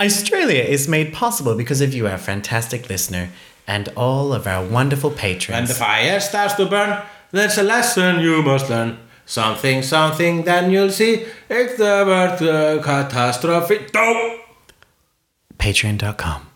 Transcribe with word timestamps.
Icetralia 0.00 0.64
is 0.64 0.86
made 0.86 1.12
possible 1.12 1.56
because 1.56 1.80
of 1.80 1.92
you, 1.92 2.06
our 2.06 2.18
fantastic 2.18 2.88
listener, 2.88 3.30
and 3.66 3.88
all 3.96 4.32
of 4.32 4.46
our 4.46 4.64
wonderful 4.64 5.10
When 5.10 5.18
patrons. 5.18 5.68
the 5.68 5.74
fire 5.74 6.20
starts 6.20 6.54
to 6.54 6.66
burn, 6.66 7.02
there's 7.32 7.58
a 7.58 7.64
lesson 7.64 8.20
you 8.20 8.42
must 8.42 8.70
learn. 8.70 8.98
Something, 9.26 9.82
something, 9.82 10.44
then 10.44 10.70
you'll 10.70 10.90
see 10.92 11.26
it's 11.50 11.76
the 11.76 12.04
word 12.06 12.40
uh, 12.42 12.82
catastrophe. 12.82 13.86
Don't. 13.92 14.40
Patreon.com. 15.58 16.46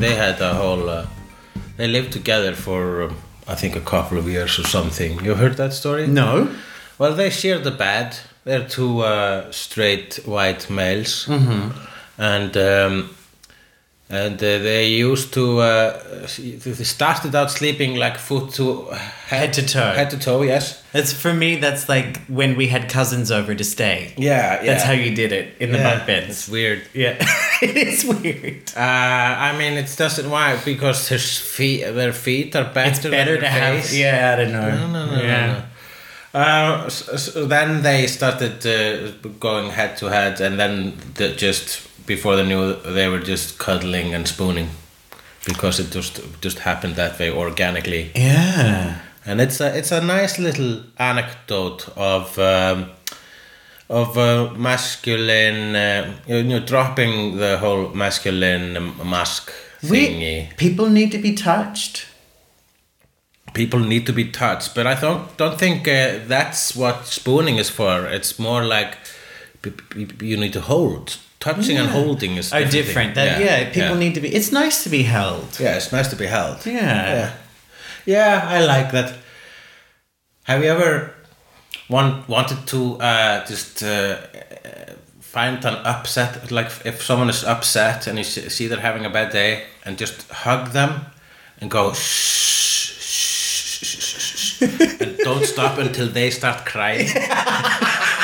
They 0.00 0.08
they 0.08 0.14
had 0.14 0.40
a 0.40 0.54
whole. 0.54 0.88
Uh, 0.88 1.06
they 1.76 1.88
lived 1.88 2.12
together 2.12 2.54
for 2.54 3.02
um, 3.02 3.16
I 3.48 3.54
think 3.54 3.76
a 3.76 3.80
couple 3.80 4.18
of 4.18 4.26
years 4.28 4.58
or 4.58 4.64
something. 4.64 5.24
You 5.24 5.34
heard 5.34 5.56
that 5.56 5.72
story? 5.72 6.06
No. 6.06 6.48
Well, 6.98 7.14
they 7.14 7.30
shared 7.30 7.64
the 7.64 7.70
bed. 7.70 8.16
They're 8.44 8.68
two 8.68 9.00
uh, 9.00 9.50
straight 9.50 10.20
white 10.24 10.70
males, 10.70 11.28
and 12.18 12.56
um, 12.56 13.10
and 14.08 14.36
uh, 14.36 14.58
they 14.58 14.88
used 14.88 15.34
to. 15.34 15.58
Uh, 15.58 16.26
they 16.38 16.84
started 16.84 17.34
out 17.34 17.50
sleeping 17.50 17.96
like 17.96 18.18
foot 18.18 18.52
to 18.54 18.88
Head 19.26 19.52
to 19.54 19.66
toe. 19.66 19.92
Head 19.92 20.10
to 20.10 20.18
toe, 20.18 20.42
yes. 20.42 20.80
It's 20.94 21.12
for 21.12 21.34
me. 21.34 21.56
That's 21.56 21.88
like 21.88 22.24
when 22.26 22.56
we 22.56 22.68
had 22.68 22.88
cousins 22.88 23.32
over 23.32 23.56
to 23.56 23.64
stay. 23.64 24.14
Yeah, 24.16 24.62
yeah. 24.62 24.66
That's 24.66 24.84
how 24.84 24.92
you 24.92 25.16
did 25.16 25.32
it 25.32 25.56
in 25.58 25.72
the 25.72 25.78
yeah, 25.78 25.94
bunk 25.96 26.06
beds. 26.06 26.28
It's 26.28 26.48
weird. 26.48 26.82
Yeah, 26.94 27.16
it 27.62 27.76
is 27.76 28.04
weird. 28.04 28.70
Uh, 28.76 28.80
I 28.80 29.58
mean, 29.58 29.72
it 29.72 29.92
doesn't 29.98 30.30
why 30.30 30.56
because 30.64 31.08
their 31.08 31.18
feet, 31.18 31.82
their 31.92 32.12
feet 32.12 32.54
are 32.54 32.72
better. 32.72 32.90
It's 32.90 33.00
better 33.00 33.32
than 33.32 33.40
to 33.40 33.48
have. 33.48 33.92
Yeah, 33.92 34.34
I 34.34 34.36
don't 34.36 34.52
know. 34.52 34.70
No, 34.70 34.92
no, 34.92 35.16
no, 35.16 35.22
yeah. 35.22 35.46
no, 35.46 35.52
no. 35.58 35.64
Uh, 36.40 36.88
so, 36.88 37.16
so 37.16 37.46
then 37.46 37.82
they 37.82 38.06
started 38.06 38.64
uh, 38.64 39.10
going 39.40 39.70
head 39.70 39.96
to 39.96 40.06
head, 40.06 40.40
and 40.40 40.60
then 40.60 40.96
the, 41.14 41.30
just 41.30 41.88
before 42.06 42.36
they 42.36 42.46
knew, 42.46 42.74
they 42.82 43.08
were 43.08 43.20
just 43.20 43.58
cuddling 43.58 44.14
and 44.14 44.26
spooning, 44.26 44.70
because 45.44 45.80
it 45.80 45.90
just 45.90 46.20
just 46.40 46.58
happened 46.60 46.96
that 46.96 47.18
way 47.18 47.30
organically. 47.30 48.10
Yeah. 48.14 49.00
And 49.24 49.40
it's 49.40 49.60
a 49.60 49.76
it's 49.76 49.92
a 49.92 50.00
nice 50.00 50.38
little 50.38 50.82
anecdote 50.98 51.88
of 51.96 52.38
um, 52.38 52.90
of 53.88 54.16
uh, 54.16 54.52
masculine, 54.54 55.74
uh, 55.76 56.14
you 56.26 56.42
know, 56.44 56.60
dropping 56.60 57.36
the 57.36 57.58
whole 57.58 57.90
masculine 57.94 58.72
mask 59.04 59.52
thingy. 59.82 60.48
We, 60.48 60.48
people 60.56 60.88
need 60.88 61.12
to 61.12 61.18
be 61.18 61.34
touched. 61.34 62.06
people 63.54 63.80
need 63.80 64.04
to 64.06 64.12
be 64.12 64.24
touched 64.30 64.74
but 64.74 64.86
i 64.86 64.94
don't 65.00 65.34
don't 65.38 65.58
think 65.58 65.88
uh, 65.88 66.18
that's 66.28 66.76
what 66.76 67.06
spooning 67.06 67.56
is 67.56 67.70
for 67.70 68.06
it's 68.06 68.38
more 68.38 68.62
like 68.62 68.98
you 70.30 70.36
need 70.36 70.52
to 70.52 70.60
hold 70.60 71.16
touching 71.46 71.78
and 71.78 71.88
holding 71.90 72.32
is 72.40 72.52
Are 72.52 72.60
different. 72.60 72.74
different. 72.86 73.14
That, 73.14 73.40
yeah, 73.46 73.58
people 73.76 73.96
yeah. 73.96 74.04
need 74.04 74.14
to 74.14 74.20
be. 74.20 74.28
It's 74.38 74.50
nice 74.62 74.76
to 74.84 74.90
be 74.90 75.02
held. 75.16 75.48
yeah 75.60 75.76
it's 75.78 75.90
nice 75.92 76.08
to 76.10 76.16
be 76.16 76.26
held 76.26 76.56
Yeah. 76.66 76.82
yeah 77.14 77.30
yeah 78.14 78.56
i 78.56 78.58
like 78.76 78.88
that 78.96 79.08
have 80.44 80.62
you 80.64 80.70
ever 80.76 80.90
want, 81.88 82.28
wanted 82.28 82.66
to 82.66 82.80
uh, 83.00 83.44
just 83.52 83.82
uh, 83.82 84.16
find 85.20 85.64
an 85.64 85.74
upset 85.84 86.50
like 86.50 86.70
if 86.84 87.02
someone 87.02 87.30
is 87.30 87.44
upset 87.44 88.06
and 88.06 88.16
you 88.18 88.24
see 88.24 88.68
they're 88.68 88.80
having 88.90 89.04
a 89.06 89.10
bad 89.10 89.30
day 89.32 89.64
and 89.84 89.98
just 89.98 90.30
hug 90.44 90.62
them 90.72 90.90
and 91.60 91.70
go 91.70 91.92
shh 91.92 91.98
shh, 93.00 93.82
shh, 93.82 93.84
shh, 93.84 94.08
shh, 94.18 94.36
shh, 94.38 95.00
and 95.02 95.18
don't 95.18 95.44
stop 95.44 95.78
until 95.78 96.08
they 96.08 96.30
start 96.30 96.58
crying 96.72 97.08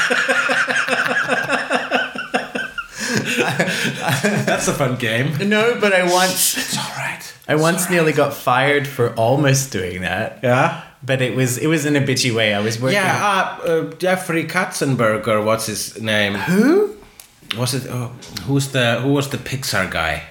that's 4.46 4.68
a 4.68 4.72
fun 4.74 4.96
game 4.96 5.48
No, 5.48 5.78
but 5.80 5.92
I 5.92 6.02
once, 6.12 6.56
it's 6.56 6.76
all 6.76 6.92
right 6.96 7.20
I 7.48 7.54
once 7.56 7.90
nearly 7.90 8.12
got 8.12 8.34
fired 8.34 8.86
for 8.86 9.14
almost 9.14 9.72
doing 9.72 10.02
that. 10.02 10.40
yeah 10.42 10.82
But 11.02 11.20
it 11.20 11.34
was, 11.34 11.58
it 11.58 11.66
was 11.66 11.84
in 11.84 11.96
a 11.96 12.00
bitchy 12.00 12.32
way. 12.34 12.54
I 12.54 12.60
was 12.60 12.80
working. 12.80 12.94
Yeah, 13.02 13.58
uh, 13.66 13.66
uh, 13.68 13.92
Jeffrey 13.98 14.44
Katzenberger. 14.44 15.44
What's 15.44 15.66
his 15.66 16.00
name? 16.00 16.34
Who? 16.34 16.94
Was 17.58 17.74
it? 17.74 17.90
Oh, 17.90 18.12
who's 18.46 18.68
the? 18.70 19.00
Who 19.02 19.12
was 19.12 19.28
the 19.28 19.36
Pixar 19.38 19.90
guy? 19.90 20.22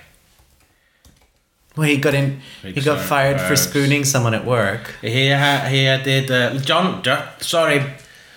Well, 1.75 1.88
he 1.88 1.97
got 1.97 2.13
in. 2.13 2.39
He 2.63 2.72
got 2.72 2.97
Pixar 3.00 3.01
fired 3.01 3.41
for 3.41 3.56
spooning 3.57 4.06
someone 4.06 4.33
at 4.33 4.45
work. 4.45 4.95
He 5.01 5.29
ha- 5.31 5.66
he 5.69 5.83
did. 6.03 6.31
Uh, 6.31 6.57
John. 6.59 7.03
Sorry, 7.41 7.83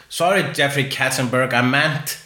sorry, 0.08 0.42
Jeffrey 0.52 0.84
Katzenberg. 0.90 1.52
I 1.52 1.62
meant 1.62 2.18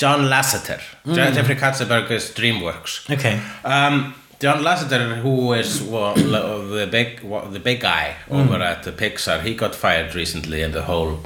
John 0.00 0.20
Lasseter. 0.30 0.80
Je- 1.06 1.32
Jeffrey 1.34 1.56
Katzenberg 1.56 2.10
is 2.10 2.30
DreamWorks. 2.34 3.10
Okay. 3.10 3.38
Um, 3.64 4.14
John 4.40 4.62
Lasseter, 4.64 5.20
who 5.22 5.52
is 5.52 5.82
well, 5.82 6.14
the 6.76 6.88
big 6.90 7.20
the 7.52 7.60
big 7.60 7.80
guy 7.80 8.16
over 8.30 8.54
at 8.62 8.82
the 8.82 8.92
Pixar, 8.92 9.42
he 9.42 9.54
got 9.54 9.74
fired 9.74 10.14
recently 10.14 10.62
in 10.62 10.72
the 10.72 10.82
whole 10.82 11.20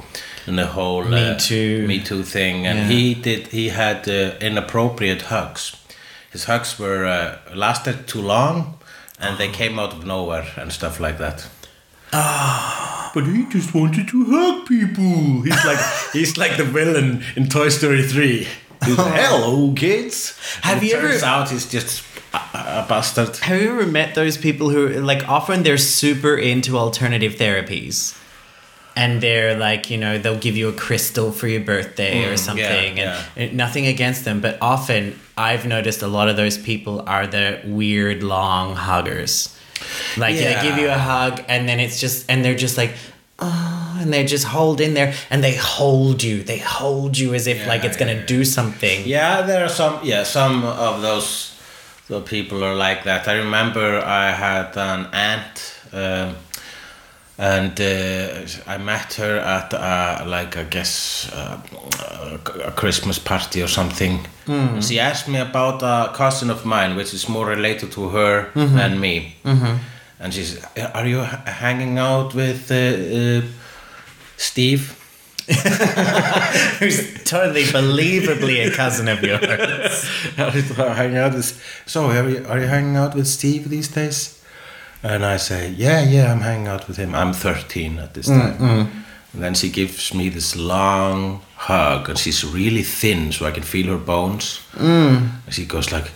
in 0.47 0.55
the 0.57 0.67
whole 0.67 1.03
Me 1.05 1.29
uh, 1.29 1.39
Too. 1.39 1.87
Me 1.87 1.99
Too 1.99 2.23
thing, 2.23 2.67
and 2.67 2.79
Yeah. 2.79 2.87
he 2.97 3.13
did 3.13 3.47
he 3.47 3.69
had 3.69 4.07
uh, 4.09 4.35
inappropriate 4.41 5.21
hugs. 5.31 5.71
His 6.31 6.43
hugs 6.45 6.77
were 6.77 7.05
uh, 7.05 7.37
lasted 7.55 8.07
too 8.07 8.21
long, 8.21 8.77
and 9.19 9.37
they 9.37 9.47
came 9.49 9.79
out 9.79 9.93
of 9.93 10.05
nowhere 10.05 10.45
and 10.57 10.71
stuff 10.73 10.99
like 10.99 11.17
that. 11.19 11.47
But 13.13 13.23
he 13.27 13.45
just 13.49 13.73
wanted 13.73 14.09
to 14.09 14.25
hug 14.25 14.67
people. 14.67 15.41
He's 15.43 15.63
like 15.65 15.79
he's 16.13 16.37
like 16.37 16.57
the 16.57 16.65
villain 16.65 17.23
in 17.37 17.47
Toy 17.47 17.69
Story 17.69 18.03
three. 18.03 18.47
Hello, 18.93 19.73
kids. 19.73 20.37
Have 20.61 20.83
you 20.83 20.95
ever- 20.95 21.09
turns 21.09 21.23
out 21.23 21.49
he's 21.49 21.69
just 21.69 22.03
a, 22.33 22.37
a 22.37 22.85
bastard. 22.87 23.35
Have 23.37 23.61
you 23.61 23.71
ever 23.71 23.85
met 23.85 24.15
those 24.15 24.37
people 24.37 24.69
who 24.69 24.89
like 25.01 25.27
often 25.27 25.63
they're 25.63 25.77
super 25.77 26.35
into 26.35 26.77
alternative 26.77 27.35
therapies? 27.35 28.17
And 28.97 29.19
they're 29.19 29.57
like, 29.57 29.89
you 29.89 29.97
know, 29.97 30.17
they'll 30.17 30.39
give 30.39 30.55
you 30.55 30.69
a 30.69 30.73
crystal 30.73 31.33
for 31.33 31.49
your 31.49 31.59
birthday 31.59 32.23
or 32.23 32.35
mm, 32.35 32.39
something. 32.39 32.97
yeah. 32.97 33.25
and 33.35 33.53
nothing 33.53 33.87
against 33.87 34.23
them, 34.23 34.39
but 34.39 34.57
often 34.61 35.19
I've 35.37 35.65
noticed 35.65 36.01
a 36.01 36.07
lot 36.07 36.29
of 36.29 36.37
those 36.37 36.57
people 36.57 37.01
are 37.05 37.27
the 37.27 37.59
weird 37.65 38.23
long 38.23 38.73
huggers. 38.75 39.53
Like 40.15 40.35
they 40.35 40.57
give 40.61 40.77
you 40.77 40.87
a 40.87 40.97
hug 40.97 41.43
and 41.49 41.67
then 41.67 41.81
it's 41.81 41.99
just 41.99 42.31
and 42.31 42.43
they're 42.43 42.55
just 42.55 42.77
like 42.77 42.93
oh 43.39 43.84
and 43.99 44.11
they 44.13 44.23
just 44.25 44.45
hold 44.45 44.79
in 44.81 44.93
there 44.93 45.13
and 45.29 45.43
they 45.43 45.55
hold 45.55 46.23
you. 46.23 46.43
They 46.43 46.59
hold 46.59 47.17
you 47.17 47.33
as 47.33 47.47
if 47.47 47.65
like 47.67 47.81
Yeah, 47.83 47.89
it's 47.89 47.97
gonna 47.97 48.13
yeah, 48.13 48.25
do 48.25 48.43
something. 48.45 49.05
Yeah, 49.05 49.41
there 49.41 49.63
are 49.65 49.69
some. 49.69 49.99
Yeah, 50.03 50.23
some 50.23 50.63
of 50.63 51.01
those 51.01 51.51
the 52.07 52.21
people 52.21 52.63
are 52.63 52.75
like 52.75 53.03
that. 53.03 53.27
I 53.27 53.33
remember 53.37 53.99
I 54.05 54.31
had 54.31 54.77
an 54.77 55.07
aunt, 55.11 55.81
um, 55.93 56.35
and 57.37 57.79
uh, 57.81 58.45
I 58.67 58.77
met 58.77 59.13
her 59.15 59.37
at 59.39 59.73
uh, 59.73 60.23
like 60.27 60.55
I 60.57 60.63
guess 60.63 61.29
uh, 61.33 61.57
a 62.65 62.71
Christmas 62.71 63.19
party 63.19 63.61
or 63.63 63.67
something. 63.67 64.27
She 64.81 64.99
asked 64.99 65.27
me 65.27 65.39
about 65.39 65.81
a 65.81 66.13
cousin 66.13 66.49
of 66.51 66.65
mine, 66.65 66.95
which 66.95 67.13
is 67.13 67.27
more 67.27 67.47
related 67.47 67.91
to 67.93 68.09
her 68.09 68.51
than 68.53 68.99
me. 68.99 69.35
And 70.19 70.33
she 70.33 70.43
said, 70.43 70.91
"Are 70.93 71.05
you 71.07 71.19
hanging 71.19 71.97
out 71.97 72.33
with 72.35 72.71
uh, 72.71 72.75
uh, 72.75 73.41
Steve?" 74.37 75.01
Who's 76.79 77.23
totally 77.23 77.65
believably 77.65 78.65
a 78.65 78.71
cousin 78.75 79.07
of 79.07 79.21
yours. 79.21 79.43
I 80.37 80.45
was 80.45 80.69
hanging 80.97 81.17
out 81.17 81.33
with. 81.33 81.61
So 81.85 82.09
are 82.09 82.27
you, 82.27 82.45
are 82.47 82.59
you 82.59 82.65
hanging 82.65 82.95
out 82.95 83.13
with 83.13 83.27
Steve 83.27 83.69
these 83.69 83.87
days? 83.87 84.41
And 85.03 85.23
I 85.23 85.37
say, 85.37 85.69
yeah, 85.69 86.01
yeah, 86.01 86.31
I'm 86.31 86.41
hanging 86.41 86.67
out 86.67 86.87
with 86.87 86.97
him. 86.97 87.13
I'm 87.13 87.31
13 87.31 87.99
at 87.99 88.15
this 88.15 88.27
mm, 88.27 88.41
time. 88.41 88.57
Mm. 88.57 88.89
And 89.33 89.43
then 89.43 89.53
she 89.53 89.69
gives 89.69 90.15
me 90.15 90.29
this 90.29 90.55
long 90.55 91.41
hug, 91.55 92.09
and 92.09 92.17
she's 92.17 92.43
really 92.43 92.81
thin, 92.81 93.31
so 93.31 93.45
I 93.45 93.51
can 93.51 93.61
feel 93.61 93.87
her 93.87 94.03
bones. 94.03 94.61
Mm. 94.73 95.45
And 95.45 95.53
she 95.53 95.65
goes 95.65 95.91
like, 95.91 96.09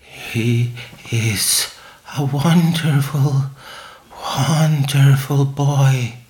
"He 0.00 0.72
is 1.10 1.72
a 2.18 2.24
wonderful, 2.24 3.44
wonderful 4.10 5.44
boy. 5.46 6.21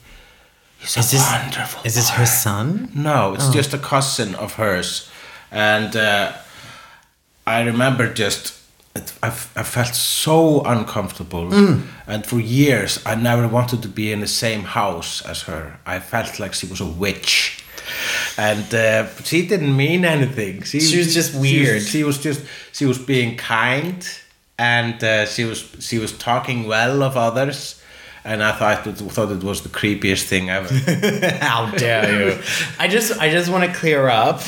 He's 0.83 0.97
Is 0.97 1.11
this, 1.13 1.27
wonderful." 1.31 1.81
is 1.85 1.95
this 1.95 2.11
her 2.11 2.27
son? 2.27 2.91
No, 2.95 3.35
it's 3.35 3.49
just 3.51 3.73
a 3.75 3.79
cousin 3.79 4.35
of 4.35 4.55
hers, 4.55 5.09
and 5.51 5.95
uh, 5.97 6.33
I 7.47 7.63
remember 7.63 8.13
just 8.13 8.55
it, 8.95 9.13
I, 9.23 9.29
I 9.29 9.63
felt 9.63 9.95
so 9.95 10.63
uncomfortable, 10.65 11.47
and 12.07 12.27
for 12.27 12.41
years 12.41 12.99
I 13.07 13.15
never 13.15 13.47
wanted 13.49 13.81
to 13.83 13.89
be 13.89 14.13
in 14.13 14.21
the 14.21 14.27
same 14.27 14.63
house 14.65 15.23
as 15.25 15.43
her. 15.43 15.79
I 15.87 16.01
felt 16.01 16.39
like 16.41 16.53
she 16.55 16.67
was 16.67 16.81
a 16.81 16.87
witch. 16.87 17.59
and 18.37 18.75
uh, 18.75 19.07
she 19.25 19.47
didn't 19.47 19.75
mean 19.77 20.05
anything. 20.05 20.63
She, 20.63 20.81
She 20.81 20.99
was 20.99 21.15
just 21.15 21.33
She 21.33 21.39
weird. 21.39 21.75
was, 21.75 21.89
she 21.89 22.05
was 22.05 22.19
just 22.19 22.41
she 22.73 22.87
was 22.87 22.99
being 22.99 23.37
kind, 23.37 24.07
and 24.59 25.03
uh, 25.03 25.27
she 25.27 25.45
was 25.45 25.61
she 25.81 25.99
was 25.99 26.13
talking 26.13 26.67
well 26.67 27.03
of 27.03 27.17
others. 27.17 27.82
And 28.25 28.43
I 28.43 28.53
thought 28.53 28.87
it, 28.87 28.97
thought 28.97 29.33
it 29.33 29.43
was 29.43 29.63
the 29.63 29.69
creepiest 29.69 30.25
thing 30.25 30.49
ever. 30.49 30.73
How 31.41 31.71
dare 31.73 32.31
you? 32.31 32.43
I 32.79 32.89
just 32.89 33.19
I 33.21 33.31
just 33.31 33.51
want 33.51 33.65
to 33.65 33.77
clear 33.77 34.09
up 34.09 34.41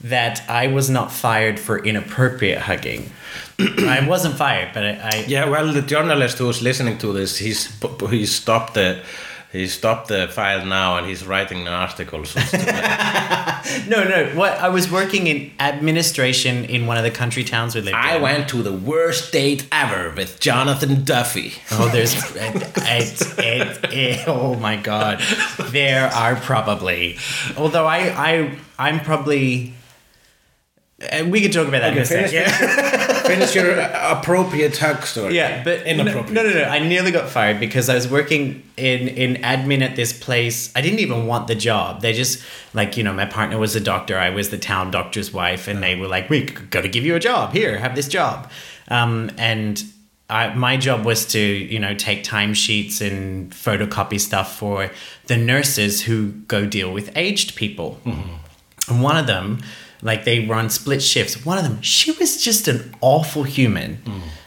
that 0.00 0.42
I 0.48 0.66
was 0.66 0.90
not 0.90 1.12
fired 1.12 1.60
for 1.60 1.78
inappropriate 1.78 2.58
hugging. 2.58 3.10
I 3.58 4.04
wasn't 4.06 4.36
fired, 4.36 4.74
but 4.74 4.84
I, 4.84 5.10
I 5.12 5.24
Yeah, 5.28 5.48
well, 5.48 5.72
the 5.72 5.82
journalist 5.82 6.38
who 6.38 6.46
was 6.46 6.60
listening 6.60 6.98
to 6.98 7.12
this, 7.12 7.38
he's 7.38 7.70
he 8.10 8.26
stopped 8.26 8.74
the 8.74 9.00
he 9.54 9.68
stopped 9.68 10.08
the 10.08 10.26
file 10.26 10.66
now 10.66 10.96
and 10.98 11.06
he's 11.06 11.24
writing 11.24 11.60
an 11.60 11.68
article. 11.68 12.24
So 12.24 12.40
no 13.88 14.02
no. 14.02 14.32
What 14.34 14.58
I 14.58 14.68
was 14.68 14.90
working 14.90 15.28
in 15.28 15.52
administration 15.60 16.64
in 16.64 16.88
one 16.88 16.96
of 16.96 17.04
the 17.04 17.12
country 17.12 17.44
towns 17.44 17.76
we 17.76 17.80
lived 17.80 17.96
I 17.96 18.16
in. 18.16 18.22
went 18.22 18.48
to 18.48 18.64
the 18.64 18.72
worst 18.72 19.32
date 19.32 19.68
ever 19.70 20.10
with 20.10 20.40
Jonathan 20.40 21.04
Duffy. 21.04 21.52
Oh, 21.70 21.88
there's 21.88 22.14
it, 22.34 23.22
it, 23.38 23.92
it, 23.92 24.24
oh 24.28 24.56
my 24.56 24.74
god, 24.74 25.20
there 25.70 26.08
are 26.08 26.34
probably. 26.34 27.16
Although 27.56 27.86
I 27.86 27.98
I 28.30 28.58
I'm 28.76 28.98
probably. 28.98 29.72
And 31.10 31.30
we 31.30 31.40
could 31.40 31.52
talk 31.52 31.68
about 31.68 31.80
that 31.80 31.92
in 31.96 32.02
a 32.02 32.04
finish, 32.04 32.30
second. 32.30 33.24
Finish 33.26 33.54
your 33.54 33.78
appropriate 33.78 34.76
hug 34.76 35.02
story. 35.04 35.34
Yeah, 35.34 35.64
but 35.64 35.80
no, 35.80 35.86
inappropriate. 35.86 36.32
no, 36.32 36.42
no, 36.42 36.50
no. 36.50 36.64
I 36.64 36.78
nearly 36.78 37.10
got 37.10 37.28
fired 37.30 37.58
because 37.58 37.88
I 37.88 37.94
was 37.94 38.06
working 38.06 38.62
in 38.76 39.08
in 39.08 39.42
admin 39.42 39.82
at 39.82 39.96
this 39.96 40.12
place. 40.12 40.70
I 40.76 40.80
didn't 40.82 40.98
even 40.98 41.26
want 41.26 41.46
the 41.46 41.54
job. 41.54 42.02
They 42.02 42.12
just 42.12 42.44
like 42.74 42.96
you 42.96 43.02
know, 43.02 43.12
my 43.12 43.26
partner 43.26 43.58
was 43.58 43.74
a 43.74 43.80
doctor. 43.80 44.18
I 44.18 44.30
was 44.30 44.50
the 44.50 44.58
town 44.58 44.90
doctor's 44.90 45.32
wife, 45.32 45.68
and 45.68 45.82
they 45.82 45.96
were 45.96 46.08
like, 46.08 46.28
"We 46.28 46.44
got 46.44 46.82
to 46.82 46.88
give 46.88 47.04
you 47.04 47.14
a 47.14 47.20
job. 47.20 47.52
Here, 47.52 47.78
have 47.78 47.94
this 47.94 48.08
job." 48.08 48.50
Um, 48.88 49.30
and 49.38 49.82
I, 50.28 50.54
my 50.54 50.76
job 50.76 51.04
was 51.04 51.26
to 51.26 51.40
you 51.40 51.78
know 51.78 51.94
take 51.94 52.24
timesheets 52.24 53.00
and 53.00 53.50
photocopy 53.52 54.20
stuff 54.20 54.56
for 54.56 54.90
the 55.26 55.36
nurses 55.36 56.02
who 56.02 56.32
go 56.32 56.66
deal 56.66 56.92
with 56.92 57.10
aged 57.16 57.56
people. 57.56 58.00
And 58.04 59.02
one 59.02 59.16
of 59.16 59.26
them, 59.26 59.62
like 60.04 60.24
they 60.24 60.46
run 60.46 60.70
split 60.70 61.02
shifts. 61.02 61.44
One 61.44 61.58
of 61.58 61.64
them, 61.64 61.82
she 61.82 62.12
was 62.12 62.40
just 62.40 62.68
an 62.68 62.94
awful 63.00 63.42
human. 63.42 63.98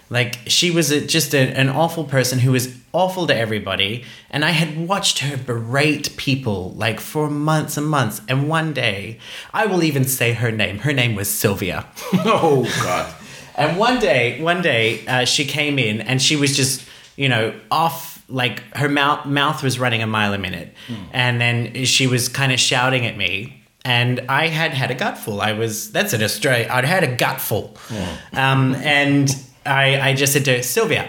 Like 0.10 0.40
she 0.48 0.72
was 0.72 0.90
a, 0.92 1.06
just 1.06 1.34
a, 1.34 1.40
an 1.40 1.68
awful 1.68 2.06
person 2.06 2.40
who 2.40 2.54
was 2.54 2.74
awful 2.94 3.28
to 3.28 3.36
everybody. 3.36 4.06
And 4.30 4.46
I 4.46 4.52
had 4.52 4.88
watched 4.88 5.20
her 5.20 5.36
berate 5.36 6.16
people 6.16 6.72
like 6.76 7.02
for 7.02 7.30
months 7.30 7.76
and 7.76 7.86
months. 7.86 8.22
And 8.30 8.48
one 8.48 8.72
day, 8.72 9.20
I 9.54 9.66
will 9.66 9.84
even 9.84 10.06
say 10.06 10.32
her 10.32 10.50
name. 10.52 10.80
Her 10.80 10.94
name 10.94 11.14
was 11.16 11.30
Sylvia. 11.30 11.86
Oh 12.26 12.64
God. 12.84 13.14
And 13.56 13.78
one 13.78 14.00
day, 14.00 14.40
one 14.42 14.62
day, 14.62 15.06
uh, 15.08 15.26
she 15.26 15.44
came 15.44 15.78
in 15.80 16.00
and 16.02 16.22
she 16.22 16.36
was 16.38 16.56
just, 16.56 16.88
you 17.18 17.28
know, 17.28 17.54
off. 17.72 18.14
Like 18.30 18.60
her 18.76 18.90
mouth 18.90 19.26
mouth 19.26 19.64
was 19.64 19.80
running 19.80 20.02
a 20.04 20.08
mile 20.08 20.34
a 20.34 20.38
minute, 20.38 20.74
and 21.14 21.40
then 21.40 21.86
she 21.86 22.08
was 22.08 22.28
kind 22.28 22.52
of 22.52 22.60
shouting 22.60 23.06
at 23.06 23.16
me. 23.16 23.57
And 23.88 24.20
I 24.28 24.48
had 24.48 24.74
had 24.74 24.92
a 24.92 24.96
gutful. 24.96 25.40
I 25.40 25.54
was 25.54 25.94
that's 25.94 26.12
an 26.12 26.22
Australia. 26.22 26.68
I'd 26.70 26.84
had 26.84 27.06
a 27.06 27.16
gutful, 27.16 27.78
hmm. 27.88 28.38
um, 28.38 28.76
and 28.76 29.34
I 29.66 30.10
I 30.10 30.14
just 30.14 30.34
said 30.34 30.44
to 30.46 30.58
her, 30.58 30.62
Sylvia, 30.62 31.08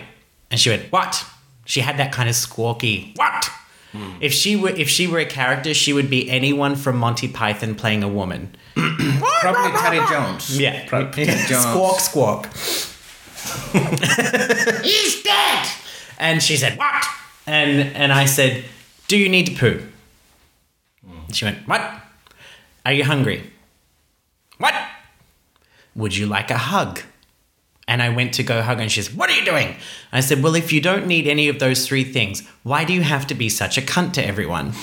and 0.48 0.60
she 0.60 0.70
went 0.70 0.92
what? 0.92 1.26
She 1.64 1.80
had 1.80 1.96
that 1.96 2.12
kind 2.12 2.28
of 2.28 2.36
squawky 2.36 3.16
what? 3.16 3.50
Hmm. 3.90 4.12
If 4.20 4.32
she 4.32 4.54
were 4.54 4.70
if 4.70 4.88
she 4.88 5.08
were 5.08 5.18
a 5.18 5.26
character, 5.26 5.74
she 5.74 5.92
would 5.92 6.08
be 6.08 6.30
anyone 6.30 6.76
from 6.76 6.98
Monty 6.98 7.26
Python 7.26 7.74
playing 7.74 8.04
a 8.04 8.08
woman. 8.08 8.54
Probably 8.76 9.72
Terry 9.78 10.06
Jones. 10.08 10.60
Yeah, 10.60 10.86
Probably 10.86 11.26
Terry 11.26 11.48
Jones. 11.48 11.66
squawk, 11.66 11.98
squawk. 11.98 12.54
He's 14.84 15.22
dead. 15.22 15.68
And 16.18 16.40
she 16.40 16.56
said, 16.56 16.78
"What?" 16.78 17.04
And 17.44 17.92
and 17.96 18.12
I 18.12 18.26
said, 18.26 18.64
"Do 19.08 19.16
you 19.16 19.28
need 19.28 19.46
to 19.46 19.54
poo?" 19.54 19.82
Hmm. 21.04 21.32
She 21.32 21.44
went, 21.44 21.66
"What? 21.66 22.04
Are 22.88 22.96
you 22.98 23.04
hungry?" 23.04 23.40
"What? 24.62 24.74
Would 25.94 26.14
you 26.18 26.26
like 26.36 26.50
a 26.50 26.58
hug?" 26.72 27.00
And 27.90 28.02
I 28.02 28.08
went 28.18 28.34
to 28.34 28.42
go 28.42 28.56
hug 28.68 28.80
and 28.80 28.90
she 28.92 29.00
says, 29.02 29.14
What 29.18 29.30
are 29.30 29.36
you 29.40 29.44
doing? 29.52 29.68
I 30.12 30.20
said, 30.20 30.42
Well, 30.42 30.54
if 30.62 30.68
you 30.74 30.80
don't 30.90 31.06
need 31.06 31.26
any 31.26 31.48
of 31.48 31.56
those 31.58 31.86
three 31.88 32.04
things, 32.04 32.42
why 32.62 32.84
do 32.84 32.92
you 32.92 33.00
have 33.14 33.26
to 33.28 33.34
be 33.34 33.48
such 33.48 33.78
a 33.78 33.80
cunt 33.92 34.12
to 34.12 34.22
everyone? 34.32 34.74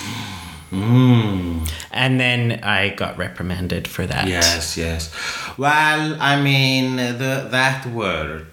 And 1.91 2.19
then 2.19 2.59
I 2.63 2.89
got 2.89 3.17
reprimanded 3.17 3.87
for 3.87 4.05
that. 4.07 4.27
Yes, 4.27 4.75
yes. 4.75 5.11
Well, 5.57 6.17
I 6.19 6.41
mean, 6.41 6.95
the 6.97 7.47
that 7.51 7.85
word. 7.85 8.47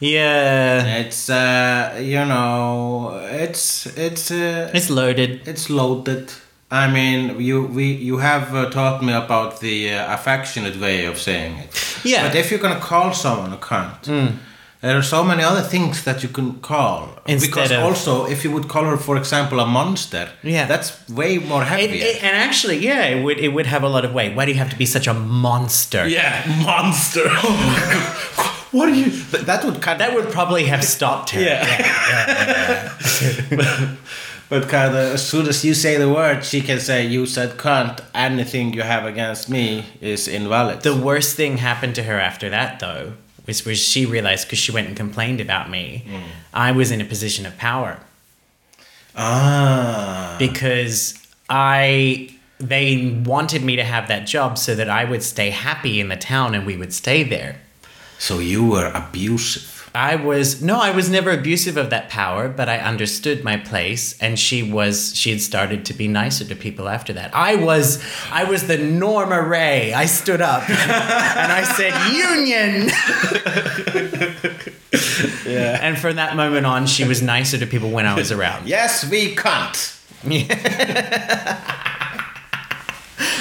Yeah. 0.00 0.98
It's 1.02 1.30
uh, 1.30 1.98
you 2.02 2.24
know, 2.32 3.20
it's 3.44 3.86
it's 3.96 4.30
uh, 4.30 4.70
It's 4.74 4.90
loaded. 4.90 5.46
it's 5.46 5.70
loaded. 5.70 6.32
I 6.70 6.86
mean, 6.92 7.40
you 7.40 7.62
we 7.64 7.84
you 7.84 8.18
have 8.18 8.54
uh, 8.54 8.68
taught 8.70 9.02
me 9.02 9.12
about 9.12 9.60
the 9.60 9.90
uh, 9.94 10.14
affectionate 10.14 10.76
way 10.78 11.06
of 11.06 11.16
saying 11.18 11.56
it. 11.58 11.70
Yeah. 12.04 12.26
But 12.26 12.36
if 12.36 12.50
you're 12.50 12.60
gonna 12.60 12.80
call 12.80 13.12
someone 13.14 13.52
a 13.54 13.56
cunt, 13.56 14.06
there 14.80 14.96
are 14.96 15.02
so 15.02 15.24
many 15.24 15.42
other 15.42 15.62
things 15.62 16.04
that 16.04 16.22
you 16.22 16.28
can 16.28 16.60
call. 16.60 17.08
Instead 17.26 17.50
because 17.50 17.70
of- 17.72 17.82
also, 17.82 18.26
if 18.26 18.44
you 18.44 18.50
would 18.52 18.68
call 18.68 18.84
her, 18.84 18.96
for 18.98 19.16
example, 19.16 19.58
a 19.60 19.66
monster, 19.66 20.28
Yeah. 20.42 20.66
that's 20.66 20.92
way 21.08 21.38
more 21.38 21.62
it- 21.64 22.22
and 22.22 22.36
actually, 22.36 22.76
yeah, 22.78 23.06
it 23.16 23.22
would 23.24 23.38
it 23.38 23.48
would 23.48 23.66
have 23.66 23.82
a 23.82 23.88
lot 23.88 24.04
of 24.04 24.12
weight. 24.12 24.34
Why 24.36 24.44
do 24.44 24.52
you 24.52 24.58
have 24.58 24.70
to 24.70 24.76
be 24.76 24.86
such 24.86 25.06
a 25.08 25.14
monster? 25.14 26.06
yeah, 26.06 26.42
monster. 26.64 27.28
what 28.76 28.88
are 28.90 28.94
you? 28.94 29.10
That 29.46 29.64
would 29.64 29.80
kind 29.80 29.98
That 30.00 30.12
would 30.14 30.28
probably 30.30 30.64
have 30.64 30.84
stopped 30.84 31.30
her. 31.30 31.40
Yeah. 31.40 32.92
But 34.48 34.68
kind 34.68 34.94
of, 34.94 35.12
as 35.14 35.26
soon 35.28 35.46
as 35.46 35.62
you 35.62 35.74
say 35.74 35.96
the 35.98 36.08
word, 36.08 36.42
she 36.44 36.60
can 36.62 36.80
say, 36.80 37.06
"You 37.06 37.26
said 37.26 37.58
cunt." 37.58 38.00
Anything 38.14 38.72
you 38.72 38.82
have 38.82 39.04
against 39.04 39.50
me 39.50 39.84
is 40.00 40.26
invalid. 40.26 40.80
The 40.82 40.96
worst 40.96 41.36
thing 41.36 41.58
happened 41.58 41.94
to 41.96 42.02
her 42.04 42.18
after 42.18 42.48
that, 42.48 42.80
though, 42.80 43.12
was, 43.46 43.66
was 43.66 43.78
she 43.78 44.06
realized 44.06 44.46
because 44.46 44.58
she 44.58 44.72
went 44.72 44.88
and 44.88 44.96
complained 44.96 45.40
about 45.40 45.68
me. 45.68 46.02
I 46.54 46.72
was 46.72 46.90
in 46.90 47.00
a 47.00 47.04
position 47.04 47.44
of 47.44 47.58
power 47.58 47.98
ah, 49.16 50.36
because 50.38 51.14
I 51.50 52.34
they 52.60 53.22
wanted 53.24 53.62
me 53.62 53.76
to 53.76 53.84
have 53.84 54.08
that 54.08 54.26
job 54.26 54.58
so 54.58 54.74
that 54.74 54.88
I 54.88 55.04
would 55.04 55.22
stay 55.22 55.50
happy 55.50 56.00
in 56.00 56.08
the 56.08 56.16
town 56.16 56.54
and 56.54 56.66
we 56.66 56.76
would 56.76 56.92
stay 56.92 57.22
there. 57.22 57.60
so 58.18 58.40
you 58.40 58.64
were 58.66 58.90
abusive. 58.94 59.77
I 59.98 60.14
was 60.14 60.62
no, 60.62 60.78
I 60.78 60.92
was 60.92 61.10
never 61.10 61.32
abusive 61.32 61.76
of 61.76 61.90
that 61.90 62.08
power, 62.08 62.48
but 62.48 62.68
I 62.68 62.78
understood 62.78 63.42
my 63.42 63.56
place, 63.56 64.16
and 64.20 64.38
she 64.38 64.62
was 64.62 65.12
she 65.16 65.30
had 65.30 65.40
started 65.40 65.84
to 65.86 65.92
be 65.92 66.06
nicer 66.06 66.44
to 66.44 66.54
people 66.54 66.88
after 66.88 67.12
that. 67.14 67.34
I 67.34 67.56
was 67.56 68.00
I 68.30 68.44
was 68.44 68.68
the 68.68 68.78
Norma 68.78 69.42
Rae. 69.42 69.92
I 69.92 70.06
stood 70.06 70.40
up 70.40 70.70
and 70.70 71.52
I 71.52 71.64
said 71.64 71.92
Union. 72.12 72.90
Yeah. 75.44 75.78
And 75.82 75.98
from 75.98 76.14
that 76.16 76.36
moment 76.36 76.64
on, 76.64 76.86
she 76.86 77.04
was 77.04 77.20
nicer 77.20 77.58
to 77.58 77.66
people 77.66 77.90
when 77.90 78.06
I 78.06 78.14
was 78.14 78.30
around. 78.30 78.68
Yes, 78.68 79.04
we 79.10 79.34
cunt. 79.34 79.96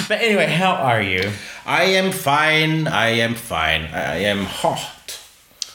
But 0.07 0.21
anyway, 0.21 0.47
how 0.47 0.71
are 0.71 1.01
you? 1.01 1.31
I 1.65 1.83
am 1.83 2.11
fine. 2.11 2.87
I 2.87 3.09
am 3.09 3.35
fine. 3.35 3.83
I 3.93 4.19
am 4.23 4.45
hot. 4.45 5.16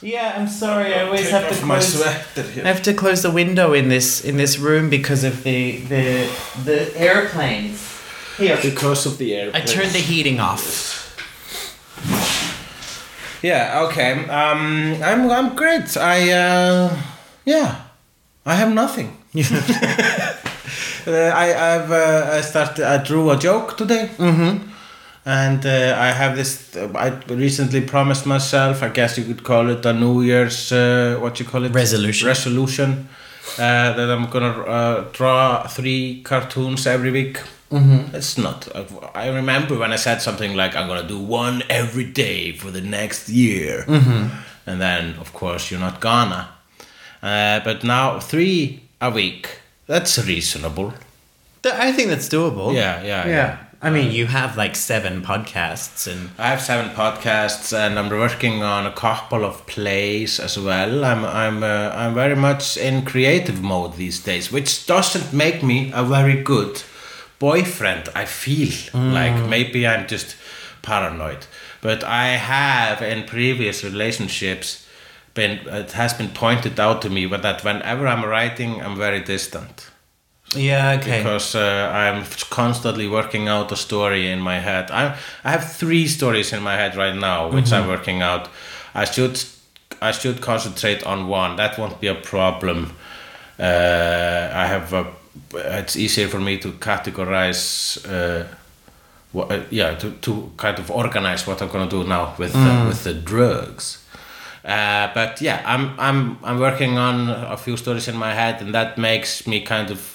Yeah, 0.03 0.35
I'm 0.37 0.49
sorry. 0.49 0.95
I 0.95 1.05
always 1.05 1.31
have 1.31 1.49
to 1.49 1.65
my 1.65 1.79
close. 1.79 2.03
I 2.03 2.67
have 2.67 2.83
to 2.83 2.93
close 2.93 3.23
the 3.23 3.31
window 3.31 3.73
in 3.73 3.89
this 3.89 4.25
in 4.25 4.37
this 4.37 4.59
room 4.59 4.91
because 4.91 5.23
of 5.23 5.45
the 5.45 5.79
the 5.79 6.29
the 6.65 6.93
airplanes. 6.97 7.89
Here, 8.37 8.59
because 8.61 9.07
of 9.07 9.19
the 9.19 9.35
air. 9.35 9.51
I 9.55 9.61
turned 9.61 9.93
the 9.93 10.01
heating 10.01 10.41
off. 10.41 10.99
Yeah. 13.43 13.87
Okay. 13.89 14.13
Um. 14.29 14.97
I'm. 15.03 15.31
I'm 15.31 15.55
great. 15.55 15.97
I. 15.97 16.33
Uh. 16.33 16.97
Yeah. 17.45 17.83
I 18.45 18.55
have 18.57 18.73
nothing. 18.73 19.17
Uh, 21.05 21.11
I 21.11 21.75
I've 21.75 21.91
uh, 21.91 22.31
I 22.39 22.41
started 22.43 22.85
I 22.85 23.03
drew 23.03 23.31
a 23.31 23.37
joke 23.37 23.77
today. 23.77 24.09
Mm-hmm. 24.19 24.72
And 25.25 25.65
uh, 25.65 25.97
I 25.99 26.09
have 26.09 26.37
this. 26.37 26.77
Uh, 26.77 26.93
I 26.97 27.11
recently 27.33 27.81
promised 27.81 28.27
myself. 28.27 28.83
I 28.83 28.89
guess 28.89 29.17
you 29.17 29.25
could 29.25 29.45
call 29.45 29.69
it 29.71 29.87
a 29.87 29.93
New 29.93 30.23
Year's. 30.23 30.73
Uh, 30.73 31.19
what 31.21 31.39
you 31.39 31.47
call 31.47 31.65
it? 31.65 31.73
Resolution. 31.73 32.27
Resolution. 32.27 33.09
Uh, 33.59 33.93
that 33.93 34.11
I'm 34.11 34.29
gonna 34.31 34.63
uh, 34.63 35.05
draw 35.13 35.67
three 35.67 36.23
cartoons 36.23 36.87
every 36.87 37.11
week. 37.11 37.41
Mm-hmm. 37.71 38.15
It's 38.15 38.37
not. 38.37 38.69
I 39.15 39.29
remember 39.29 39.79
when 39.79 39.93
I 39.93 39.97
said 39.97 40.23
something 40.23 40.55
like 40.55 40.75
I'm 40.75 40.89
gonna 40.89 41.07
do 41.07 41.19
one 41.19 41.63
every 41.71 42.05
day 42.05 42.53
for 42.53 42.71
the 42.71 42.81
next 42.81 43.29
year, 43.29 43.85
mm-hmm. 43.87 44.37
and 44.67 44.81
then 44.81 45.15
of 45.21 45.33
course 45.33 45.71
you're 45.71 45.81
not 45.81 46.01
gonna. 46.01 46.49
Uh, 47.23 47.61
but 47.61 47.85
now 47.85 48.19
three 48.19 48.83
a 49.01 49.11
week. 49.11 49.61
That's 49.87 50.19
reasonable. 50.27 50.95
I 51.65 51.93
think 51.93 52.09
that's 52.09 52.29
doable. 52.29 52.75
Yeah, 52.75 53.03
yeah, 53.03 53.27
Yeah. 53.27 53.59
I 53.85 53.91
mean, 53.91 54.13
you 54.13 54.27
have 54.27 54.57
like 54.57 54.77
seven 54.77 55.23
podcasts, 55.23 56.07
and 56.07 56.31
I 56.39 56.51
have 56.51 56.61
seven 56.61 56.91
podcasts, 56.91 57.77
and 57.77 57.99
I'm 57.99 58.09
working 58.11 58.63
on 58.63 58.87
a 58.87 58.93
couple 58.93 59.45
of 59.45 59.67
plays 59.67 60.39
as 60.39 60.57
well. 60.57 61.05
I'm 61.05 61.25
I'm 61.25 61.65
uh, 61.65 61.91
I'm 61.93 62.15
very 62.15 62.37
much 62.37 62.77
in 62.77 63.05
creative 63.05 63.61
mode 63.61 63.97
these 63.97 64.21
days, 64.23 64.53
which 64.53 64.87
doesn't 64.87 65.33
make 65.33 65.65
me 65.65 65.91
a 65.93 66.05
very 66.05 66.41
good 66.41 66.81
boyfriend. 67.41 68.09
I 68.15 68.25
feel 68.25 68.73
like 68.95 69.49
maybe 69.49 69.85
I'm 69.85 70.07
just 70.07 70.37
paranoid, 70.83 71.47
but 71.81 72.05
I 72.05 72.37
have 72.37 73.03
in 73.03 73.25
previous 73.25 73.83
relationships 73.83 74.87
been 75.35 75.59
it 75.67 75.91
has 75.93 76.15
been 76.15 76.29
pointed 76.29 76.79
out 76.79 77.03
to 77.03 77.11
me 77.11 77.27
that 77.27 77.65
whenever 77.65 78.07
I'm 78.07 78.25
writing, 78.25 78.81
I'm 78.81 78.97
very 78.97 79.21
distant 79.25 79.92
yeah, 80.55 80.99
okay. 81.01 81.19
because 81.19 81.55
uh, 81.55 81.91
I'm 81.93 82.25
constantly 82.51 83.09
working 83.09 83.49
out 83.49 83.73
a 83.73 83.77
story 83.77 84.31
in 84.31 84.41
my 84.41 84.59
head. 84.59 84.91
I 84.91 85.17
I 85.45 85.51
have 85.51 85.73
three 85.73 86.07
stories 86.07 86.53
in 86.53 86.63
my 86.63 86.75
head 86.75 86.97
right 86.97 87.17
now, 87.17 87.51
which 87.51 87.73
I'm 87.73 87.89
working 87.89 88.23
out. 88.23 88.49
I 88.95 89.05
should 89.05 89.43
I 90.01 90.13
should 90.13 90.41
concentrate 90.41 91.05
on 91.05 91.29
one. 91.29 91.57
That 91.57 91.79
won't 91.79 92.01
be 92.01 92.09
a 92.09 92.15
problem. 92.15 92.93
Uh, 93.59 94.51
I 94.53 94.67
have 94.67 94.93
a, 94.93 95.07
it's 95.55 95.97
easier 95.97 96.29
for 96.29 96.41
me 96.41 96.59
to 96.59 96.73
categorize. 96.73 97.99
Uh, 98.07 98.47
what, 99.33 99.51
uh, 99.51 99.63
yeah, 99.71 99.95
to, 99.95 100.11
to 100.11 100.53
kind 100.57 100.79
of 100.79 100.91
organize 100.91 101.47
what 101.47 101.63
I'm 101.63 101.69
gonna 101.69 101.89
do 101.89 102.05
now 102.05 102.35
with 102.39 102.55
uh, 102.55 102.85
with 102.89 103.05
the 103.05 103.15
drugs. 103.15 104.05
Uh, 104.65 105.11
but 105.15 105.41
yeah, 105.41 105.63
I'm 105.65 105.99
I'm 105.99 106.39
I'm 106.45 106.59
working 106.59 106.99
on 106.99 107.31
a 107.31 107.57
few 107.57 107.77
stories 107.77 108.09
in 108.09 108.17
my 108.17 108.35
head, 108.35 108.61
and 108.61 108.75
that 108.75 108.99
makes 108.99 109.47
me 109.47 109.61
kind 109.61 109.91
of 109.91 110.12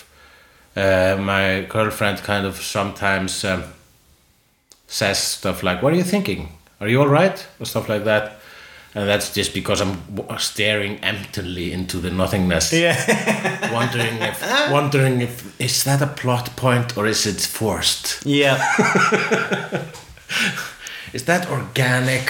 uh, 0.77 1.17
my 1.19 1.65
girlfriend 1.69 2.19
kind 2.19 2.45
of 2.45 2.55
sometimes 2.61 3.43
um, 3.43 3.63
says 4.87 5.17
stuff 5.17 5.63
like, 5.63 5.81
"What 5.81 5.93
are 5.93 5.97
you 5.97 6.03
thinking? 6.03 6.49
Are 6.79 6.87
you 6.87 7.01
all 7.01 7.09
right?" 7.09 7.47
or 7.59 7.65
stuff 7.65 7.89
like 7.89 8.03
that. 8.03 8.33
And 8.95 9.07
that's 9.07 9.33
just 9.33 9.53
because 9.53 9.81
I'm 9.81 9.97
staring 10.39 10.97
emptily 11.03 11.71
into 11.71 11.97
the 11.99 12.09
nothingness, 12.09 12.73
yeah. 12.73 13.71
wondering 13.73 14.17
if 14.21 14.41
wondering 14.71 15.21
if 15.21 15.59
is 15.59 15.83
that 15.83 16.01
a 16.01 16.07
plot 16.07 16.55
point 16.55 16.97
or 16.97 17.05
is 17.05 17.25
it 17.25 17.41
forced? 17.41 18.25
yeah. 18.25 18.57
Is 21.13 21.23
that 21.23 21.49
organic? 21.49 22.29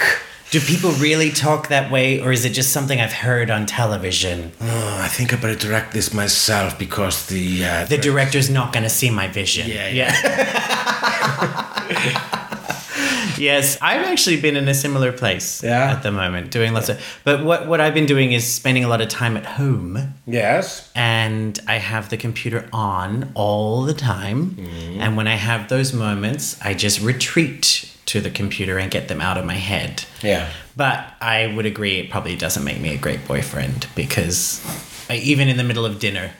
Do 0.49 0.61
people 0.61 0.91
really 0.91 1.29
talk 1.31 1.67
that 1.67 1.91
way, 1.91 2.21
or 2.21 2.31
is 2.31 2.45
it 2.45 2.51
just 2.51 2.71
something 2.71 3.01
I've 3.01 3.11
heard 3.11 3.51
on 3.51 3.65
television? 3.65 4.53
Oh, 4.61 4.99
I 5.03 5.09
think 5.09 5.33
I 5.33 5.35
better 5.35 5.55
direct 5.55 5.91
this 5.93 6.13
myself 6.13 6.79
because 6.79 7.25
the 7.27 7.65
uh, 7.65 7.85
The 7.85 7.97
director's 7.97 8.49
not 8.49 8.71
going 8.71 8.83
to 8.83 8.89
see 8.89 9.09
my 9.09 9.27
vision. 9.27 9.67
Yeah, 9.69 9.89
yeah. 9.89 10.13
yes, 13.37 13.77
I've 13.81 14.05
actually 14.05 14.39
been 14.39 14.55
in 14.55 14.67
a 14.69 14.73
similar 14.73 15.11
place 15.11 15.61
Yeah. 15.63 15.91
at 15.91 16.01
the 16.03 16.11
moment, 16.13 16.49
doing 16.51 16.71
lots 16.73 16.87
of. 16.89 16.97
But 17.25 17.43
what 17.43 17.67
what 17.67 17.81
I've 17.81 17.93
been 17.93 18.05
doing 18.05 18.31
is 18.31 18.45
spending 18.51 18.85
a 18.85 18.87
lot 18.87 19.01
of 19.01 19.09
time 19.09 19.35
at 19.35 19.45
home, 19.45 20.13
yes. 20.25 20.89
and 20.95 21.59
I 21.67 21.75
have 21.75 22.07
the 22.09 22.17
computer 22.17 22.69
on 22.71 23.31
all 23.35 23.81
the 23.83 23.93
time. 23.93 24.51
Mm-hmm. 24.51 25.01
And 25.01 25.17
when 25.17 25.27
I 25.27 25.35
have 25.35 25.67
those 25.67 25.91
moments, 25.93 26.57
I 26.63 26.73
just 26.73 27.01
retreat 27.01 27.91
to 28.07 28.21
the 28.21 28.29
computer 28.29 28.77
and 28.77 28.89
get 28.91 29.07
them 29.07 29.21
out 29.21 29.37
of 29.37 29.45
my 29.45 29.53
head. 29.55 30.03
Yeah. 30.21 30.49
But 30.75 31.05
I 31.21 31.47
would 31.55 31.65
agree, 31.65 31.99
it 31.99 32.09
probably 32.09 32.35
doesn't 32.35 32.63
make 32.63 32.79
me 32.79 32.93
a 32.93 32.97
great 32.97 33.27
boyfriend 33.27 33.87
because 33.95 34.61
I, 35.09 35.15
even 35.17 35.47
in 35.47 35.57
the 35.57 35.63
middle 35.63 35.85
of 35.85 35.99
dinner, 35.99 36.31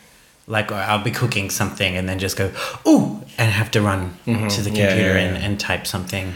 like 0.47 0.71
I'll 0.71 1.03
be 1.03 1.11
cooking 1.11 1.49
something 1.49 1.97
and 1.97 2.07
then 2.07 2.19
just 2.19 2.37
go, 2.37 2.51
ooh, 2.87 3.21
and 3.37 3.51
have 3.51 3.69
to 3.71 3.81
run 3.81 4.11
to 4.25 4.31
the 4.31 4.31
Mm-hmm. 4.37 4.75
Yeah, 4.75 4.87
computer 4.87 5.13
yeah, 5.13 5.25
And, 5.25 5.37
yeah. 5.37 5.43
and 5.45 5.59
type 5.59 5.85
something. 5.87 6.33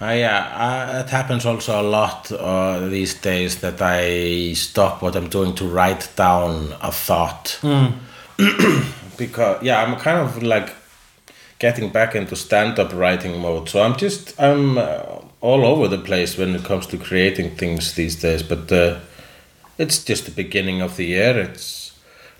Uh, 0.00 0.06
yeah, 0.10 0.38
uh, 0.96 1.02
it 1.04 1.10
happens 1.10 1.46
also 1.46 1.80
a 1.80 1.84
lot 1.84 2.32
uh, 2.32 2.88
these 2.88 3.14
days 3.14 3.60
that 3.60 3.80
I 3.80 4.52
stop 4.54 5.00
what 5.02 5.14
I'm 5.14 5.28
doing 5.28 5.54
to 5.56 5.64
write 5.66 6.10
down 6.16 6.74
a 6.80 6.90
thought. 6.90 7.60
because, 9.18 9.62
yeah, 9.62 9.82
I'm 9.82 9.96
kind 10.00 10.18
of 10.18 10.42
like 10.42 10.70
getting 11.62 11.90
back 11.90 12.14
into 12.16 12.34
stand 12.34 12.76
up 12.82 12.92
writing 12.92 13.40
mode. 13.40 13.68
So 13.68 13.76
I'm 13.84 13.96
just, 13.96 14.22
I'm 14.48 14.76
uh, 14.78 15.20
all 15.40 15.64
over 15.64 15.86
the 15.86 16.02
place 16.08 16.36
when 16.36 16.56
it 16.56 16.64
comes 16.64 16.86
to 16.88 16.98
creating 16.98 17.54
things 17.56 17.94
these 17.94 18.16
days. 18.20 18.42
But 18.42 18.70
uh, 18.72 18.98
it's 19.78 20.04
just 20.04 20.24
the 20.24 20.32
beginning 20.32 20.82
of 20.82 20.96
the 20.96 21.06
year. 21.06 21.38
It's 21.38 21.92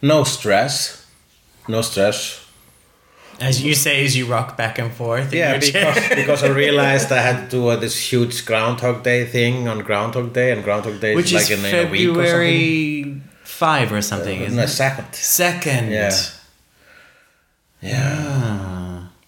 no 0.02 0.24
stress. 0.24 1.06
No 1.68 1.82
stress. 1.82 2.40
As 3.40 3.62
you 3.62 3.74
say, 3.74 4.04
as 4.04 4.16
you 4.16 4.26
rock 4.26 4.56
back 4.56 4.78
and 4.78 4.92
forth. 4.92 5.32
Yeah, 5.32 5.58
because, 5.58 6.08
because 6.20 6.42
I 6.42 6.48
realized 6.48 7.12
I 7.12 7.22
had 7.22 7.38
to 7.44 7.56
do 7.56 7.68
uh, 7.68 7.76
this 7.76 7.96
huge 8.12 8.44
Groundhog 8.44 9.04
Day 9.04 9.24
thing 9.24 9.68
on 9.68 9.78
Groundhog 9.88 10.32
Day, 10.32 10.50
and 10.52 10.62
Groundhog 10.64 11.00
Day 11.00 11.14
Which 11.14 11.32
is 11.32 11.48
like 11.48 11.58
in, 11.58 11.64
in 11.64 11.86
a 11.86 11.90
week 11.90 12.08
or 12.10 12.14
something. 12.14 12.24
February 12.24 13.22
5 13.44 13.92
or 13.92 14.02
something, 14.02 14.40
isn't 14.42 14.56
No, 14.56 14.64
it? 14.64 14.68
second. 14.68 15.14
Second. 15.14 15.90
Yeah. 15.92 16.10
Yeah. 17.80 18.81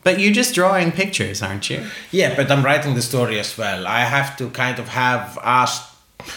But 0.04 0.20
you're 0.20 0.32
just 0.32 0.54
drawing 0.54 0.92
pictures, 0.92 1.42
aren't 1.42 1.70
you? 1.70 1.86
Yeah, 2.12 2.36
but 2.36 2.50
I'm 2.50 2.62
writing 2.62 2.94
the 2.94 3.02
story 3.02 3.40
as 3.40 3.56
well. 3.56 3.86
I 3.86 4.00
have 4.00 4.36
to 4.36 4.50
kind 4.50 4.78
of 4.78 4.88
have 4.88 5.38
asked. 5.42 5.90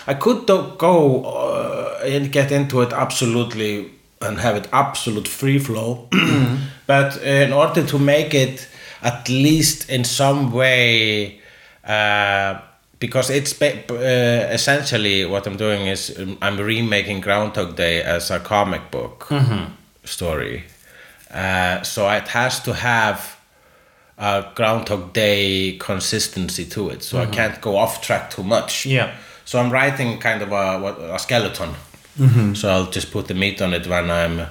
I 0.08 0.14
could 0.16 0.48
go 0.48 1.24
uh, 1.26 2.00
and 2.04 2.32
get 2.32 2.52
into 2.52 2.82
it 2.82 2.94
absolutely 2.94 3.92
and 4.22 4.40
have 4.40 4.56
it 4.56 4.68
absolute 4.74 5.28
free 5.28 5.60
flow, 5.60 6.08
but 6.88 7.18
in 7.22 7.54
order 7.54 7.86
to 7.86 8.00
make 8.00 8.34
it 8.34 8.68
at 9.02 9.30
least 9.30 9.90
in 9.90 10.04
some 10.04 10.52
way, 10.52 11.40
uh, 11.86 12.60
because 13.00 13.30
it's 13.30 13.62
uh, 13.62 14.50
essentially 14.52 15.24
what 15.26 15.46
I'm 15.46 15.58
doing 15.58 15.86
is 15.86 16.18
um, 16.18 16.38
I'm 16.42 16.58
remaking 16.58 17.22
Groundhog 17.22 17.76
Day 17.76 18.02
as 18.02 18.32
a 18.32 18.40
comic 18.40 18.90
book 18.90 19.30
story, 20.04 20.64
uh, 21.32 21.84
so 21.84 22.10
it 22.10 22.28
has 22.30 22.60
to 22.62 22.74
have 22.74 23.37
a 24.18 24.46
Groundhog 24.56 25.14
Day 25.14 25.78
consistency 25.80 26.66
to 26.66 26.90
it. 26.90 27.04
So 27.04 27.20
I 27.20 27.26
can't 27.28 27.62
go 27.62 27.78
off 27.78 28.02
track 28.02 28.32
too 28.32 28.44
much. 28.44 28.86
Yeah. 28.86 29.16
So 29.46 29.60
I'm 29.60 29.72
writing 29.72 30.20
kind 30.20 30.42
of 30.42 30.52
a 30.52 30.80
what, 30.80 31.00
a 31.00 31.20
skeleton. 31.20 31.76
So 32.56 32.70
I'll 32.70 32.90
just 32.90 33.12
put 33.12 33.28
the 33.28 33.36
meat 33.36 33.62
on 33.62 33.74
it 33.74 33.86
when 33.86 34.10
I'm 34.10 34.48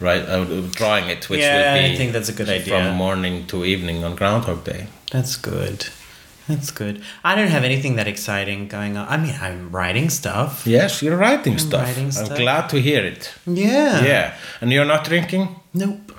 right 0.00 0.20
uh, 0.22 0.44
drawing 0.72 1.08
it, 1.08 1.28
which 1.30 1.40
Yeah, 1.40 1.72
will 1.74 1.80
be 1.80 1.94
I 1.94 1.96
think 1.96 2.12
that's 2.12 2.28
a 2.28 2.32
good 2.34 2.48
idea. 2.48 2.78
from 2.84 2.94
morning 2.96 3.46
to 3.46 3.64
evening 3.64 4.04
on 4.04 4.16
Groundhog 4.16 4.64
Day. 4.64 4.86
That's 5.10 5.36
good. 5.36 5.86
That's 6.46 6.70
good. 6.70 7.02
I 7.24 7.34
don't 7.36 7.48
have 7.48 7.64
anything 7.64 7.96
that 7.96 8.06
exciting 8.08 8.68
going 8.68 8.96
on. 8.96 9.08
I 9.08 9.16
mean, 9.16 9.34
I'm 9.40 9.70
writing 9.70 10.10
stuff. 10.10 10.66
Yes, 10.66 11.00
you're 11.00 11.16
writing 11.16 11.58
stuff. 11.58 11.86
writing 11.86 12.10
stuff. 12.10 12.30
I'm 12.32 12.36
glad 12.36 12.68
to 12.70 12.80
hear 12.80 13.04
it. 13.04 13.32
Yeah. 13.46 14.04
Yeah, 14.04 14.34
and 14.60 14.70
you're 14.72 14.84
not 14.84 15.04
drinking. 15.04 15.56
Nope. 15.72 16.12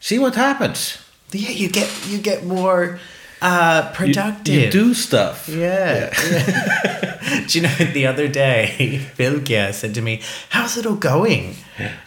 See 0.00 0.18
what 0.18 0.34
happens. 0.34 0.98
Yeah, 1.32 1.50
you 1.50 1.68
get 1.68 1.90
you 2.08 2.18
get 2.18 2.44
more 2.44 2.98
uh 3.42 3.90
productive. 3.92 4.54
You, 4.54 4.70
do 4.70 4.94
stuff. 4.94 5.48
Yeah. 5.48 6.10
Do 7.46 7.58
you 7.58 7.62
know 7.62 7.74
the 7.92 8.06
other 8.06 8.26
day, 8.28 9.00
Bilgia 9.18 9.72
said 9.74 9.94
to 9.94 10.00
me, 10.02 10.20
"How's 10.48 10.76
it 10.78 10.86
all 10.86 10.96
going? 10.96 11.56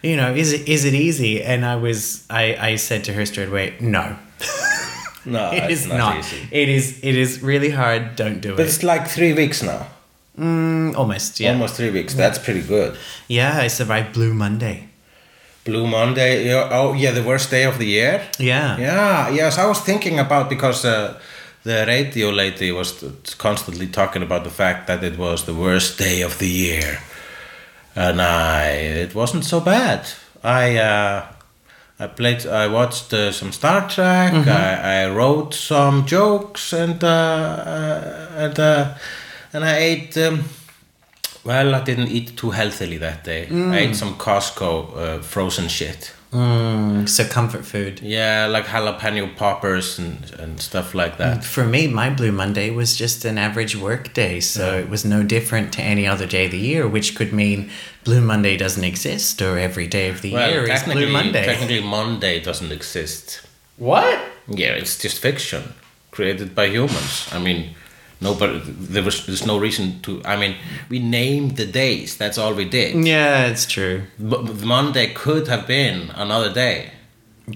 You 0.01 0.17
know, 0.17 0.33
is 0.33 0.51
it 0.53 0.67
is 0.67 0.83
it 0.85 0.93
easy?" 0.93 1.43
And 1.43 1.63
I 1.65 1.75
was, 1.75 2.25
I 2.29 2.55
I 2.71 2.75
said 2.77 3.03
to 3.05 3.13
her 3.13 3.25
straight 3.25 3.49
away, 3.49 3.75
"No, 3.79 4.15
No, 5.25 5.51
it's 5.53 5.85
not, 5.85 5.97
not. 5.97 6.17
easy. 6.19 6.47
It 6.51 6.69
is 6.69 6.99
it 7.03 7.15
is 7.15 7.41
really 7.43 7.69
hard. 7.69 8.15
Don't 8.15 8.41
do 8.41 8.49
But 8.49 8.53
it. 8.53 8.57
But 8.57 8.65
it's 8.67 8.83
like 8.83 9.07
three 9.07 9.33
weeks 9.33 9.61
now. 9.61 9.87
Mm, 10.39 10.95
almost, 10.95 11.39
yeah, 11.39 11.51
Almost 11.51 11.75
three 11.75 11.91
weeks. 11.91 12.13
That's 12.15 12.39
pretty 12.39 12.61
good. 12.61 12.97
yeah. 13.27 13.57
I 13.61 13.67
survived 13.67 14.13
Blue 14.13 14.33
Monday. 14.33 14.87
Blue 15.63 15.88
Monday. 15.88 16.53
Oh, 16.53 16.94
yeah, 16.94 17.12
the 17.12 17.24
worst 17.24 17.51
day 17.51 17.65
of 17.65 17.77
the 17.77 17.86
year. 17.86 18.22
Yeah, 18.39 18.77
Yeah, 18.77 19.30
yes, 19.30 19.58
I 19.58 19.68
was 19.68 19.80
thinking 19.80 20.20
about 20.20 20.50
because 20.50 20.86
uh, 20.86 21.20
the 21.63 21.86
radio 21.88 22.30
lady 22.30 22.72
was 22.72 23.03
constantly 23.38 23.88
talking 23.88 24.24
about 24.24 24.44
the 24.44 24.50
fact 24.50 24.88
that 24.88 25.03
it 25.03 25.18
was 25.18 25.46
the 25.46 25.53
worst 25.53 25.98
day 26.00 26.24
of 26.24 26.38
the 26.39 26.48
year, 26.48 27.00
and 27.96 28.20
I 28.22 28.70
it 29.06 29.13
wasn't 29.13 29.46
so 29.46 29.60
bad. 29.60 30.08
I 30.44 30.77
uh, 30.77 31.25
I 32.00 32.08
played, 32.08 32.48
I 32.48 32.68
watched 32.68 33.13
uh, 33.13 33.32
some 33.32 33.51
Star 33.51 33.88
Trek. 33.88 34.34
I, 34.48 35.03
I 35.03 35.10
wrote 35.10 35.53
some 35.53 36.08
jokes 36.08 36.74
and 36.74 37.03
uh, 37.03 37.08
uh, 37.08 38.27
and 38.38 38.60
uh, 38.60 38.94
and 39.53 39.63
I 39.63 39.77
ate. 39.77 40.18
Um, 40.18 40.44
well, 41.43 41.75
I 41.75 41.83
didn't 41.83 42.07
eat 42.10 42.38
too 42.38 42.51
healthily 42.51 42.98
that 42.98 43.24
day. 43.24 43.48
I 43.51 43.77
ate 43.77 43.95
some 43.95 44.15
Costco 44.15 44.95
uh, 44.95 45.21
frozen 45.21 45.67
shit. 45.67 46.13
mm, 46.31 47.10
so 47.10 47.25
comfort 47.25 47.65
food. 47.65 48.00
Yeah, 48.01 48.48
like 48.48 48.65
jalapeno 48.65 49.36
poppers 49.36 50.00
and, 50.00 50.31
and 50.39 50.62
stuff 50.62 50.93
like 50.95 51.17
that. 51.17 51.43
For 51.43 51.65
me, 51.65 51.88
my 51.88 52.10
Blue 52.10 52.31
Monday 52.31 52.69
was 52.69 52.95
just 52.95 53.25
an 53.25 53.38
average 53.38 53.75
work 53.75 54.13
day, 54.13 54.39
so 54.39 54.77
it 54.77 54.89
was 54.89 55.03
no 55.03 55.24
different 55.24 55.74
to 55.74 55.81
any 55.81 56.07
other 56.07 56.25
day 56.27 56.45
of 56.45 56.51
the 56.51 56.57
year, 56.57 56.88
which 56.88 57.15
could 57.15 57.33
mean 57.33 57.69
Blue 58.05 58.21
Monday 58.21 58.55
doesn't 58.55 58.83
exist 58.83 59.41
or 59.41 59.57
every 59.57 59.88
day 59.88 60.10
of 60.10 60.21
the 60.21 60.29
year 60.29 60.63
is 60.63 60.69
technically, 60.69 61.05
Blue 61.05 61.13
Monday. 61.13 61.45
technically 61.45 61.81
Monday 61.81 62.39
doesn't 62.39 62.71
exist. 62.71 63.41
What? 63.77 64.19
Yeah, 64.48 64.74
it's 64.74 64.98
just 64.98 65.19
fiction. 65.19 65.74
created 66.12 66.53
by 66.53 66.67
humans. 66.67 67.27
I 67.31 67.39
mean, 67.39 67.74
nobody. 68.21 68.59
There 68.65 69.03
was 69.03 69.25
there's 69.25 69.45
no 69.45 69.57
reason 69.57 69.99
to. 70.01 70.21
I 70.25 70.37
mean, 70.37 70.55
we 70.89 70.99
named 70.99 71.57
the 71.57 71.65
days. 71.65 72.17
That's 72.17 72.37
all 72.37 72.53
we 72.53 72.65
did. 72.65 72.95
Yeah, 73.05 73.47
it's 73.47 73.65
true. 73.65 74.03
But 74.19 74.63
Monday 74.63 75.13
could 75.13 75.47
have 75.47 75.67
been 75.67 76.11
another 76.15 76.53
day. 76.53 76.91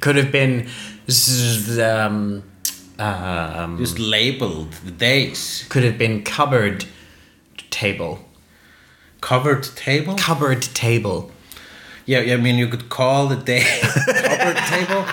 Could 0.01 0.15
have 0.17 0.31
been 0.31 0.67
um, 1.79 2.43
um, 2.99 3.77
Just 3.77 3.99
labeled 3.99 4.73
the 4.85 4.91
days. 4.91 5.65
could 5.69 5.83
have 5.83 5.97
been 5.97 6.23
cupboard 6.23 6.85
table. 7.69 8.19
Covered 9.21 9.63
table. 9.75 10.15
Cupboard 10.15 10.61
table. 10.61 11.31
Yeah, 12.05 12.19
yeah. 12.21 12.35
I 12.35 12.37
mean, 12.37 12.57
you 12.57 12.67
could 12.67 12.89
call 12.89 13.27
the 13.27 13.35
day 13.35 13.61
covered 13.81 14.57
table. 14.67 15.05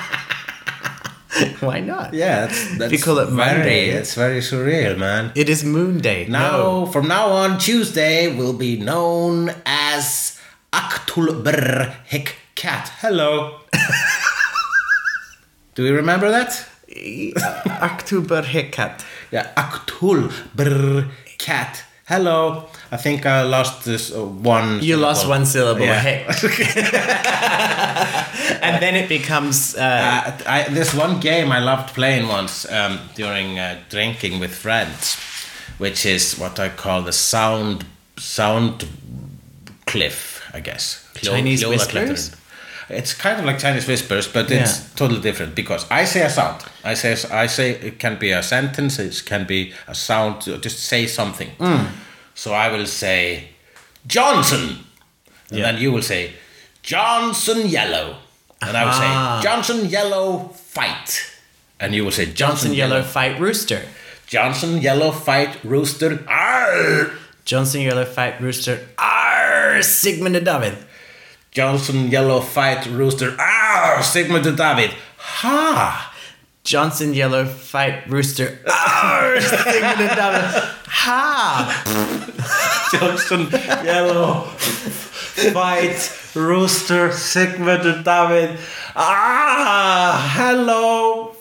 Why 1.60 1.80
not? 1.80 2.12
Yeah, 2.14 2.46
that's, 2.46 2.78
that's 2.78 2.92
you 2.92 2.98
call 2.98 3.18
it 3.18 3.28
very, 3.30 3.58
Monday. 3.58 3.88
It's 3.90 4.14
very 4.14 4.40
surreal, 4.40 4.98
man. 4.98 5.32
It 5.34 5.48
is 5.48 5.64
Moon 5.64 5.98
Day. 5.98 6.26
Now, 6.28 6.50
No. 6.56 6.86
from 6.86 7.08
now 7.08 7.28
on, 7.28 7.58
Tuesday 7.58 8.34
will 8.36 8.52
be 8.52 8.78
known 8.78 9.50
as 9.64 10.38
Aktulbr 10.72 11.94
Hikkat. 12.08 12.88
Hello. 13.00 13.60
Do 15.74 15.86
you 15.86 15.94
remember 15.94 16.30
that? 16.30 16.66
Uh, 16.94 17.62
October 17.82 18.42
Hiccup. 18.42 19.00
Yeah, 19.30 19.50
Aktulbr 19.56 21.08
Cat. 21.38 21.84
Hello. 22.12 22.68
I 22.90 22.98
think 22.98 23.24
I 23.24 23.42
lost 23.42 23.84
this 23.84 24.12
uh, 24.12 24.22
one. 24.22 24.82
You 24.82 24.98
lost 24.98 25.26
one 25.26 25.46
syllable. 25.46 25.86
Yeah. 25.86 25.98
Hey. 25.98 26.26
and 28.62 28.82
then 28.82 28.96
it 28.96 29.08
becomes. 29.08 29.74
Uh, 29.74 30.10
Uh, 30.12 30.36
I, 30.46 30.64
there's 30.74 30.94
one 30.94 31.20
game 31.20 31.52
I 31.52 31.60
loved 31.60 31.94
playing 31.94 32.28
once 32.28 32.70
um, 32.70 32.98
during 33.14 33.58
uh, 33.58 33.78
drinking 33.88 34.40
with 34.40 34.54
friends, 34.54 35.16
which 35.78 36.04
is 36.04 36.38
what 36.38 36.58
I 36.58 36.68
call 36.68 37.02
the 37.02 37.12
sound 37.12 37.84
sound 38.18 38.86
cliff, 39.86 40.42
I 40.52 40.60
guess. 40.60 41.08
Chinese 41.14 41.66
whispers? 41.66 42.36
It's 42.92 43.14
kind 43.14 43.38
of 43.40 43.44
like 43.46 43.58
Chinese 43.58 43.86
whispers, 43.88 44.26
but 44.28 44.50
it's 44.50 44.78
Yeah. 44.78 44.84
totally 44.96 45.20
different 45.20 45.54
because 45.54 45.86
I 45.90 46.04
say 46.04 46.22
a 46.22 46.30
sound. 46.30 46.62
I 46.84 46.94
say 46.94 47.12
I 47.44 47.46
say 47.48 47.70
it 47.88 47.98
can 47.98 48.16
be 48.18 48.30
a 48.32 48.42
sentence. 48.42 48.98
It 48.98 49.22
can 49.26 49.44
be 49.46 49.72
a 49.88 49.94
sound. 49.94 50.42
Just 50.62 50.78
say 50.84 51.06
something. 51.06 51.50
Mm. 51.58 51.86
So 52.34 52.52
I 52.52 52.68
will 52.68 52.86
say 52.86 53.48
Johnson, 54.06 54.84
and 55.50 55.58
Yeah. 55.58 55.64
then 55.66 55.76
you 55.82 55.92
will 55.92 56.02
say 56.02 56.32
Johnson 56.82 57.68
Yellow, 57.68 58.16
and 58.60 58.76
I 58.76 58.84
will 58.84 58.92
Ah. 58.94 59.38
say 59.38 59.42
Johnson 59.48 59.88
Yellow 59.88 60.54
fight, 60.74 61.22
and 61.80 61.94
you 61.94 62.04
will 62.04 62.12
say 62.12 62.26
Johnson, 62.26 62.72
Johnson 62.72 62.72
Yellow 62.74 63.02
fight 63.02 63.38
Rooster. 63.40 63.82
Johnson 64.26 64.80
Yellow 64.82 65.12
fight 65.12 65.56
Rooster. 65.62 66.24
Arr! 66.26 67.10
Johnson 67.44 67.80
Yellow 67.82 68.04
fight 68.04 68.40
Rooster. 68.40 68.88
Arr, 68.98 69.82
Sigmund 69.82 70.36
and 70.36 70.46
David. 70.46 70.76
Johnson 71.52 72.08
Yellow 72.10 72.40
fight 72.40 72.86
Rooster. 72.86 73.36
Ah, 73.38 74.00
Sigma 74.02 74.42
to 74.42 74.52
David. 74.56 74.90
Ha! 75.18 76.08
Johnson 76.64 77.12
Yellow 77.12 77.44
fight 77.44 78.08
Rooster. 78.08 78.58
Arr, 78.66 79.38
Sigma 79.38 79.94
to 79.96 80.08
David. 80.16 80.44
Ha! 80.88 82.88
Johnson 82.90 83.50
Yellow 83.84 84.44
fight 85.52 86.00
Rooster 86.34 87.12
Sigma 87.12 87.76
to 87.82 88.02
David. 88.02 88.58
Ah! 88.96 90.32
Hello. 90.34 91.36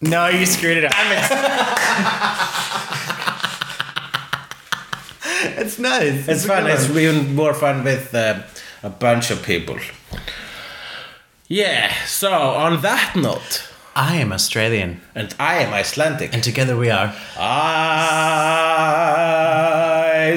No, 0.00 0.28
you 0.28 0.46
screwed 0.46 0.76
it 0.76 0.84
up. 0.84 0.92
it's 5.58 5.78
nice. 5.80 6.28
It's 6.28 6.44
a 6.44 6.48
fun. 6.48 6.68
It's 6.68 6.88
even 6.88 7.34
more 7.34 7.52
fun 7.52 7.82
with 7.82 8.14
uh, 8.14 8.42
a 8.86 8.90
bunch 8.90 9.30
of 9.32 9.42
people. 9.42 9.78
Yeah. 11.48 11.92
So 12.06 12.30
on 12.32 12.82
that 12.82 13.16
note, 13.16 13.68
I 13.96 14.16
am 14.16 14.32
Australian, 14.32 15.00
and 15.14 15.34
I 15.40 15.54
am 15.64 15.74
Icelandic. 15.74 16.32
and 16.32 16.42
together 16.44 16.76
we 16.76 16.90
are. 16.90 17.12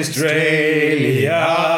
Icetralia. 0.00 1.69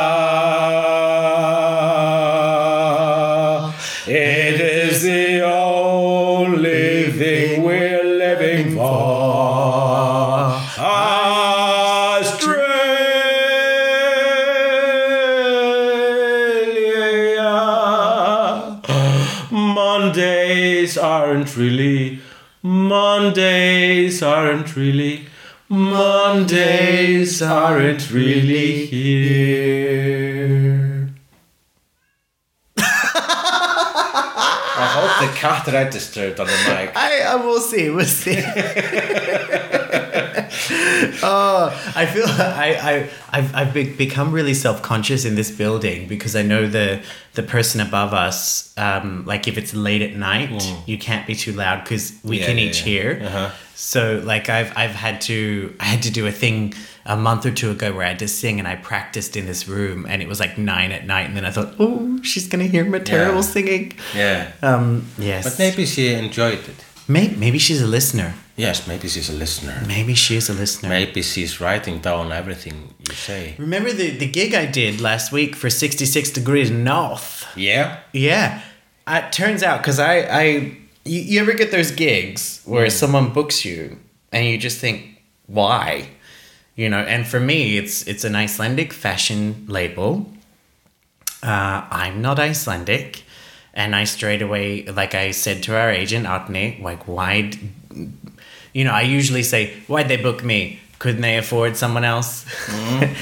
Aren't 21.42 21.56
really. 21.56 22.20
Mondays 22.62 24.22
aren't 24.22 24.76
really. 24.76 25.26
Mondays 25.68 27.42
aren't 27.42 28.12
really 28.12 28.86
here. 28.86 29.48
I 34.74 34.86
hope 34.94 35.28
the 35.28 35.34
cat 35.36 35.66
registered 35.66 36.38
on 36.38 36.46
the 36.46 36.52
mic. 36.68 36.96
I, 36.96 37.22
I 37.22 37.34
will 37.34 37.58
see. 37.58 37.90
We'll 37.90 38.04
see. 38.04 38.36
oh, 41.22 41.92
I 41.96 42.06
feel 42.06 42.24
I 42.26 42.78
I 43.30 43.38
I've 43.38 43.54
I've 43.54 43.74
be- 43.74 43.92
become 43.94 44.32
really 44.32 44.54
self 44.54 44.82
conscious 44.82 45.24
in 45.24 45.34
this 45.34 45.50
building 45.50 46.08
because 46.08 46.36
I 46.36 46.42
know 46.42 46.66
the 46.66 47.00
the 47.34 47.42
person 47.42 47.80
above 47.80 48.12
us. 48.12 48.72
Um, 48.76 49.24
like 49.26 49.48
if 49.48 49.56
it's 49.58 49.74
late 49.74 50.02
at 50.02 50.14
night, 50.16 50.50
you 50.86 50.98
can't 50.98 51.26
be 51.26 51.34
too 51.34 51.52
loud 51.52 51.84
because 51.84 52.12
we 52.24 52.38
Yeah, 52.40 52.46
can 52.46 52.58
yeah, 52.58 52.64
each 52.64 52.78
yeah. 52.80 52.84
hear. 52.84 53.22
Uh-huh. 53.24 53.50
So 53.74 54.22
like 54.24 54.48
I've 54.48 54.72
I've 54.76 54.94
had 54.94 55.20
to 55.22 55.74
I 55.80 55.84
had 55.84 56.02
to 56.02 56.10
do 56.10 56.26
a 56.26 56.32
thing 56.32 56.74
a 57.04 57.16
month 57.16 57.44
or 57.46 57.50
two 57.50 57.70
ago 57.70 57.92
where 57.92 58.04
I 58.06 58.10
had 58.10 58.18
to 58.20 58.28
sing 58.28 58.58
and 58.60 58.68
I 58.68 58.76
practiced 58.76 59.36
in 59.36 59.46
this 59.46 59.66
room 59.66 60.06
and 60.08 60.22
it 60.22 60.28
was 60.28 60.38
like 60.38 60.56
nine 60.56 60.92
at 60.92 61.04
night 61.04 61.26
and 61.26 61.36
then 61.36 61.44
I 61.44 61.50
thought 61.50 61.74
oh 61.80 62.20
she's 62.22 62.46
gonna 62.46 62.68
hear 62.68 62.84
my 62.84 63.00
terrible 63.00 63.36
Yeah. 63.42 63.54
singing. 63.54 63.92
Yeah. 64.14 64.52
Um 64.62 65.06
yes. 65.18 65.42
But 65.44 65.58
maybe 65.58 65.84
she 65.86 66.14
enjoyed 66.14 66.60
it. 66.68 66.84
maybe 67.08 67.34
maybe 67.36 67.58
she's 67.58 67.82
a 67.82 67.86
listener. 67.88 68.34
Yes, 68.56 68.86
maybe 68.86 69.08
she's 69.08 69.30
a 69.30 69.32
listener. 69.32 69.82
Maybe 69.86 70.14
she's 70.14 70.50
a 70.50 70.52
listener. 70.52 70.88
Maybe 70.90 71.22
she's 71.22 71.60
writing 71.60 72.00
down 72.00 72.32
everything 72.32 72.94
you 72.98 73.14
say. 73.14 73.54
Remember 73.58 73.92
the, 73.92 74.10
the 74.10 74.26
gig 74.26 74.54
I 74.54 74.66
did 74.66 75.00
last 75.00 75.32
week 75.32 75.56
for 75.56 75.70
66 75.70 76.30
Degrees 76.30 76.70
North? 76.70 77.46
Yeah? 77.56 78.00
Yeah. 78.12 78.60
Uh, 79.06 79.22
it 79.24 79.32
turns 79.32 79.62
out, 79.62 79.80
because 79.80 79.98
I, 79.98 80.18
I 80.20 80.42
you, 81.04 81.20
you 81.20 81.40
ever 81.40 81.54
get 81.54 81.70
those 81.70 81.90
gigs 81.90 82.62
where 82.64 82.88
someone 82.90 83.32
books 83.32 83.64
you 83.64 83.98
and 84.30 84.46
you 84.46 84.58
just 84.58 84.78
think, 84.78 85.22
why? 85.46 86.08
You 86.76 86.88
know, 86.88 87.00
and 87.00 87.26
for 87.26 87.40
me, 87.40 87.76
it's 87.76 88.06
it's 88.06 88.24
an 88.24 88.34
Icelandic 88.34 88.92
fashion 88.92 89.66
label. 89.68 90.30
Uh, 91.42 91.86
I'm 91.90 92.22
not 92.22 92.38
Icelandic. 92.38 93.24
And 93.74 93.96
I 93.96 94.04
straight 94.04 94.42
away, 94.42 94.84
like 94.84 95.14
I 95.14 95.30
said 95.30 95.62
to 95.64 95.76
our 95.78 95.90
agent, 95.90 96.26
Atne, 96.26 96.78
like, 96.82 97.08
why, 97.08 97.52
you 98.72 98.84
know, 98.84 98.92
I 98.92 99.02
usually 99.02 99.42
say, 99.42 99.74
why'd 99.86 100.08
they 100.08 100.16
book 100.16 100.42
me? 100.44 100.80
Couldn't 100.98 101.20
they 101.20 101.36
afford 101.36 101.76
someone 101.76 102.04
else? 102.04 102.46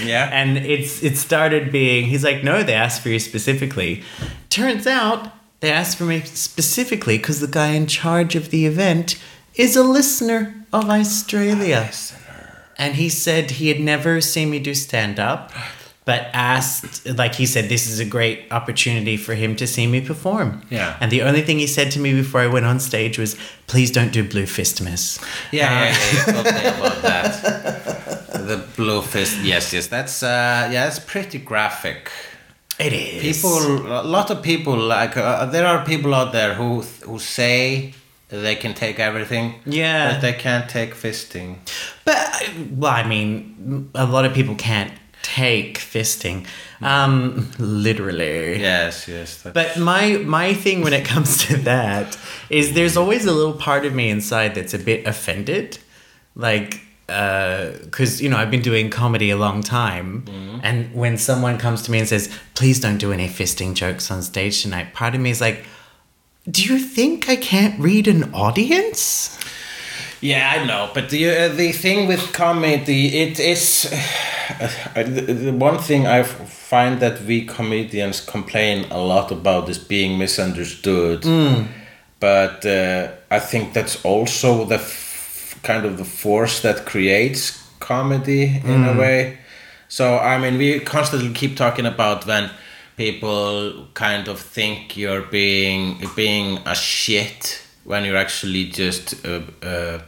yeah. 0.05 0.29
and 0.33 0.59
it's 0.59 1.03
it 1.03 1.17
started 1.17 1.73
being, 1.73 2.07
he's 2.07 2.25
like, 2.25 2.45
no, 2.45 2.63
they 2.63 2.75
asked 2.75 3.03
for 3.03 3.09
you 3.09 3.19
specifically. 3.19 4.03
Turns 4.51 4.87
out 4.87 5.33
they 5.61 5.71
asked 5.71 5.97
for 5.97 6.05
me 6.05 6.21
specifically 6.21 7.17
because 7.17 7.41
the 7.41 7.47
guy 7.47 7.69
in 7.69 7.87
charge 7.87 8.37
of 8.37 8.51
the 8.51 8.67
event 8.67 9.23
is 9.55 9.77
a 9.77 9.83
listener 9.83 10.55
of 10.73 10.85
Icetralia. 10.85 12.17
And 12.79 12.95
he 12.95 13.09
said 13.09 13.53
he 13.53 13.69
had 13.69 13.81
never 13.81 14.21
seen 14.21 14.51
me 14.51 14.59
do 14.59 14.75
stand 14.75 15.19
up, 15.19 15.53
but 16.11 16.27
asked, 16.35 17.07
like 17.07 17.37
he 17.37 17.47
said, 17.47 17.69
this 17.69 17.87
is 17.87 18.01
a 18.01 18.05
great 18.05 18.39
opportunity 18.51 19.17
for 19.17 19.35
him 19.37 19.55
to 19.55 19.65
see 19.65 19.87
me 19.87 20.01
perform. 20.01 20.61
Yeah. 20.69 20.97
And 21.01 21.09
the 21.13 21.23
only 21.23 21.43
thing 21.43 21.61
he 21.61 21.69
said 21.69 21.93
to 21.93 22.01
me 22.01 22.13
before 22.13 22.41
I 22.41 22.49
went 22.49 22.67
on 22.67 22.81
stage 22.81 23.17
was, 23.17 23.37
please 23.69 23.93
don't 23.93 24.13
do 24.13 24.23
Blue 24.29 24.47
Fistmas. 24.57 25.05
Yeah, 25.53 25.71
yeah, 25.71 25.97
yeah, 25.97 26.35
you 26.35 26.41
about 26.41 27.03
that. 27.11 27.33
The 28.51 28.57
blue 28.77 29.03
fist. 29.03 29.39
Yes, 29.45 29.73
yes. 29.73 29.87
That's 29.87 30.25
uh, 30.25 30.69
yeah, 30.73 30.87
that's 30.87 30.99
pretty 30.99 31.39
graphic. 31.39 32.11
It 32.81 32.93
is. 32.93 33.37
People, 33.37 33.87
a 33.87 34.03
lot 34.17 34.31
of 34.33 34.43
people 34.43 34.77
like. 34.77 35.17
Uh, 35.17 35.47
there 35.47 35.67
are 35.73 35.85
people 35.85 36.13
out 36.13 36.33
there 36.33 36.55
who 36.55 36.81
who 37.07 37.19
say 37.21 37.95
they 38.31 38.57
can 38.57 38.75
take 38.75 38.99
everything. 38.99 39.47
Yeah. 39.65 40.13
but 40.13 40.21
they 40.23 40.33
can't 40.33 40.69
take 40.69 40.95
fisting. 40.95 41.59
But 42.05 42.17
uh, 42.17 42.39
well, 42.81 42.93
I 42.93 43.05
mean, 43.07 43.91
a 43.95 44.07
lot 44.07 44.25
of 44.25 44.33
people 44.35 44.57
can't 44.57 44.93
take 45.23 45.79
fisting, 45.79 46.47
um, 46.81 47.51
literally. 47.59 48.61
Yes, 48.61 49.07
yes. 49.09 49.43
That, 49.43 49.55
But 49.55 49.79
my 49.79 50.19
my 50.19 50.55
thing 50.55 50.83
when 50.83 50.93
it 50.93 51.05
comes 51.05 51.39
to 51.47 51.57
that 51.59 52.19
is 52.49 52.75
there's 52.75 52.97
always 52.97 53.27
a 53.27 53.33
little 53.33 53.55
part 53.55 53.85
of 53.85 53.95
me 53.95 54.11
inside 54.11 54.55
that's 54.55 54.75
a 54.75 54.79
bit 54.79 55.07
offended 55.07 55.79
like 56.35 56.81
uh, 57.09 57.73
because 57.83 58.23
you 58.23 58.29
know 58.29 58.37
I've 58.37 58.51
been 58.51 58.63
doing 58.63 58.89
comedy 58.89 59.31
a 59.31 59.37
long 59.37 59.63
time, 59.63 60.25
and 60.63 60.95
when 60.95 61.19
someone 61.19 61.59
comes 61.59 61.83
to 61.83 61.91
me 61.91 61.99
and 61.99 62.09
says, 62.09 62.29
"Please 62.55 62.79
don't 62.81 62.99
do 62.99 63.13
any 63.13 63.29
fisting 63.29 63.75
jokes 63.75 64.11
on 64.11 64.23
stage 64.23 64.63
tonight," 64.63 64.95
part 64.95 65.15
of 65.15 65.21
me 65.21 65.31
is 65.31 65.41
like, 65.41 65.65
"Do 66.49 66.63
you 66.63 66.79
think 66.79 67.29
I 67.29 67.37
can't 67.37 67.79
read 67.81 68.07
an 68.07 68.33
audience?" 68.33 69.39
Yeah, 70.21 70.53
I 70.57 70.65
know, 70.65 70.91
but 70.95 71.11
the 71.11 71.31
uh, 71.31 71.49
the 71.49 71.73
thing 71.73 72.07
with 72.07 72.33
comedy, 72.33 73.19
it 73.21 73.41
is 73.41 73.93
uh, 74.97 75.03
the, 75.03 75.53
one 75.53 75.79
thing 75.79 76.07
I 76.07 76.23
find 76.23 77.01
that 77.01 77.23
we 77.23 77.45
comedians 77.47 78.21
complain 78.21 78.87
a 78.91 78.99
lot 78.99 79.31
about 79.33 79.69
is 79.69 79.79
being 79.79 80.19
misunderstood. 80.19 81.25
But 82.21 82.67
uh, 82.67 83.13
I 83.31 83.39
think 83.39 83.73
that's 83.73 84.05
also 84.05 84.65
the 84.67 84.77
f- 84.77 85.59
kind 85.63 85.87
of 85.87 85.97
the 85.97 86.05
force 86.05 86.61
that 86.61 86.85
creates 86.85 87.67
comedy 87.81 88.61
in 88.65 88.85
a 88.85 88.99
way. 88.99 89.39
So 89.89 90.19
I 90.19 90.39
mean, 90.39 90.59
we 90.59 90.81
constantly 90.81 91.33
keep 91.33 91.57
talking 91.57 91.87
about 91.87 92.27
when 92.27 92.51
people 92.97 93.87
kind 93.95 94.29
of 94.29 94.39
think 94.39 94.97
you're 94.97 95.23
being 95.23 96.07
being 96.15 96.59
a 96.67 96.75
shit 96.75 97.63
when 97.85 98.05
you're 98.05 98.17
actually 98.17 98.67
just 98.67 99.27
uh, 99.27 99.41
uh, 99.63 99.99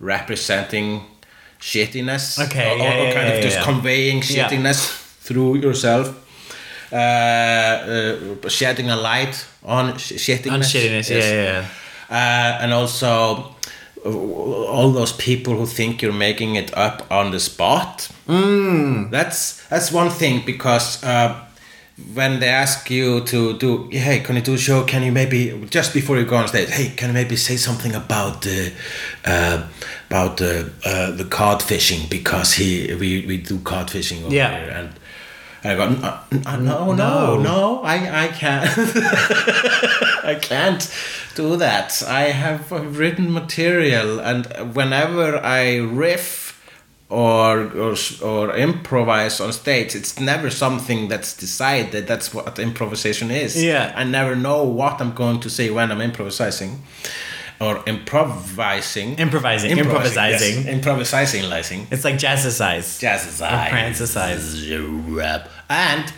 representing 0.00 1.02
shittiness. 1.60 2.38
Okay, 2.46 2.72
or, 2.74 2.78
yeah, 2.78 2.94
or 2.94 3.04
yeah, 3.04 3.12
kind 3.14 3.28
yeah, 3.28 3.34
of 3.34 3.42
just 3.42 3.60
conveying 3.62 4.20
shittiness 4.22 4.80
through 5.20 5.56
yourself. 5.56 6.16
Uh, 6.92 6.96
uh, 6.96 8.48
shedding 8.48 8.90
a 8.90 8.96
light 8.96 9.46
on 9.64 9.96
sh- 9.98 10.12
shittiness. 10.14 10.52
On 10.52 10.60
shittiness, 10.60 11.08
Yes. 11.10 11.24
yeah, 11.24 11.42
yeah. 11.42 11.66
Uh, 12.10 12.62
and 12.62 12.72
also 12.72 13.54
uh, 14.04 14.10
all 14.10 14.90
those 14.90 15.12
people 15.12 15.54
who 15.56 15.66
think 15.66 16.02
you're 16.02 16.12
making 16.12 16.56
it 16.56 16.76
up 16.76 17.06
on 17.10 17.30
the 17.30 17.38
spot. 17.38 18.08
Mm. 18.26 19.10
That's 19.10 19.64
that's 19.68 19.92
one 19.92 20.10
thing 20.10 20.42
because 20.44 21.02
uh, 21.04 21.34
when 22.14 22.40
they 22.40 22.48
ask 22.48 22.90
you 22.90 23.20
to 23.24 23.56
do, 23.58 23.88
hey, 23.90 24.20
can 24.20 24.36
you 24.36 24.42
do 24.42 24.54
a 24.54 24.58
show? 24.58 24.84
Can 24.84 25.02
you 25.02 25.12
maybe 25.12 25.66
just 25.70 25.92
before 25.94 26.18
you 26.18 26.24
go 26.24 26.36
on 26.36 26.48
stage, 26.48 26.70
hey, 26.70 26.90
can 26.96 27.08
you 27.08 27.14
maybe 27.14 27.36
say 27.36 27.56
something 27.56 27.94
about 27.94 28.42
the 28.42 28.72
uh, 29.24 29.62
about 30.08 30.36
the 30.38 30.70
uh, 30.84 31.10
the 31.12 31.24
cod 31.24 31.62
fishing 31.62 32.08
because 32.08 32.54
he 32.54 32.92
we, 32.94 33.26
we 33.26 33.36
do 33.38 33.58
cod 33.60 33.90
fishing 33.90 34.24
over 34.24 34.34
Yeah. 34.34 34.50
here 34.58 34.70
and. 34.70 34.90
I 35.62 35.74
go, 35.76 35.82
"N- 35.82 36.02
uh, 36.46 36.56
no, 36.56 36.94
no, 36.94 37.36
no, 37.38 37.82
I, 37.82 38.24
I 38.24 38.28
can't. 38.28 38.64
I 40.24 40.38
can't 40.40 40.90
do 41.34 41.56
that. 41.56 42.02
I 42.08 42.30
have 42.30 42.70
written 42.98 43.30
material, 43.30 44.20
and 44.20 44.46
whenever 44.74 45.36
I 45.36 45.76
riff 45.76 46.49
or, 47.10 47.64
or 47.76 47.96
or 48.22 48.56
improvise 48.56 49.40
on 49.40 49.52
stage, 49.52 49.96
it's 49.96 50.18
never 50.20 50.48
something 50.48 51.08
that's 51.08 51.36
decided. 51.36 52.06
That's 52.06 52.32
what 52.32 52.58
improvisation 52.58 53.30
is. 53.30 53.60
Yeah. 53.62 53.92
I 53.96 54.04
never 54.04 54.36
know 54.36 54.62
what 54.62 55.00
I'm 55.00 55.12
going 55.12 55.40
to 55.40 55.50
say 55.50 55.70
when 55.70 55.90
I'm 55.90 56.00
improvising. 56.00 56.82
Or 57.60 57.82
improvising. 57.86 59.18
Improvising, 59.18 59.72
improvising. 59.72 60.64
yes. 60.64 60.66
Improvising. 60.66 61.86
It's 61.90 62.04
like 62.04 62.14
jazzercise. 62.14 62.98
Jazzercise. 63.00 63.68
Prancercise. 63.68 64.64
And 65.68 66.12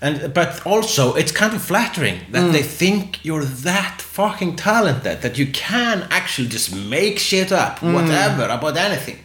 and 0.00 0.32
but 0.32 0.64
also 0.66 1.14
it's 1.14 1.32
kind 1.32 1.54
of 1.54 1.62
flattering 1.62 2.20
that 2.30 2.46
hmm. 2.46 2.52
they 2.52 2.62
think 2.62 3.24
you're 3.24 3.44
that 3.44 4.00
fucking 4.00 4.56
talented 4.56 5.22
that 5.22 5.38
you 5.38 5.46
can 5.52 6.06
actually 6.10 6.48
just 6.48 6.74
make 6.74 7.18
shit 7.18 7.50
up, 7.50 7.80
hmm. 7.80 7.92
whatever 7.92 8.44
about 8.44 8.76
anything, 8.76 9.18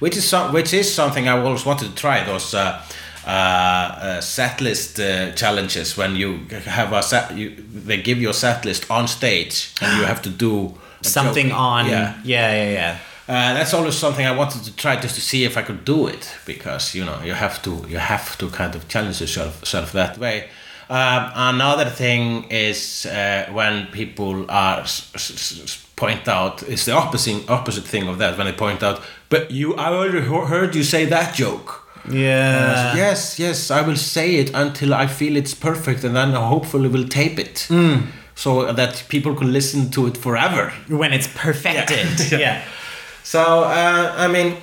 which 0.00 0.16
is 0.16 0.28
some, 0.28 0.52
which 0.52 0.72
is 0.74 0.92
something 0.92 1.28
I 1.28 1.38
always 1.38 1.64
wanted 1.64 1.88
to 1.90 1.94
try 1.94 2.24
those. 2.24 2.52
Uh, 2.54 2.82
uh, 3.26 3.30
uh, 3.30 4.20
set 4.20 4.60
list 4.62 4.98
uh, 4.98 5.30
challenges 5.32 5.94
when 5.96 6.16
you 6.16 6.38
have 6.66 6.90
a 6.94 7.02
set, 7.02 7.36
you, 7.36 7.50
they 7.86 8.00
give 8.02 8.18
you 8.18 8.30
a 8.30 8.34
set 8.34 8.64
list 8.64 8.90
on 8.90 9.06
stage 9.06 9.72
and 9.82 9.98
you 10.00 10.06
have 10.06 10.22
to 10.22 10.30
do 10.30 10.74
Something 11.02 11.48
joke. 11.50 11.58
on. 11.58 11.86
yeah 11.86 12.14
yeah, 12.24 12.52
yeah, 12.52 12.70
yeah. 12.72 12.98
uh, 13.28 13.54
that's 13.54 13.74
always 13.74 13.94
something 13.94 14.26
I 14.26 14.34
wanted 14.34 14.64
to 14.64 14.74
try 14.74 14.96
just 14.96 15.14
to 15.16 15.20
see 15.20 15.44
if 15.44 15.56
I 15.58 15.62
could 15.62 15.84
do 15.84 16.06
it 16.08 16.34
because 16.46 16.94
you 16.94 17.04
know 17.04 17.20
you 17.22 17.34
have 17.34 17.60
to 17.62 17.84
you 17.88 17.98
have 17.98 18.38
to 18.38 18.48
kind 18.48 18.74
of 18.74 18.88
challenge 18.88 19.20
yourself 19.20 19.64
self 19.66 19.92
that 19.92 20.16
way. 20.18 20.48
Um, 20.88 21.30
another 21.34 21.90
thing 21.90 22.44
is 22.50 23.04
uh, 23.06 23.46
when 23.52 23.86
people 23.92 24.46
are 24.50 24.80
s- 24.80 25.10
s- 25.14 25.86
point 26.00 26.26
out 26.28 26.62
is 26.62 26.84
the 26.84 26.92
opposite 26.92 27.48
opposite 27.48 27.84
thing 27.84 28.08
of 28.08 28.16
that 28.18 28.36
when 28.38 28.46
they 28.46 28.52
point 28.52 28.82
out, 28.82 29.02
but 29.28 29.50
you 29.50 29.74
I 29.74 29.88
already 29.92 30.20
heard 30.22 30.74
you 30.74 30.84
say 30.84 31.04
that 31.06 31.34
joke. 31.34 31.68
Yeah. 32.08 32.96
yes, 32.96 33.38
yes, 33.38 33.70
I 33.70 33.82
will 33.82 33.96
say 33.96 34.36
it 34.36 34.50
until 34.54 34.94
I 34.94 35.06
feel 35.06 35.36
it's 35.36 35.54
perfect, 35.54 36.02
and 36.04 36.16
then 36.16 36.32
hopefully 36.32 36.88
we'll 36.88 37.08
tape 37.08 37.38
it. 37.38 37.68
So 38.34 38.72
that 38.72 39.04
people 39.08 39.34
can 39.34 39.52
listen 39.52 39.90
to 39.90 40.06
it 40.06 40.16
forever. 40.16 40.72
When 40.88 41.12
it's 41.12 41.28
perfected. 41.28 42.32
Yeah. 42.32 42.38
yeah. 42.44 42.62
So 43.22 43.64
uh, 43.64 44.14
I 44.16 44.28
mean, 44.28 44.56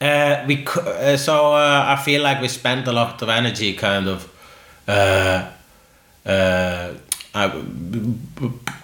uh, 0.00 0.44
we 0.48 0.66
uh, 0.66 1.16
so 1.16 1.54
uh, 1.54 1.84
I 1.96 2.02
feel 2.02 2.22
like 2.22 2.40
we 2.40 2.48
spend 2.48 2.88
a 2.88 2.92
lot 2.92 3.22
of 3.22 3.28
energy 3.28 3.72
kind 3.74 4.08
of 4.08 4.28
uh, 7.36 7.50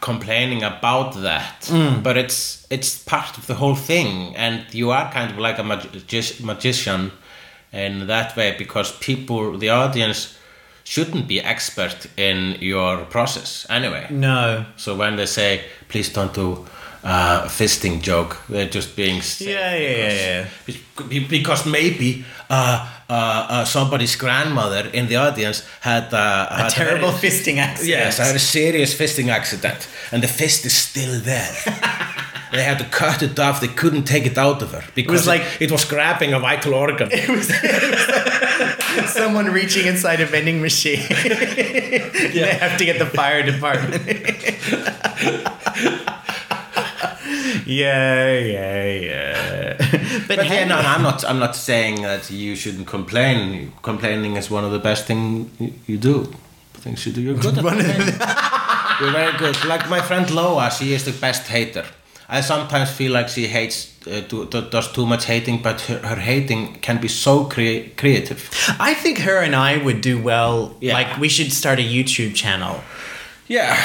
complaining 0.00 0.62
about 0.62 1.14
that, 1.22 1.70
but 2.02 2.16
it's 2.16 2.66
it's 2.70 2.98
part 3.04 3.38
of 3.38 3.46
the 3.46 3.54
whole 3.54 3.74
thing, 3.76 4.36
and 4.36 4.62
you 4.74 4.90
are 4.90 5.10
kind 5.12 5.30
of 5.30 5.38
like 5.38 5.58
a 5.58 5.62
magi- 5.64 6.44
magician 6.44 7.10
in 7.72 8.06
that 8.06 8.36
way 8.36 8.54
because 8.58 8.92
people, 8.98 9.58
the 9.58 9.70
audience, 9.70 10.36
shouldn't 10.84 11.26
be 11.28 11.40
expert 11.40 12.06
in 12.16 12.56
your 12.60 13.04
process 13.06 13.66
anyway. 13.70 14.06
No. 14.10 14.64
So 14.76 14.94
when 14.96 15.16
they 15.16 15.26
say, 15.26 15.60
please 15.88 16.12
don't 16.12 16.34
do 16.34 16.66
uh, 17.04 17.42
a 17.44 17.48
fisting 17.48 18.00
joke, 18.00 18.36
they're 18.48 18.68
just 18.68 18.94
being 18.96 19.20
Yeah, 19.38 19.74
yeah, 19.76 19.90
yeah, 19.98 20.46
yeah. 21.06 21.28
because, 21.28 21.66
maybe 21.66 22.24
uh, 22.50 22.88
uh, 23.08 23.12
uh, 23.12 23.64
somebody's 23.64 24.16
grandmother 24.16 24.88
in 24.92 25.08
the 25.08 25.16
audience 25.16 25.64
had, 25.80 26.12
uh, 26.14 26.46
A 26.50 26.54
had 26.62 26.70
terrible 26.70 27.10
very- 27.10 27.30
fisting 27.30 27.56
accident. 27.58 27.88
Yes, 27.88 28.20
I 28.20 28.24
had 28.26 28.36
a 28.36 28.38
serious 28.38 28.94
fisting 28.94 29.28
accident, 29.30 29.88
and 30.12 30.22
the 30.22 30.28
fist 30.28 30.64
is 30.64 30.74
still 30.74 31.20
there. 31.20 31.52
they 32.52 32.62
had 32.62 32.78
to 32.78 32.84
cut 32.84 33.22
it 33.22 33.38
off. 33.38 33.60
They 33.60 33.68
couldn't 33.68 34.04
take 34.04 34.26
it 34.26 34.38
out 34.38 34.62
of 34.62 34.70
her 34.72 34.84
because 34.94 35.10
it 35.10 35.12
was 35.12 35.26
like- 35.26 35.60
it, 35.60 35.70
was 35.72 35.84
grabbing 35.84 36.32
a 36.34 36.38
vital 36.38 36.74
organ. 36.74 37.08
It 37.12 37.28
was, 37.28 37.48
someone 39.12 39.46
reaching 39.46 39.86
inside 39.86 40.20
a 40.20 40.26
vending 40.26 40.60
machine. 40.60 41.00
They 41.08 42.56
have 42.60 42.78
to 42.78 42.84
get 42.84 42.98
the 42.98 43.06
fire 43.06 43.42
department. 43.42 44.02
Yeah, 47.66 48.38
yeah, 48.38 48.84
yeah. 48.86 49.76
But, 50.28 50.36
But 50.36 50.46
hey, 50.46 50.60
yeah, 50.60 50.64
no, 50.68 50.82
no, 50.82 50.88
I'm 50.88 51.02
not. 51.02 51.24
I'm 51.24 51.38
not 51.38 51.56
saying 51.56 52.02
that 52.02 52.30
you 52.30 52.54
shouldn't 52.56 52.86
complain. 52.86 53.72
Complaining 53.82 54.36
is 54.36 54.50
one 54.50 54.64
of 54.64 54.72
the 54.72 54.78
best 54.78 55.06
things 55.06 55.50
you, 55.58 55.72
you 55.86 55.98
do. 55.98 56.32
Things 56.74 57.06
you 57.06 57.12
do. 57.12 57.20
You're 57.20 57.34
good 57.36 57.58
at. 57.58 57.64
You're 59.00 59.12
very 59.12 59.36
good. 59.38 59.64
Like 59.64 59.88
my 59.88 60.00
friend 60.00 60.30
Loa, 60.30 60.70
she 60.70 60.92
is 60.92 61.04
the 61.04 61.12
best 61.12 61.46
hater. 61.48 61.84
I 62.28 62.40
sometimes 62.40 62.90
feel 62.90 63.12
like 63.12 63.28
she 63.28 63.46
hates, 63.46 63.94
uh, 64.06 64.22
do, 64.26 64.46
do, 64.46 64.62
does 64.62 64.90
too 64.92 65.04
much 65.06 65.26
hating, 65.26 65.60
but 65.62 65.80
her, 65.82 65.98
her 65.98 66.16
hating 66.16 66.76
can 66.80 66.98
be 67.00 67.08
so 67.08 67.44
crea- 67.44 67.90
creative. 67.90 68.48
I 68.80 68.94
think 68.94 69.18
her 69.18 69.38
and 69.42 69.54
I 69.54 69.76
would 69.78 70.00
do 70.00 70.20
well. 70.22 70.74
Yeah. 70.80 70.94
Like, 70.94 71.18
we 71.18 71.28
should 71.28 71.52
start 71.52 71.78
a 71.78 71.82
YouTube 71.82 72.34
channel. 72.34 72.80
Yeah, 73.48 73.76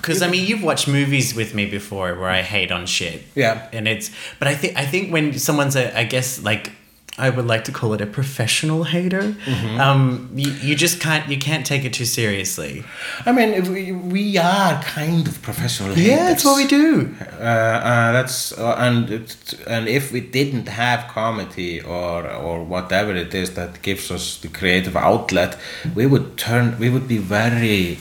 Because 0.00 0.22
I 0.22 0.28
mean, 0.30 0.46
you've 0.46 0.62
watched 0.62 0.88
movies 0.88 1.34
with 1.34 1.54
me 1.54 1.66
before 1.66 2.14
where 2.14 2.30
I 2.30 2.42
hate 2.42 2.72
on 2.72 2.86
shit. 2.86 3.22
Yeah. 3.34 3.68
and 3.72 3.86
it's. 3.86 4.10
But 4.38 4.48
I 4.48 4.54
think 4.54 4.76
I 4.76 4.86
think 4.86 5.12
when 5.12 5.38
someone's 5.38 5.76
a, 5.76 5.96
I 5.98 6.04
guess 6.04 6.42
like. 6.42 6.72
I 7.18 7.28
would 7.28 7.46
like 7.46 7.64
to 7.64 7.72
call 7.72 7.92
it 7.92 8.00
a 8.00 8.06
professional 8.06 8.84
hater. 8.84 9.20
Mm-hmm. 9.20 9.78
Um, 9.78 10.30
you, 10.34 10.52
you 10.52 10.74
just 10.74 11.00
can't 11.00 11.28
you 11.28 11.38
can't 11.38 11.66
take 11.66 11.84
it 11.84 11.92
too 11.92 12.06
seriously. 12.06 12.82
I 13.26 13.32
mean 13.32 13.70
we, 13.70 13.92
we 13.92 14.38
are 14.38 14.80
kind 14.82 15.28
of 15.28 15.42
professional. 15.42 15.90
Yeah, 15.90 15.96
haters. 15.96 16.26
that's 16.28 16.44
what 16.46 16.56
we 16.56 16.66
do. 16.66 17.14
Uh, 17.20 17.44
uh, 17.44 18.12
that's 18.12 18.56
uh, 18.56 18.74
and 18.78 19.10
it, 19.10 19.54
and 19.66 19.86
if 19.86 20.12
we 20.12 20.20
didn't 20.20 20.68
have 20.68 21.08
comedy 21.08 21.82
or 21.82 22.26
or 22.26 22.64
whatever 22.64 23.14
it 23.14 23.34
is 23.34 23.52
that 23.54 23.82
gives 23.82 24.10
us 24.10 24.38
the 24.38 24.48
creative 24.48 24.96
outlet, 24.96 25.58
we 25.94 26.06
would 26.06 26.38
turn 26.38 26.78
we 26.78 26.88
would 26.88 27.06
be 27.06 27.18
very 27.18 27.98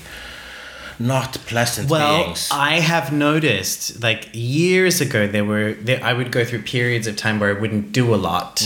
not 0.99 1.33
pleasant 1.47 1.89
Well, 1.89 2.23
beings. 2.25 2.49
I 2.51 2.79
have 2.81 3.11
noticed 3.13 4.01
like 4.03 4.29
years 4.33 4.99
ago 5.01 5.27
there 5.27 5.45
were 5.45 5.73
there, 5.73 6.03
I 6.03 6.13
would 6.13 6.31
go 6.31 6.43
through 6.45 6.63
periods 6.63 7.07
of 7.07 7.15
time 7.15 7.39
where 7.39 7.55
I 7.55 7.59
wouldn't 7.59 7.91
do 7.91 8.13
a 8.13 8.17
lot 8.17 8.61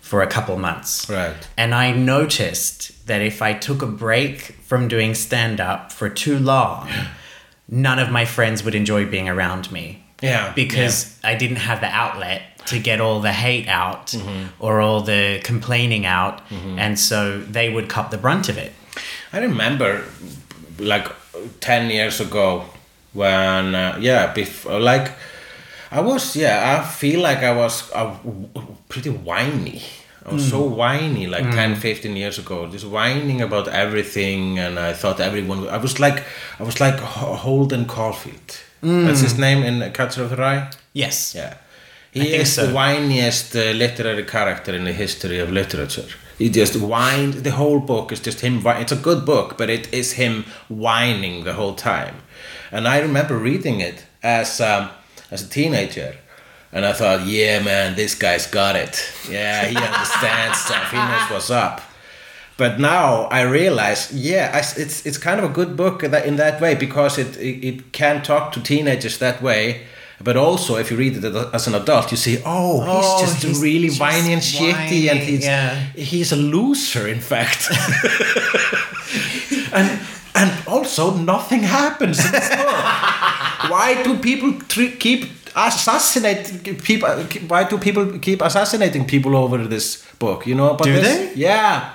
for 0.00 0.22
a 0.22 0.26
couple 0.26 0.56
months. 0.58 1.08
Right. 1.10 1.34
And 1.56 1.74
I 1.74 1.92
noticed 1.92 3.06
that 3.06 3.20
if 3.22 3.42
I 3.42 3.52
took 3.54 3.82
a 3.82 3.86
break 3.86 4.56
from 4.62 4.86
doing 4.88 5.14
stand 5.14 5.60
up 5.60 5.90
for 5.92 6.08
too 6.08 6.38
long, 6.38 6.88
none 7.68 7.98
of 7.98 8.10
my 8.10 8.24
friends 8.24 8.62
would 8.64 8.74
enjoy 8.74 9.06
being 9.06 9.28
around 9.28 9.70
me. 9.72 10.04
Yeah, 10.22 10.52
Because 10.54 11.18
I 11.24 11.34
didn't 11.34 11.56
have 11.56 11.80
the 11.80 11.88
outlet. 11.88 12.42
to 12.66 12.78
get 12.78 13.00
all 13.00 13.18
the 13.20 13.32
hate 13.32 13.66
out 13.66 14.06
Mm-hmm. 14.12 14.44
or 14.60 14.80
all 14.80 15.00
the 15.00 15.40
complaining 15.42 16.06
out, 16.06 16.40
and 16.78 16.96
so 16.96 17.40
they 17.40 17.68
would 17.68 17.88
cop 17.88 18.10
the 18.12 18.18
brunt 18.18 18.48
of 18.48 18.56
it. 18.56 18.72
I 19.32 19.38
remember 19.40 20.04
like 20.78 21.08
10 21.60 21.90
years 21.90 22.20
ago 22.20 22.64
when, 23.12 23.74
uh, 23.74 23.98
yeah, 24.00 24.32
before, 24.32 24.80
like, 24.80 25.12
I 25.90 26.00
was, 26.00 26.36
yeah, 26.36 26.78
I 26.80 26.84
feel 26.86 27.20
like 27.20 27.38
I 27.38 27.54
was 27.54 27.90
uh, 27.92 28.16
pretty 28.88 29.10
whiny. 29.10 29.82
I 30.24 30.34
was 30.34 30.48
so 30.48 30.62
whiny 30.62 31.26
like 31.26 31.50
10, 31.50 31.76
15 31.76 32.16
years 32.16 32.38
ago, 32.38 32.68
just 32.68 32.86
whining 32.86 33.40
about 33.40 33.66
everything, 33.66 34.58
and 34.58 34.78
I 34.78 34.92
thought 34.92 35.18
everyone. 35.18 35.68
I 35.68 35.78
was 35.78 35.98
like, 35.98 36.22
I 36.60 36.62
was 36.62 36.80
like 36.80 36.98
Holden 37.00 37.86
Caulfield. 37.86 38.60
That's 38.82 39.20
his 39.20 39.36
name 39.36 39.64
in 39.64 39.92
Catcher 39.92 40.22
of 40.22 40.30
the 40.30 40.36
Rye. 40.36 40.70
Yes. 40.92 41.34
Yeah, 41.34 41.54
he 42.12 42.34
is 42.34 42.52
so. 42.54 42.66
the 42.66 42.72
whiniest 42.72 43.56
uh, 43.56 43.76
literary 43.76 44.24
character 44.24 44.74
in 44.74 44.84
the 44.84 44.92
history 44.92 45.40
of 45.40 45.50
literature. 45.50 46.06
He 46.38 46.48
just 46.48 46.74
whined. 46.74 47.34
The 47.34 47.52
whole 47.52 47.80
book 47.80 48.12
is 48.12 48.20
just 48.20 48.40
him. 48.40 48.62
It's 48.66 48.92
a 48.92 48.96
good 48.96 49.24
book, 49.24 49.56
but 49.58 49.70
it 49.70 49.92
is 49.92 50.12
him 50.12 50.44
whining 50.68 51.44
the 51.44 51.54
whole 51.54 51.74
time. 51.74 52.16
And 52.70 52.88
I 52.88 53.00
remember 53.00 53.36
reading 53.36 53.80
it 53.80 54.06
as 54.22 54.60
um, 54.60 54.90
as 55.30 55.42
a 55.42 55.48
teenager, 55.48 56.16
and 56.72 56.84
I 56.84 56.92
thought, 56.92 57.26
yeah, 57.26 57.62
man, 57.62 57.96
this 57.96 58.14
guy's 58.14 58.46
got 58.46 58.76
it. 58.76 59.12
Yeah, 59.28 59.66
he 59.66 59.76
understands 59.76 60.58
stuff. 60.66 60.90
He 60.90 60.96
knows 60.96 61.30
what's 61.30 61.50
up. 61.50 61.82
But 62.56 62.78
now 62.78 63.24
I 63.24 63.42
realize, 63.42 64.12
yeah, 64.12 64.56
it's 64.76 65.04
it's 65.06 65.18
kind 65.18 65.40
of 65.40 65.50
a 65.50 65.52
good 65.52 65.76
book 65.76 66.02
in 66.02 66.10
that, 66.12 66.26
in 66.26 66.36
that 66.36 66.60
way 66.60 66.74
because 66.74 67.18
it, 67.18 67.36
it 67.36 67.64
it 67.64 67.92
can 67.92 68.22
talk 68.22 68.52
to 68.52 68.62
teenagers 68.62 69.18
that 69.18 69.42
way. 69.42 69.82
But 70.24 70.36
also, 70.36 70.76
if 70.76 70.90
you 70.90 70.96
read 70.96 71.16
it 71.24 71.34
as 71.52 71.66
an 71.66 71.74
adult, 71.74 72.10
you 72.12 72.16
see, 72.16 72.38
oh, 72.46 72.80
he's 72.80 73.06
Oh, 73.06 73.20
just 73.20 73.42
he's 73.42 73.60
really 73.60 73.88
just 73.88 74.00
whiny 74.00 74.32
and 74.32 74.40
shitty, 74.42 75.10
and 75.10 75.18
he's 75.18 75.44
yeah. 75.44 75.74
he's 75.96 76.32
a 76.32 76.36
loser, 76.36 77.08
in 77.08 77.20
fact. 77.20 77.68
and 79.72 80.00
and 80.34 80.50
also, 80.66 81.14
nothing 81.14 81.62
happens 81.62 82.24
in 82.24 82.32
this 82.32 82.48
book. 82.48 83.70
Why 83.70 84.02
do 84.02 84.18
people 84.18 84.52
tr- 84.68 84.96
keep 84.98 85.26
assassinating 85.54 86.76
people? 86.78 87.08
Why 87.48 87.64
do 87.64 87.78
people 87.78 88.18
keep 88.18 88.42
assassinating 88.42 89.04
people 89.06 89.36
over 89.36 89.58
this 89.66 90.04
book? 90.18 90.46
You 90.46 90.54
know 90.54 90.74
but 90.74 90.84
Do 90.84 90.92
this? 90.94 91.34
they? 91.34 91.40
Yeah. 91.40 91.92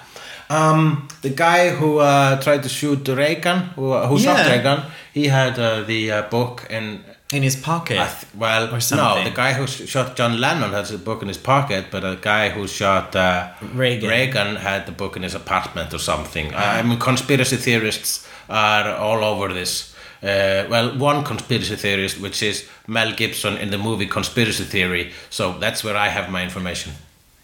Um, 0.49 1.07
the 1.23 1.29
guy 1.31 1.71
who 1.71 1.99
uh, 1.99 2.39
tried 2.41 2.63
to 2.63 2.69
shoot 2.69 3.05
Reagan, 3.07 3.57
who, 3.75 3.91
uh, 3.91 4.07
who 4.07 4.17
shot 4.17 4.37
Yeah. 4.37 4.51
Reagan, 4.55 4.83
he 5.13 5.27
had 5.27 5.59
uh, 5.59 5.81
the 5.83 6.11
uh, 6.11 6.21
book 6.29 6.65
in. 6.69 7.03
In 7.31 7.43
his 7.43 7.57
pocket. 7.57 7.97
Th- 7.97 8.25
well, 8.35 8.67
Or 8.73 8.79
no, 8.95 9.23
the 9.23 9.31
guy 9.35 9.51
who 9.53 9.67
sh- 9.67 9.85
shot 9.89 10.15
John 10.15 10.39
Lennon 10.39 10.71
has 10.71 10.89
the 10.91 10.97
book 10.97 11.21
in 11.21 11.27
his 11.27 11.37
pocket, 11.37 11.87
but 11.91 11.99
the 12.01 12.15
guy 12.15 12.49
who 12.49 12.67
shot 12.67 13.15
uh, 13.15 13.49
Reagan. 13.73 14.09
Reagan 14.09 14.55
had 14.55 14.85
the 14.85 14.93
book 14.93 15.17
in 15.17 15.23
his 15.23 15.35
apartment 15.35 15.93
or 15.93 15.99
something. 15.99 16.53
I 16.53 16.79
I 16.79 16.81
mean, 16.83 16.99
conspiracy 16.99 17.57
theorists 17.57 18.25
are 18.49 18.95
all 18.95 19.23
over 19.25 19.53
this. 19.53 19.93
Uh, 20.23 20.65
well, 20.69 20.97
one 20.97 21.23
conspiracy 21.23 21.75
theorist, 21.75 22.19
which 22.21 22.41
is 22.41 22.65
Mel 22.87 23.11
Gibson 23.13 23.57
in 23.57 23.69
the 23.71 23.77
movie 23.77 24.07
Conspiracy 24.07 24.63
Theory. 24.63 25.11
So 25.29 25.59
that's 25.59 25.83
where 25.83 25.97
I 25.97 26.07
have 26.07 26.29
my 26.31 26.43
information. 26.43 26.93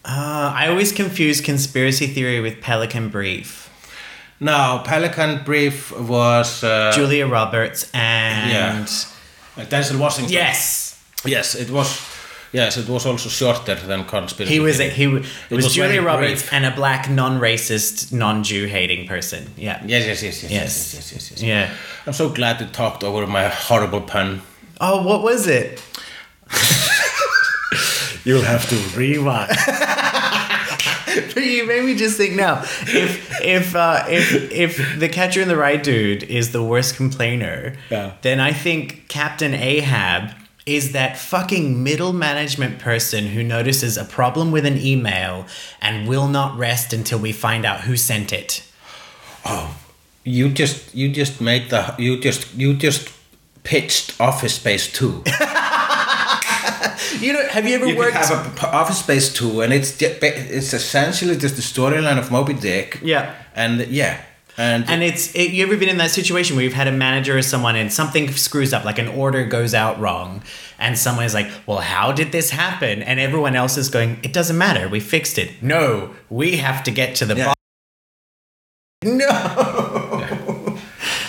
Uh, 0.06 0.54
I 0.56 0.68
always 0.70 0.92
confuse 0.92 1.40
conspiracy 1.42 2.08
theory 2.08 2.40
with 2.42 2.62
Pelican 2.62 3.10
Brief. 3.10 3.70
Now, 4.40 4.80
Pelican 4.80 5.44
Brief 5.44 5.92
was 5.98 6.64
uh, 6.64 6.92
Julia 6.96 7.28
Roberts 7.28 7.90
and 7.94 8.52
yeah. 8.52 8.86
Denzel 9.58 10.00
Washington. 10.00 10.34
yes, 10.34 10.96
yes, 11.26 11.56
it 11.56 11.70
was. 11.70 12.02
Yes, 12.56 12.78
it 12.78 12.88
was 12.88 13.06
also 13.08 13.30
shorter 13.30 13.74
than 13.74 14.06
Conspiracy. 14.06 14.54
he 14.54 14.60
was 14.60 14.80
a, 14.80 14.88
he 14.88 15.06
w- 15.06 15.24
it 15.50 15.56
was, 15.56 15.66
was 15.66 15.74
Julia 15.74 16.04
Roberts 16.04 16.48
and 16.54 16.66
a 16.68 16.70
black 16.70 17.10
non-racist, 17.10 18.14
non-Jew 18.14 18.68
hating 18.68 19.08
person. 19.08 19.48
Yeah, 19.58 19.82
Yes, 19.88 20.06
yes, 20.06 20.22
yes, 20.22 20.44
yes, 20.44 20.52
Yes. 20.52 20.52
yes, 20.52 20.94
yes, 20.94 21.12
yes, 21.14 21.32
yes. 21.32 21.42
yeah. 21.42 21.74
I'm 22.06 22.14
so 22.14 22.30
glad 22.30 22.62
you 22.62 22.68
talked 22.68 23.04
over 23.04 23.26
my 23.26 23.48
horrible 23.48 24.02
pun. 24.02 24.44
Oh, 24.80 25.02
what 25.02 25.24
was 25.24 25.48
it? 25.48 25.82
You'll 28.24 28.44
have 28.44 28.70
to 28.70 28.76
rewind. 28.98 29.50
But 31.34 31.44
you 31.46 31.66
made 31.68 31.84
me 31.86 31.96
just 31.96 32.18
think 32.18 32.36
now. 32.36 32.62
If 32.62 33.42
if 33.42 33.76
uh, 33.76 34.06
if 34.08 34.52
if 34.52 35.00
the 35.00 35.10
Catcher 35.10 35.42
in 35.42 35.48
the 35.48 35.58
Rye 35.58 35.78
dude 35.78 36.24
is 36.24 36.52
the 36.52 36.64
worst 36.64 36.96
complainer, 36.96 37.76
Yeah. 37.90 38.14
then 38.22 38.40
I 38.40 38.54
think 38.54 39.08
Captain 39.08 39.54
Ahab 39.54 40.32
is 40.66 40.94
that 40.94 41.18
fucking 41.18 41.84
middle 41.84 42.14
management 42.14 42.80
person 42.80 43.28
who 43.28 43.44
notices 43.44 43.98
a 43.98 44.06
problem 44.06 44.50
with 44.52 44.66
an 44.66 44.78
email 44.78 45.46
and 45.82 46.08
will 46.08 46.28
not 46.30 46.58
rest 46.58 46.94
until 46.94 47.20
we 47.20 47.34
find 47.34 47.66
out 47.66 47.82
who 47.82 47.98
sent 47.98 48.32
it. 48.32 48.64
Oh, 49.46 49.76
you 50.24 50.48
just, 50.48 50.96
you 50.96 51.10
just 51.10 51.42
made 51.42 51.70
the, 51.70 51.94
you 52.00 52.18
just, 52.18 52.54
you 52.56 52.74
just 52.76 53.10
pitched 53.64 54.20
Office 54.22 54.56
Space 54.56 54.90
Two. 54.90 55.22
You 57.20 57.34
know, 57.34 57.48
have 57.48 57.68
you 57.68 57.76
ever 57.76 57.86
You 57.88 57.98
worked? 57.98 58.16
have 58.16 58.48
a 58.48 58.60
p- 58.60 58.68
Office 58.68 59.00
Space 59.00 59.32
Two, 59.34 59.62
and 59.62 59.74
it's 59.74 60.02
it's 60.02 60.74
essentially 60.74 61.36
just 61.38 61.56
the 61.56 61.62
storyline 61.62 62.18
of 62.18 62.32
Moby 62.32 62.54
Dick. 62.54 63.00
Yeah. 63.04 63.34
and 63.56 63.86
yeah, 63.88 64.22
and 64.58 64.88
and 64.90 65.04
it's 65.04 65.34
it, 65.36 65.52
you 65.52 65.66
ever 65.66 65.78
been 65.78 65.90
in 65.90 65.98
that 65.98 66.12
situation 66.12 66.56
where 66.56 66.64
you've 66.66 66.74
had 66.74 66.88
a 66.88 66.92
manager 66.92 67.38
or 67.38 67.42
someone 67.42 67.76
and 67.76 67.92
something 67.94 68.32
screws 68.32 68.74
up, 68.74 68.84
like 68.86 69.00
an 69.00 69.08
order 69.08 69.46
goes 69.46 69.74
out 69.74 70.00
wrong, 70.00 70.42
and 70.80 70.98
someone 70.98 71.26
is 71.26 71.34
like, 71.34 71.48
"Well, 71.68 71.80
how 71.80 72.12
did 72.12 72.32
this 72.32 72.50
happen?" 72.52 73.02
And 73.04 73.20
everyone 73.20 73.56
else 73.56 73.78
is 73.78 73.90
going, 73.90 74.20
"It 74.24 74.34
doesn't 74.34 74.58
matter. 74.58 74.88
We 74.90 75.00
fixed 75.00 75.38
it." 75.38 75.62
No, 75.62 76.14
we 76.30 76.58
have 76.58 76.84
to 76.84 76.92
get 76.92 77.16
to 77.16 77.26
the 77.26 77.36
Yeah. 77.36 77.46
bottom. 77.46 77.54
No, 79.18 79.28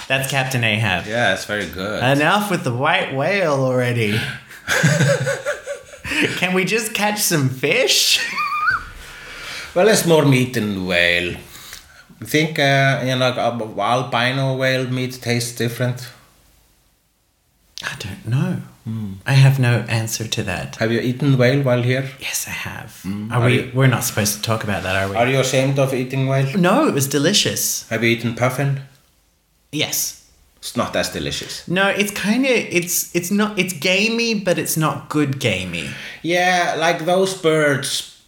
that's 0.08 0.30
Captain 0.30 0.62
Ahab. 0.62 1.06
yeah, 1.08 1.34
it's 1.34 1.44
very 1.44 1.66
good. 1.66 2.02
Enough 2.04 2.48
with 2.50 2.62
the 2.62 2.72
white 2.72 3.12
whale 3.14 3.54
already. 3.54 4.18
Can 6.38 6.54
we 6.54 6.64
just 6.64 6.92
catch 6.94 7.20
some 7.20 7.48
fish? 7.48 8.20
well, 9.74 9.88
it's 9.88 10.06
more 10.06 10.24
meat 10.24 10.54
than 10.54 10.86
whale. 10.86 11.36
You 12.20 12.26
think 12.26 12.58
uh, 12.58 13.02
you 13.04 13.16
know 13.16 13.32
albino 13.78 14.54
whale 14.56 14.86
meat 14.86 15.18
tastes 15.22 15.54
different? 15.56 16.08
I 17.82 17.94
don't 17.98 18.26
know. 18.28 18.60
I 19.26 19.32
have 19.32 19.58
no 19.58 19.84
answer 19.88 20.28
to 20.28 20.42
that. 20.42 20.76
Have 20.76 20.92
you 20.92 21.00
eaten 21.00 21.38
whale 21.38 21.62
while 21.62 21.80
here? 21.82 22.10
Yes, 22.20 22.46
I 22.46 22.50
have. 22.50 23.00
are, 23.04 23.08
Mm. 23.08 23.32
Are 23.32 23.44
we? 23.46 23.54
you- 23.54 23.70
We're 23.74 23.86
not 23.86 24.04
supposed 24.04 24.36
to 24.36 24.42
talk 24.42 24.62
about 24.62 24.82
that, 24.82 24.94
are 24.96 25.08
we? 25.10 25.16
Are 25.16 25.26
you 25.26 25.40
ashamed 25.40 25.78
of 25.78 25.94
eating 25.94 26.26
whale? 26.28 26.54
no, 26.58 26.86
it 26.86 26.92
was 26.92 27.06
delicious. 27.08 27.88
Have 27.88 28.04
you 28.04 28.10
eaten 28.10 28.34
puffin? 28.34 28.82
Yes. 29.72 30.23
It's 30.64 30.76
not 30.76 30.96
as 30.96 31.10
delicious. 31.10 31.68
No, 31.68 31.88
it's 31.88 32.10
kind 32.10 32.46
of 32.46 32.50
it's 32.50 33.14
it's 33.14 33.30
not 33.30 33.58
it's 33.58 33.74
gamey, 33.74 34.32
but 34.34 34.58
it's 34.58 34.76
not 34.78 35.10
good 35.10 35.38
gamey. 35.38 35.90
Yeah, 36.22 36.76
like 36.78 37.04
those 37.04 37.34
birds, 37.34 38.18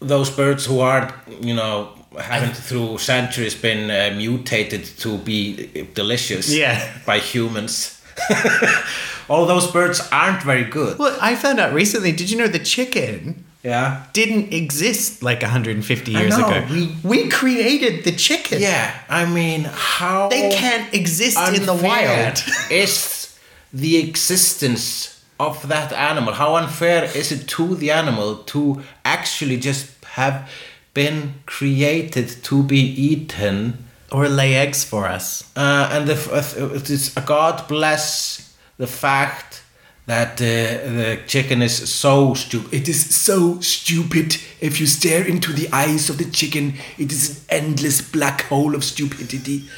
those 0.00 0.28
birds 0.30 0.66
who 0.66 0.80
are, 0.80 1.10
you 1.40 1.54
know, 1.54 1.88
haven't 2.20 2.54
through 2.54 2.98
centuries 2.98 3.54
been 3.54 3.90
uh, 3.90 4.14
mutated 4.14 4.84
to 4.98 5.16
be 5.16 5.88
delicious 5.94 6.54
Yeah. 6.54 6.86
by 7.06 7.18
humans. 7.18 7.98
All 9.28 9.46
those 9.46 9.66
birds 9.72 10.00
aren't 10.12 10.42
very 10.42 10.64
good. 10.64 10.98
Well, 10.98 11.16
I 11.20 11.34
found 11.34 11.58
out 11.60 11.72
recently. 11.72 12.12
Did 12.12 12.30
you 12.30 12.36
know 12.38 12.46
the 12.48 12.58
chicken 12.64 13.44
Yeah. 13.62 14.04
didn't 14.12 14.52
exist 14.52 15.22
like 15.22 15.42
150 15.42 16.14
I 16.14 16.20
years 16.20 16.36
know, 16.38 16.46
ago? 16.48 16.66
we- 16.70 16.94
we 17.02 17.28
created 17.28 18.04
the 18.04 18.12
chicken. 18.12 18.35
Yeah, 18.52 18.98
I 19.08 19.24
mean, 19.26 19.64
how 19.64 20.28
They 20.28 20.50
can't 20.50 20.92
exist 20.94 21.38
in 21.54 21.66
the 21.66 21.74
wild. 21.74 22.42
is 22.70 23.38
the 23.72 23.96
existence 23.98 25.24
of 25.38 25.68
that 25.68 25.92
animal? 25.92 26.34
How 26.34 26.56
unfair 26.56 27.04
is 27.04 27.32
it 27.32 27.46
to 27.48 27.74
the 27.74 27.90
animal 27.90 28.36
to 28.52 28.82
actually 29.04 29.58
just 29.58 30.04
have 30.04 30.50
been 30.94 31.34
created 31.46 32.28
to 32.44 32.62
be 32.62 32.80
eaten? 32.80 33.84
Or 34.12 34.28
lay 34.28 34.54
eggs 34.54 34.84
for 34.84 35.06
us. 35.06 35.42
Uh, 35.56 35.90
and 35.92 36.06
the, 36.06 36.14
uh, 36.32 36.74
is, 36.74 37.08
God 37.26 37.66
bless 37.66 38.54
the 38.78 38.86
fact 38.86 39.45
that 40.06 40.40
uh, 40.40 40.44
the 40.44 41.20
chicken 41.26 41.62
is 41.62 41.92
so 41.92 42.34
stupid. 42.34 42.72
It 42.72 42.88
is 42.88 43.14
so 43.14 43.60
stupid. 43.60 44.36
If 44.60 44.80
you 44.80 44.86
stare 44.86 45.26
into 45.26 45.52
the 45.52 45.68
eyes 45.72 46.08
of 46.08 46.18
the 46.18 46.24
chicken, 46.24 46.74
it 46.96 47.10
is 47.12 47.44
an 47.48 47.64
endless 47.64 48.00
black 48.00 48.42
hole 48.42 48.74
of 48.74 48.84
stupidity. 48.84 49.68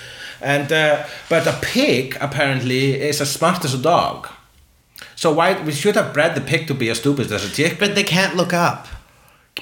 And 0.40 0.70
uh, 0.70 1.06
but 1.28 1.46
a 1.46 1.58
pig 1.62 2.16
apparently 2.20 3.00
is 3.00 3.20
as 3.20 3.32
smart 3.32 3.64
as 3.64 3.74
a 3.74 3.78
dog. 3.78 4.28
So 5.16 5.32
why 5.32 5.60
we 5.62 5.72
should 5.72 5.96
have 5.96 6.12
bred 6.12 6.34
the 6.34 6.40
pig 6.40 6.68
to 6.68 6.74
be 6.74 6.90
as 6.90 6.98
stupid 6.98 7.32
as 7.32 7.44
a 7.44 7.50
chick? 7.50 7.78
But 7.78 7.94
they 7.94 8.04
can't 8.04 8.36
look 8.36 8.52
up. 8.52 8.86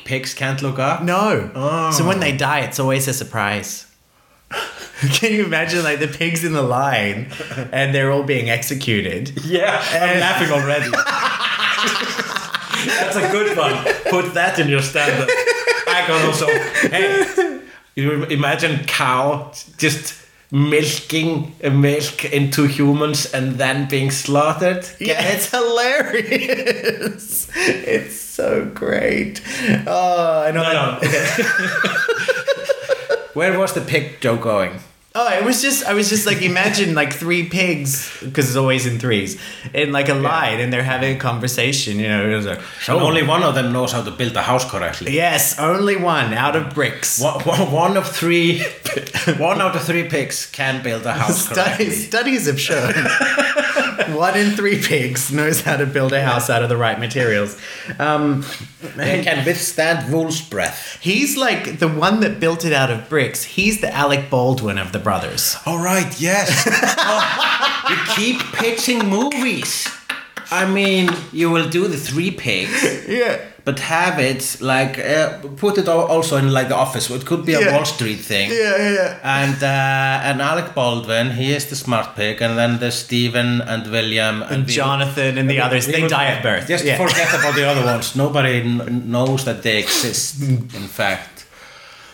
Pigs 0.04 0.34
can't 0.34 0.60
look 0.60 0.78
up. 0.78 1.02
No. 1.02 1.50
Oh. 1.54 1.90
So 1.92 2.06
when 2.06 2.20
they 2.20 2.36
die, 2.36 2.60
it's 2.60 2.78
always 2.78 3.08
a 3.08 3.14
surprise. 3.14 3.85
Can 5.12 5.32
you 5.32 5.44
imagine 5.44 5.82
like 5.84 5.98
the 5.98 6.08
pigs 6.08 6.44
in 6.44 6.52
the 6.52 6.62
line 6.62 7.30
and 7.72 7.94
they're 7.94 8.10
all 8.10 8.22
being 8.22 8.48
executed? 8.48 9.44
Yeah, 9.44 9.82
I'm 9.92 10.20
laughing 10.20 10.50
already. 10.52 10.90
That's 12.86 13.16
a 13.16 13.30
good 13.30 13.56
one. 13.56 13.74
Put 14.10 14.34
that 14.34 14.58
in 14.58 14.68
your 14.68 14.82
stand-up. 14.82 15.28
I 15.88 16.02
can 16.06 16.26
also. 16.26 16.46
Hey, 16.88 17.60
you 17.94 18.24
imagine 18.24 18.84
cow 18.86 19.52
just 19.76 20.14
milking 20.50 21.54
milk 21.72 22.24
into 22.26 22.66
humans 22.66 23.26
and 23.34 23.56
then 23.56 23.88
being 23.88 24.10
slaughtered? 24.10 24.86
Yeah, 25.00 25.20
it's 25.20 25.50
hilarious. 25.50 27.48
It's 27.58 28.16
so 28.20 28.66
great. 28.74 29.40
Oh, 29.86 30.42
I 30.46 30.50
know. 30.50 30.62
No, 30.62 30.72
no. 30.72 30.98
Where 33.36 33.58
was 33.58 33.74
the 33.74 33.82
pig 33.82 34.18
joke 34.22 34.40
going? 34.40 34.80
Oh, 35.14 35.28
it 35.28 35.44
was 35.44 35.60
just 35.60 35.84
I 35.84 35.92
was 35.92 36.08
just 36.08 36.24
like 36.24 36.40
imagine 36.40 36.94
like 36.94 37.12
three 37.12 37.50
pigs 37.50 38.10
because 38.22 38.48
it's 38.48 38.56
always 38.56 38.86
in 38.86 38.98
threes 38.98 39.38
in 39.74 39.92
like 39.92 40.08
a 40.08 40.14
line 40.14 40.58
and 40.58 40.72
they're 40.72 40.82
having 40.82 41.16
a 41.16 41.18
conversation. 41.18 41.98
You 41.98 42.08
know, 42.08 42.30
it 42.30 42.34
was 42.34 42.46
like 42.46 42.60
only 42.88 43.22
one 43.22 43.42
of 43.42 43.54
them 43.54 43.74
knows 43.74 43.92
how 43.92 44.02
to 44.02 44.10
build 44.10 44.34
a 44.36 44.42
house 44.42 44.64
correctly. 44.70 45.12
yes, 45.12 45.58
only 45.58 45.96
one 45.96 46.32
out 46.32 46.56
of 46.56 46.72
bricks. 46.74 47.20
One, 47.20 47.40
one, 47.44 47.72
one 47.72 47.96
of 47.98 48.08
three, 48.08 48.60
one 49.36 49.60
out 49.60 49.76
of 49.76 49.82
three 49.84 50.08
pigs 50.08 50.46
can 50.46 50.82
build 50.82 51.04
a 51.04 51.12
house 51.12 51.46
correctly. 51.50 51.90
Studies, 51.90 52.06
studies 52.06 52.46
have 52.46 52.58
shown 52.58 52.94
one 54.16 54.36
in 54.36 54.50
three 54.52 54.80
pigs 54.82 55.32
knows 55.32 55.60
how 55.62 55.76
to 55.76 55.86
build 55.86 56.12
a 56.12 56.22
house 56.22 56.48
out 56.50 56.62
of 56.62 56.68
the 56.68 56.76
right 56.76 56.98
materials. 56.98 57.56
Um, 57.98 58.44
They 58.96 59.22
can 59.22 59.44
withstand 59.44 60.12
wolf's 60.12 60.40
breath. 60.40 60.98
he's 61.00 61.36
like 61.36 61.78
the 61.78 61.88
one 61.88 62.20
that 62.20 62.38
built 62.40 62.64
it 62.64 62.72
out 62.72 62.90
of 62.90 63.08
bricks. 63.08 63.44
He's 63.44 63.80
the 63.80 63.92
Alec 63.94 64.30
Baldwin 64.30 64.78
of 64.78 64.92
the 64.92 64.98
brothers. 64.98 65.56
All 65.66 65.78
right, 65.82 66.12
yes. 66.20 66.66
Oh, 67.08 67.86
you 67.90 67.96
keep 68.16 68.42
pitching 68.54 69.06
movies. 69.08 69.86
I 70.50 70.66
mean, 70.70 71.08
you 71.32 71.50
will 71.50 71.68
do 71.68 71.88
the 71.88 71.96
three 71.96 72.30
pigs, 72.30 73.06
Yeah. 73.08 73.38
But 73.66 73.78
have 73.80 74.16
it 74.30 74.56
like 74.60 74.94
uh, 74.98 75.38
put 75.56 75.76
it 75.78 75.88
also 75.88 76.36
in 76.36 76.52
like 76.58 76.68
the 76.68 76.76
office. 76.76 77.10
It 77.10 77.24
could 77.26 77.44
be 77.44 77.54
a 77.54 77.60
Yeah. 77.60 77.72
Wall 77.74 77.84
Street 77.84 78.20
thing. 78.32 78.48
Yeah, 78.50 78.76
yeah, 78.84 78.92
yeah. 79.00 79.40
And 79.40 79.58
uh, 79.62 80.28
and 80.28 80.40
Alec 80.40 80.68
Baldwin, 80.74 81.26
he 81.40 81.46
is 81.56 81.64
the 81.66 81.76
smart 81.76 82.08
pick, 82.16 82.40
and 82.40 82.56
then 82.56 82.78
there's 82.78 82.94
Stephen 83.06 83.60
and 83.72 83.82
William 83.90 84.42
and, 84.50 84.66
we- 84.66 84.72
Jonathan 84.72 85.36
and 85.38 85.50
the 85.50 85.60
others. 85.60 85.86
They 85.86 86.00
would- 86.02 86.10
die 86.10 86.28
at 86.36 86.42
birth. 86.42 86.68
Just 86.68 86.84
yeah. 86.84 86.96
forget 86.96 87.28
about 87.38 87.54
the 87.54 87.66
other 87.70 87.84
ones. 87.92 88.14
Nobody 88.14 88.62
kn- 88.62 89.10
knows 89.10 89.44
that 89.44 89.62
they 89.62 89.78
exist. 89.78 90.40
in 90.42 90.88
fact, 90.88 91.46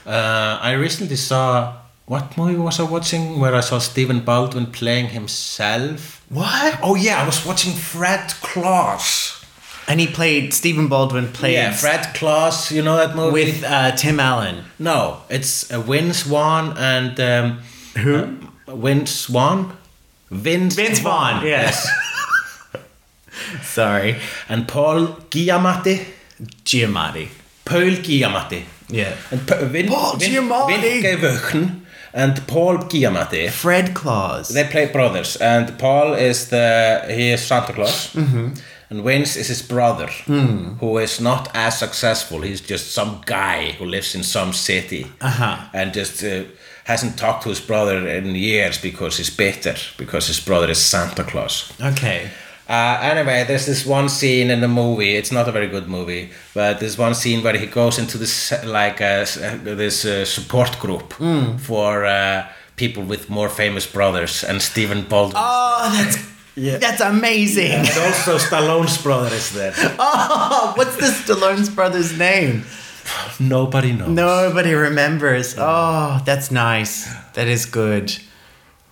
uh, 0.06 0.58
I 0.68 0.72
recently 0.72 1.16
saw 1.16 1.74
what 2.06 2.36
movie 2.36 2.56
was 2.58 2.80
I 2.80 2.84
watching 2.84 3.38
where 3.40 3.54
I 3.54 3.60
saw 3.62 3.78
Stephen 3.78 4.20
Baldwin 4.20 4.66
playing 4.66 5.08
himself. 5.10 6.22
What? 6.30 6.78
Oh 6.82 6.96
yeah, 6.96 7.22
I 7.22 7.26
was 7.26 7.44
watching 7.46 7.74
Fred 7.74 8.32
Claus. 8.40 9.21
And 9.88 10.00
he 10.00 10.06
played 10.06 10.54
Stephen 10.54 10.88
Baldwin 10.88 11.28
played 11.32 11.54
Yeah, 11.54 11.72
Fred 11.72 12.14
Claus. 12.14 12.70
You 12.70 12.82
know 12.82 12.96
that 12.96 13.14
movie? 13.16 13.32
with 13.32 13.64
uh, 13.64 13.90
Tim 13.96 14.20
Allen. 14.20 14.64
no, 14.78 15.22
it's 15.28 15.70
uh, 15.72 15.80
Win 15.80 16.12
Swan 16.12 16.76
and 16.78 17.18
um, 17.20 17.58
Who? 17.98 18.36
Win 18.68 19.06
Swan. 19.06 19.76
Vince, 20.30 20.76
Vince 20.76 21.00
Vaughn. 21.00 21.44
Yes. 21.44 21.86
Sorry, 23.62 24.16
and 24.48 24.66
Paul 24.68 25.06
Giamatti. 25.30 26.04
Giamatti. 26.64 27.28
Paul 27.64 27.96
Giamatti. 28.02 28.62
Yeah. 28.88 29.14
And 29.30 29.46
P- 29.46 29.64
Vin, 29.66 29.88
Paul 29.88 30.16
Vin, 30.16 30.30
Giamatti. 30.30 31.02
Vinke 31.02 31.16
Vöchn 31.18 31.80
and 32.14 32.46
Paul 32.46 32.78
Giamatti. 32.78 33.50
Fred 33.50 33.94
Claus. 33.94 34.48
They 34.48 34.64
play 34.64 34.86
brothers, 34.86 35.36
and 35.36 35.78
Paul 35.78 36.14
is 36.14 36.48
the 36.48 37.04
he 37.08 37.30
is 37.32 37.42
Santa 37.46 37.72
Claus, 37.72 38.14
and 38.92 39.02
Vince 39.04 39.36
is 39.40 39.48
his 39.48 39.62
brother, 39.62 40.08
who 40.80 40.98
is 40.98 41.20
not 41.20 41.48
as 41.54 41.78
successful. 41.78 42.42
He's 42.42 42.60
just 42.60 42.92
some 42.92 43.20
guy 43.26 43.72
who 43.78 43.86
lives 43.86 44.14
in 44.14 44.22
some 44.22 44.52
city, 44.52 45.06
Uh-huh. 45.20 45.56
and 45.72 45.94
just 45.94 46.22
uh, 46.24 46.42
hasn't 46.84 47.16
talked 47.18 47.42
to 47.44 47.48
his 47.48 47.60
brother 47.60 48.06
in 48.08 48.34
years 48.34 48.78
because 48.82 49.16
he's 49.18 49.30
bitter 49.36 49.76
because 49.96 50.26
his 50.28 50.40
brother 50.40 50.70
is 50.70 50.78
Santa 50.78 51.24
Claus. 51.24 51.72
okay. 51.80 52.28
Uh, 52.68 52.98
anyway, 53.02 53.44
there's 53.46 53.66
this 53.66 53.84
one 53.86 54.08
scene 54.08 54.50
in 54.52 54.60
the 54.60 54.68
movie. 54.68 55.16
It's 55.16 55.32
not 55.32 55.48
a 55.48 55.52
very 55.52 55.66
good 55.68 55.88
movie, 55.88 56.30
but 56.54 56.78
there's 56.80 56.96
one 56.98 57.14
scene 57.14 57.42
where 57.42 57.58
he 57.58 57.66
goes 57.66 57.98
into 57.98 58.18
this 58.18 58.52
like 58.64 59.00
uh, 59.00 59.26
uh, 59.42 59.74
this 59.76 60.04
uh, 60.04 60.24
support 60.24 60.78
group 60.80 61.12
for 61.58 62.06
uh, 62.06 62.46
people 62.76 63.02
with 63.02 63.28
more 63.28 63.48
famous 63.48 63.86
brothers, 63.92 64.44
and 64.44 64.62
Stephen 64.62 65.02
Baldwin. 65.08 65.42
Oh, 65.44 65.90
that's 66.04 66.16
that's 66.56 67.00
amazing. 67.00 67.72
And 67.72 67.88
also 67.88 68.38
Stallone's 68.38 69.00
brother 69.02 69.34
is 69.34 69.52
there. 69.52 69.74
Oh, 69.98 70.72
what's 70.76 70.96
the 70.96 71.06
Stallone's 71.06 71.70
brother's 71.70 72.16
name? 72.18 72.64
Nobody 73.40 73.92
knows. 73.92 74.08
Nobody 74.08 74.74
remembers. 74.74 75.54
Oh, 75.58 76.20
that's 76.24 76.50
nice. 76.50 77.12
That 77.34 77.48
is 77.48 77.66
good. 77.66 78.16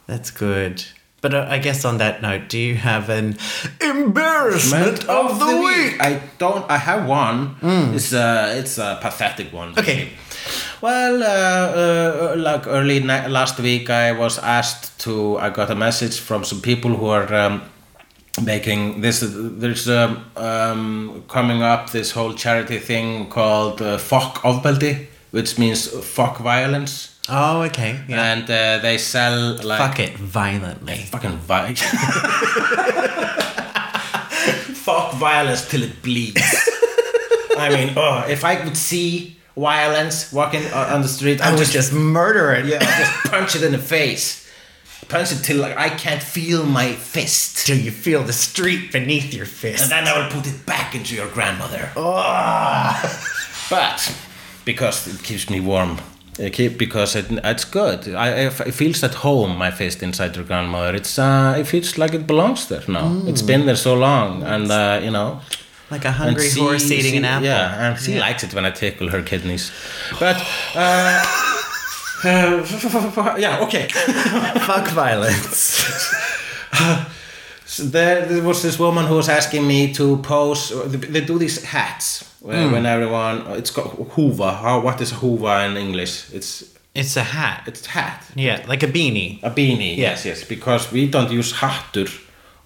That's 0.07 0.31
good. 0.31 0.85
But 1.21 1.35
uh, 1.35 1.47
I 1.51 1.59
guess 1.59 1.85
on 1.85 1.99
that 1.99 2.23
note, 2.23 2.49
do 2.49 2.59
you 2.59 2.77
have 2.77 3.11
an 3.11 3.37
embarrassment 3.81 5.07
of, 5.09 5.39
the, 5.39 5.57
week? 5.57 6.01
I 6.01 6.21
don't. 6.39 6.65
I 6.71 6.79
have 6.79 7.07
one. 7.07 7.57
It's 7.95 8.13
a 8.13 8.59
it's 8.59 8.79
a 8.79 8.99
pathetic 9.03 9.53
one. 9.53 9.79
Okay. 9.79 10.09
Well, 10.81 11.23
uh, 11.23 12.33
uh, 12.33 12.37
like 12.39 12.67
early 12.67 13.01
na- 13.01 13.27
last 13.29 13.59
week, 13.61 13.91
I 13.91 14.13
was 14.13 14.39
asked 14.39 14.99
to. 15.01 15.37
I 15.39 15.51
got 15.51 15.71
a 15.71 15.75
message 15.75 16.19
from 16.19 16.43
some 16.45 16.61
people 16.63 16.97
who 16.97 17.07
are 17.07 17.33
um, 17.35 17.63
making 18.43 19.03
this. 19.03 19.23
There's 19.27 19.89
um, 19.91 20.25
um, 20.37 21.25
coming 21.29 21.63
up 21.63 21.91
this 21.91 22.13
whole 22.13 22.33
charity 22.33 22.79
thing 22.79 23.29
called 23.29 23.83
uh, 23.83 23.99
Fuck 23.99 24.37
Ofbeldi, 24.43 25.07
which 25.33 25.59
means 25.59 25.87
fuck 25.89 26.39
violence, 26.39 27.20
Oh, 27.33 27.63
okay. 27.63 28.01
Yeah. 28.09 28.33
and 28.33 28.43
uh, 28.51 28.79
they 28.83 28.99
sell 28.99 29.57
like 29.63 29.79
Fuck 29.79 29.99
it 30.01 30.17
violently. 30.19 30.97
fucking 30.97 31.37
vi- 31.39 31.75
fuck 34.75 35.13
violence 35.15 35.69
till 35.69 35.83
it 35.83 36.03
bleeds. 36.03 36.41
I 37.57 37.69
mean, 37.75 37.93
oh, 37.97 38.25
if 38.29 38.45
I 38.45 38.57
could 38.57 38.77
see 38.77 39.37
violence 39.57 40.33
walking 40.33 40.65
on 40.73 41.03
the 41.03 41.09
street, 41.09 41.41
I 41.41 41.49
I 41.49 41.51
would 41.51 41.59
would 41.59 41.65
just, 41.69 41.91
just 41.91 41.93
murder 41.93 42.53
it. 42.53 42.65
yeah, 42.67 42.79
I'd 42.81 42.99
just 43.05 43.31
punch 43.31 43.57
it 43.57 43.63
in 43.63 43.73
the 43.73 43.79
face, 43.79 44.49
punch 45.09 45.33
it 45.33 45.43
till 45.45 45.59
like 45.59 45.77
I 45.77 45.91
can't 45.91 46.23
feel 46.23 46.65
my 46.65 46.93
fist, 46.93 47.67
Till 47.67 47.77
you 47.79 47.91
feel 47.91 48.23
the 48.23 48.33
street 48.33 48.93
beneath 48.93 49.35
your 49.35 49.47
fist. 49.47 49.83
and 49.83 49.91
then 49.93 50.09
I 50.09 50.19
will 50.19 50.31
put 50.31 50.47
it 50.47 50.65
back 50.67 50.95
into 50.95 51.15
your 51.15 51.29
grandmother. 51.29 51.91
oh. 51.97 53.27
But 53.69 54.13
because 54.65 55.07
it 55.07 55.23
keeps 55.23 55.49
me 55.51 55.61
warm. 55.61 55.99
It 56.41 56.53
keep, 56.53 56.79
because 56.79 57.15
it, 57.17 57.27
it's 57.45 57.65
good. 57.65 58.15
I, 58.15 58.29
it 58.47 58.75
feels 58.75 59.03
at 59.05 59.15
home. 59.15 59.59
My 59.59 59.71
fist 59.71 60.03
inside 60.03 60.35
your 60.37 60.45
grandmother. 60.45 60.97
It's 60.97 61.19
uh, 61.19 61.55
it 61.59 61.67
feels 61.67 61.99
like 61.99 62.15
it 62.15 62.27
belongs 62.27 62.67
there 62.69 62.83
now. 62.89 63.23
It's 63.27 63.43
been 63.43 63.67
there 63.67 63.77
so 63.77 63.95
long, 63.95 64.43
and 64.43 64.71
uh, 64.71 65.01
you 65.05 65.11
know, 65.11 65.41
Like 65.91 66.05
a 66.09 66.13
hungry 66.13 66.49
she- 66.49 66.61
horse 66.61 66.91
eating 66.91 67.13
she- 67.13 67.17
an 67.19 67.25
apple. 67.25 67.47
Yeah, 67.47 67.89
and 67.91 67.99
she 68.01 68.19
likes 68.19 68.43
it 68.45 68.55
when 68.55 68.65
I 68.65 68.71
tickle 68.71 69.09
her 69.11 69.23
kidneys. 69.23 69.71
But 70.19 70.37
uh, 70.75 71.25
uh, 72.25 73.37
yeah, 73.39 73.61
okay. 73.65 73.89
Fuck 74.67 74.89
violence. 74.89 75.85
There, 77.81 78.27
there 78.27 78.43
was 78.43 78.63
this 78.63 78.79
woman 78.79 79.07
who 79.07 79.17
was 79.17 79.29
asking 79.29 79.67
me 79.67 79.93
to 79.95 80.19
pose. 80.19 80.73
They 80.87 81.23
do 81.23 81.39
these 81.39 81.65
hats 81.65 82.31
when, 82.41 82.67
hmm. 82.67 82.73
when 82.73 82.87
everyone. 82.87 83.47
It's 83.59 83.71
called 83.71 84.11
huva. 84.15 84.57
How? 84.61 84.81
What 84.81 85.01
is 85.01 85.13
huva 85.13 85.69
in 85.69 85.77
English? 85.77 86.33
It's 86.33 86.65
It's 86.95 87.17
a 87.17 87.23
hat. 87.23 87.63
it's 87.67 87.87
hat. 87.87 88.25
Yeah, 88.35 88.65
like 88.67 88.83
a 88.83 88.89
beanie. 88.89 89.39
A 89.43 89.51
beanie. 89.51 89.97
Yeah. 89.97 90.11
Yes, 90.11 90.25
yes. 90.25 90.45
Because 90.45 90.93
we 90.93 91.07
don't 91.09 91.31
use 91.31 91.53
hattur 91.53 92.09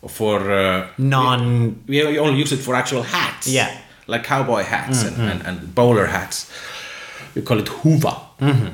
for. 0.09 0.51
Uh, 0.51 0.89
Non. 0.99 1.83
we, 1.87 2.07
we 2.07 2.19
only 2.19 2.39
use 2.39 2.53
it 2.53 2.61
for 2.61 2.75
actual 2.75 3.03
hats. 3.03 3.47
Yeah. 3.47 3.71
Like 4.07 4.25
cowboy 4.25 4.63
hats 4.63 5.03
hmm, 5.03 5.09
and, 5.09 5.17
hmm. 5.17 5.23
and, 5.23 5.47
and 5.47 5.75
bowler 5.75 6.07
hats. 6.07 6.51
We 7.35 7.43
call 7.43 7.59
it 7.59 7.69
Hoover. 7.69 8.17
Mm-hmm. 8.41 8.69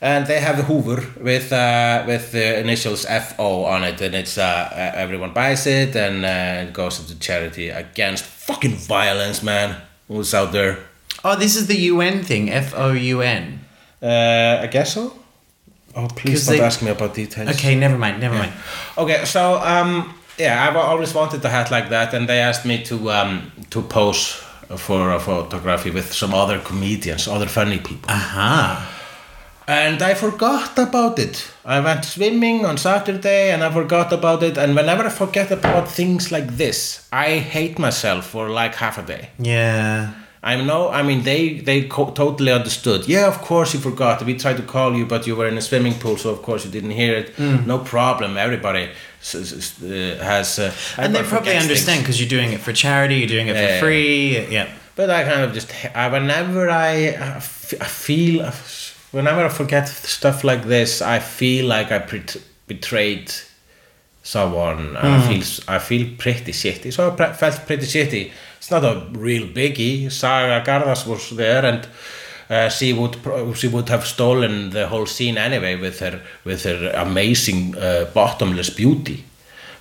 And 0.00 0.26
they 0.26 0.40
have 0.40 0.56
the 0.58 0.62
Hoover 0.64 1.02
with 1.22 1.52
uh, 1.52 2.04
with 2.06 2.32
the 2.32 2.60
initials 2.60 3.06
FO 3.06 3.64
on 3.64 3.82
it, 3.84 4.00
and 4.02 4.14
it's 4.14 4.36
uh, 4.36 4.42
uh, 4.42 4.92
everyone 4.94 5.32
buys 5.32 5.66
it, 5.66 5.96
and 5.96 6.24
uh, 6.24 6.68
it 6.68 6.72
goes 6.74 6.98
to 7.06 7.18
charity 7.18 7.70
against 7.70 8.24
fucking 8.24 8.76
violence, 8.76 9.42
man. 9.42 9.76
Who's 10.08 10.34
out 10.34 10.52
there? 10.52 10.78
Oh, 11.24 11.34
this 11.36 11.56
is 11.56 11.66
the 11.66 11.76
UN 11.92 12.22
thing. 12.22 12.50
F 12.50 12.74
O 12.76 12.92
U 12.92 13.22
N. 13.22 13.60
Uh, 14.02 14.60
I 14.62 14.66
guess 14.66 14.92
so. 14.94 15.12
Oh, 15.94 16.08
please 16.08 16.46
don't 16.46 16.58
they- 16.58 16.62
ask 16.64 16.82
me 16.82 16.90
about 16.90 17.14
details. 17.14 17.48
Okay, 17.56 17.74
never 17.74 17.96
mind. 17.96 18.20
Never 18.20 18.34
mind. 18.36 18.52
Okay, 18.98 19.24
so 19.24 19.54
um, 19.64 20.14
yeah, 20.38 20.68
I've 20.68 20.76
always 20.76 21.14
wanted 21.14 21.42
a 21.44 21.48
hat 21.48 21.70
like 21.70 21.88
that, 21.88 22.12
and 22.12 22.28
they 22.28 22.40
asked 22.40 22.66
me 22.66 22.82
to 22.84 23.10
um, 23.10 23.50
to 23.70 23.80
pose 23.80 24.42
for 24.76 25.12
a 25.12 25.18
photography 25.20 25.90
with 25.90 26.12
some 26.12 26.34
other 26.34 26.58
comedians, 26.60 27.26
other 27.28 27.46
funny 27.48 27.78
people. 27.78 28.10
Aha. 28.10 28.92
And 29.68 30.00
I 30.00 30.14
forgot 30.14 30.78
about 30.78 31.18
it. 31.18 31.50
I 31.64 31.80
went 31.80 32.04
swimming 32.04 32.64
on 32.64 32.78
Saturday 32.78 33.50
and 33.50 33.64
I 33.64 33.70
forgot 33.72 34.12
about 34.12 34.42
it. 34.42 34.56
And 34.56 34.76
whenever 34.76 35.04
I 35.04 35.08
forget 35.10 35.50
about 35.50 35.88
things 35.90 36.30
like 36.30 36.56
this, 36.56 37.08
I 37.12 37.38
hate 37.38 37.78
myself 37.78 38.26
for 38.26 38.48
like 38.48 38.76
half 38.76 38.96
a 38.98 39.02
day. 39.02 39.30
Yeah. 39.38 40.10
I 40.42 40.54
know. 40.62 40.90
I 40.90 41.02
mean, 41.02 41.24
they 41.24 41.58
they 41.58 41.88
totally 41.88 42.52
understood. 42.52 43.08
Yeah, 43.08 43.26
of 43.26 43.38
course 43.42 43.74
you 43.74 43.80
forgot. 43.80 44.22
We 44.24 44.34
tried 44.34 44.58
to 44.58 44.62
call 44.62 44.94
you, 44.94 45.04
but 45.04 45.26
you 45.26 45.34
were 45.34 45.48
in 45.48 45.58
a 45.58 45.60
swimming 45.60 45.94
pool, 45.94 46.16
so 46.16 46.30
of 46.30 46.42
course 46.42 46.64
you 46.64 46.70
didn't 46.70 46.92
hear 46.92 47.16
it. 47.16 47.36
No 47.66 47.78
problem. 47.78 48.36
Everybody 48.36 48.84
uh, 48.84 50.24
has. 50.24 50.58
Uh, 50.58 50.70
Mm. 50.70 51.04
And 51.04 51.14
they 51.16 51.22
probably 51.24 51.56
understand 51.56 52.02
because 52.02 52.20
you're 52.20 52.28
doing 52.28 52.52
it 52.52 52.60
for 52.60 52.72
charity, 52.72 53.16
you're 53.16 53.28
doing 53.36 53.48
it 53.48 53.54
for 53.56 53.62
Yeah. 53.72 53.80
free. 53.80 54.46
Yeah. 54.48 54.68
But 54.94 55.10
I 55.10 55.24
kind 55.24 55.42
of 55.42 55.52
just 55.52 55.68
I, 55.96 56.08
whenever 56.08 56.70
I, 56.70 57.16
I 57.80 57.88
feel 57.88 58.44
whenever 59.16 59.44
I 59.44 59.48
forget 59.48 59.88
stuff 59.88 60.44
like 60.44 60.62
this, 60.74 61.00
I 61.02 61.18
feel 61.20 61.64
like 61.76 61.88
I 61.92 61.98
bet- 62.10 62.36
betrayed 62.68 63.28
someone. 64.22 64.96
I 64.96 65.20
feel 65.28 65.40
s- 65.40 65.60
I 65.68 65.78
feel 65.78 66.06
pretty 66.18 66.52
shitty. 66.52 66.92
So 66.92 67.00
I 67.08 67.10
pre- 67.16 67.32
felt 67.34 67.66
pretty 67.66 67.86
shitty. 67.86 68.30
It's 68.58 68.70
not 68.70 68.84
a 68.84 68.94
real 69.12 69.46
biggie. 69.48 70.10
Saga 70.10 70.64
Gardas 70.70 71.06
was 71.06 71.30
there 71.30 71.64
and. 71.64 71.86
Uh, 72.48 72.68
she 72.68 72.92
would 72.92 73.20
pro- 73.24 73.52
she 73.54 73.66
would 73.66 73.88
have 73.88 74.04
stolen 74.06 74.70
the 74.70 74.86
whole 74.86 75.04
scene 75.06 75.36
anyway 75.36 75.74
with 75.74 75.98
her 75.98 76.20
with 76.44 76.62
her 76.62 76.92
amazing 76.94 77.76
uh, 77.76 78.04
bottomless 78.14 78.70
beauty, 78.70 79.24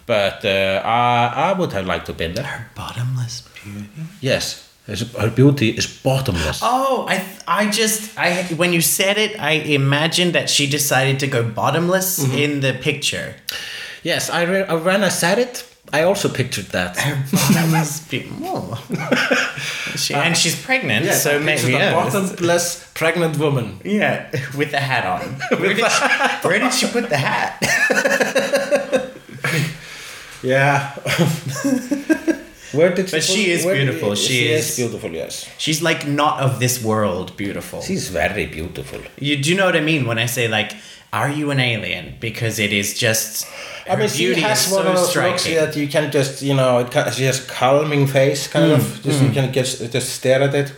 but 0.07 0.43
uh, 0.43 0.81
I 0.83 1.51
I 1.51 1.53
would 1.53 1.71
have 1.73 1.85
liked 1.85 2.07
to 2.07 2.11
have 2.13 2.17
been 2.17 2.33
there. 2.33 2.43
Her 2.47 2.65
bottomless 2.75 3.43
beauty. 3.63 3.87
Yes, 4.19 4.45
his- 4.53 4.64
her 4.87 5.29
beauty 5.31 5.69
is 5.69 5.87
bottomless. 6.03 6.59
Oh, 6.61 7.05
I 7.09 7.23
I 7.47 7.69
just 7.71 8.17
I 8.17 8.43
when 8.55 8.71
you 8.73 8.81
said 8.81 9.17
it, 9.17 9.31
I 9.39 9.51
imagined 9.75 10.33
that 10.33 10.49
she 10.49 10.67
decided 10.67 11.19
to 11.19 11.27
go 11.27 11.41
bottomless 11.43 12.19
Mm-hmm. 12.19 12.37
in 12.37 12.59
the 12.61 12.73
picture. 12.73 13.33
Yes, 14.03 14.29
I 14.29 14.43
re- 14.43 14.67
uh, 14.67 14.77
when 14.77 15.03
I 15.03 15.09
said 15.09 15.39
it, 15.39 15.65
I 15.93 16.03
also 16.03 16.29
pictured 16.29 16.65
that. 16.71 16.95
Bottomless 17.31 17.99
beauty. 18.09 18.29
Oh. 18.43 18.77
she, 19.95 20.13
and 20.13 20.35
she's 20.37 20.55
pregnant, 20.65 21.05
yeah, 21.05 21.13
so 21.13 21.39
maybe 21.39 21.73
a 21.75 21.91
bottomless 21.91 22.85
pregnant 22.93 23.37
woman. 23.39 23.79
Yeah, 23.83 24.29
with 24.57 24.69
the 24.71 24.79
hat 24.79 25.05
on. 25.05 25.21
Where 25.59 25.73
did, 25.73 25.89
she, 25.91 26.47
where 26.47 26.59
did 26.59 26.73
she 26.73 26.87
put 26.87 27.09
the 27.09 27.17
hat? 27.17 27.57
Yeah. 30.43 30.91
Where 32.77 32.93
did 32.97 33.09
But 33.11 33.23
she 33.23 33.41
is 33.55 33.65
beautiful. 33.65 34.15
She 34.15 34.27
she 34.27 34.39
is- 34.53 34.69
is 34.69 34.75
beautiful. 34.81 35.11
Yes, 35.11 35.33
She's 35.57 35.81
like 35.89 36.01
not 36.21 36.35
of 36.45 36.51
this 36.59 36.75
world 36.89 37.27
beautiful. 37.37 37.79
she's 37.81 38.07
very 38.21 38.45
beautiful. 38.57 38.99
You 39.27 39.33
do 39.41 39.45
you 39.51 39.55
know 39.59 39.65
what 39.69 39.75
I 39.81 39.85
mean 39.91 40.01
when 40.09 40.19
I 40.25 40.27
say 40.27 40.47
like, 40.59 40.71
are 41.19 41.31
you 41.39 41.51
an 41.51 41.59
alien? 41.59 42.05
Because 42.19 42.55
it 42.65 42.71
is 42.81 42.87
just. 43.05 43.45
I 43.87 43.91
her 43.91 43.97
mean, 43.99 44.09
she 44.09 44.25
beauty 44.25 44.41
has 44.41 44.59
is 44.67 44.73
one 44.73 44.83
so 44.83 44.89
of 44.89 44.95
those 44.97 45.15
looks 45.15 45.41
striking. 45.41 45.55
that 45.61 45.75
you 45.79 45.87
can 45.95 46.05
just, 46.17 46.41
you 46.41 46.55
know, 46.59 46.79
it 46.83 46.89
she 47.17 47.23
has 47.31 47.39
a 47.45 47.47
calming 47.59 48.07
face, 48.07 48.41
kind 48.55 48.65
Mm, 48.71 48.75
of. 48.77 48.83
Just 49.05 49.21
you 49.23 49.31
can 49.37 49.47
just 49.53 49.73
just 49.95 50.09
stare 50.19 50.41
at 50.47 50.53
it. 50.61 50.69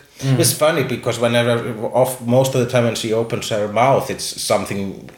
It's 0.42 0.54
funny 0.54 0.84
because 0.84 1.18
whenever, 1.26 1.54
off 2.02 2.12
most 2.38 2.56
of 2.56 2.60
the 2.64 2.70
time 2.74 2.84
when 2.90 2.96
she 2.96 3.10
opens 3.14 3.50
her 3.50 3.68
mouth, 3.84 4.10
it's 4.14 4.28
something 4.52 5.10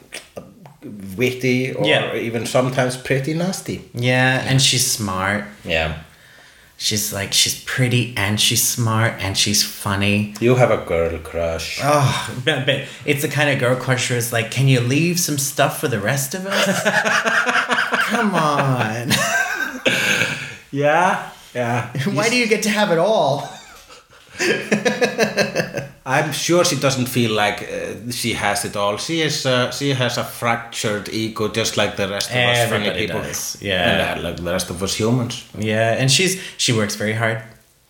witty 1.18 1.74
or 1.74 1.86
Yeah. 1.86 2.16
even 2.16 2.46
sometimes 2.46 2.98
pretty 2.98 3.34
nasty. 3.34 3.82
Yeah, 3.94 4.44
and 4.50 4.62
she's 4.62 4.86
smart. 4.92 5.44
Yeah. 5.66 5.94
She's 6.82 7.12
like 7.12 7.34
she's 7.34 7.62
pretty 7.66 8.14
and 8.16 8.40
she's 8.40 8.66
smart 8.66 9.16
and 9.20 9.38
she's 9.38 9.62
funny. 9.64 10.34
You 10.40 10.56
have 10.56 10.72
a 10.72 10.78
girl 10.86 11.20
crush. 11.20 11.82
Oh, 11.84 12.42
but, 12.46 12.66
but 12.66 12.88
it's 13.06 13.22
the 13.22 13.28
kind 13.28 13.50
of 13.50 13.60
girl 13.60 13.76
crush 13.76 14.10
where 14.10 14.18
it's 14.18 14.32
like, 14.32 14.50
can 14.50 14.70
you 14.70 14.80
leave 14.80 15.20
some 15.20 15.38
stuff 15.38 15.82
for 15.82 15.90
the 15.90 16.00
rest 16.00 16.34
of 16.34 16.46
us? 16.48 16.84
Come 18.10 18.34
on. 18.34 19.12
Yeah. 20.72 21.30
Yeah. 21.54 21.92
Why 22.14 22.30
do 22.30 22.38
you 22.38 22.48
get 22.48 22.64
to 22.64 22.70
have 22.70 22.92
it 22.92 22.98
all? 22.98 23.50
I'm 26.06 26.32
sure 26.32 26.64
she 26.66 26.76
doesn't 26.78 27.06
feel 27.08 27.32
like 27.32 27.62
uh, 27.64 28.12
she 28.12 28.34
has 28.34 28.66
it 28.66 28.76
all. 28.76 28.98
She 28.98 29.22
is. 29.22 29.46
Uh, 29.46 29.70
she 29.72 29.94
has 29.94 30.18
a 30.18 30.24
fractured 30.24 31.10
ego, 31.10 31.48
just 31.50 31.78
like 31.78 31.96
the 31.98 32.08
rest 32.08 32.32
of 32.32 32.36
us 32.38 32.70
funny 32.70 32.92
people. 32.92 33.22
does, 33.22 33.58
yeah. 33.62 34.14
And, 34.14 34.20
uh, 34.20 34.30
like 34.30 34.38
the 34.38 34.52
rest 34.52 34.70
of 34.70 34.82
us 34.82 34.96
humans. 34.96 35.44
Yeah, 35.58 35.94
and 36.02 36.10
she's 36.12 36.42
she 36.58 36.74
works 36.74 36.96
very 36.96 37.14
hard. 37.14 37.42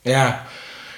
Yeah. 0.04 0.44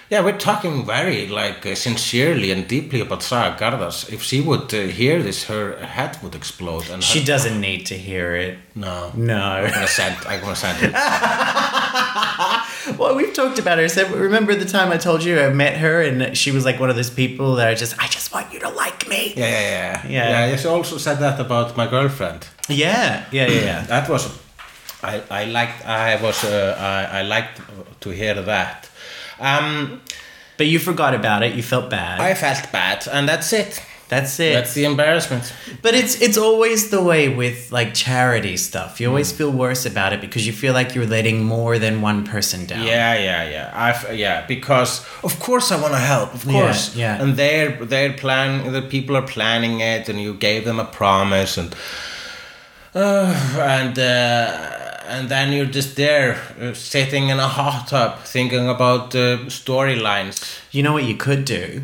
Yeah, 0.09 0.25
we're 0.25 0.37
talking 0.37 0.85
very 0.85 1.27
like 1.27 1.65
uh, 1.65 1.75
sincerely 1.75 2.51
and 2.51 2.67
deeply 2.67 2.99
about 3.01 3.23
Saga 3.23 3.55
Gardas. 3.57 4.09
If 4.11 4.23
she 4.23 4.41
would 4.41 4.73
uh, 4.73 4.87
hear 4.87 5.21
this, 5.23 5.45
her 5.45 5.77
head 5.85 6.17
would 6.23 6.35
explode. 6.35 6.89
And 6.89 7.01
She 7.03 7.23
doesn't 7.23 7.61
need 7.61 7.85
to 7.85 7.95
hear 7.97 8.35
it. 8.35 8.57
no, 8.75 9.11
No. 9.15 9.37
I'm 9.41 9.69
gonna 9.71 9.87
send. 9.87 10.15
I'm 10.27 10.41
gonna 10.41 10.55
send 10.55 10.77
it. 10.83 10.91
Well, 12.97 13.15
we've 13.15 13.33
talked 13.33 13.59
about 13.59 13.77
her. 13.77 13.87
So 13.89 14.07
remember 14.15 14.55
the 14.55 14.65
time 14.65 14.91
I 14.91 14.97
told 14.97 15.23
you 15.23 15.39
I 15.39 15.49
met 15.49 15.77
her 15.77 16.01
and 16.01 16.37
she 16.37 16.51
was 16.51 16.63
like 16.65 16.79
one 16.79 16.89
of 16.89 16.95
those 16.95 17.09
people 17.09 17.55
that 17.55 17.67
I 17.67 17.73
just 17.75 17.93
I 17.99 18.07
just 18.07 18.33
want 18.33 18.51
you 18.53 18.59
to 18.59 18.69
like 18.69 19.07
me. 19.07 19.33
Yeah, 19.35 19.47
yeah, 19.47 20.01
yeah, 20.07 20.29
Yeah. 20.29 20.45
yeah. 20.47 20.55
She 20.57 20.67
also 20.67 20.97
said 20.97 21.17
that 21.19 21.39
about 21.39 21.77
my 21.77 21.87
girlfriend. 21.87 22.47
Yeah, 22.69 23.25
yeah, 23.31 23.47
yeah. 23.47 23.61
yeah. 23.65 23.81
That 23.87 24.09
was, 24.09 24.23
I, 25.03 25.21
I 25.29 25.45
liked. 25.45 25.85
I 25.85 26.15
was. 26.21 26.43
Uh, 26.43 26.75
I, 26.79 27.19
I 27.19 27.21
liked 27.23 27.61
to 28.01 28.09
hear 28.09 28.35
that. 28.41 28.89
Um, 29.39 30.01
But 30.57 30.67
you 30.67 30.79
forgot 30.79 31.13
about 31.15 31.41
it. 31.43 31.55
You 31.55 31.63
felt 31.63 31.89
bad. 31.89 32.19
I 32.19 32.35
felt 32.35 32.71
bad, 32.71 33.07
and 33.11 33.27
that's 33.27 33.51
it. 33.53 33.81
That's 34.11 34.37
it. 34.41 34.53
That's 34.53 34.73
the 34.73 34.83
embarrassment. 34.83 35.53
But 35.81 35.93
it's 35.95 36.21
it's 36.21 36.37
always 36.37 36.89
the 36.89 37.01
way 37.01 37.29
with 37.29 37.71
like 37.71 37.93
charity 37.93 38.57
stuff. 38.57 38.99
You 38.99 39.07
always 39.07 39.31
feel 39.31 39.51
worse 39.51 39.85
about 39.85 40.11
it 40.11 40.19
because 40.19 40.45
you 40.45 40.51
feel 40.51 40.73
like 40.73 40.93
you're 40.93 41.07
letting 41.07 41.45
more 41.45 41.79
than 41.79 42.01
one 42.01 42.25
person 42.25 42.65
down. 42.65 42.85
Yeah, 42.85 43.15
yeah, 43.15 43.49
yeah. 43.49 43.71
I 43.73 44.11
yeah 44.11 44.45
because 44.47 44.99
of 45.23 45.39
course 45.39 45.71
I 45.71 45.79
want 45.79 45.93
to 45.93 45.99
help. 45.99 46.33
Of 46.33 46.45
course. 46.45 46.93
yeah. 46.93 47.23
And 47.23 47.37
they're 47.37 47.85
they're 47.85 48.11
planning. 48.11 48.73
the 48.73 48.81
people 48.81 49.15
are 49.15 49.25
planning 49.25 49.79
it, 49.79 50.09
and 50.09 50.19
you 50.19 50.33
gave 50.33 50.65
them 50.65 50.77
a 50.77 50.85
promise, 50.99 51.57
and 51.57 51.73
uh, 52.93 53.33
and 53.61 53.97
uh, 53.97 55.05
and 55.07 55.29
then 55.29 55.53
you're 55.53 55.73
just 55.73 55.95
there 55.95 56.35
uh, 56.59 56.73
sitting 56.73 57.29
in 57.29 57.39
a 57.39 57.47
hot 57.47 57.87
tub 57.87 58.19
thinking 58.25 58.67
about 58.67 59.15
uh, 59.15 59.47
storylines. 59.47 60.59
You 60.69 60.83
know 60.83 60.91
what 60.91 61.05
you 61.05 61.15
could 61.15 61.45
do? 61.45 61.83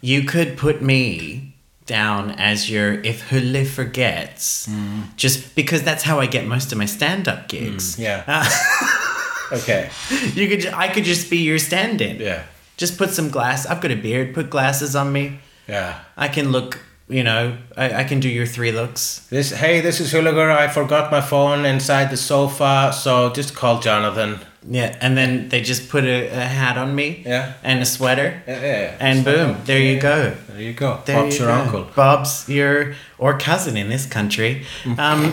You 0.00 0.22
could 0.24 0.56
put 0.56 0.80
me 0.80 1.47
down 1.88 2.30
as 2.30 2.70
your 2.70 3.00
if 3.02 3.28
Hulle 3.30 3.66
forgets, 3.66 4.68
just 5.16 5.56
because 5.56 5.82
that's 5.82 6.04
how 6.04 6.20
I 6.20 6.26
get 6.26 6.46
most 6.46 6.70
of 6.70 6.78
my 6.78 6.86
stand-up 6.86 7.48
gigs. 7.48 7.98
Yeah. 7.98 8.22
Uh, 8.28 8.48
Okay. 9.50 9.88
you 10.34 10.46
could, 10.46 10.66
I 10.66 10.88
could 10.92 11.04
just 11.04 11.30
be 11.30 11.38
your 11.38 11.58
stand-in. 11.58 12.20
Yeah. 12.20 12.42
Just 12.76 12.98
put 12.98 13.10
some 13.10 13.30
glass. 13.30 13.64
I've 13.64 13.80
got 13.80 13.90
a 13.90 13.96
beard. 13.96 14.34
Put 14.34 14.50
glasses 14.50 14.94
on 14.94 15.10
me. 15.10 15.40
Yeah. 15.66 15.98
I 16.18 16.28
can 16.28 16.52
look. 16.52 16.78
You 17.08 17.24
know, 17.24 17.56
I, 17.74 18.00
I 18.00 18.04
can 18.04 18.20
do 18.20 18.28
your 18.28 18.44
three 18.44 18.70
looks. 18.72 19.26
This 19.30 19.50
hey, 19.50 19.80
this 19.80 20.00
is 20.00 20.12
Hugleikur. 20.12 20.54
I 20.54 20.68
forgot 20.68 21.10
my 21.10 21.22
phone 21.22 21.64
inside 21.64 22.10
the 22.10 22.18
sofa, 22.18 22.92
so 22.92 23.30
just 23.32 23.54
call 23.54 23.80
Jonathan. 23.80 24.38
Yeah, 24.66 24.96
and 25.00 25.16
then 25.16 25.48
they 25.50 25.62
just 25.62 25.88
put 25.88 26.04
a, 26.04 26.26
a 26.28 26.40
hat 26.44 26.76
on 26.78 26.94
me. 26.94 27.22
Yeah. 27.24 27.52
And 27.62 27.80
a 27.80 27.84
sweater. 27.86 28.42
Yeah, 28.46 28.60
yeah. 28.60 28.80
yeah. 28.82 28.96
And 29.00 29.24
boom, 29.24 29.56
there 29.64 29.78
you 29.78 30.00
go. 30.00 30.34
There 30.48 30.60
you 30.60 30.72
go. 30.72 31.00
There 31.04 31.16
Bob's 31.22 31.38
you 31.38 31.44
your 31.46 31.54
go. 31.54 31.62
uncle. 31.62 31.84
Bob's 31.94 32.48
your 32.48 32.94
or 33.18 33.38
cousin 33.38 33.76
in 33.76 33.88
this 33.88 34.04
country. 34.06 34.64
Um, 34.98 35.30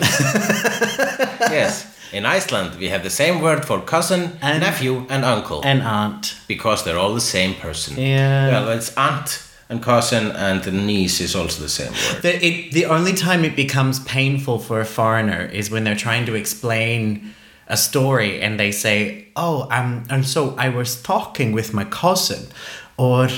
yes. 1.50 1.92
In 2.12 2.24
Iceland, 2.24 2.78
we 2.78 2.88
have 2.88 3.02
the 3.02 3.10
same 3.10 3.40
word 3.40 3.64
for 3.64 3.80
cousin, 3.80 4.38
And- 4.40 4.60
nephew, 4.60 5.06
and 5.10 5.24
uncle 5.24 5.60
and 5.64 5.82
aunt. 5.82 6.36
because 6.46 6.84
they're 6.84 6.98
all 6.98 7.14
the 7.14 7.20
same 7.20 7.54
person. 7.54 7.96
Yeah. 7.98 8.48
Well, 8.50 8.68
it's 8.70 8.96
aunt 8.96 9.42
and 9.68 9.82
cousin, 9.82 10.30
and 10.30 10.62
the 10.62 10.70
niece 10.70 11.20
is 11.20 11.34
also 11.34 11.60
the 11.62 11.68
same 11.68 11.90
word. 11.92 12.22
The, 12.22 12.46
it, 12.46 12.72
the 12.72 12.84
only 12.86 13.12
time 13.12 13.44
it 13.44 13.56
becomes 13.56 13.98
painful 14.04 14.60
for 14.60 14.80
a 14.80 14.84
foreigner 14.86 15.46
is 15.46 15.68
when 15.70 15.82
they're 15.82 15.96
trying 15.96 16.26
to 16.26 16.34
explain 16.36 17.34
a 17.68 17.76
story 17.76 18.40
and 18.40 18.58
they 18.58 18.72
say, 18.72 19.28
"Oh, 19.36 19.68
um, 19.70 20.04
and 20.10 20.26
so 20.26 20.54
I 20.56 20.68
was 20.68 21.02
talking 21.02 21.52
with 21.52 21.72
my 21.74 21.84
cousin," 21.84 22.46
or 22.96 23.28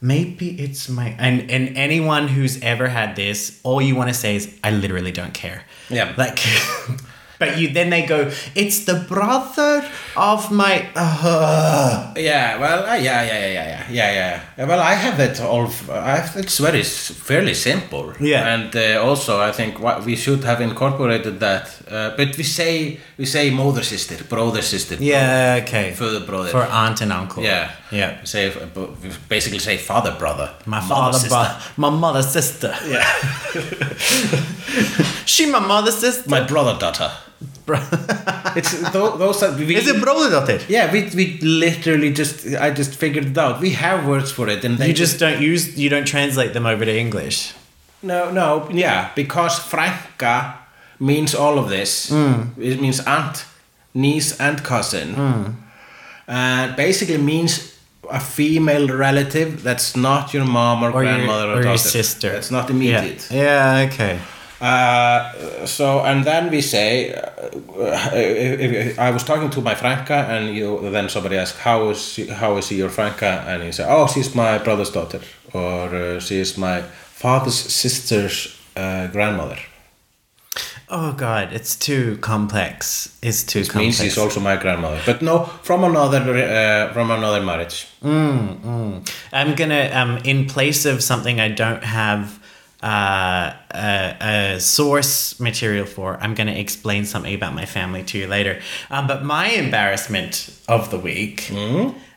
maybe 0.00 0.50
it's 0.60 0.88
my 0.88 1.14
and 1.18 1.50
and 1.50 1.76
anyone 1.76 2.28
who's 2.28 2.60
ever 2.62 2.88
had 2.88 3.16
this, 3.16 3.60
all 3.62 3.80
you 3.80 3.96
want 3.96 4.08
to 4.08 4.14
say 4.14 4.36
is, 4.36 4.54
"I 4.62 4.70
literally 4.70 5.12
don't 5.12 5.34
care." 5.34 5.64
Yeah. 5.90 6.14
like. 6.16 6.38
But 7.38 7.58
you 7.58 7.68
then 7.72 7.90
they 7.90 8.06
go, 8.06 8.30
it's 8.54 8.84
the 8.84 9.04
brother 9.08 9.84
of 10.16 10.50
my. 10.50 10.88
Uh, 10.94 12.14
Yeah, 12.16 12.58
well, 12.60 12.84
uh, 12.84 12.94
yeah, 12.94 13.22
yeah, 13.22 13.46
yeah, 13.46 13.68
yeah, 13.68 13.86
yeah, 13.90 14.40
yeah, 14.56 14.66
Well, 14.66 14.80
I 14.80 14.94
have 14.94 15.20
it 15.20 15.40
all. 15.40 15.68
I 15.90 16.28
it's 16.36 16.58
very 16.58 16.82
fairly 16.82 17.54
simple. 17.54 18.14
Yeah. 18.20 18.54
and 18.54 18.74
uh, 18.74 19.04
also 19.08 19.40
I 19.40 19.52
think 19.52 19.78
what 19.80 20.04
we 20.04 20.16
should 20.16 20.44
have 20.44 20.60
incorporated 20.60 21.40
that. 21.40 21.66
Uh, 21.90 22.16
but 22.16 22.36
we 22.36 22.42
say 22.44 22.98
we 23.18 23.26
say 23.26 23.50
mother 23.50 23.82
sister, 23.82 24.24
brother 24.24 24.62
sister, 24.62 24.96
yeah, 24.98 25.60
okay. 25.62 25.92
further 25.92 26.24
brother. 26.26 26.48
For 26.48 26.62
aunt 26.62 27.00
and 27.00 27.12
uncle. 27.12 27.42
yeah, 27.42 27.70
Yeah. 27.90 28.24
Say 28.24 28.48
uh, 28.52 28.66
basically 29.28 29.58
say 29.60 29.76
father 29.76 30.14
brother. 30.18 30.50
My 30.66 30.80
father, 30.80 31.18
sister. 31.18 31.28
bro- 31.28 31.56
my 31.76 31.90
mother, 31.90 32.22
sister. 32.22 32.74
Yeah. 32.86 33.04
She 35.26 35.46
my 35.46 35.58
mother, 35.58 35.90
sister. 35.92 36.28
My 36.30 36.40
brother 36.46 36.78
daughter. 36.78 37.10
it's 38.56 38.72
tho- 38.92 39.16
those 39.18 39.42
are 39.42 39.52
we, 39.56 39.74
Is 39.76 39.88
it 39.88 40.00
brother 40.00 40.30
daughter? 40.30 40.60
Yeah, 40.68 40.92
we 40.92 41.10
we 41.14 41.38
literally 41.42 42.12
just 42.12 42.46
I 42.46 42.70
just 42.70 42.94
figured 42.94 43.26
it 43.26 43.38
out. 43.38 43.60
We 43.60 43.70
have 43.70 44.06
words 44.06 44.30
for 44.32 44.48
it, 44.48 44.64
and 44.64 44.78
You 44.78 44.92
just 44.94 45.18
don't 45.18 45.40
use, 45.42 45.76
you 45.76 45.88
don't 45.90 46.06
translate 46.06 46.52
them 46.52 46.66
over 46.66 46.84
to 46.84 46.96
English. 46.98 47.52
no 48.02 48.30
no 48.30 48.68
yeah 48.72 49.10
because 49.16 49.58
frænka 49.58 50.54
means 50.98 51.34
all 51.34 51.58
of 51.58 51.68
this. 51.68 52.10
Mm. 52.10 52.50
It 52.58 52.80
means 52.80 53.00
aunt, 53.06 53.44
niece, 53.94 54.36
and 54.40 54.62
cousin, 54.62 55.56
and 56.28 56.76
basically 56.76 57.18
means 57.18 57.72
a 58.10 58.20
female 58.20 58.88
relative 58.88 59.62
that's 59.62 59.96
not 59.96 60.32
your 60.34 60.44
mom 60.44 60.82
or, 60.82 60.90
Or 60.90 61.04
your, 61.04 61.14
grandmother 61.14 61.52
or, 61.52 61.58
or 61.58 61.62
your 61.62 61.78
sister. 61.78 62.32
It's 62.32 62.50
not 62.50 62.70
immediate. 62.70 63.28
Yeah, 63.30 63.88
okay. 63.88 64.18
Uh, 64.60 65.66
so 65.66 66.00
and 66.00 66.24
then 66.24 66.50
we 66.50 66.62
say, 66.62 67.12
uh, 67.12 68.10
if, 68.14 68.72
if, 68.72 68.98
I 68.98 69.10
was 69.10 69.22
talking 69.22 69.50
to 69.50 69.60
my 69.60 69.74
frænka, 69.74 70.28
and 70.30 70.56
you 70.56 70.90
then 70.90 71.10
somebody 71.10 71.36
asked, 71.36 71.58
"How 71.58 71.90
is 71.90 72.00
she, 72.00 72.26
how 72.26 72.56
is 72.56 72.66
she 72.68 72.76
your 72.76 72.88
frænka?" 72.88 73.44
And 73.46 73.62
he 73.62 73.72
said, 73.72 73.86
"Oh, 73.90 74.06
she's 74.06 74.34
my 74.34 74.56
brother's 74.56 74.90
daughter, 74.90 75.20
or 75.52 75.94
uh, 75.94 76.20
she 76.20 76.36
is 76.36 76.56
my 76.56 76.80
father's 76.80 77.54
sister's 77.54 78.56
uh, 78.76 79.08
grandmother." 79.08 79.58
Oh 80.88 81.12
god, 81.12 81.52
it's 81.52 81.74
too 81.74 82.16
complex. 82.18 83.16
It's 83.20 83.42
too 83.42 83.60
Which 83.60 83.74
means 83.74 83.96
complex. 83.96 84.14
she's 84.14 84.18
also 84.18 84.40
my 84.40 84.56
grandmother, 84.56 85.00
but 85.04 85.20
no, 85.20 85.44
from 85.62 85.82
another 85.84 86.20
uh, 86.32 86.92
from 86.92 87.10
another 87.10 87.40
marriage. 87.42 87.88
I'm 88.04 89.54
gonna 89.56 89.90
um 89.92 90.18
in 90.24 90.46
place 90.46 90.84
of 90.86 91.02
something 91.02 91.40
I 91.40 91.48
don't 91.48 91.82
have 91.82 92.38
uh, 92.82 93.52
a, 93.74 94.16
a 94.20 94.60
source 94.60 95.40
material 95.40 95.86
for. 95.86 96.18
I'm 96.20 96.34
gonna 96.34 96.52
explain 96.52 97.04
something 97.04 97.34
about 97.34 97.54
my 97.54 97.64
family 97.66 98.04
to 98.04 98.18
you 98.18 98.28
later. 98.28 98.60
Um, 98.90 99.06
but 99.08 99.24
my 99.24 99.48
embarrassment 99.48 100.50
of 100.68 100.90
the 100.90 100.98
week 100.98 101.50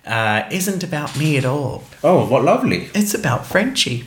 uh, 0.06 0.44
isn't 0.52 0.84
about 0.84 1.18
me 1.18 1.38
at 1.38 1.46
all. 1.46 1.84
Oh, 2.04 2.28
what 2.28 2.44
lovely! 2.44 2.90
It's 2.94 3.16
about 3.16 3.48
Frenchie. 3.48 4.06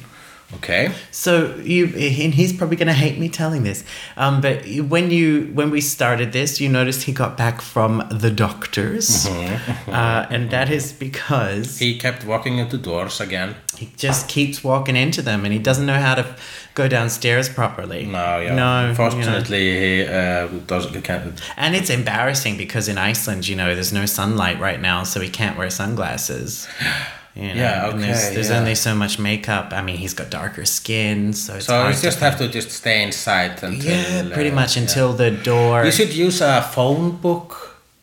Okay, 0.57 0.93
So 1.11 1.57
you, 1.57 1.87
and 1.87 2.35
he's 2.35 2.53
probably 2.53 2.77
going 2.77 2.89
to 2.89 2.93
hate 2.93 3.19
me 3.19 3.29
telling 3.29 3.63
this, 3.63 3.85
um, 4.17 4.41
but 4.41 4.65
when 4.89 5.11
you 5.11 5.51
when 5.55 5.71
we 5.71 5.81
started 5.81 6.33
this, 6.33 6.61
you 6.61 6.69
noticed 6.69 7.05
he 7.05 7.13
got 7.13 7.37
back 7.37 7.61
from 7.63 8.07
the 8.11 8.31
doctors, 8.31 9.27
uh, 9.27 10.27
and 10.31 10.51
that 10.51 10.71
is 10.71 10.93
because 10.93 11.79
he 11.79 11.99
kept 11.99 12.25
walking 12.27 12.59
into 12.59 12.77
doors 12.77 13.21
again. 13.21 13.55
he 13.79 13.91
just 13.97 14.29
keeps 14.29 14.63
walking 14.63 14.95
into 14.97 15.23
them, 15.23 15.45
and 15.45 15.53
he 15.53 15.59
doesn't 15.59 15.87
know 15.87 15.99
how 15.99 16.15
to 16.15 16.37
go 16.75 16.89
downstairs 16.89 17.49
properly. 17.49 18.05
No, 18.07 18.39
yeah. 18.39 18.39
no. 18.39 18.43
you 18.49 18.57
know. 18.57 18.89
Unfortunately, 18.91 19.81
he 19.81 20.07
uh, 20.07 20.49
doesn't. 20.67 20.95
He 20.95 21.01
can't. 21.01 21.41
And 21.57 21.75
it's 21.75 21.91
embarrassing 21.91 22.57
because 22.57 22.89
in 22.89 22.99
Iceland, 22.99 23.49
you 23.49 23.57
know, 23.57 23.75
there's 23.75 23.93
no 23.93 24.07
sunlight 24.07 24.61
right 24.61 24.81
now, 24.81 25.05
so 25.05 25.21
he 25.21 25.29
can't 25.29 25.57
wear 25.57 25.71
sunglasses. 25.71 26.69
You 27.35 27.49
know, 27.49 27.55
Yeah, 27.55 27.89
and 27.91 28.03
there's, 28.03 28.31
there's 28.35 28.51
yeah. 28.51 28.59
only 28.59 28.75
so 28.75 28.95
much 28.95 29.19
makeup. 29.19 29.73
I 29.73 29.81
mean, 29.81 29.97
he's 29.97 30.13
got 30.15 30.29
darker 30.31 30.65
skin, 30.67 31.33
so 31.33 31.55
it's 31.55 31.67
So 31.67 31.89
you 31.89 31.95
to 31.95 32.03
just 32.03 32.19
have 32.21 32.37
to 32.39 32.49
just 32.49 32.71
stay 32.71 33.03
inside 33.03 33.63
until. 33.63 33.91
Yeah, 33.91 34.29
pretty 34.35 34.51
uh, 34.51 34.55
much 34.55 34.77
yeah. 34.77 34.83
until 34.83 35.13
the 35.15 35.31
door. 35.31 35.85
You 35.85 35.93
should 35.93 36.13
use 36.15 36.41
a 36.43 36.61
phone 36.75 37.13
book. 37.27 37.51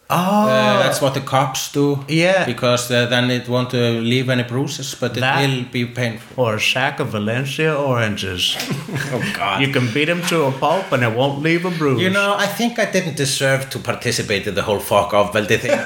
oh, 0.09 0.47
Uh, 0.49 0.81
that's 0.81 0.99
what 1.03 1.13
the 1.13 1.21
cops 1.21 1.71
do. 1.71 2.03
Yeah. 2.07 2.43
Because 2.45 2.89
uh, 2.89 3.05
then 3.05 3.29
it 3.29 3.47
won't 3.47 3.71
uh, 3.75 4.01
leave 4.01 4.27
any 4.31 4.41
bruises, 4.41 4.95
but 4.99 5.15
it 5.15 5.19
That- 5.19 5.41
will 5.47 5.65
be 5.71 5.85
painful. 5.85 6.43
or 6.43 6.55
a 6.55 6.59
sack 6.59 6.99
of 6.99 7.09
Valencia 7.09 7.71
oranges. 7.75 8.57
Oh 9.13 9.21
God. 9.37 9.61
you 9.61 9.71
can 9.71 9.85
beat 9.93 10.05
them 10.05 10.21
to 10.31 10.45
a 10.45 10.51
pulp 10.51 10.91
and 10.91 11.03
it 11.03 11.13
won't 11.15 11.41
leave 11.43 11.63
a 11.65 11.69
bruise. 11.71 12.01
You 12.01 12.09
know, 12.09 12.35
I 12.45 12.47
think 12.47 12.79
I 12.79 12.85
didn't 12.95 13.15
deserve 13.15 13.69
to 13.69 13.77
participate 13.79 14.47
in 14.47 14.55
the 14.55 14.63
whole 14.63 14.79
fuck 14.79 15.11
Ofbeldi 15.13 15.57
thing. 15.59 15.79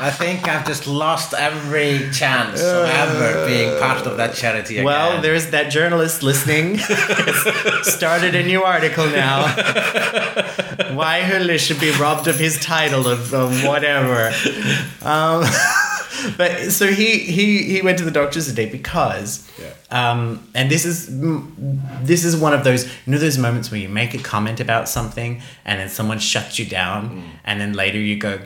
I 0.00 0.10
think 0.10 0.48
I've 0.48 0.66
just 0.66 0.86
lost 0.86 1.34
every 1.34 2.10
chance 2.10 2.62
of 2.62 2.88
ever 2.88 3.46
being 3.46 3.78
part 3.78 4.06
of 4.06 4.16
that 4.16 4.34
charity 4.34 4.76
again. 4.76 4.86
well, 4.86 5.20
there's 5.20 5.50
that 5.50 5.70
journalist 5.70 6.22
listening. 6.22 6.78
started 7.82 8.34
a 8.34 8.42
new 8.42 8.62
article 8.62 9.06
now. 9.06 9.42
Why 10.94 11.20
Hurley 11.20 11.58
should 11.58 11.80
be 11.80 11.90
robbed 11.92 12.28
of 12.28 12.38
his 12.38 12.58
title 12.58 13.06
of, 13.06 13.34
of 13.34 13.62
whatever. 13.62 14.32
Um, 15.02 15.44
but 16.36 16.70
so 16.70 16.86
he 16.86 17.18
he 17.18 17.64
he 17.64 17.82
went 17.82 17.98
to 17.98 18.04
the 18.04 18.10
doctors 18.10 18.46
today 18.46 18.66
because 18.66 19.48
yeah. 19.60 19.72
um, 19.90 20.46
and 20.54 20.70
this 20.70 20.84
is 20.84 21.10
mm, 21.10 21.46
this 22.02 22.24
is 22.24 22.36
one 22.36 22.52
of 22.52 22.64
those 22.64 22.84
you 22.84 23.12
know 23.12 23.18
those 23.18 23.38
moments 23.38 23.70
where 23.70 23.80
you 23.80 23.88
make 23.88 24.14
a 24.14 24.18
comment 24.18 24.60
about 24.60 24.88
something 24.88 25.40
and 25.64 25.80
then 25.80 25.88
someone 25.88 26.18
shuts 26.18 26.58
you 26.58 26.64
down 26.64 27.22
and 27.44 27.60
then 27.60 27.72
later 27.72 27.98
you 27.98 28.16
go 28.16 28.40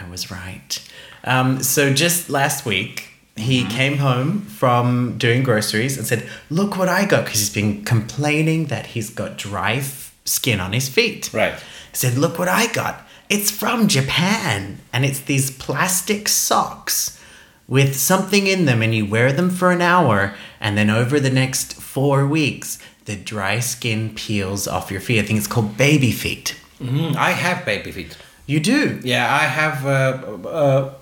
I 0.00 0.08
was 0.08 0.30
right. 0.30 0.90
Um, 1.24 1.62
so 1.62 1.92
just 1.92 2.30
last 2.30 2.64
week 2.64 3.08
he 3.36 3.64
came 3.66 3.98
home 3.98 4.42
from 4.42 5.18
doing 5.18 5.42
groceries 5.42 5.98
and 5.98 6.06
said 6.06 6.26
look 6.48 6.76
what 6.78 6.88
I 6.88 7.04
got 7.04 7.24
because 7.24 7.40
he's 7.40 7.52
been 7.52 7.84
complaining 7.84 8.66
that 8.66 8.86
he's 8.86 9.10
got 9.10 9.36
dry 9.36 9.74
f- 9.74 10.14
skin 10.24 10.60
on 10.60 10.72
his 10.72 10.88
feet. 10.88 11.30
Right. 11.32 11.54
He 11.54 11.96
said, 11.96 12.18
Look 12.18 12.38
what 12.38 12.48
I 12.48 12.66
got. 12.72 13.06
It's 13.28 13.50
from 13.50 13.88
Japan. 13.88 14.78
And 14.92 15.04
it's 15.04 15.20
these 15.20 15.50
plastic 15.50 16.28
socks 16.28 17.20
with 17.68 17.96
something 17.96 18.46
in 18.46 18.64
them, 18.66 18.80
and 18.80 18.94
you 18.94 19.04
wear 19.04 19.32
them 19.32 19.50
for 19.50 19.72
an 19.72 19.82
hour. 19.82 20.34
And 20.60 20.78
then 20.78 20.88
over 20.90 21.18
the 21.18 21.30
next 21.30 21.74
four 21.74 22.26
weeks, 22.26 22.78
the 23.06 23.16
dry 23.16 23.60
skin 23.60 24.14
peels 24.14 24.68
off 24.68 24.90
your 24.90 25.00
feet. 25.00 25.20
I 25.20 25.26
think 25.26 25.38
it's 25.38 25.48
called 25.48 25.76
baby 25.76 26.12
feet. 26.12 26.56
Mm, 26.80 27.16
I 27.16 27.30
have 27.32 27.64
baby 27.64 27.90
feet. 27.90 28.16
You 28.46 28.60
do. 28.60 29.00
Yeah, 29.02 29.24
I 29.42 29.44
have. 29.60 29.86
Uh, 29.86 30.48
uh, 30.48 30.92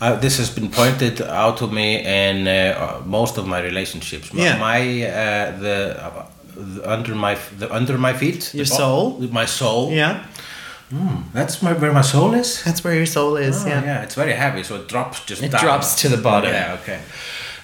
uh, 0.00 0.16
this 0.16 0.36
has 0.38 0.50
been 0.50 0.68
pointed 0.68 1.22
out 1.22 1.56
to 1.58 1.66
me 1.66 2.00
in 2.04 2.46
uh, 2.48 3.00
most 3.06 3.38
of 3.38 3.46
my 3.46 3.60
relationships. 3.60 4.32
My, 4.32 4.42
Yeah. 4.42 4.58
my 4.58 4.80
uh, 5.06 5.58
the, 5.60 6.04
uh, 6.04 6.26
the 6.56 6.90
under 6.90 7.14
my 7.14 7.36
the 7.58 7.72
under 7.72 7.96
my 7.98 8.12
feet. 8.12 8.52
Your 8.54 8.64
the 8.66 8.74
soul? 8.74 9.18
My 9.30 9.46
soul. 9.46 9.90
Yeah. 9.90 10.24
That's 11.32 11.62
my, 11.62 11.72
where 11.72 11.92
my 11.92 12.02
soul 12.02 12.34
is. 12.34 12.62
That's 12.64 12.84
where 12.84 12.94
your 12.94 13.06
soul 13.06 13.36
is. 13.38 13.64
Oh, 13.64 13.68
yeah. 13.68 13.84
yeah. 13.84 14.02
it's 14.02 14.14
very 14.14 14.34
heavy, 14.34 14.62
so 14.62 14.76
it 14.76 14.88
drops 14.88 15.24
just. 15.24 15.42
It 15.42 15.52
down. 15.52 15.62
drops 15.62 15.94
to 16.02 16.08
the 16.10 16.18
bottom. 16.18 16.50
Yeah, 16.52 16.78
okay. 16.82 17.00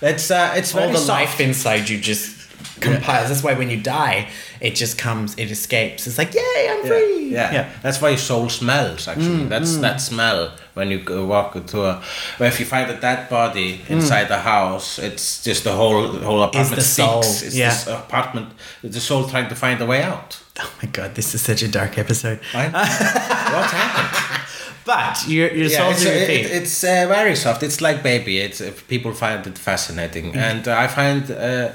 It's 0.01 0.31
uh, 0.31 0.55
it's 0.57 0.75
All 0.75 0.89
the 0.91 0.97
soft. 0.97 1.09
life 1.09 1.41
inside 1.41 1.89
you 1.91 1.99
just 2.01 2.38
compiles. 2.89 3.29
That's 3.29 3.43
why 3.43 3.55
when 3.55 3.71
you 3.71 3.81
die, 3.81 4.29
it 4.61 4.75
just 4.75 4.99
comes, 4.99 5.35
it 5.37 5.51
escapes. 5.51 6.07
It's 6.07 6.19
like, 6.19 6.35
yay, 6.35 6.69
I'm 6.71 6.83
Yeah, 6.83 6.89
free. 6.89 7.29
yeah. 7.31 7.53
yeah. 7.53 7.71
That's 7.83 8.01
why 8.01 8.09
your 8.11 8.19
soul 8.19 8.49
smells. 8.49 9.09
Actually, 9.09 9.45
Mm, 9.45 9.49
that's 9.49 9.77
that 9.79 10.01
smell 10.01 10.53
when 10.75 10.91
you 10.91 10.99
go 11.03 11.27
walk 11.27 11.57
into 11.57 11.83
a. 11.85 12.03
Well, 12.39 12.49
if 12.49 12.59
you 12.61 12.67
find 12.67 12.91
a 12.91 13.01
dead 13.01 13.29
body 13.29 13.81
inside 13.89 14.29
the 14.29 14.39
house, 14.39 14.99
it's 14.99 15.43
just 15.45 15.65
the 15.65 15.73
whole 15.73 16.09
the 16.13 16.25
whole 16.25 16.43
apartment 16.43 16.77
the 16.77 16.83
soul, 16.83 17.23
stinks. 17.23 17.43
It's 17.47 17.57
yeah. 17.57 17.69
this 17.71 17.87
apartment. 17.87 18.49
It's 18.83 18.95
the 18.95 19.01
soul 19.01 19.29
trying 19.29 19.49
to 19.49 19.55
find 19.55 19.81
a 19.81 19.87
way 19.87 20.03
out. 20.03 20.39
Oh 20.61 20.71
my 20.83 20.89
god, 20.91 21.15
this 21.15 21.35
is 21.35 21.41
such 21.43 21.63
a 21.63 21.69
dark 21.69 21.99
episode. 21.99 22.41
Right? 22.55 22.73
what 22.73 23.71
happened? 23.71 24.45
But 24.85 25.29
your 25.29 25.49
your 25.53 25.67
Yeah, 25.69 25.79
soul's 25.79 25.97
it's, 25.97 26.05
your 26.05 26.15
it- 26.15 26.51
it's 26.63 26.85
uh, 26.85 27.07
very 27.09 27.37
soft. 27.37 27.63
It's 27.63 27.81
like 27.81 28.03
baby. 28.03 28.39
It's 28.39 28.61
if 28.61 28.87
people 28.89 29.13
find 29.13 29.47
it 29.47 29.59
fascinating, 29.59 30.33
Mm. 30.33 30.37
and 30.51 30.69
uh, 30.69 30.77
I 30.85 30.87
find 30.89 31.31
uh, 31.31 31.73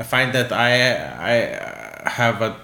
I 0.00 0.02
find 0.02 0.32
that 0.32 0.50
I 0.50 0.72
I 2.06 2.08
have 2.08 2.40
a 2.40 2.56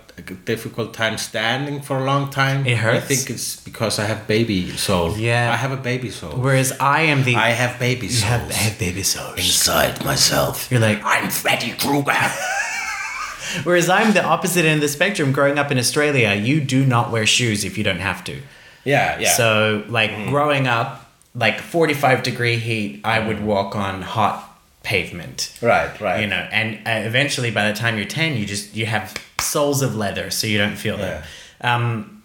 difficult 0.47 0.95
time 0.95 1.19
standing 1.19 1.83
for 1.83 1.99
a 1.99 2.05
long 2.05 2.31
time. 2.31 2.67
It 2.67 2.79
hurts? 2.79 3.05
I 3.05 3.07
think 3.07 3.29
it's 3.29 3.61
because 3.61 3.99
I 3.99 4.07
have 4.07 4.27
baby 4.27 4.71
soul. 4.71 5.19
Yeah. 5.19 5.53
I 5.53 5.57
have 5.57 5.71
a 5.71 5.77
baby 5.77 6.09
soul. 6.09 6.31
Whereas 6.31 6.73
I 6.81 7.03
am 7.03 7.25
the 7.25 7.37
I 7.37 7.51
have 7.51 7.79
baby 7.79 8.07
you 8.07 8.23
have, 8.23 8.51
I 8.51 8.55
have 8.55 8.79
baby 8.79 9.03
souls. 9.03 9.37
inside 9.37 10.03
myself. 10.03 10.71
You're 10.71 10.81
like 10.81 11.03
I'm 11.05 11.29
Freddy 11.29 11.73
Krueger. 11.73 12.13
whereas 13.65 13.91
I'm 13.91 14.15
the 14.15 14.25
opposite 14.25 14.65
end 14.65 14.77
of 14.77 14.81
the 14.81 14.89
spectrum. 14.89 15.33
Growing 15.33 15.59
up 15.59 15.71
in 15.71 15.77
Australia, 15.77 16.33
you 16.33 16.63
do 16.63 16.87
not 16.87 17.13
wear 17.13 17.27
shoes 17.27 17.67
if 17.67 17.77
you 17.77 17.85
don't 17.85 18.01
have 18.11 18.25
to. 18.25 18.41
yeah, 18.85 19.19
yeah. 19.19 19.33
So 19.33 19.85
like 19.89 20.11
mm. 20.11 20.31
growing 20.31 20.67
up, 20.67 21.13
like 21.35 21.61
45 21.61 22.23
degree 22.23 22.57
heat, 22.57 23.03
I 23.05 23.21
would 23.21 23.45
walk 23.45 23.77
on 23.77 24.01
hot 24.01 24.46
pavement. 24.87 25.39
right, 25.61 26.01
right. 26.01 26.21
You 26.21 26.29
know, 26.29 26.43
and 26.59 26.77
uh, 26.87 27.07
eventually 27.09 27.51
by 27.51 27.71
the 27.71 27.77
time 27.77 27.97
you're 27.99 28.07
10, 28.07 28.37
you 28.37 28.47
just 28.47 28.75
you 28.75 28.87
have 28.87 29.15
soles 29.41 29.83
of 29.83 29.97
leather 29.97 30.31
so 30.31 30.47
you 30.47 30.59
don't 30.59 30.77
feel 30.77 30.97
them. 30.97 31.23
Um 31.61 32.23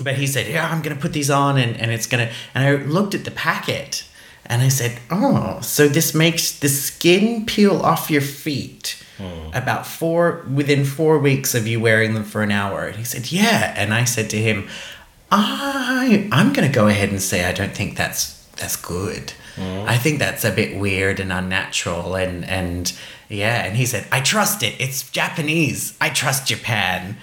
but 0.00 0.14
he 0.14 0.26
said, 0.26 0.46
"Yeah, 0.48 0.64
I'm 0.70 0.80
going 0.82 0.96
to 0.96 1.02
put 1.02 1.12
these 1.12 1.30
on 1.30 1.58
and 1.58 1.76
and 1.80 1.90
it's 1.90 2.06
going 2.06 2.26
to 2.26 2.32
and 2.54 2.64
I 2.64 2.70
looked 2.96 3.14
at 3.14 3.24
the 3.24 3.30
packet 3.30 4.04
and 4.46 4.62
I 4.62 4.68
said, 4.68 4.92
"Oh, 5.10 5.60
so 5.60 5.86
this 5.88 6.14
makes 6.14 6.58
the 6.58 6.68
skin 6.68 7.46
peel 7.46 7.76
off 7.90 8.10
your 8.10 8.22
feet." 8.44 8.96
About 9.54 9.86
four 9.86 10.44
within 10.52 10.84
four 10.84 11.16
weeks 11.18 11.54
of 11.54 11.66
you 11.68 11.78
wearing 11.78 12.14
them 12.14 12.24
for 12.24 12.42
an 12.42 12.50
hour, 12.50 12.86
and 12.88 12.96
he 12.96 13.04
said, 13.04 13.30
"Yeah." 13.30 13.72
And 13.76 13.94
I 13.94 14.04
said 14.04 14.28
to 14.30 14.36
him, 14.48 14.66
"I 15.30 16.28
I'm 16.32 16.52
gonna 16.52 16.72
go 16.82 16.88
ahead 16.88 17.10
and 17.10 17.22
say 17.22 17.44
I 17.44 17.52
don't 17.52 17.74
think 17.80 17.96
that's 17.96 18.22
that's 18.56 18.74
good." 18.76 19.34
I 19.58 19.96
think 19.98 20.18
that's 20.18 20.44
a 20.44 20.50
bit 20.50 20.78
weird 20.78 21.20
and 21.20 21.32
unnatural. 21.32 22.14
And, 22.14 22.44
and 22.44 22.92
yeah, 23.28 23.64
and 23.64 23.76
he 23.76 23.86
said, 23.86 24.06
I 24.10 24.20
trust 24.20 24.62
it. 24.62 24.80
It's 24.80 25.08
Japanese. 25.10 25.96
I 26.00 26.08
trust 26.10 26.46
Japan. 26.46 27.16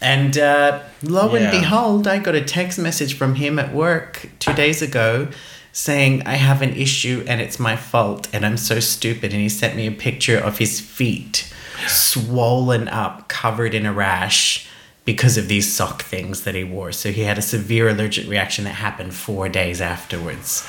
And 0.00 0.36
uh, 0.36 0.82
lo 1.02 1.34
and 1.34 1.50
behold, 1.50 2.06
I 2.06 2.18
got 2.18 2.34
a 2.34 2.42
text 2.44 2.78
message 2.78 3.14
from 3.14 3.36
him 3.36 3.58
at 3.58 3.74
work 3.74 4.28
two 4.38 4.52
days 4.52 4.82
ago 4.82 5.28
saying, 5.72 6.22
I 6.26 6.34
have 6.34 6.62
an 6.62 6.74
issue 6.74 7.24
and 7.26 7.40
it's 7.40 7.58
my 7.58 7.76
fault 7.76 8.28
and 8.32 8.44
I'm 8.44 8.56
so 8.56 8.80
stupid. 8.80 9.32
And 9.32 9.42
he 9.42 9.48
sent 9.48 9.76
me 9.76 9.86
a 9.86 9.92
picture 9.92 10.38
of 10.38 10.58
his 10.58 10.80
feet 10.80 11.52
swollen 11.86 12.88
up, 12.88 13.28
covered 13.28 13.74
in 13.74 13.86
a 13.86 13.92
rash 13.92 14.68
because 15.04 15.36
of 15.36 15.48
these 15.48 15.72
sock 15.72 16.02
things 16.02 16.44
that 16.44 16.54
he 16.54 16.64
wore. 16.64 16.92
So 16.92 17.12
he 17.12 17.22
had 17.22 17.38
a 17.38 17.42
severe 17.42 17.88
allergic 17.88 18.28
reaction 18.28 18.64
that 18.64 18.72
happened 18.72 19.14
four 19.14 19.48
days 19.48 19.80
afterwards. 19.80 20.66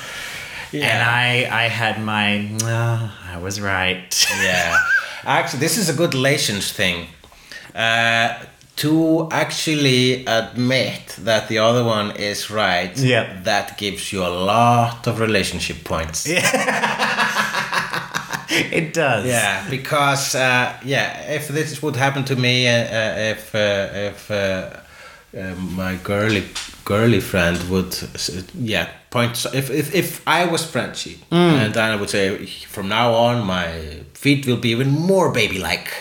And 0.72 1.02
I, 1.02 1.48
I 1.64 1.68
had 1.68 2.00
my, 2.02 2.50
"Ah, 2.62 3.34
I 3.34 3.38
was 3.38 3.60
right. 3.60 4.26
yeah. 4.42 4.76
Actually, 5.24 5.60
this 5.60 5.76
is 5.78 5.88
a 5.88 5.94
good 5.94 6.14
relations 6.14 6.72
thing. 6.72 7.06
Uh, 7.74 8.34
to 8.76 9.28
actually 9.32 10.24
admit 10.26 11.16
that 11.24 11.48
the 11.48 11.58
other 11.58 11.82
one 11.82 12.12
is 12.16 12.48
right, 12.50 12.96
Yeah. 12.96 13.26
that 13.42 13.76
gives 13.76 14.12
you 14.12 14.22
a 14.24 14.28
lot 14.28 15.06
of 15.08 15.18
relationship 15.20 15.82
points. 15.84 16.26
Yeah. 16.28 16.44
it 18.50 18.94
does. 18.94 19.26
Yeah, 19.26 19.68
because 19.68 20.34
uh, 20.34 20.72
yeah, 20.84 21.20
if 21.32 21.48
this 21.48 21.82
would 21.82 21.96
happen 21.96 22.24
to 22.24 22.36
me, 22.36 22.66
uh, 22.68 22.72
uh, 22.72 23.14
if 23.34 23.54
uh, 23.54 23.88
if 23.92 24.30
uh, 25.38 25.54
my 25.76 25.94
girly 26.02 26.42
girly 26.84 27.20
friend 27.20 27.58
would 27.70 27.94
yeah 28.54 28.88
point 29.10 29.44
if 29.54 29.70
if, 29.70 29.94
if 29.94 30.20
I 30.26 30.46
was 30.46 30.64
Frenchy 30.64 31.18
and 31.30 31.72
then 31.74 31.90
I 31.90 31.96
would 31.96 32.10
say 32.10 32.46
from 32.46 32.88
now 32.88 33.12
on 33.14 33.44
my 33.46 34.00
feet 34.14 34.46
will 34.46 34.56
be 34.56 34.70
even 34.70 34.88
more 34.90 35.30
baby 35.32 35.58
like. 35.58 35.92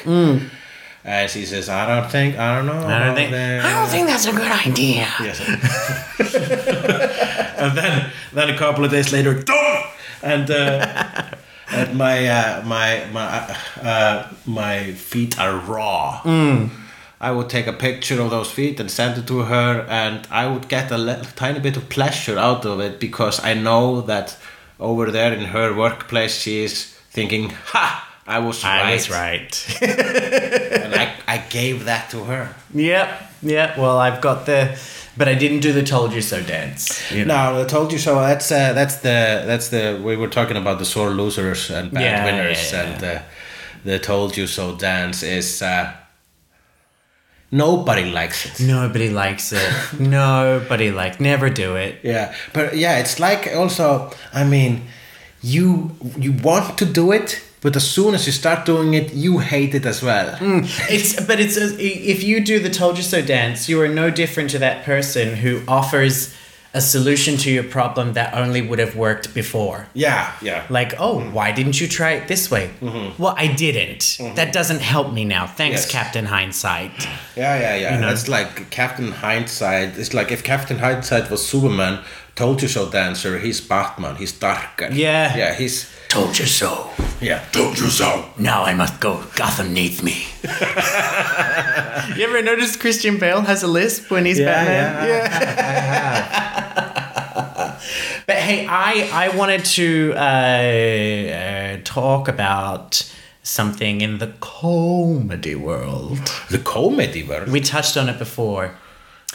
And 1.04 1.30
she 1.32 1.46
says, 1.46 1.70
I 1.70 1.86
don't 1.88 2.10
think, 2.12 2.38
I 2.38 2.56
don't 2.56 2.66
know. 2.66 2.86
I 2.86 3.00
don't 3.06 3.16
think, 3.16 3.32
that." 3.32 3.64
I 3.64 3.72
don't 3.80 3.88
think 3.90 4.08
that's 4.08 4.26
a 4.28 4.34
good 4.34 4.52
idea. 4.68 5.08
Yes. 5.22 5.40
and 7.58 7.78
then, 7.78 8.12
then 8.34 8.50
a 8.50 8.58
couple 8.58 8.84
of 8.84 8.92
days 8.92 9.14
later, 9.14 9.42
and 10.22 10.52
uh, 10.52 11.24
and 11.72 11.98
my 11.98 12.28
uh, 12.28 12.62
my 12.66 13.06
my 13.14 13.24
uh, 13.24 13.56
uh, 13.82 14.28
my 14.46 14.92
feet 14.94 15.40
are 15.40 15.56
raw. 15.60 16.22
I 17.20 17.32
would 17.32 17.50
take 17.50 17.66
a 17.68 17.74
picture 17.74 18.22
of 18.22 18.30
those 18.30 18.52
feet 18.52 18.80
and 18.80 18.92
send 18.92 19.18
it 19.18 19.28
to 19.28 19.40
her, 19.40 19.86
and 19.90 20.28
I 20.30 20.46
would 20.48 20.68
get 20.68 20.92
a 20.92 20.98
le- 20.98 21.24
tiny 21.36 21.60
bit 21.60 21.76
of 21.78 21.90
pleasure 21.90 22.38
out 22.38 22.66
of 22.66 22.80
it 22.80 23.00
because 23.00 23.44
I 23.44 23.54
know 23.56 24.02
that 24.02 24.38
over 24.80 25.10
there 25.12 25.34
in 25.34 25.46
her 25.46 25.74
workplace 25.74 26.38
she 26.40 26.64
is 26.64 26.86
thinking, 27.12 27.50
"Ha! 27.72 28.04
I 28.28 28.40
was 28.40 28.64
right." 28.64 28.86
I 28.86 28.94
was 28.94 29.10
right. 29.10 29.78
and 29.82 30.94
I, 30.96 31.14
I 31.28 31.38
gave 31.50 31.86
that 31.86 32.10
to 32.12 32.24
her. 32.26 32.54
yep. 32.74 33.24
Yep. 33.44 33.78
Well, 33.78 34.00
I've 34.00 34.20
got 34.22 34.46
the, 34.48 34.78
but 35.16 35.28
I 35.28 35.36
didn't 35.36 35.60
do 35.60 35.72
the 35.72 35.84
"told 35.84 36.14
you 36.14 36.22
so" 36.22 36.42
dance. 36.42 37.12
You 37.12 37.26
know? 37.26 37.54
No, 37.54 37.62
I 37.62 37.66
told 37.66 37.92
you 37.92 38.00
so. 38.00 38.16
That's 38.20 38.52
uh, 38.52 38.74
that's 38.74 38.98
the 38.98 39.44
that's 39.46 39.70
the 39.70 40.00
we 40.04 40.16
were 40.18 40.28
talking 40.28 40.58
about 40.58 40.78
the 40.80 40.86
sore 40.86 41.10
losers 41.12 41.70
and 41.72 41.92
bad 41.92 42.02
Yeah, 42.02 42.26
winners, 42.26 42.72
yeah, 42.72 42.82
and 42.84 43.04
uh, 43.04 43.22
the 43.86 44.00
told 44.00 44.36
you 44.38 44.48
so 44.48 44.76
dance 44.76 45.22
is 45.24 45.62
uh, 45.62 45.94
nobody 47.52 48.12
likes 48.12 48.46
it. 48.46 48.66
Nobody 48.66 49.10
likes 49.10 49.52
it. 49.54 49.74
Nobody 50.00 50.92
like. 50.92 51.20
Never 51.20 51.50
do 51.50 51.76
it. 51.76 52.00
Yeah, 52.04 52.34
but 52.54 52.78
yeah, 52.78 53.00
it's 53.00 53.20
like 53.20 53.50
also. 53.56 54.12
I 54.34 54.44
mean, 54.44 54.88
you 55.42 55.92
you 56.18 56.34
want 56.34 56.78
to 56.78 56.86
do 56.86 57.12
it, 57.12 57.42
but 57.62 57.76
as 57.76 57.90
soon 57.90 58.14
as 58.14 58.26
you 58.26 58.32
start 58.32 58.66
doing 58.66 58.94
it, 58.94 59.14
you 59.14 59.40
hate 59.40 59.76
it 59.76 59.86
as 59.86 60.02
well. 60.02 60.36
Mm. 60.38 60.68
It's 60.90 61.20
but 61.26 61.40
it's 61.40 61.58
if 61.58 62.24
you 62.24 62.44
do 62.44 62.60
the 62.60 62.70
"told 62.70 62.98
you 62.98 63.04
so" 63.04 63.22
dance, 63.22 63.70
you 63.70 63.82
are 63.82 63.88
no 63.88 64.10
different 64.10 64.50
to 64.52 64.60
that 64.60 64.84
person 64.84 65.36
who 65.38 65.62
offers 65.68 66.36
a 66.78 66.82
solution 66.82 67.36
to 67.38 67.52
your 67.52 67.64
problem 67.64 68.14
that 68.14 68.34
only 68.34 68.62
would 68.62 68.80
have 68.80 68.96
worked 68.96 69.34
before. 69.34 69.88
Yeah, 69.94 70.32
yeah. 70.42 70.66
Like, 70.70 70.94
oh, 71.00 71.18
mm-hmm. 71.20 71.34
why 71.34 71.52
didn't 71.52 71.82
you 71.82 71.88
try 71.88 72.12
it 72.12 72.28
this 72.28 72.50
way? 72.52 72.70
Mm-hmm. 72.80 73.22
Well, 73.22 73.34
I 73.36 73.48
didn't. 73.48 74.02
Mm-hmm. 74.02 74.36
That 74.36 74.54
doesn't 74.54 74.82
help 74.82 75.12
me 75.12 75.26
now. 75.26 75.48
Thanks, 75.48 75.82
Yes. 75.82 75.92
Captain 75.92 76.26
Hindsight. 76.26 77.08
Yeah, 77.36 77.60
yeah, 77.60 77.76
yeah. 77.76 77.96
You 77.96 78.02
know? 78.02 78.08
That's 78.10 78.28
like 78.28 78.70
Captain 78.70 79.12
Hindsight. 79.12 79.98
It's 79.98 80.14
like 80.14 80.32
if 80.32 80.44
Captain 80.44 80.78
Hindsight 80.78 81.30
was 81.30 81.46
Superman, 81.46 82.04
told 82.38 82.62
you 82.62 82.68
so 82.70 82.90
dancer, 82.90 83.40
he's 83.40 83.60
Batman, 83.60 84.16
he's 84.16 84.32
darker. 84.32 84.88
Yeah. 84.92 85.36
Yeah, 85.36 85.54
he's 85.56 85.90
Told 86.08 86.40
you 86.40 86.46
so. 86.46 86.90
yeah. 87.20 87.44
Told 87.52 87.78
you 87.78 87.90
so. 87.90 88.30
Now 88.38 88.64
I 88.64 88.74
must 88.74 89.00
go. 89.02 89.24
Gotham 89.36 89.74
needs 89.74 90.02
me. 90.02 90.26
you 92.16 92.24
ever 92.24 92.42
noticed 92.42 92.80
Christian 92.80 93.18
Bale 93.18 93.42
has 93.42 93.62
a 93.64 93.68
lisp 93.68 94.10
when 94.10 94.26
he's 94.26 94.40
Batman? 94.40 95.08
Yeah. 95.08 95.28
but 98.26 98.38
hey, 98.38 98.66
I 98.68 99.10
I 99.12 99.36
wanted 99.36 99.66
to 99.66 100.14
uh, 100.16 100.20
uh, 100.20 101.78
talk 101.84 102.28
about 102.30 103.04
something 103.44 104.02
in 104.02 104.20
the 104.20 104.32
comedy 104.40 105.56
world. 105.56 106.20
The 106.50 106.60
comedy 106.60 107.24
world. 107.24 107.50
We 107.50 107.60
touched 107.62 107.98
on 107.98 108.08
it 108.10 108.18
before. 108.18 108.76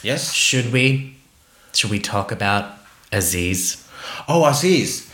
Yes. 0.01 0.33
Should 0.33 0.71
we? 0.73 1.15
Should 1.73 1.91
we 1.91 1.99
talk 1.99 2.31
about 2.31 2.82
Aziz? 3.13 3.77
Oh, 4.27 4.45
Aziz. 4.45 5.09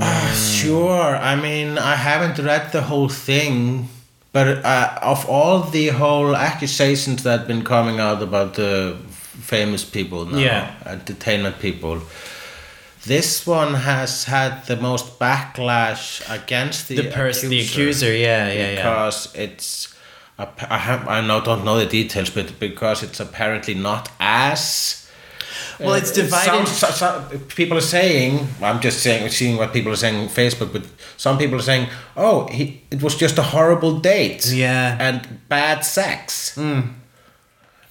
Ah, 0.00 0.32
sure. 0.34 1.16
I 1.16 1.36
mean, 1.36 1.78
I 1.78 1.94
haven't 1.96 2.38
read 2.44 2.70
the 2.72 2.82
whole 2.82 3.08
thing, 3.08 3.88
but 4.32 4.46
uh, 4.64 4.98
of 5.02 5.26
all 5.28 5.60
the 5.60 5.88
whole 5.88 6.36
accusations 6.36 7.22
that 7.22 7.38
have 7.40 7.48
been 7.48 7.64
coming 7.64 7.98
out 7.98 8.22
about 8.22 8.54
the 8.54 8.96
famous 9.42 9.84
people 9.84 10.26
now, 10.26 10.38
Yeah. 10.38 10.70
entertainment 10.86 11.58
people, 11.58 12.00
this 13.06 13.46
one 13.46 13.74
has 13.74 14.24
had 14.24 14.66
the 14.66 14.76
most 14.76 15.18
backlash 15.18 16.20
against 16.28 16.88
the, 16.88 16.96
The 16.96 17.10
person, 17.10 17.48
the 17.50 17.60
accuser. 17.60 18.14
Yeah, 18.14 18.52
yeah, 18.52 18.52
yeah. 18.52 18.74
because 18.76 19.28
it's 19.34 19.94
I 20.38 20.78
have 20.78 21.06
I 21.08 21.20
know, 21.20 21.40
don't 21.42 21.64
know 21.64 21.78
the 21.78 21.86
details, 21.86 22.30
but 22.30 22.58
because 22.58 23.02
it's 23.02 23.20
apparently 23.20 23.74
not 23.74 24.08
as 24.20 24.99
Well, 25.78 25.94
it's 25.94 26.10
uh, 26.12 26.22
divided. 26.22 26.68
So- 26.68 26.90
so- 26.90 27.24
people 27.56 27.76
are 27.78 27.88
saying, 27.98 28.46
I'm 28.62 28.80
just 28.80 29.00
saying, 29.02 29.30
seeing 29.30 29.56
what 29.56 29.72
people 29.72 29.92
are 29.92 29.96
saying 29.96 30.16
on 30.16 30.28
Facebook, 30.28 30.72
but 30.72 30.82
some 31.16 31.38
people 31.38 31.56
are 31.58 31.62
saying, 31.62 31.88
oh, 32.16 32.46
he, 32.48 32.82
it 32.90 33.02
was 33.02 33.14
just 33.16 33.38
a 33.38 33.42
horrible 33.42 33.98
date. 34.00 34.46
Yeah. 34.52 34.96
And 35.00 35.48
bad 35.48 35.84
sex. 35.84 36.56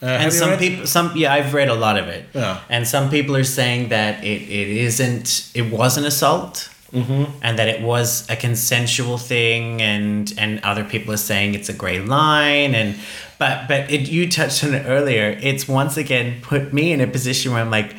Uh, 0.01 0.05
and 0.05 0.32
some 0.32 0.57
people 0.57 0.88
some 0.88 1.11
yeah 1.15 1.34
i've 1.34 1.53
read 1.53 1.67
a 1.67 1.74
lot 1.74 1.97
of 1.97 2.07
it 2.07 2.24
Yeah. 2.34 2.61
and 2.70 2.88
some 2.88 3.09
people 3.09 3.36
are 3.36 3.43
saying 3.43 3.89
that 3.89 4.24
it, 4.24 4.41
it 4.43 4.67
isn't 4.88 5.51
it 5.53 5.70
was 5.74 5.97
an 5.97 6.05
assault 6.05 6.70
Mm-hmm. 6.91 7.25
and 7.43 7.59
that 7.59 7.67
it 7.67 7.81
was 7.83 8.27
a 8.29 8.35
consensual 8.35 9.19
thing 9.19 9.79
and 9.79 10.33
and 10.39 10.59
other 10.63 10.83
people 10.83 11.13
are 11.13 11.17
saying 11.17 11.53
it's 11.53 11.69
a 11.69 11.73
gray 11.73 11.99
line 11.99 12.73
and 12.73 12.95
but 13.37 13.67
but 13.67 13.91
it, 13.91 14.09
you 14.09 14.27
touched 14.27 14.63
on 14.63 14.73
it 14.73 14.85
earlier 14.87 15.37
it's 15.41 15.67
once 15.67 15.97
again 15.97 16.41
put 16.41 16.73
me 16.73 16.91
in 16.91 16.99
a 16.99 17.05
position 17.05 17.51
where 17.51 17.61
i'm 17.61 17.69
like 17.69 17.93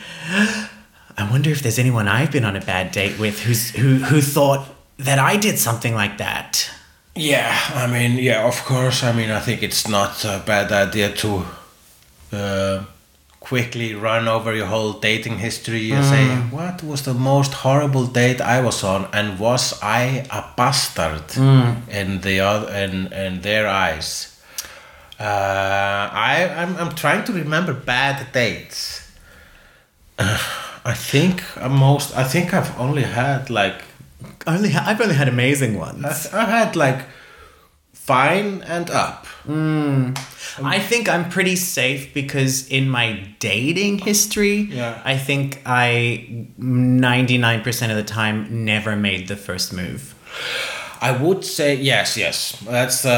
i 1.19 1.31
wonder 1.31 1.51
if 1.51 1.63
there's 1.63 1.79
anyone 1.79 2.09
i've 2.09 2.33
been 2.33 2.45
on 2.45 2.57
a 2.57 2.61
bad 2.61 2.91
date 2.91 3.17
with 3.19 3.41
who's 3.43 3.71
who 3.71 3.99
who 4.11 4.21
thought 4.21 4.67
that 4.99 5.21
i 5.21 5.37
did 5.37 5.57
something 5.59 5.95
like 5.95 6.19
that 6.19 6.69
Yeah, 7.15 7.53
I 7.75 7.87
mean, 7.87 8.19
yeah, 8.19 8.47
of 8.47 8.65
course. 8.65 9.03
I 9.03 9.13
mean, 9.13 9.31
I 9.31 9.41
think 9.41 9.63
it's 9.63 9.87
not 9.89 10.25
a 10.25 10.41
bad 10.47 10.71
idea 10.73 11.09
to 11.23 11.45
uh, 12.33 12.85
quickly 13.51 13.95
run 13.95 14.29
over 14.29 14.51
your 14.55 14.67
whole 14.75 14.93
dating 15.09 15.39
history 15.39 15.91
and 15.97 16.05
say, 16.05 16.25
what 16.57 16.77
was 16.91 17.01
the 17.03 17.15
most 17.15 17.53
horrible 17.65 18.07
date 18.07 18.41
I 18.41 18.59
was 18.69 18.85
on, 18.85 19.01
and 19.13 19.27
was 19.41 19.63
I 19.83 20.03
a 20.31 20.43
bastard 20.57 21.27
in 21.99 22.09
the 22.27 22.37
other 22.51 22.69
in 22.85 23.13
in 23.25 23.33
their 23.43 23.65
eyes? 23.87 24.09
Uh, 25.19 26.03
I 26.31 26.35
I'm, 26.61 26.73
I'm 26.81 26.93
trying 26.95 27.25
to 27.25 27.33
remember 27.33 27.73
bad 27.75 28.17
dates. 28.33 28.79
I 30.93 30.95
think 31.11 31.43
most. 31.85 32.09
I 32.23 32.25
think 32.33 32.47
I've 32.55 32.73
only 32.79 33.03
had 33.21 33.51
like 33.51 33.79
only 34.47 34.71
i've 34.89 35.01
only 35.01 35.15
had 35.23 35.29
amazing 35.29 35.79
ones 35.79 36.05
I've 36.33 36.49
had 36.61 36.77
like 36.77 37.01
fine 38.15 38.63
and 38.75 38.91
up. 38.91 39.27
I 40.75 40.79
think 40.91 41.09
I'm 41.09 41.29
pretty 41.37 41.57
safe 41.57 42.13
because 42.15 42.69
in 42.69 42.85
my 42.99 43.09
dating 43.39 43.99
history, 44.11 44.57
Yeah. 44.81 45.01
I 45.05 45.17
think 45.29 45.61
I 45.65 46.47
99% 46.59 47.91
of 47.91 47.97
the 47.97 48.03
time 48.21 48.65
never 48.65 48.97
made 48.97 49.29
the 49.29 49.37
first 49.37 49.73
move. 49.73 50.03
I 51.03 51.13
would 51.13 51.45
say 51.45 51.75
yes, 51.77 52.17
yes. 52.17 52.37
That's 52.67 53.05
uh, 53.07 53.11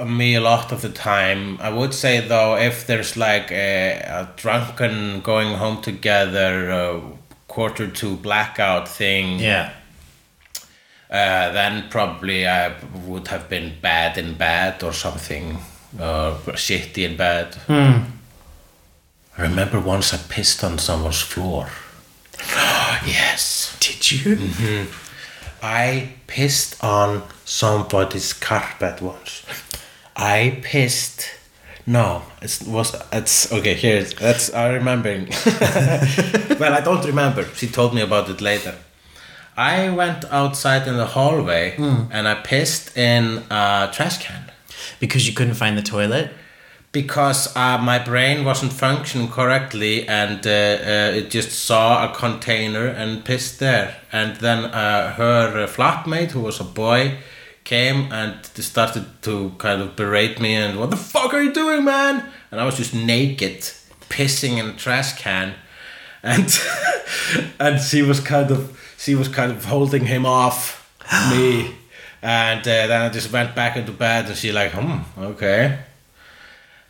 uh, 0.00 0.04
me 0.04 0.34
a 0.34 0.40
lot 0.40 0.72
of 0.72 0.80
the 0.82 0.88
time. 0.88 1.40
I 1.60 1.70
would 1.70 1.94
say 1.94 2.20
though, 2.26 2.56
if 2.56 2.86
there's 2.88 3.16
like 3.16 3.48
a, 3.52 4.00
a 4.20 4.28
drunken 4.36 5.20
going 5.20 5.54
home 5.62 5.80
together, 5.82 6.52
uh, 6.72 7.00
quarter 7.46 7.86
to 8.00 8.16
blackout 8.16 8.88
thing, 8.88 9.38
Yeah. 9.38 9.70
Uh, 11.14 11.52
then 11.52 11.88
probably 11.90 12.44
I 12.44 12.74
would 13.06 13.28
have 13.28 13.48
been 13.48 13.74
bad 13.80 14.18
in 14.18 14.34
bed 14.34 14.82
or 14.82 14.92
something, 14.92 15.58
or 15.96 16.32
shitty 16.56 17.08
in 17.08 17.16
bed. 17.16 17.54
Hmm. 17.68 18.02
I 19.38 19.42
remember 19.42 19.78
once 19.78 20.12
I 20.12 20.16
pissed 20.16 20.64
on 20.64 20.78
someone's 20.78 21.22
floor. 21.22 21.68
yes. 23.06 23.76
Did 23.78 24.10
you? 24.10 24.36
Mm-hmm. 24.36 24.92
I 25.62 26.14
pissed 26.26 26.82
on 26.82 27.22
somebody's 27.44 28.32
carpet 28.32 29.00
once. 29.00 29.44
I 30.16 30.58
pissed. 30.62 31.30
No, 31.86 32.22
it 32.42 32.60
was 32.66 32.96
it's 33.12 33.52
okay. 33.52 33.74
Here, 33.74 34.02
that's 34.02 34.52
I 34.52 34.70
remembering. 34.72 35.26
well, 36.58 36.74
I 36.74 36.80
don't 36.82 37.04
remember. 37.04 37.44
She 37.54 37.68
told 37.68 37.94
me 37.94 38.00
about 38.00 38.28
it 38.30 38.40
later. 38.40 38.74
I 39.56 39.90
went 39.90 40.24
outside 40.26 40.88
in 40.88 40.96
the 40.96 41.06
hallway 41.06 41.74
and 41.78 42.28
I 42.28 42.34
pissed 42.34 42.96
in 42.96 43.42
a 43.50 43.90
trash 43.92 44.18
can. 44.24 44.50
Because 45.00 45.26
you 45.26 45.34
couldn't 45.34 45.54
find 45.54 45.78
the 45.78 45.82
toilet? 45.82 46.30
because 46.94 47.54
uh, 47.56 47.76
my 47.76 47.98
brain 47.98 48.44
wasn't 48.44 48.72
functioning 48.72 49.28
correctly 49.28 50.06
and 50.08 50.46
uh, 50.46 50.50
uh, 50.50 51.18
it 51.18 51.28
just 51.28 51.50
saw 51.50 52.08
a 52.08 52.14
container 52.14 52.86
and 52.86 53.24
pissed 53.24 53.58
there. 53.58 53.96
And 54.12 54.36
then 54.36 54.66
uh, 54.66 55.12
her 55.14 55.64
uh, 55.64 55.66
flatmate 55.66 56.30
who 56.30 56.40
was 56.40 56.60
a 56.60 56.64
boy 56.64 57.18
came 57.64 58.12
and 58.12 58.46
started 58.46 59.06
to 59.22 59.50
kind 59.58 59.82
of 59.82 59.96
berate 59.96 60.40
me 60.40 60.54
and 60.54 60.78
what 60.78 60.90
the 60.90 60.96
fuck 60.96 61.34
are 61.34 61.42
you 61.42 61.52
doing 61.52 61.84
man? 61.84 62.24
And 62.52 62.60
i 62.60 62.64
was 62.64 62.76
just 62.76 62.94
naked 62.94 63.62
pissing 64.08 64.58
in 64.58 64.66
a 64.66 64.74
trash 64.74 65.18
can. 65.18 65.54
And 66.22 66.56
and 67.58 67.80
she 67.80 68.02
was 68.02 68.20
kind 68.20 68.52
of 68.52 68.80
she 69.04 69.14
was 69.14 69.28
kind 69.28 69.50
of 69.52 69.64
holding 69.64 70.06
him 70.06 70.24
off 70.26 70.58
me 71.30 71.70
and 72.22 72.60
uh, 72.60 72.86
then 72.90 73.00
i 73.02 73.08
just 73.08 73.30
went 73.32 73.54
back 73.54 73.76
into 73.76 73.92
bed 73.92 74.26
and 74.26 74.36
she 74.36 74.52
like 74.52 74.70
hmm 74.72 74.98
okay 75.30 75.78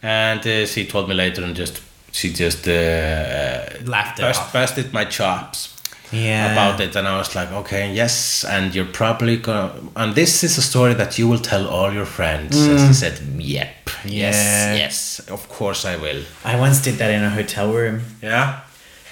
and 0.03 0.41
uh, 0.47 0.67
she 0.67 0.87
told 0.87 1.09
me 1.09 1.15
later 1.15 1.43
and 1.45 1.57
just 1.57 1.81
she 2.13 2.33
just 2.33 2.69
uh, 2.69 2.73
uh, 2.73 3.85
Laughed 3.85 4.19
it 4.19 4.23
bust, 4.23 4.41
off. 4.41 4.53
busted 4.53 4.93
my 4.93 5.05
chops 5.05 5.71
Yeah. 6.13 6.53
about 6.53 6.81
it 6.81 6.95
and 6.97 7.09
i 7.09 7.17
was 7.19 7.35
like 7.35 7.51
okay 7.61 7.93
yes 7.93 8.45
and 8.45 8.75
you're 8.75 8.93
probably 8.93 9.37
gonna 9.39 9.73
and 9.97 10.15
this 10.15 10.45
is 10.45 10.59
a 10.59 10.63
story 10.63 10.95
that 10.95 11.19
you 11.19 11.27
will 11.31 11.41
tell 11.53 11.67
all 11.67 11.93
your 11.93 12.07
friends 12.07 12.57
and 12.69 12.79
she 12.81 12.95
said 12.95 13.19
yep 13.39 13.69
Mm. 14.05 14.11
Yeah. 14.11 14.31
yes 14.31 14.79
yes 14.83 14.97
of 15.31 15.49
course 15.49 15.85
i 15.93 15.97
will 15.97 16.23
I 16.45 16.57
once 16.61 16.79
did 16.83 16.95
that 16.99 17.11
in 17.11 17.23
a 17.25 17.31
hotel 17.31 17.73
room. 17.73 18.03
yeah 18.23 18.61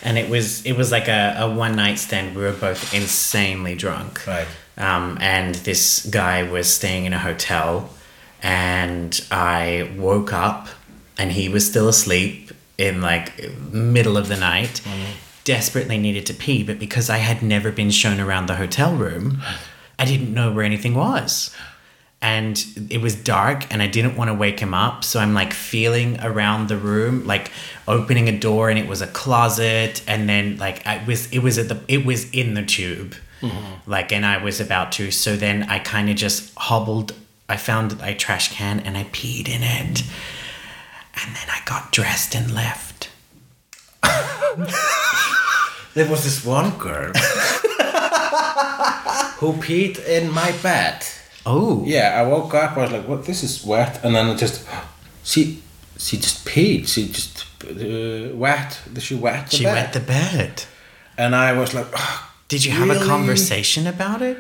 And 0.03 0.19
it 0.19 0.29
was 0.29 0.65
it 0.67 0.73
was 0.73 0.91
like 0.91 1.09
a, 1.09 1.37
a 1.39 1.51
one 1.51 1.77
night 1.77 1.99
stand. 1.99 2.35
We 2.35 2.43
were 2.43 2.53
both 2.53 2.93
insanely 2.93 3.75
drunk. 3.75 4.27
right 4.27 4.49
Um, 4.77 5.19
and 5.21 5.55
this 5.57 6.07
guy 6.07 6.43
was 6.43 6.67
staying 6.73 7.05
in 7.05 7.13
a 7.13 7.19
hotel, 7.19 7.91
and 8.43 9.25
I 9.31 9.93
woke 9.97 10.33
up, 10.33 10.69
and 11.19 11.31
he 11.33 11.49
was 11.49 11.67
still 11.67 11.89
asleep 11.89 12.51
in 12.79 13.01
like 13.01 13.33
middle 13.71 14.17
of 14.17 14.29
the 14.29 14.37
night. 14.37 14.81
Desperately 15.45 15.99
needed 15.99 16.25
to 16.27 16.35
pee, 16.35 16.63
but 16.63 16.79
because 16.79 17.11
I 17.11 17.19
had 17.19 17.43
never 17.43 17.73
been 17.73 17.91
shown 17.91 18.21
around 18.21 18.47
the 18.47 18.55
hotel 18.57 18.95
room, 18.95 19.43
I 19.99 20.05
didn't 20.05 20.33
know 20.33 20.53
where 20.53 20.65
anything 20.65 20.95
was. 20.95 21.55
And 22.23 22.65
it 22.89 23.01
was 23.01 23.15
dark, 23.15 23.67
and 23.73 23.83
I 23.83 23.89
didn't 23.89 24.17
want 24.17 24.29
to 24.29 24.35
wake 24.35 24.61
him 24.61 24.73
up. 24.73 25.03
So 25.03 25.19
I'm 25.21 25.35
like 25.35 25.53
feeling 25.53 26.19
around 26.21 26.69
the 26.69 26.77
room, 26.77 27.27
like 27.27 27.51
opening 27.89 28.29
a 28.29 28.39
door, 28.39 28.71
and 28.71 28.79
it 28.79 28.87
was 28.87 29.03
a 29.03 29.09
closet. 29.09 30.03
And 30.07 30.29
then 30.29 30.57
like 30.57 30.87
I 30.87 31.05
was, 31.05 31.31
it 31.33 31.41
was 31.41 31.59
at 31.59 31.69
the, 31.69 31.81
it 31.89 32.07
was 32.07 32.31
in 32.31 32.55
the 32.55 32.63
tube 32.63 33.17
mm-hmm. 33.43 33.91
like 33.91 34.13
and 34.13 34.25
i 34.25 34.43
was 34.43 34.61
about 34.61 34.93
to 34.93 35.11
so 35.11 35.37
then 35.37 35.65
i 35.65 35.79
kind 35.79 36.09
of 36.09 36.17
just 36.17 36.55
hobbled 36.57 37.13
i 37.49 37.57
found 37.57 38.01
a 38.03 38.15
trash 38.15 38.53
can 38.53 38.81
and 38.81 38.97
i 38.97 39.05
peed 39.05 39.49
in 39.49 39.63
it 39.63 40.03
and 41.15 41.37
then 41.37 41.49
i 41.49 41.61
got 41.67 41.93
dressed 41.93 42.35
and 42.35 42.55
left 42.55 43.11
there 45.95 46.09
was 46.09 46.25
this 46.25 46.45
one 46.45 46.71
girl 46.79 47.13
who 49.39 49.53
peed 49.55 50.05
in 50.07 50.31
my 50.33 50.53
bed 50.63 51.05
oh 51.47 51.83
yeah 51.85 52.21
i 52.21 52.23
woke 52.27 52.55
up 52.55 52.77
i 52.77 52.83
was 52.83 52.93
like 52.93 53.07
what 53.09 53.25
this 53.25 53.43
is 53.43 53.65
wet 53.65 54.05
and 54.05 54.15
then 54.15 54.27
I 54.27 54.35
just 54.37 54.67
she 55.25 55.63
she 55.99 56.17
just 56.17 56.45
peed 56.45 56.89
she 56.89 57.09
just 57.09 57.47
uh, 57.65 58.35
wet 58.37 58.81
she 58.99 59.15
wet 59.15 59.51
the 59.51 59.57
she 59.57 59.65
bed. 59.65 59.75
wet 59.75 59.93
the 59.93 60.01
bed 60.01 60.65
and 61.19 61.35
i 61.35 61.53
was 61.53 61.75
like 61.75 61.87
"Ugh, 61.93 62.23
did 62.49 62.65
you 62.65 62.73
have 62.73 62.91
a 62.91 63.05
conversation 63.05 63.87
about 63.87 64.23
it 64.23 64.39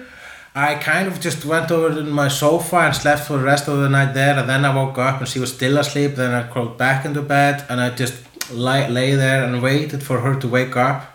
I 0.55 0.75
kind 0.75 1.09
of 1.09 1.19
just 1.19 1.47
went 1.47 1.71
over 1.71 1.95
to 1.95 2.03
my 2.03 2.29
sofa 2.29 2.77
and 2.77 2.95
slept 2.95 3.23
for 3.23 3.39
the 3.39 3.45
rest 3.45 3.69
of 3.69 3.79
the 3.79 3.89
night 3.89 4.13
there, 4.13 4.39
and 4.39 4.47
then 4.47 4.67
I 4.67 4.75
woke 4.75 4.99
up 4.99 5.19
and 5.19 5.27
she 5.27 5.39
was 5.39 5.51
still 5.55 5.79
asleep. 5.79 6.15
Then 6.17 6.31
I 6.35 6.43
crawled 6.43 6.77
back 6.77 7.07
into 7.07 7.23
bed 7.23 7.65
and 7.71 7.81
I 7.81 7.89
just 7.89 8.23
lay, 8.51 8.87
lay 8.87 9.15
there 9.15 9.43
and 9.45 9.63
waited 9.63 10.03
for 10.03 10.21
her 10.21 10.39
to 10.39 10.47
wake 10.47 10.77
up, 10.77 11.11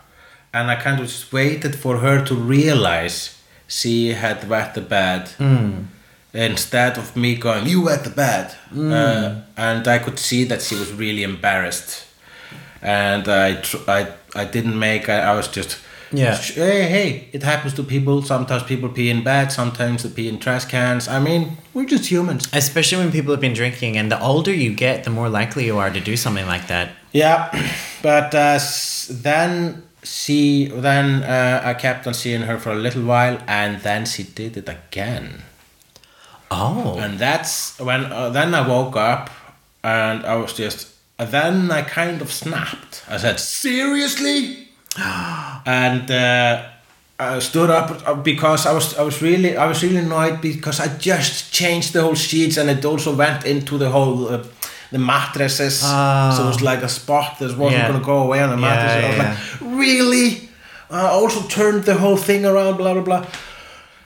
and 0.55 0.71
I 0.71 0.75
kind 0.75 0.99
of 0.99 1.05
just 1.05 1.31
waited 1.31 1.75
for 1.75 1.97
her 1.97 2.25
to 2.25 2.33
realize 2.33 3.36
she 3.67 4.13
had 4.13 4.47
wet 4.49 4.73
the 4.73 4.81
bed. 4.81 5.29
Instead 6.33 6.97
of 6.97 7.15
me 7.15 7.35
going, 7.35 7.65
you 7.65 7.81
wet 7.81 8.03
the 8.03 8.09
bed, 8.11 8.53
uh, 8.75 9.41
and 9.55 9.87
I 9.87 9.97
could 9.97 10.19
see 10.19 10.43
that 10.45 10.61
she 10.61 10.75
was 10.75 10.91
really 10.91 11.23
embarrassed, 11.23 12.05
and 12.81 13.27
I 13.27 13.55
tr- 13.61 13.77
I 13.87 14.07
I 14.35 14.45
didn't 14.45 14.77
make. 14.77 15.09
I, 15.09 15.19
I 15.31 15.35
was 15.35 15.47
just 15.47 15.77
Yeah. 16.11 16.35
Hey, 16.35 16.83
hey, 16.89 17.29
it 17.33 17.43
happens 17.43 17.73
to 17.75 17.83
people. 17.83 18.21
Sometimes 18.21 18.63
people 18.63 18.89
pee 18.89 19.09
in 19.09 19.23
bed, 19.23 19.51
sometimes 19.51 20.03
they 20.03 20.09
pee 20.09 20.27
in 20.29 20.37
trash 20.39 20.65
cans. 20.65 21.07
I 21.07 21.19
mean, 21.19 21.57
we're 21.73 21.85
just 21.89 22.05
humans. 22.11 22.47
especially 22.53 22.99
when 23.03 23.11
people 23.11 23.31
have 23.31 23.41
been 23.41 23.55
drinking 23.55 23.97
and 23.97 24.11
the 24.11 24.19
older 24.21 24.53
you 24.53 24.73
get 24.75 25.03
the 25.03 25.09
more 25.09 25.29
likely 25.29 25.65
you 25.65 25.77
are 25.79 25.89
to 25.89 25.99
do 25.99 26.15
something 26.17 26.45
like 26.47 26.67
that 26.67 26.89
Yeah, 27.13 27.49
but 28.01 28.35
uh, 28.35 28.59
then 29.09 29.83
she, 30.09 30.65
then 30.67 31.23
uh, 31.23 31.61
I 31.63 31.73
kept 31.73 32.07
on 32.07 32.13
seeing 32.13 32.41
her 32.41 32.57
for 32.57 32.71
a 32.71 32.75
little 32.75 33.03
while, 33.03 33.39
and 33.47 33.81
then 33.81 34.05
she 34.05 34.23
did 34.23 34.57
it 34.57 34.69
again. 34.69 35.43
oh 36.51 36.97
And 36.99 37.19
that's 37.19 37.79
when, 37.79 38.05
uh, 38.05 38.29
then 38.29 38.53
I 38.53 38.67
woke 38.67 38.95
up, 38.95 39.29
and 39.83 40.25
I 40.25 40.35
was 40.35 40.53
just, 40.53 40.93
then 41.17 41.71
I 41.71 41.81
kind 41.81 42.21
of 42.21 42.31
snapped. 42.31 43.03
I 43.07 43.17
said, 43.17 43.39
seriously? 43.39 44.67
and 44.97 46.09
uh, 46.09 46.63
I 47.19 47.39
stood 47.39 47.69
up 47.69 48.07
uh, 48.07 48.13
because 48.13 48.67
I 48.67 48.73
was 48.73 48.95
I 48.95 49.01
was 49.01 49.21
really 49.21 49.57
I 49.57 49.65
was 49.65 49.81
really 49.83 49.97
annoyed 49.97 50.39
because 50.39 50.79
I 50.79 50.87
just 50.97 51.51
changed 51.51 51.93
the 51.93 52.03
whole 52.03 52.15
sheets 52.15 52.57
and 52.57 52.69
it 52.69 52.85
also 52.85 53.15
went 53.15 53.45
into 53.45 53.77
the 53.77 53.89
whole 53.89 54.27
uh, 54.27 54.43
the 54.91 54.99
mattresses 54.99 55.79
so 55.79 56.43
it 56.43 56.47
was 56.47 56.61
like 56.61 56.81
a 56.83 56.89
spot 56.89 57.39
that 57.39 57.57
wasn't 57.57 57.81
Yeah. 57.81 57.87
going 57.89 57.99
to 57.99 58.05
go 58.05 58.17
away 58.23 58.39
on 58.41 58.49
the 58.49 58.55
Yeah, 58.61 58.61
mattresses. 58.67 59.03
I 59.03 59.07
was 59.09 59.17
yeah. 59.17 59.29
like, 59.69 59.79
really? 59.79 60.49
I 60.89 61.01
also 61.07 61.41
turned 61.47 61.83
the 61.83 61.95
whole 61.95 62.17
thing 62.17 62.45
around, 62.45 62.77
blah 62.77 62.93
blah 62.93 63.03
blah. 63.03 63.25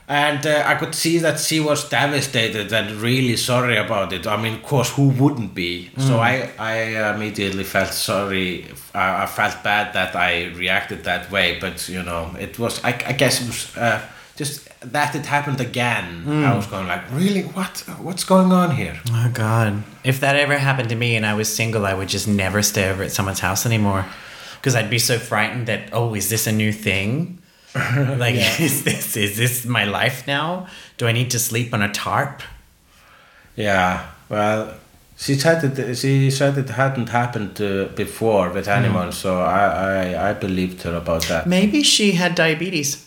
And 0.07 0.45
uh, 0.45 0.63
I 0.65 0.75
could 0.75 0.93
see 0.93 1.19
that 1.19 1.39
she 1.39 1.59
was 1.61 1.87
devastated 1.87 2.73
and 2.73 2.91
really 3.01 3.37
sorry 3.37 3.77
about 3.77 4.11
it. 4.11 4.27
I 4.27 4.35
mean, 4.35 4.55
of 4.55 4.63
course, 4.63 4.89
who 4.97 5.07
wouldn't 5.09 5.53
be? 5.53 5.89
So 5.97 6.19
I, 6.19 6.49
I 6.59 7.13
immediately 7.15 7.63
felt 7.63 7.93
sorry. 7.93 8.65
I, 8.93 9.23
I 9.23 9.25
felt 9.25 9.63
bad 9.63 9.93
that 9.93 10.13
I 10.15 10.47
reacted 10.57 11.03
that 11.05 11.31
way. 11.31 11.59
But 11.61 11.87
you 11.87 12.03
know, 12.03 12.35
it 12.39 12.59
was. 12.59 12.83
I, 12.83 12.89
I 13.07 13.13
guess 13.13 13.41
it 13.41 13.47
was 13.47 13.77
uh, 13.77 14.01
just 14.35 14.67
that 14.83 15.15
it 15.15 15.25
happened 15.27 15.61
again. 15.61 16.23
I 16.27 16.55
was 16.55 16.65
going 16.67 16.87
like, 16.87 17.03
really? 17.11 17.43
What? 17.43 17.83
What's 17.99 18.23
going 18.23 18.51
on 18.51 18.75
here? 18.75 18.99
oh 19.11 19.31
god 19.33 19.83
if 20.03 20.19
that 20.19 20.35
ever 20.35 20.57
happened 20.57 20.89
to 20.89 20.95
me 20.95 21.15
and 21.15 21.25
i 21.25 21.33
was 21.35 21.47
single 21.55 21.85
i 21.85 21.93
would 21.93 22.07
just 22.09 22.27
never 22.27 22.61
stay 22.63 22.89
over 22.89 23.03
at 23.03 23.11
someone's 23.11 23.39
house 23.39 23.65
anymore 23.67 24.03
because 24.57 24.73
i'd 24.75 24.89
be 24.89 24.97
so 24.97 25.19
frightened 25.19 25.67
that 25.67 25.81
oh 25.93 26.15
is 26.15 26.29
this 26.29 26.47
a 26.47 26.51
new 26.51 26.71
thing 26.71 27.37
like 28.23 28.35
is 28.59 28.83
this 28.83 29.15
is 29.15 29.37
this 29.37 29.65
my 29.65 29.85
life 29.85 30.25
now 30.27 30.65
do 30.97 31.05
i 31.07 31.11
need 31.11 31.29
to 31.29 31.37
sleep 31.39 31.71
on 31.73 31.81
a 31.83 31.91
tarp 31.93 32.41
Yeah. 33.55 34.07
Well, 34.29 34.73
she 35.17 35.35
said 35.35 35.63
it. 35.63 35.95
She 35.97 36.31
said 36.31 36.57
it 36.57 36.69
hadn't 36.69 37.09
happened 37.09 37.61
uh, 37.61 37.93
before 37.95 38.49
with 38.49 38.67
anyone. 38.67 39.11
So 39.11 39.39
I, 39.41 39.63
I, 40.13 40.29
I 40.29 40.33
believed 40.33 40.81
her 40.83 40.95
about 40.95 41.23
that. 41.27 41.45
maybe 41.45 41.83
she 41.83 42.13
had 42.13 42.33
diabetes 42.35 43.05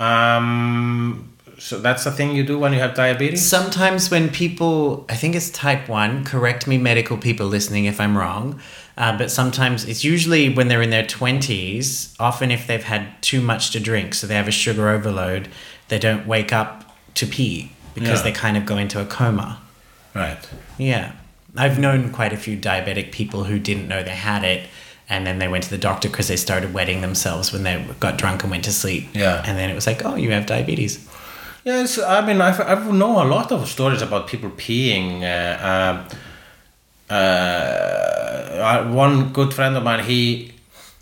Um, 0.00 1.28
so 1.58 1.78
that's 1.78 2.04
the 2.04 2.10
thing 2.10 2.34
you 2.34 2.42
do 2.42 2.58
when 2.58 2.72
you 2.72 2.78
have 2.78 2.94
diabetes. 2.94 3.46
Sometimes 3.46 4.10
when 4.10 4.30
people, 4.30 5.04
I 5.10 5.14
think 5.14 5.34
it's 5.34 5.50
type 5.50 5.88
1, 5.88 6.24
correct 6.24 6.66
me, 6.66 6.78
medical 6.78 7.18
people 7.18 7.46
listening 7.46 7.84
if 7.84 8.00
I'm 8.00 8.16
wrong, 8.16 8.58
uh, 8.96 9.16
but 9.18 9.30
sometimes 9.30 9.84
it's 9.84 10.02
usually 10.02 10.52
when 10.52 10.68
they're 10.68 10.80
in 10.82 10.88
their 10.90 11.04
20s, 11.04 12.14
often 12.18 12.50
if 12.50 12.66
they've 12.66 12.82
had 12.82 13.20
too 13.22 13.42
much 13.42 13.70
to 13.72 13.80
drink, 13.80 14.14
so 14.14 14.26
they 14.26 14.34
have 14.36 14.48
a 14.48 14.52
sugar 14.52 14.88
overload, 14.88 15.48
they 15.88 15.98
don't 15.98 16.26
wake 16.26 16.52
up 16.52 16.84
to 17.14 17.26
pee 17.26 17.72
because 17.94 18.20
Yeah. 18.20 18.22
they 18.24 18.32
kind 18.32 18.56
of 18.56 18.64
go 18.64 18.78
into 18.78 18.98
a 19.00 19.04
coma. 19.04 19.60
Right. 20.14 20.38
Yeah. 20.78 21.12
I've 21.56 21.78
known 21.78 22.10
quite 22.10 22.32
a 22.32 22.36
few 22.36 22.56
diabetic 22.56 23.12
people 23.12 23.44
who 23.44 23.58
didn't 23.58 23.86
know 23.88 24.02
they 24.02 24.10
had 24.10 24.44
it 24.44 24.68
And 25.10 25.26
then 25.26 25.40
they 25.40 25.48
went 25.48 25.64
to 25.64 25.70
the 25.70 25.78
doctor 25.78 26.08
because 26.08 26.28
they 26.28 26.36
started 26.36 26.72
wetting 26.72 27.00
themselves 27.00 27.52
when 27.52 27.64
they 27.64 27.84
got 27.98 28.16
drunk 28.16 28.42
and 28.42 28.50
went 28.50 28.64
to 28.64 28.72
sleep. 28.72 29.08
Yeah. 29.12 29.42
And 29.44 29.58
then 29.58 29.68
it 29.68 29.74
was 29.74 29.86
like, 29.86 30.04
oh, 30.04 30.14
you 30.14 30.30
have 30.30 30.46
diabetes. 30.46 31.06
Yes, 31.64 31.98
I 31.98 32.24
mean, 32.24 32.40
I've, 32.40 32.60
I 32.60 32.90
know 32.90 33.22
a 33.22 33.26
lot 33.26 33.52
of 33.52 33.68
stories 33.68 34.00
about 34.00 34.28
people 34.28 34.50
peeing. 34.50 35.22
Uh, 35.22 36.08
uh, 37.12 37.12
uh, 37.12 38.84
one 38.92 39.32
good 39.32 39.52
friend 39.52 39.76
of 39.76 39.82
mine, 39.82 40.04
he 40.04 40.52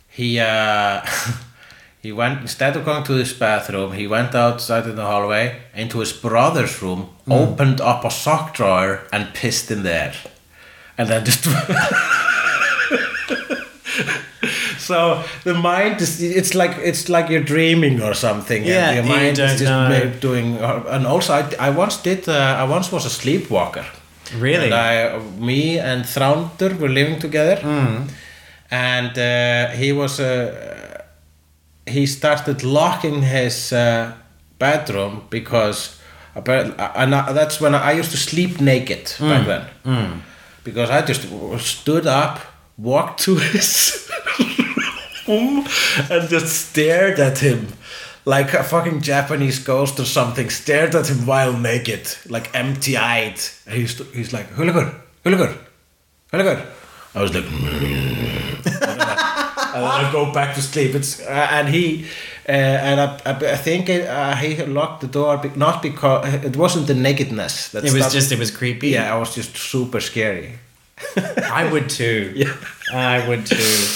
he 0.08 0.40
uh, 0.40 1.06
he 2.02 2.10
went 2.10 2.40
instead 2.40 2.76
of 2.76 2.84
going 2.84 3.04
to 3.04 3.12
his 3.12 3.32
bathroom, 3.32 3.92
he 3.92 4.06
went 4.06 4.34
outside 4.34 4.86
in 4.86 4.96
the 4.96 5.04
hallway 5.04 5.60
into 5.74 6.00
his 6.00 6.12
brother's 6.12 6.82
room, 6.82 7.10
opened 7.30 7.80
up 7.80 8.04
a 8.04 8.10
sock 8.10 8.54
drawer, 8.54 9.02
and 9.12 9.32
pissed 9.34 9.70
in 9.70 9.84
there, 9.84 10.14
and 10.96 11.08
then 11.08 11.24
just. 11.24 11.46
So 14.78 15.22
the 15.44 15.54
mind 15.54 16.00
is 16.00 16.20
it's 16.22 16.54
like 16.54 16.76
it's 16.82 17.08
like 17.08 17.28
you're 17.28 17.44
dreaming 17.44 18.02
or 18.02 18.14
something. 18.14 18.64
Yeah, 18.64 18.88
and 18.90 18.96
your 18.96 19.04
you 19.06 19.12
mind 19.12 19.36
don't 19.36 19.50
is 19.50 19.60
just 19.60 20.20
doing. 20.20 20.56
uh, 20.62 20.82
And 20.88 21.06
also, 21.06 21.32
I, 21.34 21.68
I 21.68 21.70
once 21.70 21.96
did. 22.02 22.28
Uh, 22.28 22.32
I 22.32 22.64
once 22.64 22.90
was 22.92 23.04
a 23.06 23.10
sleepwalker. 23.10 23.84
Really? 24.38 24.64
And 24.70 24.74
I, 24.74 25.18
me 25.38 25.78
and 25.78 26.04
Thraundur 26.04 26.78
were 26.78 26.88
living 26.88 27.18
together, 27.20 27.56
Hmm. 27.56 28.02
and 28.70 29.18
uh, 29.18 29.76
he 29.76 29.92
was. 29.92 30.20
Uh, 30.20 30.52
he 31.86 32.06
started 32.06 32.62
locking 32.62 33.22
his 33.22 33.72
uh, 33.72 34.12
bedroom 34.58 35.22
because, 35.30 35.96
and 36.34 37.14
I- 37.14 37.32
that's 37.32 37.60
when 37.60 37.74
I 37.74 37.92
used 37.98 38.10
to 38.10 38.16
sleep 38.18 38.60
naked 38.60 39.08
Hmm. 39.18 39.28
back 39.28 39.46
then, 39.46 40.22
because 40.64 40.90
I 40.90 41.02
just 41.08 41.22
stood 41.58 42.06
up, 42.06 42.40
walked 42.78 43.20
to 43.24 43.36
his 43.36 44.08
room, 45.28 45.66
and 46.10 46.28
just 46.28 46.70
stared 46.70 47.18
at 47.18 47.38
him. 47.38 47.68
Like 48.24 48.52
a 48.52 48.62
fucking 48.62 49.00
Japanese 49.00 49.58
ghost 49.58 49.98
or 49.98 50.04
something, 50.04 50.50
stared 50.50 50.94
at 50.94 51.08
him 51.08 51.24
while 51.26 51.54
naked, 51.54 52.14
like 52.28 52.54
empty 52.54 52.96
eyed. 52.96 53.40
And 53.66 53.74
he's, 53.78 53.96
he's 54.12 54.32
like, 54.34 54.50
Hugleikur, 54.50 54.94
Hugleikur, 55.24 55.56
Hugleikur. 56.32 56.66
I 57.14 57.22
was 57.22 57.34
like, 57.34 57.44
"Mm." 57.44 58.66
and 58.66 59.82
then 59.82 59.90
I 60.04 60.10
go 60.12 60.30
back 60.32 60.54
to 60.56 60.62
sleep. 60.62 60.94
It's 60.94 61.20
uh, 61.20 61.48
and 61.50 61.68
he 61.68 62.04
uh, 62.46 62.52
and 62.52 63.00
I, 63.00 63.18
I, 63.24 63.30
I 63.30 63.56
think 63.56 63.88
it, 63.88 64.06
uh, 64.06 64.34
he 64.36 64.62
locked 64.64 65.00
the 65.00 65.06
door, 65.08 65.38
be- 65.38 65.50
not 65.56 65.82
because 65.82 66.32
it 66.44 66.54
wasn't 66.56 66.86
the 66.86 66.94
nakedness. 66.94 67.70
That 67.70 67.84
It 67.84 67.92
was 67.94 68.12
just, 68.12 68.30
it 68.30 68.38
was 68.38 68.50
creepy. 68.50 68.88
yeah, 68.88 69.14
I 69.14 69.18
was 69.18 69.34
just 69.34 69.56
super 69.56 70.00
scary. 70.00 70.58
I 71.16 71.68
would 71.70 71.88
too. 71.88 72.32
Yeah. 72.36 72.54
I 72.92 73.26
would 73.28 73.46
too. 73.46 73.86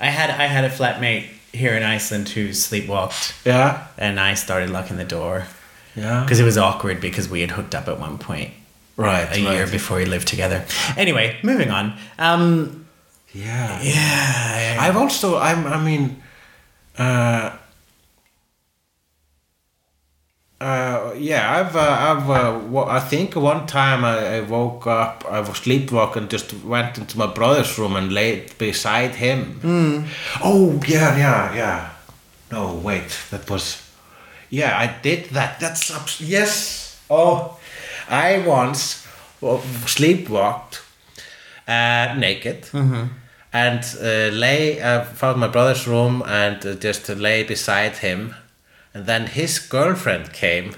I 0.00 0.06
had 0.06 0.30
I 0.30 0.46
had 0.46 0.64
a 0.64 0.70
flatmate 0.70 1.24
here 1.52 1.74
in 1.76 1.82
Iceland 1.82 2.28
who 2.28 2.50
sleepwalked, 2.50 3.32
Yeah, 3.44 3.86
and 3.98 4.18
I 4.20 4.34
started 4.34 4.70
locking 4.70 4.96
the 4.96 5.04
door 5.04 5.46
yeah. 5.96 6.22
because 6.22 6.40
it 6.40 6.44
was 6.44 6.56
awkward 6.58 7.00
because 7.00 7.28
we 7.28 7.40
had 7.40 7.50
hooked 7.50 7.74
up 7.74 7.88
at 7.88 7.98
one 7.98 8.18
point 8.18 8.50
Right, 8.96 9.28
a 9.36 9.40
year 9.40 9.66
before 9.66 9.96
we 9.98 10.04
lived 10.06 10.26
together. 10.28 10.64
Anyway, 10.96 11.36
moving 11.42 11.70
on. 11.70 11.96
Um, 12.18 12.86
Yeah. 13.32 13.80
yeah, 13.82 14.76
I've 14.80 14.96
also 14.96 15.38
I'm 15.38 15.66
I 15.66 15.78
mean 15.82 16.22
uh 16.98 17.56
uh, 20.60 21.12
yeah, 21.16 21.60
I've, 21.60 21.76
uh, 21.76 21.80
I've, 21.80 22.28
uh, 22.30 22.84
I 22.86 22.98
think 23.00 23.36
one 23.36 23.66
time 23.66 24.04
I, 24.04 24.38
I 24.38 24.40
woke 24.40 24.86
up, 24.86 25.24
I 25.30 25.40
was 25.40 25.56
sleepwalking, 25.58 26.28
just 26.28 26.52
went 26.64 26.98
into 26.98 27.16
my 27.16 27.26
brother's 27.26 27.78
room 27.78 27.94
and 27.96 28.12
laid 28.12 28.56
beside 28.58 29.14
him. 29.14 29.60
Oh, 30.42 30.80
yeah, 30.86 31.16
yeah, 31.16 31.54
yeah. 31.54 31.90
No, 32.50 32.74
wait, 32.74 33.16
that 33.30 33.48
was, 33.48 33.80
yeah, 34.50 34.76
I 34.76 34.96
did 35.02 35.26
that. 35.30 35.60
That's, 35.60 35.90
abs- 35.94 36.20
yes. 36.20 37.00
Oh, 37.10 37.56
I 38.08 38.38
once 38.46 39.06
wa- 39.40 39.60
sleepwalked 39.86 40.80
uh, 41.68 42.14
naked 42.18 42.68
and 43.52 43.84
uh, 44.02 44.34
lay 44.34 44.80
uh, 44.80 45.04
found 45.04 45.38
my 45.40 45.48
brother's 45.48 45.86
room 45.86 46.22
and 46.26 46.64
uh, 46.66 46.74
just 46.74 47.08
lay 47.10 47.44
beside 47.44 47.96
him 47.98 48.34
and 48.94 49.06
then 49.06 49.26
his 49.26 49.58
girlfriend 49.58 50.32
came 50.32 50.74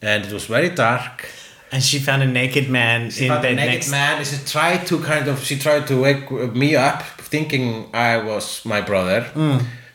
and 0.00 0.24
it 0.24 0.32
was 0.32 0.46
very 0.46 0.68
dark. 0.70 1.26
And 1.72 1.82
she 1.82 1.98
found 1.98 2.22
a 2.22 2.26
naked 2.26 2.70
man 2.70 3.10
she 3.10 3.24
in 3.24 3.30
found 3.32 3.44
a 3.44 3.48
bed 3.48 3.56
naked 3.56 3.74
next. 3.74 3.90
man 3.90 4.24
she 4.24 4.36
tried 4.44 4.86
to 4.86 5.00
kind 5.00 5.26
of 5.28 5.42
she 5.42 5.58
tried 5.58 5.86
to 5.88 6.00
wake 6.00 6.30
me 6.54 6.76
up 6.76 7.02
thinking 7.02 7.88
I 7.92 8.18
was 8.18 8.64
my 8.64 8.80
brother 8.80 9.26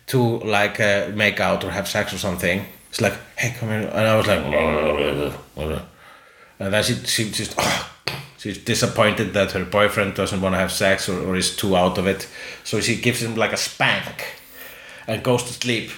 to 0.08 0.40
like 0.40 0.80
uh, 0.80 1.10
make 1.14 1.40
out 1.40 1.64
or 1.64 1.72
have 1.72 1.88
sex 1.88 2.14
or 2.14 2.18
something. 2.18 2.66
It's 2.90 3.00
like 3.00 3.14
hey 3.38 3.56
come 3.58 3.70
here 3.70 3.90
and 3.94 4.08
I 4.08 4.16
was 4.18 4.28
like 4.28 4.44
and 6.60 6.74
then 6.74 6.84
she 6.84 6.96
she 6.96 7.32
just 7.32 7.58
she's 8.38 8.58
disappointed 8.58 9.34
that 9.34 9.52
her 9.54 9.64
boyfriend 9.64 10.16
doesn't 10.16 10.42
want 10.42 10.56
to 10.56 10.60
have 10.60 10.72
sex 10.72 11.08
or, 11.08 11.20
or 11.26 11.36
is 11.38 11.56
too 11.56 11.78
out 11.78 11.98
of 11.98 12.08
it. 12.08 12.28
So 12.64 12.82
she 12.82 12.96
gives 12.98 13.22
him 13.22 13.36
like 13.36 13.54
a 13.54 13.58
spank 13.58 14.36
and 15.08 15.24
goes 15.24 15.44
to 15.44 15.54
sleep 15.54 15.92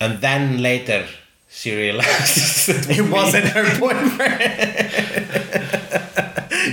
and 0.00 0.20
then 0.20 0.62
later 0.62 1.06
she 1.50 1.74
realizes 1.74 2.66
that 2.86 2.98
It 2.98 3.10
wasn't 3.10 3.46
her 3.46 3.78
boyfriend. 3.80 4.86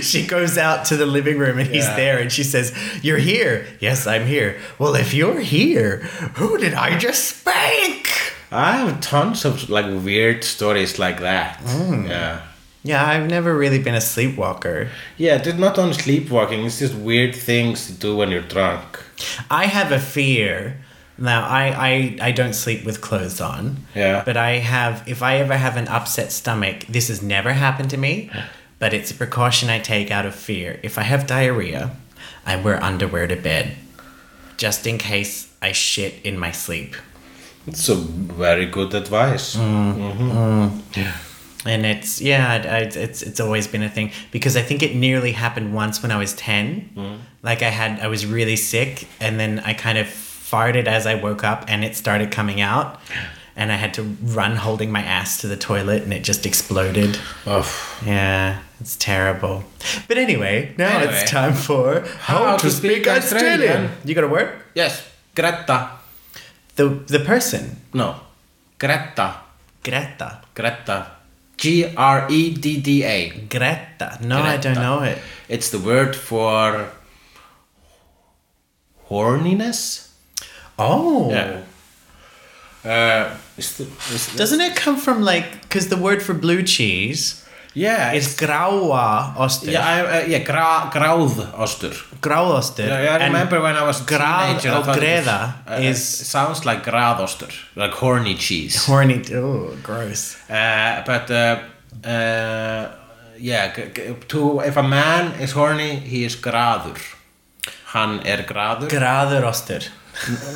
she 0.04 0.26
goes 0.26 0.58
out 0.58 0.84
to 0.86 0.96
the 0.96 1.06
living 1.06 1.38
room 1.38 1.58
and 1.58 1.68
he's 1.68 1.84
Yeah. 1.84 1.96
there 1.96 2.18
and 2.18 2.30
she 2.30 2.42
says, 2.44 2.72
You're 3.02 3.18
here. 3.18 3.66
Yes, 3.80 4.06
I'm 4.06 4.26
here. 4.26 4.58
Well, 4.78 4.94
if 4.94 5.14
you're 5.14 5.40
here, 5.40 5.98
who 6.34 6.58
did 6.58 6.74
I 6.74 6.98
just 6.98 7.38
spank? 7.38 8.08
I 8.52 8.76
have 8.78 9.00
tons 9.00 9.44
of 9.44 9.68
like 9.70 9.86
weird 10.04 10.44
stories 10.44 10.98
like 10.98 11.20
that. 11.20 11.58
Mm. 11.64 12.08
Yeah. 12.08 12.42
Yeah, 12.84 13.04
I've 13.04 13.28
never 13.28 13.56
really 13.58 13.80
been 13.80 13.96
a 13.96 14.00
sleepwalker. 14.00 14.88
Yeah, 15.16 15.42
it's 15.42 15.58
not 15.58 15.76
on 15.78 15.92
sleepwalking, 15.92 16.64
it's 16.64 16.78
just 16.78 16.94
weird 16.94 17.34
things 17.34 17.86
to 17.86 17.92
do 17.92 18.16
when 18.16 18.30
you're 18.30 18.42
drunk. 18.46 19.02
I 19.50 19.66
have 19.66 19.90
a 19.90 19.98
fear. 19.98 20.76
Now, 21.18 21.46
I, 21.46 21.64
I, 21.68 22.18
I 22.28 22.32
don't 22.32 22.52
sleep 22.52 22.84
with 22.84 23.00
clothes 23.00 23.40
on. 23.40 23.78
Yeah. 23.94 24.22
But 24.24 24.36
I 24.36 24.58
have, 24.58 25.02
if 25.08 25.22
I 25.22 25.36
ever 25.38 25.56
have 25.56 25.76
an 25.76 25.88
upset 25.88 26.30
stomach, 26.32 26.84
this 26.88 27.08
has 27.08 27.22
never 27.22 27.52
happened 27.54 27.90
to 27.90 27.96
me, 27.96 28.30
but 28.78 28.92
it's 28.92 29.10
a 29.10 29.14
precaution 29.14 29.70
I 29.70 29.78
take 29.78 30.10
out 30.10 30.26
of 30.26 30.34
fear. 30.34 30.78
If 30.82 30.98
I 30.98 31.02
have 31.02 31.26
diarrhea, 31.26 31.92
I 32.44 32.56
wear 32.56 32.82
underwear 32.82 33.26
to 33.26 33.36
bed, 33.36 33.76
just 34.56 34.86
in 34.86 34.98
case 34.98 35.52
I 35.62 35.72
shit 35.72 36.14
in 36.22 36.38
my 36.38 36.52
sleep. 36.52 36.94
It's 37.66 37.88
a 37.88 37.94
very 37.94 38.66
good 38.66 38.94
advice. 38.94 39.56
Mm. 39.56 39.96
Mm-hmm. 39.96 41.00
Yeah. 41.00 41.16
And 41.64 41.84
it's 41.84 42.20
yeah, 42.20 42.52
I, 42.52 42.56
I, 42.56 42.78
it's 42.82 43.22
it's 43.22 43.40
always 43.40 43.66
been 43.66 43.82
a 43.82 43.88
thing 43.88 44.12
because 44.30 44.56
I 44.56 44.62
think 44.62 44.84
it 44.84 44.94
nearly 44.94 45.32
happened 45.32 45.74
once 45.74 46.00
when 46.00 46.12
I 46.12 46.16
was 46.16 46.32
ten. 46.34 46.90
Mm. 46.94 47.18
Like 47.42 47.62
I 47.62 47.70
had, 47.70 47.98
I 47.98 48.06
was 48.06 48.24
really 48.24 48.54
sick, 48.54 49.08
and 49.20 49.40
then 49.40 49.58
I 49.64 49.72
kind 49.72 49.98
of 49.98 50.06
farted 50.50 50.86
as 50.86 51.06
I 51.06 51.14
woke 51.14 51.42
up, 51.44 51.64
and 51.68 51.84
it 51.84 51.96
started 51.96 52.30
coming 52.30 52.60
out, 52.60 53.00
and 53.56 53.72
I 53.72 53.76
had 53.76 53.92
to 53.94 54.02
run 54.38 54.56
holding 54.56 54.90
my 54.92 55.02
ass 55.02 55.38
to 55.40 55.48
the 55.48 55.56
toilet, 55.56 56.02
and 56.02 56.12
it 56.12 56.22
just 56.22 56.46
exploded. 56.46 57.18
Oh. 57.46 57.66
Yeah, 58.04 58.60
it's 58.80 58.96
terrible. 58.96 59.64
But 60.08 60.18
anyway, 60.18 60.74
now 60.78 60.98
Anyway. 60.98 61.14
it's 61.14 61.30
time 61.30 61.54
for 61.54 62.00
how, 62.20 62.56
to, 62.58 62.70
speak, 62.70 63.08
Australian. 63.08 63.90
You 64.04 64.14
got 64.14 64.24
a 64.24 64.28
word? 64.28 64.50
Yes, 64.74 65.02
Greta. 65.34 65.90
The 66.76 66.88
the 67.08 67.20
person 67.20 67.80
No, 67.94 68.16
Greta. 68.78 69.36
Greta. 69.82 70.42
Greta. 70.54 71.06
G 71.56 71.94
R 71.96 72.26
E 72.30 72.52
D 72.54 72.80
D 72.80 73.02
A. 73.04 73.30
Greta. 73.48 74.18
No, 74.22 74.42
I 74.42 74.58
don't 74.58 74.74
know 74.74 75.00
it. 75.02 75.18
It's 75.48 75.70
the 75.70 75.78
word 75.78 76.14
for 76.14 76.90
horniness. 79.08 80.05
Oh. 80.78 81.30
Yeah. 81.30 81.60
Uh, 82.84 83.36
is 83.56 83.76
the, 83.78 83.84
is 84.14 84.26
the, 84.28 84.38
Doesn't 84.38 84.60
it 84.60 84.76
come 84.76 84.96
from 84.96 85.22
like 85.22 85.62
because 85.62 85.88
the 85.88 85.96
word 85.96 86.22
for 86.22 86.34
blue 86.34 86.62
cheese 86.62 87.42
yeah, 87.74 88.12
is 88.12 88.36
gráðostur. 88.36 89.72
yeah, 89.72 89.86
I, 89.86 90.00
uh, 90.22 90.26
yeah, 90.26 90.38
gra, 90.44 90.90
gráðostur. 90.92 91.92
Grauoster. 92.20 92.86
Yeah, 92.86 93.18
I 93.20 93.26
remember 93.26 93.60
when 93.60 93.74
I 93.76 93.82
was 93.82 94.00
grad 94.00 94.60
teenager, 94.60 94.70
I 94.70 94.76
og 94.78 94.86
was- 94.86 94.96
greda 94.96 95.54
uh, 95.68 95.80
is- 95.82 96.20
it 96.22 96.26
sounds 96.26 96.64
like 96.64 96.84
gráðostur, 96.84 97.52
like 97.74 97.92
horny 97.92 98.34
cheese. 98.34 98.76
horny. 98.86 99.22
Oh, 99.34 99.76
gross. 99.82 100.36
Uh, 100.48 101.02
but 101.04 101.30
uh, 101.30 101.58
uh, 102.04 102.88
yeah, 103.38 103.72
to 104.28 104.60
if 104.60 104.76
a 104.76 104.82
man 104.82 105.32
is 105.40 105.52
horny, 105.52 105.96
he 105.96 106.24
is 106.24 106.36
graður. 106.36 106.98
Hann 107.92 108.20
er 108.26 108.44
graður. 108.44 108.88
Graður 108.88 109.44
oster. 109.44 109.82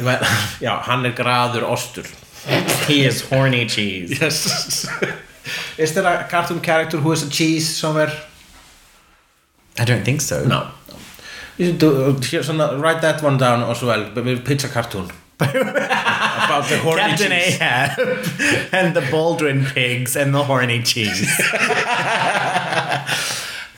Well, 0.02 0.20
Já, 0.60 0.80
hann 0.86 1.04
er 1.04 1.12
graður 1.12 1.64
ostur. 1.68 2.06
He 2.86 3.04
is 3.04 3.20
horny 3.28 3.66
cheese. 3.66 4.20
Yes. 4.20 4.88
is 5.78 5.94
there 5.94 6.06
a 6.06 6.26
cartoon 6.28 6.60
character 6.60 6.98
who 6.98 7.12
is 7.12 7.22
a 7.22 7.30
cheese 7.30 7.68
somewhere? 7.76 8.12
I 9.78 9.84
don't 9.84 10.04
think 10.04 10.20
so. 10.20 10.44
No. 10.44 10.68
You 11.58 11.72
do, 11.72 12.18
here, 12.22 12.42
write 12.78 13.02
that 13.02 13.22
one 13.22 13.36
down 13.38 13.62
as 13.70 13.82
well. 13.82 14.10
But 14.14 14.24
we'll 14.24 14.40
pitch 14.40 14.64
a 14.64 14.68
cartoon 14.68 15.10
about 15.40 16.68
the 16.68 16.78
horny 16.78 17.02
Captain 17.02 17.30
cheese. 17.30 17.60
Ahab 17.60 17.98
and 18.72 18.96
the 18.96 19.06
Baldwin 19.10 19.64
pigs 19.66 20.16
and 20.16 20.34
the 20.34 20.42
horny 20.42 20.82
cheese. 20.82 21.30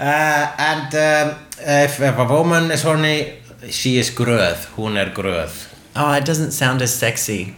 Uh, 0.00 0.52
and 0.58 0.94
um, 0.96 1.38
if, 1.60 2.00
if 2.00 2.18
a 2.18 2.24
woman 2.24 2.72
is 2.72 2.82
horny, 2.82 3.34
she 3.70 3.98
is 3.98 4.10
gröð. 4.10 4.66
Hún 4.76 4.96
er 4.96 5.10
gröð. 5.14 5.52
Oh, 5.94 6.12
it 6.12 6.24
doesn't 6.24 6.52
sound 6.52 6.82
as 6.82 6.94
sexy. 6.94 7.54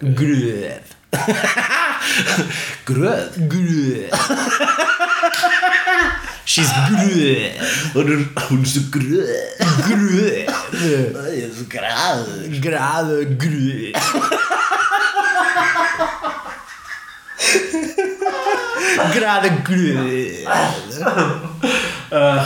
Gröð. 0.00 0.80
Gröð? 2.84 3.36
Gröð. 3.48 4.10
She's 6.44 6.70
gröð. 6.88 7.52
Hún 7.94 8.08
er, 8.12 8.20
hún 8.48 8.62
er 8.62 8.68
svo 8.68 8.82
gröð. 8.90 9.28
Gröð. 9.86 10.46
Það 11.14 11.30
er 11.42 11.50
svo 11.54 11.66
græð. 11.70 12.60
Grade 12.64 13.18
gröð. 13.36 13.94
Graður 19.16 19.56
gruð 19.66 20.46
uh, 22.16 22.42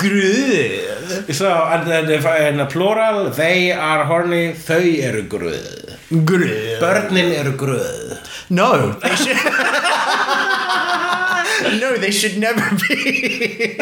Gruð 0.00 1.34
so, 1.34 1.50
and 1.50 1.86
then 1.86 2.10
if 2.10 2.24
I 2.26 2.48
in 2.48 2.60
a 2.60 2.66
plural 2.66 3.30
they 3.30 3.72
are 3.72 4.04
horny 4.04 4.54
þau 4.54 4.80
eru 5.10 5.22
gruð 5.28 5.96
Gruð 6.10 6.80
Börnin 6.80 7.34
eru 7.36 7.52
gruð 7.60 8.18
No 8.48 8.70
no, 11.80 11.96
they 11.96 12.10
should 12.10 12.38
never 12.38 12.60
be. 12.88 13.76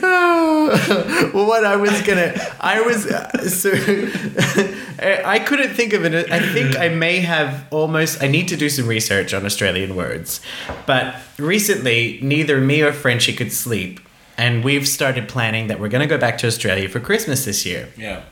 well, 0.00 1.46
what 1.46 1.64
I 1.64 1.76
was 1.76 2.02
gonna, 2.02 2.34
I 2.60 2.80
was 2.80 3.06
uh, 3.06 3.30
so 3.48 3.70
I 5.24 5.38
couldn't 5.38 5.74
think 5.74 5.92
of 5.92 6.04
it. 6.04 6.30
I 6.30 6.40
think 6.52 6.76
I 6.76 6.88
may 6.88 7.20
have 7.20 7.66
almost. 7.70 8.22
I 8.22 8.26
need 8.28 8.48
to 8.48 8.56
do 8.56 8.68
some 8.68 8.86
research 8.86 9.34
on 9.34 9.44
Australian 9.44 9.96
words, 9.96 10.40
but 10.86 11.14
recently 11.38 12.18
neither 12.22 12.60
me 12.60 12.82
or 12.82 12.92
Frenchie 12.92 13.32
could 13.32 13.52
sleep, 13.52 14.00
and 14.36 14.64
we've 14.64 14.88
started 14.88 15.28
planning 15.28 15.66
that 15.68 15.78
we're 15.80 15.88
gonna 15.88 16.06
go 16.06 16.18
back 16.18 16.38
to 16.38 16.46
Australia 16.46 16.88
for 16.88 17.00
Christmas 17.00 17.44
this 17.44 17.64
year 17.66 17.88
Yeah. 17.96 18.22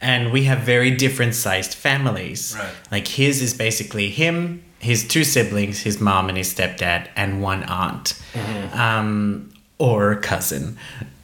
and 0.00 0.32
we 0.32 0.44
have 0.44 0.60
very 0.60 0.90
different 0.90 1.34
sized 1.34 1.74
families. 1.74 2.54
Right. 2.58 2.70
Like 2.90 3.08
his 3.08 3.42
is 3.42 3.54
basically 3.54 4.10
him, 4.10 4.62
his 4.90 5.00
two 5.08 5.24
siblings, 5.24 5.76
his 5.88 5.96
mom 6.00 6.28
and 6.30 6.36
his 6.38 6.52
stepdad, 6.54 7.08
and 7.16 7.30
one 7.42 7.62
aunt, 7.64 8.06
Mm-hmm. 8.34 8.78
um, 8.86 9.50
or 9.78 10.14
cousin, 10.16 10.76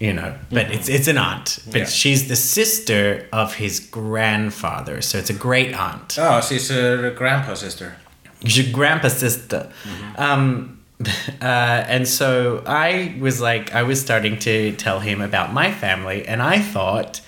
you 0.07 0.13
know. 0.19 0.35
But 0.57 0.67
it's 0.77 0.89
it's 0.89 1.09
an 1.09 1.19
aunt, 1.19 1.59
but 1.73 1.81
Yeah. 1.81 1.87
she's 2.01 2.23
the 2.29 2.37
sister 2.37 3.03
of 3.33 3.55
his 3.63 3.75
grandfather, 3.81 4.97
so 5.03 5.19
it's 5.19 5.31
a 5.31 5.39
great 5.49 5.73
aunt. 5.75 6.17
Oh, 6.19 6.41
she's 6.41 6.71
a 6.71 7.13
grandpa's 7.17 7.61
sister. 7.61 7.89
Your 8.43 8.67
grandpa's 8.73 9.17
sister. 9.27 9.71
Um, 10.17 10.77
uh, 11.43 11.95
and 11.95 12.07
so 12.07 12.63
I 12.67 13.17
was 13.21 13.41
like, 13.41 13.75
I 13.75 13.83
was 13.91 13.99
starting 14.01 14.39
to 14.41 14.73
tell 14.85 15.01
him 15.01 15.21
about 15.21 15.53
my 15.53 15.69
family, 15.73 16.27
and 16.27 16.41
I 16.43 16.59
thought, 16.75 17.21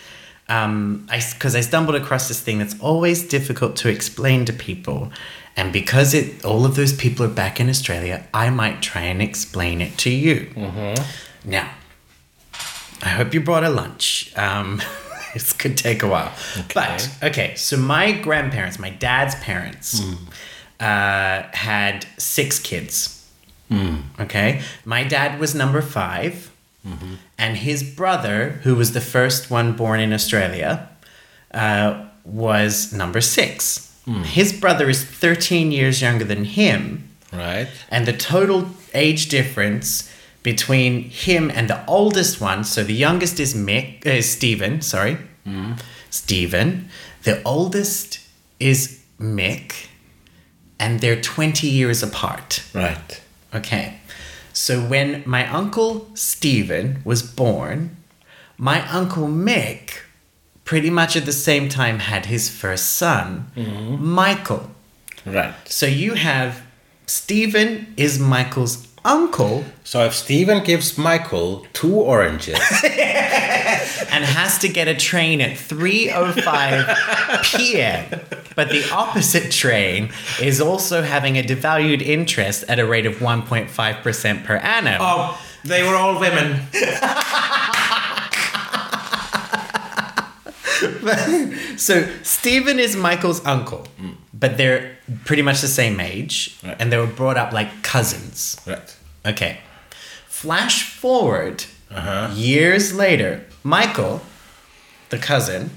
um, 0.48 1.06
I 1.10 1.18
because 1.34 1.54
I 1.60 1.62
stumbled 1.62 1.96
across 2.02 2.28
this 2.28 2.40
thing 2.40 2.58
that's 2.58 2.78
always 2.80 3.18
difficult 3.36 3.76
to 3.82 3.88
explain 3.88 4.44
to 4.46 4.52
people, 4.52 5.10
and 5.56 5.72
because 5.72 6.14
it 6.14 6.44
all 6.44 6.64
of 6.64 6.76
those 6.76 6.92
people 6.92 7.24
are 7.26 7.34
back 7.34 7.60
in 7.60 7.68
Australia, 7.68 8.26
I 8.32 8.50
might 8.50 8.82
try 8.82 9.02
and 9.02 9.20
explain 9.22 9.80
it 9.80 9.98
to 9.98 10.10
you. 10.10 10.48
Now, 11.44 11.70
I 13.02 13.08
hope 13.08 13.34
you 13.34 13.40
brought 13.40 13.64
a 13.64 13.70
lunch. 13.70 14.32
Um, 14.36 14.80
this 15.34 15.52
could 15.52 15.76
take 15.76 16.02
a 16.02 16.08
while. 16.08 16.32
But, 16.74 17.08
okay, 17.22 17.54
so 17.56 17.76
my 17.76 18.12
grandparents, 18.12 18.78
my 18.78 18.90
dad's 18.90 19.34
parents, 19.36 20.00
uh, 20.80 21.42
had 21.52 22.06
six 22.18 22.58
kids. 22.58 23.18
Okay. 24.20 24.62
My 24.84 25.02
dad 25.04 25.40
was 25.40 25.54
number 25.54 25.80
5 25.80 26.50
and 27.38 27.56
his 27.56 27.82
brother, 27.82 28.60
who 28.64 28.74
was 28.74 28.92
the 28.92 29.00
first 29.00 29.50
one 29.50 29.72
born 29.74 30.00
in 30.00 30.12
Australia, 30.12 30.88
uh, 31.54 32.04
was 32.24 32.92
number 32.92 33.20
six. 33.20 33.91
His 34.06 34.52
brother 34.52 34.90
is 34.90 35.04
13 35.04 35.70
years 35.70 36.02
younger 36.02 36.24
than 36.24 36.44
him. 36.44 37.08
Right. 37.32 37.68
And 37.88 38.06
the 38.06 38.12
total 38.12 38.68
age 38.94 39.28
difference 39.28 40.10
between 40.42 41.04
him 41.04 41.50
and 41.54 41.68
the 41.68 41.86
oldest 41.86 42.40
one, 42.40 42.64
so 42.64 42.82
the 42.82 42.94
youngest 42.94 43.38
is 43.38 43.54
Mick, 43.54 44.04
uh, 44.06 44.20
Stephen, 44.22 44.80
sorry, 44.80 45.18
Stephen. 46.10 46.88
The 47.22 47.42
oldest 47.44 48.18
is 48.58 49.00
Mick, 49.20 49.86
and 50.80 51.00
they're 51.00 51.20
20 51.20 51.68
years 51.68 52.02
apart. 52.02 52.64
Right. 52.74 53.20
Okay. 53.54 53.98
So 54.52 54.80
when 54.80 55.22
my 55.24 55.46
uncle 55.48 56.10
Stephen 56.14 57.02
was 57.04 57.22
born, 57.22 57.96
my 58.58 58.86
uncle 58.90 59.28
Mick 59.28 60.00
pretty 60.64 60.90
much 60.90 61.16
at 61.16 61.24
the 61.24 61.32
same 61.32 61.68
time 61.68 61.98
had 61.98 62.26
his 62.26 62.48
first 62.48 62.94
son, 62.94 63.50
mm-hmm. 63.56 64.04
Michael. 64.04 64.70
Right. 65.24 65.54
So 65.66 65.86
you 65.86 66.14
have 66.14 66.62
Stephen 67.06 67.92
is 67.96 68.18
Michael's 68.18 68.88
uncle 69.04 69.64
So 69.84 70.04
if 70.04 70.14
Stephen 70.14 70.62
gives 70.62 70.96
Michael 70.96 71.66
two 71.72 71.96
oranges, 71.96 72.60
and 74.12 74.24
has 74.24 74.58
to 74.58 74.68
get 74.68 74.88
a 74.88 74.94
train 74.94 75.40
at 75.40 75.56
3:05 75.56 77.42
p.m. 77.56 78.20
But 78.54 78.68
the 78.68 78.88
opposite 78.92 79.50
train 79.50 80.10
is 80.40 80.60
also 80.60 81.02
having 81.02 81.38
a 81.38 81.42
devalued 81.42 82.02
interest 82.02 82.64
at 82.68 82.78
a 82.78 82.86
rate 82.86 83.06
of 83.06 83.14
1.5% 83.16 84.44
per 84.44 84.56
annum. 84.56 84.98
oh, 85.00 85.40
they 85.64 85.82
were 85.82 85.96
all 85.96 86.20
women. 86.20 86.60
So 91.76 92.08
Stephen 92.22 92.78
is 92.78 92.94
Michael's 92.96 93.44
uncle, 93.44 93.86
but 94.32 94.56
they're 94.56 94.96
pretty 95.24 95.42
much 95.42 95.60
the 95.60 95.68
same 95.68 96.00
age, 96.00 96.56
Right. 96.62 96.76
and 96.78 96.90
they 96.92 96.96
were 96.98 97.06
brought 97.06 97.36
up 97.36 97.52
like 97.52 97.82
cousins. 97.82 98.56
Right. 98.66 98.96
Okay. 99.26 99.58
Flash 100.28 100.82
forward 100.84 101.64
Uh-huh. 101.90 102.30
years 102.34 102.92
later, 102.94 103.44
Michael, 103.62 104.20
the 105.10 105.18
cousin, 105.18 105.70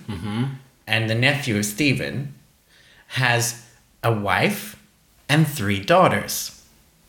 and 0.87 1.09
the 1.09 1.15
nephew 1.15 1.57
of 1.57 1.65
Stephen, 1.65 2.33
has 3.07 3.63
a 4.03 4.11
wife 4.11 4.75
and 5.27 5.47
three 5.47 5.79
daughters. 5.79 6.51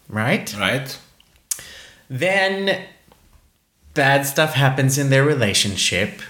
Right? 0.09 0.55
Right. 0.59 0.99
Then 2.09 2.83
bad 3.95 4.27
stuff 4.27 4.55
happens 4.55 4.99
in 4.99 5.11
their 5.11 5.25
relationship 5.25 6.21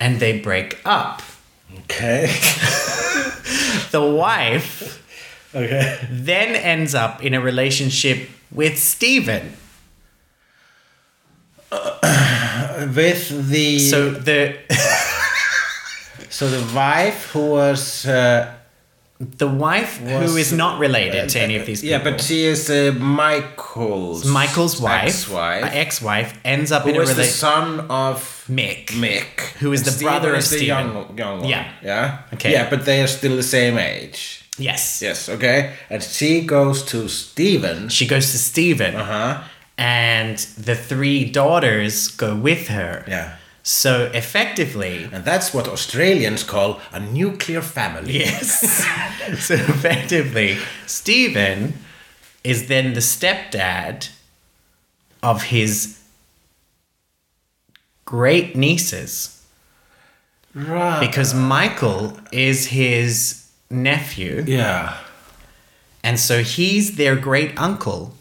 and 0.00 0.20
they 0.20 0.38
break 0.40 0.78
up. 0.84 1.22
Okay. 1.84 2.32
The 3.90 4.02
wife 4.02 5.02
okay. 5.54 5.98
then 6.10 6.56
ends 6.56 6.94
up 6.94 7.24
in 7.24 7.34
a 7.34 7.40
relationship 7.40 8.28
with 8.50 8.78
Stephen. 8.78 9.52
With 11.70 13.48
the 13.50 13.78
So 13.78 14.10
the 14.10 14.56
so 16.28 16.48
the 16.48 16.74
wife 16.74 17.30
who 17.32 17.50
was 17.50 18.06
uh, 18.06 18.52
the 19.18 19.48
wife 19.48 19.96
who 19.98 20.18
Was- 20.18 20.36
is 20.36 20.52
not 20.52 20.78
related 20.78 21.28
to 21.30 21.40
any 21.40 21.56
of 21.56 21.64
these 21.66 21.80
people. 21.80 21.96
yeah, 21.98 22.04
but 22.04 22.20
she 22.20 22.44
is 22.44 22.68
uh, 22.68 22.92
Michael's 22.98 24.24
Michael's 24.26 24.80
wife, 24.80 25.04
ex-wife, 25.08 25.64
uh, 25.64 25.68
ex-wife, 25.72 26.38
ends 26.44 26.70
up 26.72 26.82
who 26.82 26.90
in 26.90 26.96
a 26.96 26.98
was 26.98 27.16
the 27.16 27.24
son 27.24 27.80
of 27.88 28.44
Mick. 28.48 28.88
Mick, 28.88 29.40
Who 29.60 29.72
is 29.72 29.80
And 29.80 29.86
the 29.86 29.90
Stephen 29.92 30.12
brother 30.12 30.32
of 30.34 30.38
is 30.40 30.50
the 30.50 30.56
Stephen. 30.56 30.92
young, 30.92 31.18
young 31.18 31.40
one. 31.40 31.48
Yeah. 31.48 31.72
Yeah. 31.82 32.18
Okay. 32.34 32.52
Yeah, 32.52 32.68
but 32.70 32.84
they 32.84 33.02
are 33.02 33.06
still 33.08 33.36
the 33.36 33.42
same 33.42 33.78
age. 33.78 34.42
Yes. 34.58 35.00
Yes. 35.02 35.28
Okay. 35.28 35.72
And 35.90 36.02
she 36.02 36.42
goes 36.42 36.82
to 36.84 37.08
Stephen. 37.08 37.88
She 37.88 38.06
goes 38.06 38.30
to 38.32 38.38
Stephen, 38.38 38.94
Uh 38.96 39.04
huh. 39.04 39.42
and 39.78 40.38
the 40.58 40.74
three 40.74 41.24
daughters 41.24 42.08
go 42.08 42.34
with 42.34 42.68
her. 42.68 43.04
Yeah. 43.08 43.36
So 43.68 44.08
effectively, 44.14 45.08
And 45.12 45.24
that's 45.24 45.52
what 45.52 45.66
Australians 45.66 46.44
call 46.44 46.80
a 46.92 47.00
nuclear 47.00 47.60
family. 47.60 48.20
Yes. 48.20 48.60
so 49.44 49.54
effectively, 49.54 50.58
Stephen 50.86 51.74
is 52.44 52.68
then 52.68 52.92
the 52.94 53.00
stepdad 53.00 54.10
of 55.20 55.42
his 55.44 55.98
great 58.04 58.54
nieces 58.54 59.42
Right. 60.54 61.00
because 61.00 61.34
Michael 61.34 62.18
is 62.32 62.68
his 62.68 63.48
nephew, 63.68 64.44
yeah. 64.46 64.96
and 66.04 66.18
so 66.20 66.42
he's 66.44 66.94
their 66.96 67.16
great 67.16 67.58
uncle 67.60 68.14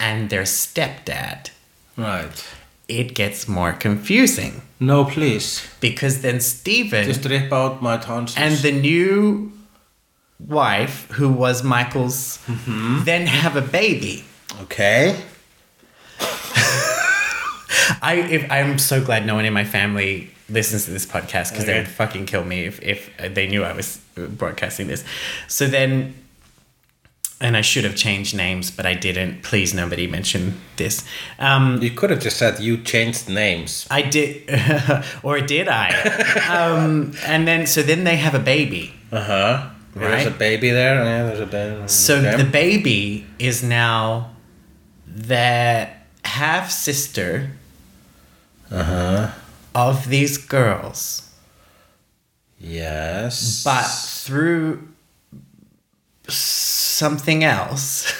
and 0.00 0.30
their 0.30 0.42
stepdad. 0.44 1.50
Right. 1.96 2.44
It 3.00 3.14
gets 3.14 3.46
more 3.48 3.72
confusing 3.72 4.62
No, 4.80 5.04
please. 5.04 5.66
because 5.80 6.22
then 6.22 6.40
Stephen 6.40 7.04
Just 7.04 7.24
rip 7.24 7.52
out 7.52 7.82
my 7.82 7.96
tonsils. 7.96 8.36
and 8.38 8.54
the 8.58 8.72
new 8.72 9.52
wife, 10.38 11.08
who 11.12 11.28
was 11.28 11.62
Michael's, 11.62 12.38
mm-hmm. 12.46 13.04
then 13.04 13.26
have 13.26 13.56
a 13.56 13.62
baby. 13.62 14.24
okay. 14.62 15.16
I 18.00 18.14
if 18.30 18.50
I'm 18.50 18.78
so 18.78 19.02
glad 19.04 19.26
no 19.26 19.34
one 19.34 19.44
in 19.44 19.52
my 19.52 19.64
family 19.64 20.30
listens 20.48 20.84
to 20.84 20.90
this 20.90 21.06
podcast 21.06 21.50
because 21.50 21.64
they 21.66 21.78
would 21.78 21.88
fucking 21.88 22.26
kill 22.26 22.44
me 22.44 22.64
if, 22.64 22.80
if 22.82 23.10
they 23.34 23.46
knew 23.46 23.64
I 23.64 23.72
was 23.72 23.98
broadcasting 24.14 24.86
this. 24.86 25.04
So 25.48 25.66
then, 25.66 26.14
and 27.42 27.56
I 27.56 27.60
should 27.62 27.84
have 27.84 27.96
changed 27.96 28.34
names, 28.36 28.70
but 28.70 28.86
I 28.86 28.94
didn't. 28.94 29.42
Please, 29.42 29.74
nobody 29.74 30.06
mention 30.06 30.60
this. 30.76 31.04
Um, 31.38 31.82
You 31.82 31.90
could 31.90 32.10
have 32.10 32.20
just 32.20 32.36
said 32.38 32.60
you 32.60 32.78
changed 32.78 33.28
names. 33.28 33.86
I 33.90 34.02
did, 34.02 34.48
or 35.22 35.40
did 35.40 35.68
I? 35.68 35.88
um, 36.48 37.12
and 37.26 37.46
then, 37.46 37.66
so 37.66 37.82
then 37.82 38.04
they 38.04 38.16
have 38.16 38.34
a 38.34 38.38
baby. 38.54 38.94
Uh 39.10 39.20
huh. 39.24 39.68
There's 39.94 40.26
a 40.26 40.30
baby 40.30 40.70
there. 40.70 40.94
Yeah, 41.04 41.24
there's 41.26 41.40
a 41.40 41.46
baby. 41.46 41.88
So 41.88 42.16
Okay. 42.18 42.36
the 42.42 42.48
baby 42.50 43.26
is 43.38 43.62
now 43.62 44.30
the 45.06 45.88
half 46.24 46.70
sister 46.70 47.50
Uh 48.70 48.84
huh. 48.84 49.30
of 49.74 50.08
these 50.08 50.38
girls. 50.38 51.28
Yes. 52.58 53.62
but 53.64 53.84
through 53.84 54.88
something 57.04 57.42
else 57.42 58.14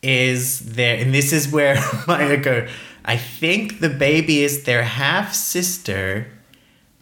is 0.00 0.60
there 0.78 0.96
and 1.00 1.12
this 1.12 1.32
is 1.32 1.50
where 1.56 1.76
I 2.06 2.36
go 2.36 2.56
I 3.04 3.16
think 3.16 3.80
the 3.80 3.88
baby 3.88 4.36
is 4.48 4.62
their 4.62 4.84
half 4.84 5.34
sister 5.34 6.04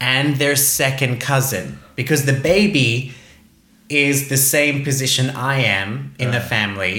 and 0.01 0.37
their 0.43 0.57
second 0.57 1.21
cousin 1.21 1.67
because 1.95 2.25
the 2.25 2.39
baby 2.55 3.13
is 3.91 4.31
the 4.35 4.41
same 4.57 4.83
position 4.89 5.25
I 5.53 5.57
am 5.81 6.15
in 6.19 6.31
the 6.31 6.41
family 6.55 6.99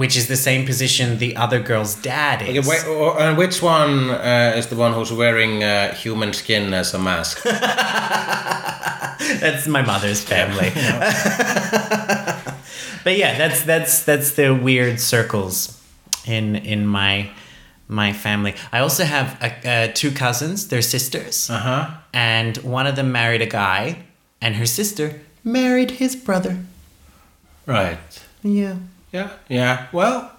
which 0.00 0.16
is 0.16 0.26
the 0.34 0.40
same 0.48 0.64
position 0.64 1.18
the 1.18 1.36
other 1.36 1.60
girl's 1.60 1.94
dad 1.96 2.40
is. 2.40 2.48
Okay, 2.48 2.68
wait, 2.70 2.82
and 3.20 3.36
which 3.36 3.60
one 3.60 4.08
uh, 4.08 4.54
is 4.56 4.66
the 4.72 4.78
one 4.84 4.94
who's 4.94 5.12
wearing 5.12 5.62
uh, 5.62 5.92
human 6.04 6.32
skin 6.32 6.72
as 6.72 6.94
a 6.94 6.98
mask? 6.98 7.44
That's 9.40 9.66
my 9.66 9.82
mother's 9.82 10.22
family. 10.22 10.70
but 13.04 13.16
yeah, 13.16 13.36
that's 13.38 13.62
that's 13.62 14.02
that's 14.04 14.32
the 14.32 14.54
weird 14.54 15.00
circles 15.00 15.80
in 16.26 16.56
in 16.56 16.86
my 16.86 17.30
my 17.88 18.12
family. 18.12 18.54
I 18.72 18.80
also 18.80 19.04
have 19.04 19.36
uh, 19.42 19.68
uh, 19.68 19.88
two 19.94 20.10
cousins. 20.12 20.68
They're 20.68 20.82
sisters, 20.82 21.50
Uh 21.50 21.58
huh. 21.58 21.90
and 22.12 22.56
one 22.58 22.86
of 22.86 22.96
them 22.96 23.12
married 23.12 23.42
a 23.42 23.46
guy, 23.46 23.98
and 24.40 24.56
her 24.56 24.66
sister 24.66 25.20
married 25.44 25.92
his 25.92 26.16
brother. 26.16 26.58
Right. 27.66 27.98
Yeah. 28.42 28.76
Yeah. 29.12 29.30
Yeah. 29.48 29.86
Well, 29.92 30.32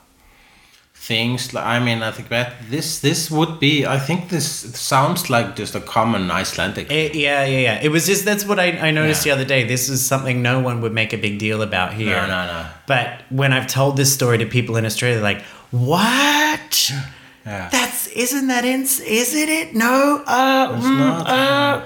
things. 1.08 1.54
I 1.54 1.80
mean, 1.80 2.02
I 2.02 2.12
think 2.12 2.30
that 2.30 2.54
this 2.70 3.00
this 3.00 3.30
would 3.30 3.60
be. 3.60 3.86
I 3.86 4.00
think 4.00 4.30
this 4.30 4.48
sounds 4.80 5.30
like 5.30 5.56
just 5.58 5.76
a 5.76 5.82
common 5.82 6.32
Icelandic. 6.32 6.90
It, 6.92 7.14
yeah, 7.16 7.44
yeah, 7.46 7.60
yeah. 7.60 7.80
It 7.84 7.90
was 7.90 8.06
just 8.06 8.24
that's 8.26 8.46
what 8.46 8.58
I, 8.60 8.68
I 8.88 8.92
noticed 8.92 9.26
Yeah. 9.26 9.36
the 9.36 9.42
other 9.42 9.48
day. 9.48 9.64
This 9.68 9.90
is 9.90 10.06
something 10.06 10.42
no 10.42 10.60
one 10.62 10.80
would 10.82 10.94
make 10.94 11.12
a 11.14 11.18
big 11.18 11.40
deal 11.40 11.62
about 11.62 11.94
here. 11.94 12.16
No, 12.16 12.28
no, 12.28 12.46
no. 12.48 12.66
But 12.88 13.08
when 13.30 13.52
I've 13.54 13.68
told 13.68 13.98
this 13.98 14.14
story 14.14 14.38
to 14.38 14.46
people 14.46 14.78
in 14.78 14.86
Australia, 14.86 15.16
they're 15.20 15.34
like, 15.36 15.44
"What? 15.72 16.92
Yeah. 17.46 17.68
That's 17.72 18.08
isn't 18.08 18.48
that 18.48 18.64
in? 18.64 18.84
Isn't 18.84 19.50
it? 19.50 19.76
No. 19.76 20.24
Uh, 20.26 20.76
It's 20.78 20.86
mm, 20.88 20.98
not. 20.98 21.28
uh." 21.28 21.82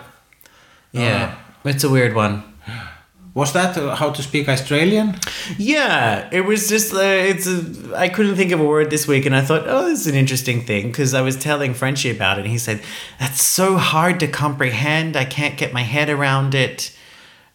Yeah, 0.92 1.36
it's 1.66 1.84
a 1.84 1.90
weird 1.90 2.14
one. 2.16 2.44
Was 3.38 3.52
that 3.54 3.78
uh, 3.78 3.94
how 3.96 4.10
to 4.18 4.24
speak 4.24 4.50
Australian? 4.50 5.08
Yeah, 5.60 6.28
it 6.32 6.42
was 6.42 6.68
just 6.68 6.92
uh, 6.92 7.00
it's. 7.32 7.46
A, 7.46 7.96
I 7.96 8.10
couldn't 8.10 8.36
think 8.36 8.52
of 8.52 8.60
a 8.60 8.66
word 8.66 8.90
this 8.90 9.08
week, 9.08 9.28
and 9.28 9.36
I 9.36 9.42
thought, 9.48 9.64
oh, 9.68 9.86
this 9.90 10.00
is 10.02 10.08
an 10.08 10.16
interesting 10.16 10.66
thing 10.66 10.88
because 10.88 11.14
I 11.14 11.22
was 11.22 11.36
telling 11.38 11.76
Frenchie 11.76 12.10
about 12.10 12.40
it, 12.40 12.42
and 12.46 12.50
he 12.50 12.58
said 12.58 12.82
that's 13.20 13.44
so 13.44 13.78
hard 13.78 14.20
to 14.22 14.28
comprehend. 14.28 15.16
I 15.16 15.26
can't 15.26 15.56
get 15.56 15.72
my 15.72 15.84
head 15.84 16.10
around 16.10 16.56
it. 16.56 16.92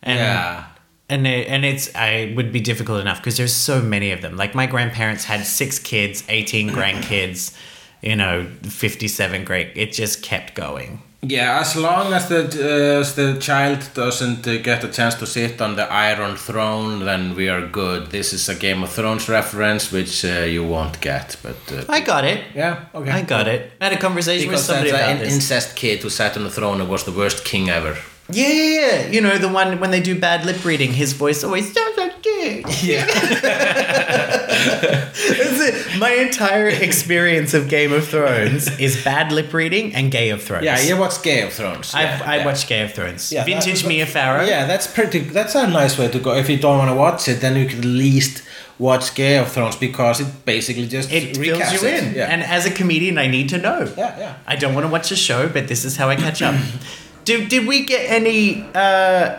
And, 0.04 0.18
Yeah. 0.20 0.66
and 1.08 1.26
it, 1.26 1.48
and 1.48 1.64
it's 1.64 1.92
I 1.96 2.32
would 2.36 2.52
be 2.52 2.60
difficult 2.60 3.00
enough 3.00 3.18
because 3.18 3.36
there's 3.36 3.54
so 3.54 3.82
many 3.82 4.12
of 4.12 4.20
them. 4.22 4.36
Like 4.36 4.54
my 4.54 4.66
grandparents 4.66 5.24
had 5.24 5.44
six 5.44 5.80
kids, 5.80 6.22
eighteen 6.28 6.70
grandkids, 6.70 7.56
you 8.02 8.14
know, 8.14 8.46
fifty 8.62 9.08
seven 9.08 9.44
great. 9.44 9.68
It 9.74 9.90
just 9.92 10.22
kept 10.22 10.54
going. 10.54 11.02
Yeah, 11.24 11.60
as 11.60 11.76
long 11.76 12.12
as 12.12 12.28
the 12.28 12.40
uh, 12.40 13.00
as 13.00 13.14
the 13.14 13.38
child 13.38 13.78
doesn't 13.94 14.44
uh, 14.44 14.56
get 14.60 14.82
a 14.82 14.88
chance 14.88 15.14
to 15.16 15.26
sit 15.26 15.60
on 15.62 15.76
the 15.76 15.84
Iron 15.84 16.36
Throne, 16.36 17.04
then 17.04 17.36
we 17.36 17.48
are 17.48 17.64
good. 17.68 18.10
This 18.10 18.32
is 18.32 18.48
a 18.48 18.56
Game 18.56 18.82
of 18.82 18.90
Thrones 18.90 19.28
reference, 19.28 19.92
which 19.92 20.24
uh, 20.24 20.40
you 20.40 20.64
won't 20.66 21.00
get, 21.00 21.36
but 21.40 21.56
uh, 21.72 21.84
I 21.88 22.00
got 22.00 22.24
it. 22.24 22.42
yeah, 22.56 22.86
okay. 22.92 23.10
I 23.12 23.22
got 23.22 23.46
it. 23.46 23.70
I 23.80 23.84
had 23.84 23.92
a 23.92 23.98
conversation 24.00 24.48
Because 24.48 24.62
with 24.62 24.76
somebody 24.76 24.90
about 24.90 25.10
an 25.10 25.18
this. 25.18 25.32
incest 25.34 25.76
kid 25.76 26.02
who 26.02 26.10
sat 26.10 26.36
on 26.36 26.42
the 26.42 26.50
throne 26.50 26.80
and 26.80 26.90
was 26.90 27.04
the 27.04 27.12
worst 27.12 27.44
king 27.44 27.70
ever. 27.70 27.96
Yeah, 28.28 28.48
yeah, 28.48 28.80
yeah. 28.80 29.06
You 29.10 29.20
know, 29.20 29.38
the 29.38 29.48
one 29.48 29.78
when 29.78 29.92
they 29.92 30.00
do 30.00 30.18
bad 30.18 30.44
lip 30.44 30.64
reading, 30.64 30.92
his 30.92 31.12
voice 31.12 31.44
always 31.44 31.72
sounds 31.72 31.96
like 31.98 32.20
gay. 32.22 32.64
Yeah. 32.82 33.06
That's 34.66 35.60
it. 35.60 35.98
My 35.98 36.10
entire 36.12 36.68
experience 36.68 37.54
of 37.54 37.68
Game 37.68 37.92
of 37.92 38.06
Thrones 38.06 38.68
is 38.78 39.02
bad 39.04 39.32
lip 39.32 39.52
reading 39.52 39.94
and 39.94 40.10
Gay 40.10 40.30
of 40.30 40.42
Thrones. 40.42 40.64
yeah, 40.64 40.80
you 40.80 40.96
watch 40.96 41.22
Game 41.22 41.46
of 41.48 41.52
Thrones. 41.52 41.94
I've, 41.94 42.20
yeah, 42.20 42.30
I 42.30 42.36
yeah. 42.38 42.44
watched 42.44 42.68
Gay 42.68 42.82
of 42.82 42.92
Thrones. 42.92 43.32
Yeah, 43.32 43.44
Vintage 43.44 43.82
that- 43.82 43.88
Mia 43.88 44.06
Farrow. 44.06 44.44
Yeah, 44.44 44.66
that's 44.66 44.86
pretty. 44.86 45.20
That's 45.20 45.54
a 45.54 45.66
nice 45.66 45.98
way 45.98 46.08
to 46.08 46.18
go. 46.18 46.34
If 46.34 46.48
you 46.48 46.58
don't 46.58 46.78
want 46.78 46.90
to 46.90 46.94
watch 46.96 47.28
it, 47.28 47.40
then 47.40 47.56
you 47.56 47.66
can 47.66 47.78
at 47.78 47.84
least 47.84 48.42
watch 48.78 49.14
Game 49.14 49.42
of 49.42 49.52
Thrones 49.52 49.76
because 49.76 50.20
it 50.20 50.44
basically 50.44 50.86
just 50.88 51.12
It 51.12 51.36
fills 51.36 51.72
you 51.72 51.88
it. 51.88 52.02
in. 52.04 52.14
Yeah. 52.14 52.26
And 52.26 52.42
as 52.42 52.66
a 52.66 52.70
comedian, 52.70 53.18
I 53.18 53.26
need 53.28 53.48
to 53.50 53.58
know. 53.58 53.92
Yeah, 53.96 54.18
yeah. 54.18 54.34
I 54.46 54.56
don't 54.56 54.74
want 54.74 54.86
to 54.86 54.90
watch 54.90 55.10
a 55.12 55.16
show, 55.16 55.48
but 55.48 55.68
this 55.68 55.84
is 55.84 55.96
how 55.96 56.08
I 56.08 56.16
catch 56.16 56.42
up. 56.42 56.54
did, 57.24 57.48
did 57.48 57.66
we 57.66 57.84
get 57.84 58.10
any 58.10 58.62
uh, 58.74 59.36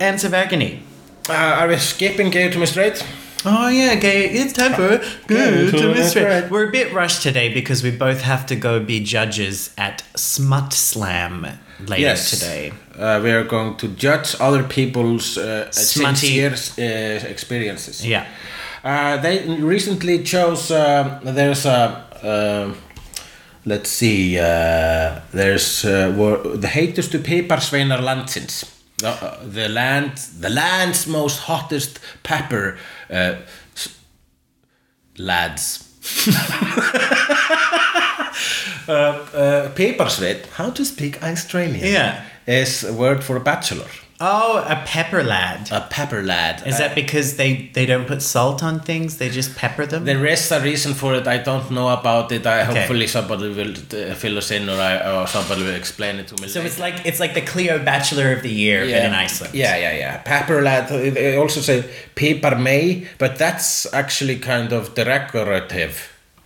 Ants 0.00 0.24
of 0.24 0.34
Agony? 0.34 0.82
uh, 1.30 1.32
are 1.32 1.68
we 1.68 1.78
skipping 1.78 2.28
Game 2.30 2.50
to 2.50 2.58
me 2.58 2.66
straight? 2.66 3.02
Oh 3.46 3.68
yeah, 3.68 3.94
okay. 3.98 4.24
It's 4.30 4.52
time 4.54 4.72
for 4.72 5.02
Good 5.26 5.70
to 5.72 5.88
Miss 5.88 5.96
Miss 5.96 6.16
Red. 6.16 6.24
Red. 6.24 6.50
We're 6.50 6.68
a 6.68 6.72
bit 6.72 6.94
rushed 6.94 7.22
today 7.22 7.52
because 7.52 7.82
we 7.82 7.90
both 7.90 8.22
have 8.22 8.46
to 8.46 8.56
go 8.56 8.80
be 8.80 9.00
judges 9.00 9.70
at 9.76 10.02
Smut 10.16 10.72
Slam 10.72 11.46
later 11.86 12.00
Yes. 12.02 12.30
today. 12.30 12.72
Uh, 12.98 13.20
we 13.22 13.30
are 13.32 13.44
going 13.44 13.76
to 13.76 13.88
judge 13.88 14.34
other 14.40 14.62
people's 14.62 15.36
uh, 15.36 15.70
sincere 15.72 16.52
uh, 16.78 17.26
experiences. 17.28 18.06
Yeah. 18.06 18.26
Uh, 18.82 19.18
they 19.18 19.46
recently 19.60 20.22
chose. 20.22 20.70
Um, 20.70 21.20
there's 21.22 21.66
a. 21.66 22.02
Um, 22.22 22.76
let's 23.66 23.90
see. 23.90 24.38
Uh, 24.38 25.20
there's 25.32 25.84
uh, 25.84 26.08
the 26.56 26.68
heitustu 26.68 27.18
piparsveinar 27.18 28.00
landsins. 28.00 28.73
The, 28.98 29.08
uh, 29.08 29.40
the 29.44 29.68
land, 29.68 30.16
the 30.40 30.50
land's 30.50 31.06
most 31.06 31.40
hottest 31.40 32.00
pepper 32.22 32.78
uh, 33.10 33.34
lads. 35.18 35.90
uh, 38.88 38.92
uh. 38.92 39.70
How 40.54 40.70
to 40.70 40.84
speak 40.84 41.22
Australian? 41.22 41.84
Yeah. 41.84 42.24
is 42.46 42.84
a 42.84 42.92
word 42.92 43.24
for 43.24 43.36
a 43.36 43.40
bachelor. 43.40 43.88
Oh, 44.20 44.58
a 44.68 44.76
pepper 44.86 45.24
lad. 45.24 45.68
A 45.72 45.80
pepper 45.90 46.22
lad. 46.22 46.62
Is 46.66 46.78
that 46.78 46.94
because 46.94 47.36
they 47.36 47.70
they 47.74 47.84
don't 47.84 48.06
put 48.06 48.22
salt 48.22 48.62
on 48.62 48.78
things? 48.80 49.18
They 49.18 49.28
just 49.28 49.56
pepper 49.56 49.86
them. 49.86 50.04
There 50.04 50.24
is 50.24 50.52
a 50.52 50.60
reason 50.60 50.94
for 50.94 51.14
it. 51.14 51.26
I 51.26 51.38
don't 51.38 51.68
know 51.70 51.88
about 51.88 52.30
it. 52.30 52.46
I 52.46 52.62
Okay. 52.62 52.78
hopefully 52.78 53.06
somebody 53.08 53.48
will 53.48 53.72
uh, 53.72 54.14
fill 54.14 54.38
us 54.38 54.50
in, 54.52 54.68
or 54.68 54.80
I, 54.80 54.94
or 55.10 55.26
somebody 55.26 55.62
will 55.64 55.74
explain 55.74 56.16
it 56.20 56.28
to 56.28 56.40
me. 56.40 56.48
so 56.48 56.60
later. 56.60 56.68
it's 56.68 56.78
like 56.78 57.04
it's 57.04 57.18
like 57.20 57.34
the 57.34 57.40
Cleo 57.42 57.78
Bachelor 57.84 58.32
of 58.32 58.42
the 58.42 58.52
Year, 58.52 58.80
but 58.84 59.04
in 59.04 59.12
Iceland. 59.14 59.52
Yeah, 59.54 59.76
yeah, 59.76 59.96
yeah. 59.98 60.18
Pepper 60.18 60.62
lad. 60.62 60.88
They 60.88 61.36
also 61.36 61.60
say 61.60 61.82
pepper 62.14 62.56
may, 62.56 63.08
but 63.18 63.36
that's 63.36 63.92
actually 63.92 64.36
kind 64.38 64.72
of 64.72 64.94
derogative. 64.94 65.94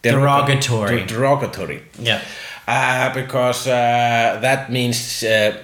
Derogatory. 0.03 1.05
Derogatory. 1.07 1.83
Yeah. 1.99 2.21
Uh, 2.67 3.13
because 3.15 3.67
uh, 3.67 4.39
that 4.41 4.71
means 4.71 5.23
uh, 5.23 5.57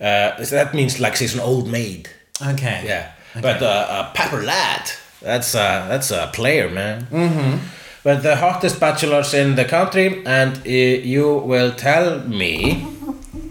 uh, 0.00 0.44
that 0.50 0.72
means 0.74 0.98
like 1.00 1.16
she's 1.16 1.34
an 1.34 1.40
old 1.40 1.68
maid. 1.68 2.08
Okay. 2.40 2.82
Yeah, 2.84 3.12
but 3.42 3.62
uh, 3.62 3.86
a 3.88 4.10
pepper 4.14 4.42
lad, 4.42 4.90
that's 5.22 5.54
a 5.54 5.86
that's 5.88 6.10
a 6.10 6.30
player, 6.32 6.68
man. 6.70 7.06
Mm-hmm. 7.10 7.58
But 8.04 8.22
the 8.22 8.36
hottest 8.36 8.78
bachelors 8.80 9.34
in 9.34 9.56
the 9.56 9.64
country, 9.64 10.22
and 10.26 10.56
uh, 10.58 10.70
you 10.70 11.34
will 11.44 11.72
tell 11.72 12.20
me 12.20 12.86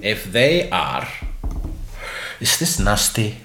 if 0.01 0.31
they 0.31 0.69
are. 0.69 1.07
Is 2.39 2.57
this 2.59 2.79
nasty? 2.79 3.35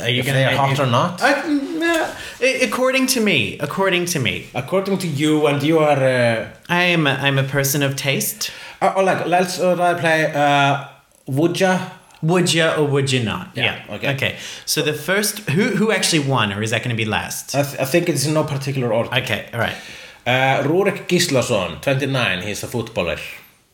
Are 0.00 0.08
you 0.08 0.20
If 0.20 0.26
gonna 0.26 0.38
they 0.38 0.44
are 0.44 0.56
hot 0.56 0.78
me- 0.78 0.84
or 0.84 0.86
not? 0.86 1.20
I, 1.22 2.60
according 2.62 3.06
to 3.08 3.20
me, 3.20 3.58
according 3.60 4.06
to 4.06 4.18
me, 4.18 4.46
According 4.54 4.98
to 4.98 5.06
you, 5.06 5.46
and 5.46 5.62
you 5.62 5.78
are. 5.80 6.02
Uh, 6.02 6.48
I 6.68 6.84
am 6.94 7.06
a, 7.06 7.10
I'm 7.10 7.38
a 7.38 7.42
person 7.44 7.82
of 7.82 7.94
taste. 7.96 8.50
uh, 8.80 8.92
oh, 8.96 9.02
like, 9.04 9.26
let's 9.26 9.58
uh, 9.60 9.76
play. 10.00 10.32
Uh, 10.34 10.84
would 11.26 11.60
ya? 11.60 11.78
Would 12.22 12.54
you 12.54 12.68
or 12.68 12.86
would 12.86 13.10
you 13.10 13.22
not? 13.24 13.48
Yeah, 13.56 13.82
okay. 13.90 14.14
Okay. 14.14 14.36
So 14.64 14.80
the 14.82 14.92
first, 14.92 15.38
who 15.50 15.76
who 15.76 15.90
actually 15.90 16.28
won, 16.28 16.52
or 16.52 16.62
is 16.62 16.70
that 16.70 16.82
going 16.84 16.96
to 16.96 17.04
be 17.04 17.08
last? 17.10 17.54
I, 17.54 17.62
th- 17.62 17.80
I 17.80 17.84
think 17.84 18.08
it's 18.08 18.24
in 18.26 18.34
no 18.34 18.44
particular 18.44 18.92
order. 18.92 19.10
Okay. 19.22 19.48
All 19.52 19.60
right. 19.60 19.76
Uh, 20.24 20.62
Rúrik 20.68 21.08
Gíslason, 21.08 21.80
29, 21.80 22.42
he's 22.42 22.62
a 22.62 22.68
footballer. 22.68 23.18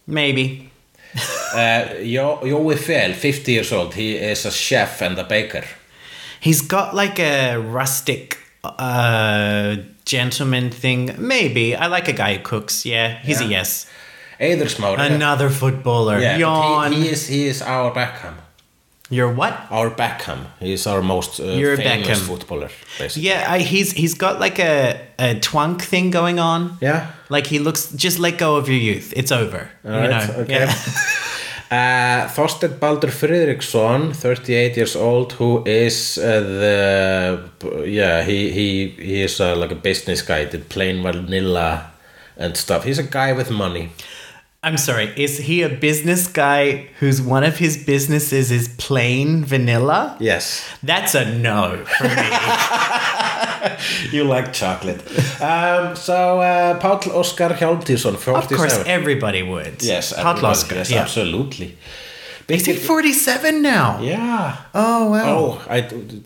Maybe. 0.06 0.70
Uh, 1.54 1.84
jo- 2.02 2.40
Jói 2.42 2.76
Fel, 2.78 3.12
50 3.12 3.52
years 3.52 3.72
old, 3.72 3.94
he 3.94 4.16
is 4.16 4.46
a 4.46 4.50
chef 4.50 5.02
and 5.02 5.18
a 5.18 5.24
baker. 5.24 5.64
He's 6.40 6.62
got 6.62 6.94
like 6.94 7.18
a 7.18 7.56
rustic 7.56 8.38
uh 8.64 9.76
gentleman 10.04 10.70
thing. 10.70 11.14
Maybe. 11.18 11.74
I 11.76 11.86
like 11.86 12.08
a 12.08 12.12
guy 12.12 12.36
who 12.36 12.42
cooks. 12.42 12.84
Yeah. 12.86 13.18
He's 13.22 13.40
a 13.40 13.44
yes. 13.46 13.86
Eiður 14.40 14.68
Smári. 14.68 14.98
Another 15.14 15.50
footballer. 15.50 16.18
yeah, 16.20 16.36
Yawn. 16.38 16.92
he, 16.92 17.02
he, 17.02 17.08
is, 17.08 17.26
he 17.28 17.46
is 17.48 17.62
our 17.62 17.92
Beckham. 17.92 18.34
You're 19.10 19.32
what? 19.32 19.54
Our 19.70 19.90
Beckham. 19.90 20.38
He 20.60 20.72
is 20.74 20.86
our 20.86 21.00
most 21.02 21.40
uh, 21.40 21.44
You're 21.44 21.76
famous 21.76 22.06
Beckham. 22.08 22.26
footballer, 22.26 22.68
basically. 22.98 23.22
Yeah, 23.28 23.46
I, 23.48 23.60
he's 23.60 23.92
he's 23.92 24.14
got 24.14 24.38
like 24.38 24.58
a 24.58 25.00
a 25.18 25.34
twunk 25.40 25.80
thing 25.80 26.10
going 26.10 26.38
on. 26.38 26.76
Yeah. 26.82 27.10
Like 27.30 27.46
he 27.46 27.58
looks 27.58 27.90
just 27.96 28.18
let 28.18 28.36
go 28.38 28.56
of 28.56 28.68
your 28.68 28.76
youth. 28.78 29.14
It's 29.16 29.32
over. 29.32 29.70
you 29.82 29.90
Alright, 29.90 30.28
know. 30.28 30.34
okay. 30.42 30.52
Yeah. 30.66 30.74
Uh, 31.70 32.26
Þorsteinn 32.32 32.78
Baldur 32.80 33.08
Friðriksson, 33.10 34.14
38 34.16 34.74
years 34.78 34.96
old, 34.96 35.32
who 35.34 35.62
is 35.66 36.16
uh, 36.16 36.40
the 36.40 37.84
yeah 37.86 38.22
he 38.24 38.50
he 38.50 38.88
he 38.98 39.22
is 39.22 39.38
uh, 39.38 39.54
like 39.54 39.70
a 39.70 39.74
business 39.74 40.22
guy, 40.22 40.46
did 40.46 40.70
plain 40.70 41.02
vanilla 41.02 41.90
and 42.38 42.56
stuff. 42.56 42.84
He's 42.84 42.98
a 42.98 43.02
guy 43.02 43.34
with 43.34 43.50
money. 43.50 43.90
I'm 44.60 44.76
sorry. 44.76 45.12
Is 45.16 45.38
he 45.38 45.62
a 45.62 45.68
business 45.68 46.26
guy 46.26 46.88
whose 46.98 47.22
one 47.22 47.44
of 47.44 47.58
his 47.58 47.76
businesses 47.76 48.50
is 48.50 48.66
plain 48.76 49.44
vanilla? 49.44 50.16
Yes, 50.18 50.64
That's 50.82 51.14
a 51.14 51.24
no 51.38 51.84
for 51.84 52.08
me. 52.08 52.28
you 54.18 54.24
like 54.24 54.52
chocolate. 54.52 55.00
um, 55.40 55.94
so 55.94 56.40
uh, 56.40 56.78
Páll 56.80 57.00
Óskar 57.12 57.56
Hjálmtýsson, 57.56 58.16
47. 58.16 58.34
of 58.36 58.48
course, 58.48 58.78
everybody 58.86 59.44
would. 59.44 59.80
yes, 59.80 60.12
Páll 60.12 60.40
Óskar, 60.40 60.76
yes, 60.76 60.90
yeah. 60.90 61.02
absolutely. 61.02 61.78
Is 62.48 62.66
he 62.66 62.74
47 62.74 63.62
now? 63.62 64.00
Yeah. 64.00 64.56
Oh 64.74 65.10
wow. 65.10 65.36
Oh, 65.36 65.66
I 65.68 65.82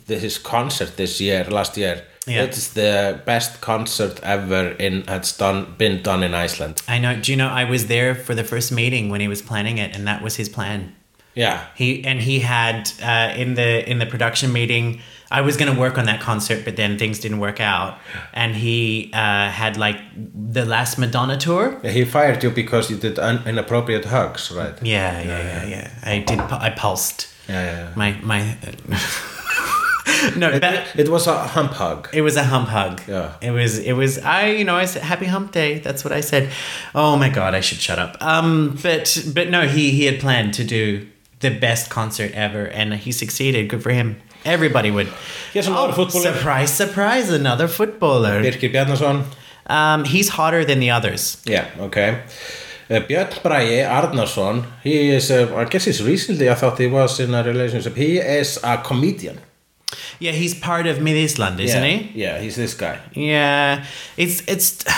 his 0.07 0.39
concert 0.39 0.97
this 0.97 1.21
year, 1.21 1.45
last 1.51 1.77
year. 1.77 2.05
Yeah. 2.27 2.43
It's 2.45 2.69
the 2.69 3.21
best 3.27 3.61
concert 3.61 4.21
ever 4.23 4.69
in 4.79 5.03
that's 5.03 5.37
done 5.37 5.75
been 5.77 6.03
done 6.03 6.23
in 6.23 6.35
Iceland. 6.35 6.83
I 6.89 6.99
know. 6.99 7.17
Do 7.21 7.33
you 7.33 7.37
know 7.37 7.49
I 7.49 7.65
was 7.65 7.87
there 7.87 8.15
for 8.15 8.35
the 8.35 8.45
first 8.45 8.71
meeting 8.71 9.11
when 9.11 9.21
he 9.21 9.29
was 9.29 9.43
planning 9.43 9.79
it, 9.79 9.97
and 9.97 10.07
that 10.07 10.23
was 10.23 10.37
his 10.37 10.49
plan. 10.49 10.95
Yeah. 11.35 11.65
He 11.75 12.05
and 12.05 12.21
he 12.21 12.41
had 12.41 12.91
uh, 13.03 13.35
in 13.37 13.55
the 13.55 13.89
in 13.91 13.99
the 13.99 14.07
production 14.07 14.53
meeting. 14.53 15.01
I 15.31 15.41
was 15.41 15.57
going 15.57 15.73
to 15.75 15.81
work 15.81 15.97
on 15.97 16.05
that 16.05 16.21
concert, 16.21 16.63
but 16.63 16.77
then 16.77 16.99
things 16.99 17.19
didn't 17.19 17.39
work 17.41 17.59
out, 17.59 17.97
and 18.35 18.55
he 18.55 19.11
uh, 19.15 19.49
had 19.49 19.79
like 19.79 19.97
the 20.53 20.67
last 20.67 20.99
Madonna 20.99 21.39
tour. 21.39 21.81
He 21.83 22.05
fired 22.05 22.43
you 22.45 22.51
because 22.51 22.91
you 22.91 22.99
did 22.99 23.19
un- 23.19 23.43
inappropriate 23.47 24.05
hugs, 24.05 24.53
right? 24.53 24.75
Yeah, 24.83 25.23
yeah, 25.23 25.39
yeah, 25.43 25.65
yeah. 25.65 25.91
I 26.05 26.19
did. 26.19 26.39
I 26.39 26.69
pulsed 26.71 27.29
Yeah, 27.49 27.65
yeah. 27.65 27.79
yeah. 27.79 27.93
my 27.97 28.13
my. 28.23 28.57
no, 30.37 30.59
that, 30.59 30.99
It 30.99 31.09
was 31.09 31.27
a 31.27 31.37
hump 31.49 31.73
hug. 31.73 32.09
it 32.13 32.23
was 32.23 32.37
a 32.37 32.45
hump 32.45 32.69
hug. 32.69 33.01
Yeah. 33.09 33.35
It 33.41 33.51
was. 33.51 33.79
It 33.79 33.93
was. 33.95 34.19
I. 34.19 34.47
You 34.51 34.65
know. 34.65 34.77
I 34.77 34.87
said 34.87 35.03
happy 35.03 35.27
hump 35.27 35.53
day. 35.53 35.79
That's 35.79 36.05
what 36.05 36.13
I 36.13 36.21
said. 36.21 36.51
Oh 36.95 37.17
my 37.17 37.29
god! 37.29 37.55
I 37.55 37.61
should 37.61 37.79
shut 37.79 37.99
up. 37.99 38.17
Um. 38.21 38.79
But 38.83 39.07
but 39.35 39.51
no. 39.51 39.67
He 39.67 39.91
he 39.91 40.05
had 40.05 40.21
planned 40.21 40.55
to 40.55 40.65
do 40.65 41.07
the 41.41 41.51
best 41.51 41.91
concert 41.91 42.31
ever, 42.35 42.67
and 42.67 42.95
he 42.95 43.13
succeeded. 43.13 43.69
Good 43.69 43.83
for 43.83 43.91
him. 43.91 44.17
Everybody 44.45 44.91
would. 44.91 45.09
Here's 45.53 45.69
another 45.69 45.93
footballer. 45.93 46.33
Surprise! 46.35 46.73
Surprise! 46.73 47.31
Another 47.31 47.69
footballer. 47.69 48.43
Birkir 48.43 48.73
Bjarnason. 48.73 49.25
Um. 49.67 50.05
He's 50.05 50.29
hotter 50.31 50.65
than 50.65 50.81
the 50.81 50.91
others. 50.91 51.43
Yeah, 51.45 51.67
okay. 51.79 52.23
Uh, 52.91 53.01
Björn 53.09 53.43
Bragi 53.43 53.81
Arnarsson, 53.85 54.67
he 54.83 55.11
is, 55.11 55.31
uh, 55.31 55.55
I 55.57 55.65
guess 55.65 55.85
he's 55.87 56.03
recently, 56.03 56.51
I 56.51 56.55
thought 56.55 56.77
he 56.79 56.89
was 56.89 57.21
in 57.21 57.33
a 57.33 57.43
relationship. 57.43 57.97
He 57.97 58.19
is 58.19 58.59
a 58.63 58.77
comedian. 58.79 59.39
Yeah. 60.19 60.33
He's 60.33 60.55
part 60.55 60.87
of 60.87 60.99
Mið-Ísland, 60.99 61.61
isn't 61.61 61.83
yeah. 61.83 61.97
he? 61.97 62.21
Yeah, 62.23 62.39
he's 62.41 62.57
this 62.57 62.75
guy. 62.75 62.99
Yeah. 63.15 63.85
It's 64.17 64.43
it's. 64.47 64.85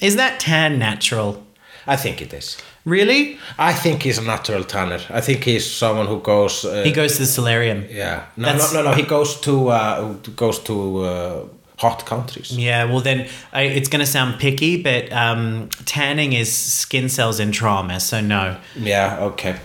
Is 0.00 0.16
that 0.16 0.40
tan 0.40 0.78
natural? 0.78 1.46
I 1.86 1.96
think 1.96 2.20
it 2.20 2.32
is. 2.34 2.56
Really? 2.84 3.38
I 3.58 3.72
think 3.72 4.02
he's 4.02 4.18
a 4.18 4.22
natural 4.22 4.64
tanner. 4.64 5.00
I 5.10 5.20
think 5.20 5.44
he's 5.44 5.70
someone 5.70 6.06
who 6.08 6.20
goes. 6.20 6.64
Uh, 6.64 6.82
He 6.84 6.92
goes 6.92 7.12
to 7.12 7.20
the 7.20 7.26
solarium. 7.26 7.84
yeah. 7.90 8.24
No, 8.36 8.46
That's- 8.46 8.72
no, 8.72 8.82
no, 8.82 8.90
no. 8.90 8.96
He 8.96 9.02
goes 9.02 9.40
to 9.40 9.68
uh, 9.68 10.12
goes 10.36 10.58
to 10.60 10.74
uh, 11.04 11.44
hot 11.78 12.04
countries. 12.06 12.50
Yeah, 12.50 12.84
well 12.90 13.00
then 13.00 13.28
I, 13.52 13.62
it's 13.62 13.88
going 13.88 14.04
to 14.04 14.10
sound 14.10 14.40
picky, 14.40 14.82
but 14.82 15.12
um, 15.12 15.68
tanning 15.84 16.32
is 16.32 16.52
skin 16.52 17.08
cells 17.08 17.38
in 17.40 17.52
trauma, 17.52 18.00
so 18.00 18.20
no. 18.20 18.56
Yeah. 18.76 19.18
Okay. 19.20 19.56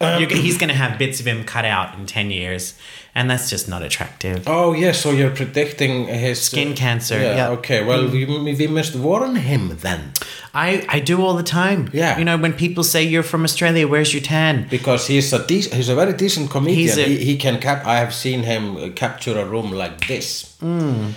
You're, 0.00 0.28
he's 0.28 0.58
going 0.58 0.68
to 0.68 0.76
have 0.76 0.96
bits 0.98 1.18
of 1.20 1.26
him 1.26 1.42
cut 1.44 1.64
out 1.64 1.98
in 1.98 2.06
10 2.06 2.30
years, 2.30 2.74
and 3.14 3.30
that's 3.30 3.50
just 3.50 3.68
not 3.68 3.82
attractive. 3.82 4.42
Oh 4.46 4.72
yeah. 4.72 4.92
So 4.92 5.10
you're 5.10 5.30
predicting 5.34 6.06
his 6.06 6.40
Skin 6.42 6.72
uh, 6.72 6.76
cancer, 6.76 7.18
Yeah. 7.18 7.36
yeah. 7.36 7.48
Okay. 7.58 7.84
Well, 7.84 8.08
we, 8.08 8.24
we 8.54 8.66
must 8.66 8.94
warn 8.96 9.36
him 9.36 9.76
then, 9.80 10.12
I, 10.54 10.84
I 10.88 11.00
do 11.00 11.22
all 11.22 11.34
the 11.34 11.42
time. 11.42 11.90
Yeah. 11.92 12.18
You 12.18 12.24
know, 12.24 12.36
when 12.36 12.52
people 12.52 12.84
say 12.84 13.02
you're 13.02 13.22
from 13.32 13.44
Australia, 13.44 13.86
where's 13.88 14.12
your 14.14 14.22
tan? 14.22 14.66
because 14.70 15.06
he's 15.06 15.32
a 15.32 15.38
dec- 15.40 15.72
he's 15.74 15.88
a 15.88 15.94
very 15.94 16.12
decent 16.12 16.50
comedian. 16.50 16.78
He's 16.78 16.98
a- 16.98 17.02
he, 17.04 17.16
he 17.24 17.36
can 17.36 17.58
cap. 17.60 17.84
I 17.86 17.96
have 17.98 18.12
seen 18.14 18.42
him 18.42 18.76
uh, 18.76 18.88
capture 18.94 19.38
a 19.38 19.44
room 19.44 19.70
like 19.72 20.06
this. 20.06 20.56
Hmm. 20.60 21.10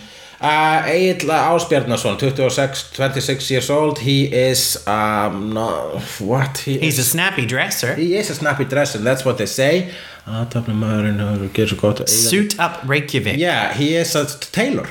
Uh, 0.43 0.81
Egill 0.88 1.30
Ásbjarnason, 1.30 2.18
26, 2.18 2.91
26 2.93 3.51
years 3.51 3.69
old. 3.69 3.99
He 3.99 4.26
is 4.26 4.88
um 4.88 5.53
no 5.53 6.01
what 6.19 6.57
he 6.57 6.80
He's 6.80 6.97
a 6.97 7.03
snappy 7.03 7.45
dresser. 7.45 7.93
He 7.93 8.15
is 8.15 8.30
a 8.31 8.34
snappy 8.35 8.65
dresser, 8.65 8.97
that's 8.97 9.23
what 9.23 9.38
they 9.38 9.45
say. 9.45 9.91
Athafnamaðurinn 10.27 11.19
hefur 11.19 11.49
gerð 11.56 11.69
svo 11.73 11.77
gott 11.81 11.99
að 12.02 12.07
eyða- 12.10 12.30
Suit 12.30 12.60
up 12.60 12.81
Reykjavik. 12.88 13.38
Yeah, 13.38 13.73
he 13.73 13.95
is 13.95 14.15
a 14.15 14.26
tailor. 14.52 14.88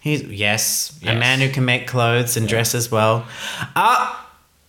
He's, 0.00 0.22
yes, 0.22 0.92
a 1.04 1.14
man 1.14 1.40
who 1.40 1.48
can 1.50 1.64
make 1.64 1.86
clothes 1.86 2.36
and 2.36 2.48
dress 2.48 2.74
as 2.74 2.90
well. 2.90 3.26
Ah, 3.76 4.26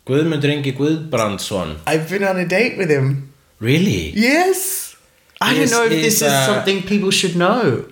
Guðmundur 0.07 0.49
Ingi 0.49 0.75
Guðbrandsson. 0.75 1.77
I've 1.87 2.09
been 2.09 2.23
on 2.23 2.37
a 2.37 2.45
date 2.47 2.77
with 2.77 2.89
him. 2.89 3.31
Really? 3.59 4.11
Yes. 4.15 4.95
I 5.39 5.53
He's- 5.53 5.69
don't 5.69 5.79
know 5.79 5.85
if 5.95 6.01
this 6.01 6.15
is 6.15 6.23
uh, 6.23 6.45
something 6.47 6.83
people 6.83 7.11
should 7.11 7.35
know. 7.35 7.85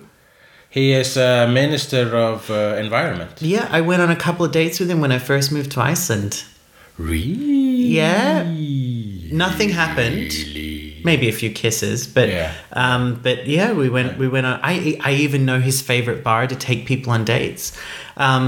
He 0.70 0.92
is 0.92 1.16
a 1.16 1.46
minister 1.48 2.14
of 2.14 2.50
uh, 2.50 2.76
environment. 2.78 3.30
Yeah, 3.40 3.66
I 3.70 3.80
went 3.80 4.02
on 4.02 4.10
a 4.10 4.16
couple 4.16 4.44
of 4.44 4.52
dates 4.52 4.78
with 4.78 4.90
him 4.90 5.00
when 5.00 5.10
I 5.12 5.18
first 5.18 5.50
moved 5.50 5.70
to 5.72 5.80
Iceland. 5.80 6.44
Really? 6.98 7.96
Yeah. 7.96 8.42
Nothing 9.32 9.70
happened. 9.70 10.32
Maybe 11.12 11.28
a 11.28 11.32
few 11.42 11.50
kisses, 11.50 12.06
but 12.06 12.28
Yeah. 12.28 12.52
um, 12.84 13.02
but 13.22 13.46
yeah, 13.46 13.72
we 13.72 13.88
went 13.96 14.18
we 14.22 14.28
went 14.28 14.46
on. 14.46 14.60
I 14.62 14.74
I 15.08 15.12
even 15.26 15.40
know 15.48 15.58
his 15.70 15.80
favorite 15.82 16.20
bar 16.22 16.46
to 16.46 16.56
take 16.68 16.80
people 16.86 17.10
on 17.16 17.24
dates. 17.24 17.72
Um, 18.16 18.46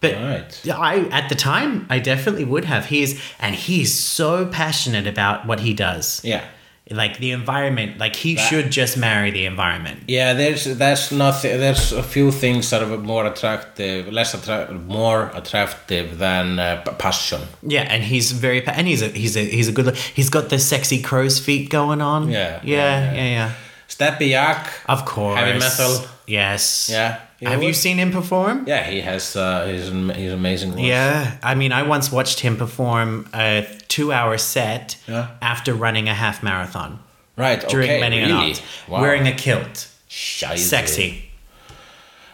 but 0.00 0.12
Right. 0.14 0.50
I 0.88 0.92
at 1.20 1.28
the 1.28 1.34
time 1.34 1.86
I 1.90 1.98
definitely 1.98 2.44
would 2.44 2.64
have. 2.66 2.86
He's 2.94 3.10
and 3.40 3.54
he's 3.66 3.92
so 4.18 4.46
passionate 4.46 5.06
about 5.14 5.46
what 5.48 5.60
he 5.60 5.72
does. 5.74 6.20
Yeah. 6.24 6.44
Like 6.90 7.18
the 7.18 7.32
environment, 7.32 7.98
like 7.98 8.16
he 8.16 8.34
That- 8.34 8.48
should 8.48 8.70
just 8.70 8.96
marry 8.96 9.30
the 9.30 9.44
environment. 9.44 9.98
Yeah, 10.08 10.32
there's 10.32 10.64
there's 10.64 11.12
nothing. 11.12 11.60
There's 11.60 11.92
a 11.92 12.02
few 12.02 12.30
things 12.32 12.70
that 12.70 12.82
are 12.82 12.96
more 12.98 13.26
attractive, 13.26 14.10
less 14.10 14.32
attractive, 14.34 14.86
more 14.86 15.30
attractive 15.34 16.16
than 16.18 16.58
uh, 16.58 16.82
passion. 16.98 17.40
Yeah, 17.62 17.82
and 17.94 18.02
he's 18.02 18.32
very 18.32 18.66
and 18.66 18.86
he's 18.86 19.02
a 19.02 19.08
he's 19.08 19.36
a 19.36 19.44
he's 19.44 19.68
a 19.68 19.72
good 19.72 19.84
look. 19.86 19.96
He's 19.96 20.30
got 20.30 20.48
the 20.48 20.58
sexy 20.58 21.02
crow's 21.02 21.38
feet 21.38 21.68
going 21.68 22.00
on. 22.00 22.30
Yeah, 22.30 22.60
yeah, 22.64 23.12
yeah, 23.12 23.14
yeah, 23.14 23.52
yeah. 23.98 24.18
Yak. 24.20 24.70
Of 24.86 25.04
course, 25.04 25.38
Heavy 25.38 25.58
metal. 25.58 26.04
Yes. 26.26 26.88
Yeah. 26.92 27.20
Have 27.42 27.62
you 27.62 27.72
seen 27.72 27.98
him 27.98 28.10
perform? 28.10 28.64
Yeah, 28.66 28.84
he 28.90 29.00
has. 29.00 29.36
Uh, 29.36 29.66
he's 29.66 29.88
an, 29.88 30.08
he's 30.10 30.32
amazing. 30.32 30.72
voice. 30.72 30.82
Yeah, 30.86 31.36
I 31.42 31.54
mean, 31.54 31.70
I 31.72 31.82
once 31.84 32.10
watched 32.10 32.40
him 32.40 32.56
perform 32.56 33.28
a 33.32 33.64
two-hour 33.98 34.38
set 34.38 34.96
Yeah. 35.08 35.26
after 35.40 35.72
running 35.74 36.08
a 36.08 36.14
half 36.14 36.42
marathon 36.42 36.98
Right. 37.36 37.68
during 37.70 37.90
okay. 37.90 38.00
Many 38.00 38.18
really? 38.20 38.54
Wow. 38.88 39.00
wearing 39.02 39.26
a 39.28 39.32
kilt. 39.32 39.86
Scheisse. 40.10 40.68
Sexy. 40.70 41.10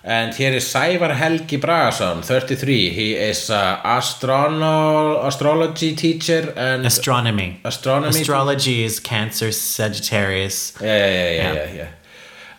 And 0.06 0.34
here 0.34 0.52
is 0.56 0.64
Sævar 0.74 1.14
Helgi 1.16 1.56
Bragason, 1.58 2.22
33. 2.22 2.90
He 2.90 3.14
is 3.30 3.50
a 3.50 3.80
astrono 3.84 5.24
astrology 5.26 5.94
teacher 5.94 6.52
and 6.56 6.84
Astronomy. 6.86 7.60
astronomy. 7.64 8.20
Astrology 8.20 8.84
is 8.84 9.00
Cancer, 9.00 9.50
Sagittarius. 9.52 10.74
Yeah, 10.80 10.86
yeah, 10.86 11.08
yeah, 11.08 11.32
yeah, 11.34 11.52
Yeah. 11.54 11.72
yeah. 11.76 11.88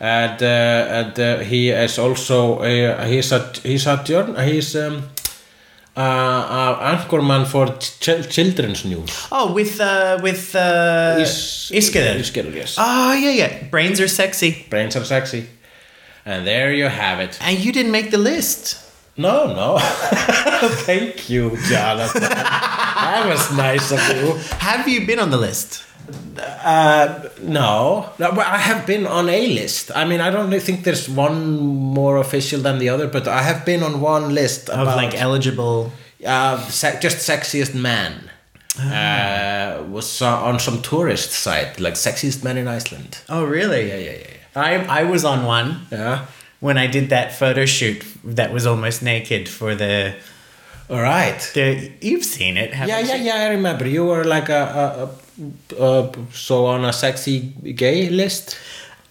and 0.00 0.42
uh, 0.42 0.98
and 0.98 1.18
uh, 1.20 1.38
he 1.50 1.70
is 1.70 1.98
also 1.98 2.58
uh, 2.58 3.06
he's 3.06 3.32
a 3.32 3.40
he's 3.62 3.86
a 3.86 3.96
he's 4.44 4.74
um, 4.76 5.02
uh, 5.96 6.00
uh, 6.00 6.96
anchorman 6.96 7.46
for 7.46 7.66
ch- 7.78 8.28
children's 8.28 8.84
news. 8.84 9.28
Oh, 9.32 9.52
with 9.52 9.80
uh, 9.80 10.18
with 10.22 10.54
uh, 10.54 11.16
Is-. 11.20 11.70
Iskader, 11.72 12.54
yes. 12.54 12.76
Oh 12.78 13.12
yeah, 13.14 13.30
yeah. 13.30 13.64
Brains 13.70 14.00
are 14.00 14.08
sexy, 14.08 14.66
Brains 14.70 14.94
are 14.96 15.04
sexy, 15.04 15.46
and 16.24 16.46
there 16.46 16.72
you 16.72 16.88
have 16.88 17.20
it. 17.20 17.38
and 17.40 17.58
you 17.58 17.72
didn't 17.72 17.92
make 17.92 18.10
the 18.10 18.18
list. 18.18 18.82
No, 19.18 19.46
no. 19.54 19.78
Thank 20.84 21.30
you, 21.30 21.56
Jonathan. 21.70 22.20
that 22.22 23.24
was 23.26 23.56
nice 23.56 23.90
of 23.90 24.00
you. 24.14 24.34
Have 24.58 24.86
you 24.86 25.06
been 25.06 25.18
on 25.18 25.30
the 25.30 25.38
list? 25.38 25.82
Uh, 26.38 27.28
no, 27.42 28.10
no. 28.18 28.30
I 28.30 28.58
have 28.58 28.86
been 28.86 29.06
on 29.06 29.28
a 29.28 29.46
list. 29.48 29.90
I 29.94 30.04
mean, 30.04 30.20
I 30.20 30.30
don't 30.30 30.50
think 30.60 30.84
there's 30.84 31.08
one 31.08 31.56
more 31.58 32.18
official 32.18 32.60
than 32.60 32.78
the 32.78 32.88
other, 32.88 33.08
but 33.08 33.26
I 33.28 33.42
have 33.42 33.64
been 33.64 33.82
on 33.82 34.00
one 34.00 34.34
list 34.34 34.68
Of 34.68 34.80
about 34.80 34.96
like 34.96 35.14
eligible. 35.20 35.92
uh, 36.26 36.58
se- 36.68 36.98
just 37.00 37.18
sexiest 37.28 37.74
man. 37.74 38.30
Uh, 38.78 39.82
was 39.90 40.20
on 40.22 40.58
some 40.58 40.82
tourist 40.82 41.32
site, 41.32 41.80
like 41.80 41.94
sexiest 41.94 42.44
man 42.44 42.56
in 42.58 42.68
Iceland. 42.68 43.18
Oh 43.28 43.44
really? 43.44 43.88
Yeah, 43.88 43.96
yeah, 43.96 44.18
yeah. 44.20 44.36
I 44.54 45.00
I 45.00 45.04
was 45.04 45.24
on 45.24 45.46
one 45.46 45.86
Yeah. 45.90 46.26
when 46.60 46.76
I 46.76 46.86
did 46.86 47.08
that 47.08 47.32
photo 47.32 47.64
shoot 47.64 48.04
that 48.36 48.52
was 48.52 48.66
almost 48.66 49.02
naked 49.02 49.48
for 49.48 49.74
the 49.74 50.14
All 50.90 51.00
right. 51.00 51.40
the. 51.54 51.90
You've 52.02 52.24
seen 52.24 52.56
it, 52.58 52.74
haven't 52.74 52.88
Yeah, 52.90 53.00
yeah, 53.00 53.16
you? 53.16 53.24
yeah. 53.24 53.46
I 53.46 53.48
remember 53.54 53.88
you 53.88 54.04
were 54.04 54.24
like 54.24 54.48
a, 54.50 54.62
a, 54.82 54.84
a, 55.04 55.08
a 55.78 56.12
so 56.32 56.66
on 56.66 56.84
a 56.84 56.92
sexy 56.92 57.40
gay 57.74 58.08
list. 58.08 58.58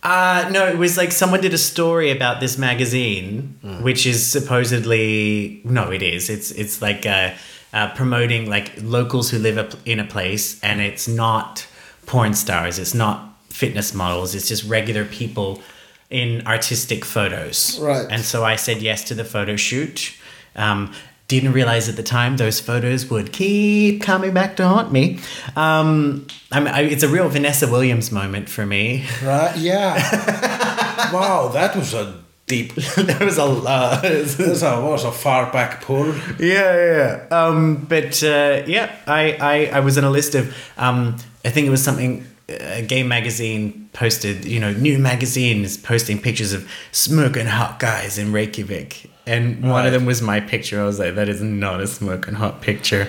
Uh, 0.03 0.47
no, 0.51 0.67
it 0.67 0.77
was 0.77 0.97
like 0.97 1.11
someone 1.11 1.41
did 1.41 1.53
a 1.53 1.57
story 1.57 2.11
about 2.11 2.39
this 2.39 2.59
magazine, 2.59 3.57
which 3.81 4.05
is 4.05 4.25
supposedly 4.25 5.61
no, 5.63 5.91
it 5.91 6.03
is. 6.03 6.29
It's 6.29 6.51
it's 6.51 6.81
like 6.81 7.05
uh, 7.05 7.33
uh, 7.73 7.93
promoting 7.95 8.49
like 8.49 8.71
locals 8.81 9.31
who 9.31 9.39
live 9.39 9.75
in 9.85 9.99
a 9.99 10.05
place, 10.05 10.59
and 10.61 10.79
it's 10.79 11.07
not 11.07 11.65
porn 12.05 12.33
stars. 12.35 12.77
It's 12.77 12.93
not 12.93 13.35
fitness 13.49 13.93
models. 13.93 14.35
It's 14.35 14.47
just 14.47 14.63
regular 14.65 15.05
people 15.05 15.61
in 16.09 16.45
artistic 16.45 17.03
photos. 17.03 17.79
Right. 17.79 18.05
And 18.09 18.21
so 18.23 18.43
I 18.43 18.57
said 18.57 18.81
yes 18.81 19.03
to 19.05 19.15
the 19.15 19.25
photo 19.25 19.55
shoot. 19.55 20.13
Um, 20.55 20.93
didn't 21.27 21.53
realize 21.53 21.89
at 21.89 21.95
the 21.95 22.03
time 22.03 22.37
those 22.37 22.59
photos 22.59 23.09
would 23.09 23.33
keep 23.33 24.01
coming 24.01 24.33
back 24.33 24.55
to 24.57 24.67
haunt 24.67 24.91
me. 24.91 25.19
Um, 25.55 26.27
I 26.51 26.59
mean, 26.59 26.73
I, 26.73 26.81
it's 26.81 27.03
a 27.03 27.07
real 27.07 27.27
Vanessa 27.29 27.67
Williams 27.67 28.11
moment 28.11 28.47
for 28.49 28.65
me. 28.65 29.05
Right? 29.23 29.57
Yeah. 29.57 29.95
wow, 31.13 31.47
that 31.49 31.75
was 31.75 31.93
a 31.93 32.21
deep. 32.47 32.73
there 32.95 33.19
was 33.25 33.37
a. 33.37 33.45
That 33.63 34.37
was 34.37 34.63
a, 34.63 34.81
was 34.81 35.03
a 35.03 35.11
far 35.11 35.51
back 35.51 35.81
pull. 35.81 36.15
yeah, 36.39 37.25
yeah. 37.27 37.27
Um, 37.31 37.85
but 37.85 38.23
uh, 38.23 38.63
yeah, 38.67 38.95
I, 39.07 39.37
I, 39.39 39.77
I 39.77 39.79
was 39.81 39.97
in 39.97 40.03
a 40.03 40.09
list 40.09 40.35
of. 40.35 40.55
Um, 40.77 41.17
I 41.43 41.49
think 41.49 41.67
it 41.67 41.71
was 41.71 41.83
something. 41.83 42.27
A 42.47 42.83
gay 42.83 43.01
magazine 43.01 43.89
posted, 43.91 44.45
you 44.45 44.59
know, 44.59 44.71
new 44.71 44.99
magazines 44.99 45.77
posting 45.77 46.21
pictures 46.21 46.53
of 46.53 46.69
smoking 46.91 47.47
hot 47.47 47.79
guys 47.79 48.19
in 48.19 48.31
Reykjavik, 48.31 49.09
and 49.27 49.69
one 49.69 49.87
of 49.87 49.91
them 49.91 50.05
was 50.05 50.21
my 50.21 50.39
picture. 50.39 50.81
I 50.81 50.85
was 50.85 50.99
like, 50.99 51.15
that 51.15 51.29
is 51.29 51.41
not 51.41 51.81
a 51.81 51.87
smoking 51.87 52.35
hot 52.35 52.61
picture. 52.61 53.07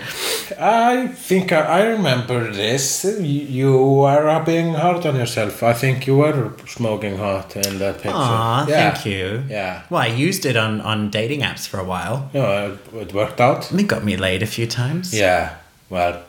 I 0.58 1.08
think 1.08 1.52
I, 1.52 1.60
I 1.60 1.82
remember 1.86 2.50
this. 2.50 3.04
You, 3.04 3.20
you 3.20 4.00
are 4.00 4.42
being 4.44 4.74
hard 4.74 5.04
on 5.04 5.16
yourself. 5.16 5.62
I 5.62 5.74
think 5.74 6.06
you 6.06 6.16
were 6.16 6.54
smoking 6.66 7.18
hot 7.18 7.56
in 7.56 7.78
that 7.78 7.96
picture. 7.96 8.10
Aw, 8.14 8.66
yeah. 8.66 8.94
thank 8.94 9.06
you. 9.06 9.44
Yeah. 9.48 9.82
Well, 9.90 10.02
I 10.02 10.06
used 10.06 10.46
it 10.46 10.56
on 10.56 10.80
on 10.80 11.10
dating 11.10 11.40
apps 11.40 11.68
for 11.68 11.78
a 11.78 11.84
while. 11.84 12.30
No, 12.32 12.72
it, 12.72 12.94
it 12.94 13.12
worked 13.12 13.40
out. 13.40 13.70
It 13.72 13.86
got 13.86 14.02
me 14.04 14.16
laid 14.16 14.42
a 14.42 14.46
few 14.46 14.66
times. 14.66 15.12
Yeah. 15.12 15.56
Well, 15.90 16.22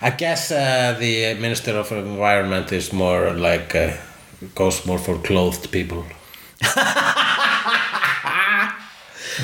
I 0.00 0.10
guess 0.10 0.50
uh, 0.50 0.94
the 0.98 1.34
Minister 1.34 1.72
of 1.72 1.90
Environment 1.90 2.70
is 2.70 2.92
more 2.92 3.30
like 3.30 3.74
uh, 3.74 3.96
goes 4.54 4.84
more 4.84 4.98
for 4.98 5.16
clothed 5.18 5.70
people. 5.72 6.04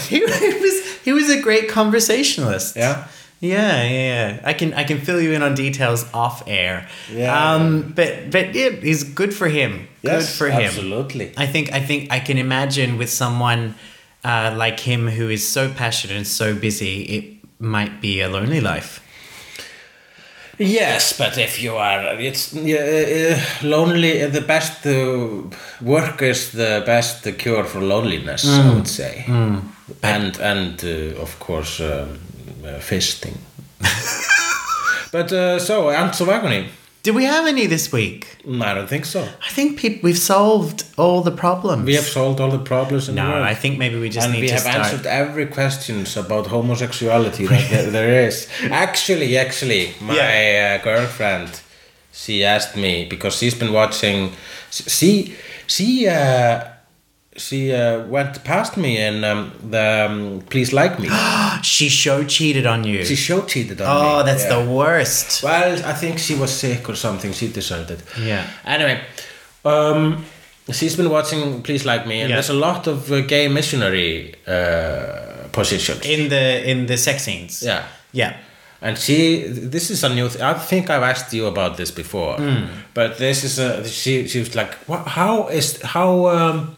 he, 0.09 0.19
he 0.19 0.61
was 0.61 0.97
he 1.05 1.13
was 1.13 1.31
a 1.31 1.41
great 1.41 1.69
conversationalist. 1.69 2.77
Yeah. 2.77 3.09
Yeah, 3.41 3.83
yeah, 3.83 3.91
yeah. 3.91 4.41
I 4.45 4.53
can 4.53 4.73
I 4.75 4.85
can 4.85 5.01
fill 5.01 5.21
you 5.21 5.33
in 5.33 5.43
on 5.43 5.55
details 5.57 6.07
off 6.15 6.45
air. 6.47 6.87
Yeah. 7.13 7.55
Um, 7.55 7.93
but 7.95 8.31
but 8.31 8.55
yeah, 8.55 8.71
good 9.15 9.35
for 9.35 9.49
him. 9.49 9.89
good 10.03 10.23
for 10.25 10.49
him. 10.49 10.63
Absolutely. 10.63 11.33
I 11.37 11.47
think 11.47 11.73
I 11.73 11.81
think 11.81 12.13
I 12.13 12.21
can 12.21 12.39
imagine 12.39 12.99
with 12.99 13.11
someone 13.11 13.75
uh, 14.25 14.55
like 14.57 14.79
him 14.79 15.09
who 15.09 15.29
is 15.29 15.47
so 15.47 15.69
passionate 15.69 16.17
and 16.17 16.27
so 16.27 16.55
busy, 16.55 17.03
it 17.03 17.25
might 17.59 18.01
be 18.01 18.21
a 18.21 18.29
lonely 18.29 18.61
life. 18.61 19.01
Yes, 20.59 21.19
but 21.19 21.39
if 21.39 21.61
you 21.61 21.75
are, 21.77 22.21
it's 22.21 22.53
yeah, 22.53 23.37
uh, 23.37 23.67
lonely. 23.67 24.27
The 24.27 24.43
best 24.43 24.87
uh, 24.87 25.43
work 25.81 26.23
is 26.23 26.53
the 26.53 26.83
best 26.87 27.27
cure 27.39 27.65
for 27.65 27.81
loneliness, 27.81 28.47
I 28.49 28.75
would 28.75 28.87
say, 28.87 29.25
and 30.03 30.39
and 30.41 30.83
uh, 30.85 31.21
of 31.23 31.39
course 31.39 31.81
um, 31.81 32.19
uh, 32.65 32.79
fisting. 32.81 33.37
but 35.13 35.33
uh, 35.33 35.59
so 35.59 35.91
Ants 35.91 36.21
of 36.21 36.29
Agony, 36.29 36.69
Did 37.03 37.15
we 37.17 37.25
have 37.25 37.47
any 37.49 37.67
this 37.69 37.91
week? 37.93 38.37
I 38.47 38.75
don't 38.75 38.89
think 38.89 39.05
so. 39.07 39.21
I 39.21 39.51
think 39.51 39.79
peop 39.81 40.03
we've 40.05 40.19
solved 40.19 40.85
all 40.97 41.23
the 41.23 41.31
problems. 41.33 41.85
We 41.85 41.95
have 41.97 42.07
solved 42.07 42.41
all 42.41 42.51
the 42.51 42.65
problems 42.65 43.09
in 43.09 43.15
the 43.17 43.23
no, 43.23 43.31
world. 43.31 43.45
I 43.45 43.55
think 43.55 43.79
maybe 43.79 43.99
we 43.99 44.09
just 44.09 44.25
and 44.27 44.33
need 44.35 44.43
we 44.43 44.49
to 44.49 44.55
have 44.55 44.63
start. 44.63 44.77
answered 44.87 45.07
every 45.07 45.47
questions 45.47 46.17
about 46.17 46.47
homosexuality 46.47 47.47
that 47.49 47.71
there, 47.71 47.91
there 47.91 48.27
is. 48.29 48.47
Actually, 48.71 49.37
actually, 49.37 49.95
my 50.01 50.15
Yeah. 50.15 50.79
uh, 50.81 50.85
girlfriend, 50.85 51.61
she 52.13 52.45
asked 52.45 52.77
me 52.77 53.05
because 53.09 53.37
she's 53.39 53.55
been 53.59 53.73
watching. 53.73 54.31
She 54.71 55.35
she 55.67 56.07
uh, 56.09 56.65
she 57.37 57.73
uh, 57.73 58.05
went 58.07 58.45
past 58.45 58.77
me 58.77 58.99
in 58.99 59.25
um, 59.25 59.53
the 59.71 60.07
um, 60.11 60.43
Please 60.51 60.73
Like 60.73 60.99
Me. 60.99 61.09
She 61.63 61.89
show 61.89 62.25
cheated 62.25 62.67
on 62.67 62.85
you. 62.85 63.05
she 63.05 63.15
show 63.17 63.43
cheated 63.43 63.81
on 63.81 63.87
me. 63.87 63.93
oh, 64.11 64.23
that's 64.25 64.45
Yeah. 64.45 64.63
the 64.65 64.71
worst. 64.71 65.43
Well, 65.43 65.73
I 65.85 65.93
think 65.95 66.19
she 66.19 66.35
was 66.35 66.51
sick 66.51 66.89
or 66.89 66.97
something. 66.97 67.33
She 67.33 67.49
deserved 67.49 67.91
it. 67.91 68.01
Yeah. 68.21 68.45
Anyway, 68.65 69.01
um, 69.65 70.25
she's 70.73 70.97
been 70.97 71.09
watching 71.11 71.63
Please 71.63 71.85
Like 71.85 72.07
Me, 72.07 72.21
and 72.21 72.29
Yeah. 72.31 72.37
there's 72.37 72.51
a 72.51 72.55
lot 72.69 72.87
of 72.87 73.11
uh, 73.13 73.21
gay 73.21 73.49
missionary 73.49 74.35
uh, 74.47 75.49
positions. 75.53 76.05
In 76.05 76.29
the 76.29 76.69
in 76.71 76.87
the 76.87 76.97
sex 76.97 77.23
scenes. 77.25 77.63
yeah. 77.63 77.85
Yeah. 78.13 78.37
And 78.85 78.99
she, 78.99 79.45
this 79.47 79.91
is 79.91 80.03
a 80.05 80.09
new. 80.09 80.29
Th- 80.29 80.41
I 80.43 80.55
think 80.55 80.91
I've 80.91 81.05
asked 81.05 81.33
you 81.33 81.47
about 81.47 81.77
this 81.77 81.93
before, 81.93 82.35
Hmm. 82.37 82.65
but 82.95 83.17
this 83.19 83.45
is 83.45 83.59
a. 83.61 83.85
She, 83.89 84.27
she 84.27 84.41
was 84.41 84.55
like, 84.57 84.75
what, 84.89 85.07
"How 85.07 85.47
is 85.49 85.81
how 85.83 86.27
um, 86.27 86.77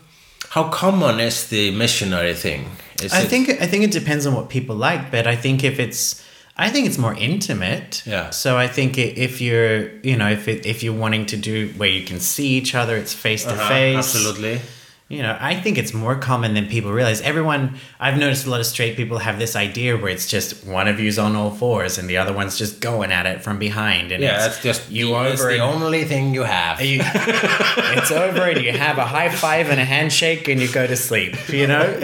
how 0.54 0.64
common 0.82 1.20
is 1.20 1.36
the 1.54 1.70
missionary 1.72 2.34
thing?" 2.34 2.62
Is 3.02 3.12
I 3.12 3.22
it- 3.22 3.28
think 3.32 3.44
I 3.64 3.66
think 3.70 3.82
it 3.84 3.92
depends 4.00 4.24
on 4.26 4.32
what 4.38 4.48
people 4.48 4.76
like, 4.88 5.10
but 5.10 5.26
I 5.26 5.36
think 5.44 5.64
if 5.64 5.78
it's 5.78 6.22
I 6.56 6.70
think 6.70 6.86
it's 6.86 6.98
more 7.06 7.16
intimate. 7.18 8.02
Yeah. 8.06 8.30
So 8.30 8.56
I 8.64 8.68
think 8.76 8.96
if 8.96 9.40
you're, 9.40 9.78
you 10.08 10.16
know, 10.20 10.30
if 10.38 10.46
it, 10.46 10.64
if 10.64 10.84
you're 10.84 10.94
wanting 11.04 11.26
to 11.32 11.36
do 11.36 11.56
where 11.78 11.88
you 11.98 12.04
can 12.10 12.20
see 12.20 12.46
each 12.58 12.72
other, 12.80 12.94
it's 13.02 13.12
face 13.12 13.42
to 13.44 13.54
Uh-huh, 13.54 13.68
face. 13.68 13.96
absolutely. 13.98 14.60
You 15.06 15.20
know, 15.22 15.36
I 15.38 15.60
think 15.60 15.76
it's 15.76 15.92
more 15.92 16.16
common 16.16 16.54
than 16.54 16.66
people 16.66 16.90
realize. 16.90 17.20
Everyone, 17.20 17.76
I've 18.00 18.16
noticed 18.18 18.46
a 18.46 18.50
lot 18.50 18.60
of 18.60 18.66
straight 18.66 18.96
people 18.96 19.18
have 19.18 19.38
this 19.38 19.54
idea 19.54 19.98
where 19.98 20.08
it's 20.08 20.26
just 20.26 20.66
one 20.66 20.88
of 20.88 20.98
you's 20.98 21.18
on 21.18 21.36
all 21.36 21.50
fours 21.50 21.98
and 21.98 22.08
the 22.08 22.16
other 22.16 22.32
one's 22.32 22.56
just 22.56 22.80
going 22.80 23.12
at 23.12 23.26
it 23.26 23.42
from 23.42 23.58
behind, 23.58 24.12
and 24.12 24.22
Yeah, 24.22 24.46
it's 24.46 24.54
it's 24.54 24.62
just 24.64 24.90
you. 24.90 25.14
It's 25.16 25.42
over 25.42 25.52
the 25.52 25.58
only 25.58 26.04
thing 26.04 26.32
you 26.32 26.42
have. 26.44 26.80
you, 26.80 27.00
it's 27.04 28.10
over 28.10 28.44
and 28.44 28.64
you 28.64 28.72
have 28.72 28.96
a 28.96 29.04
high 29.04 29.28
five 29.28 29.68
and 29.68 29.78
a 29.78 29.84
handshake 29.84 30.48
and 30.48 30.58
you 30.60 30.72
go 30.72 30.86
to 30.86 30.96
sleep. 30.96 31.36
You 31.50 31.66
know, 31.66 31.84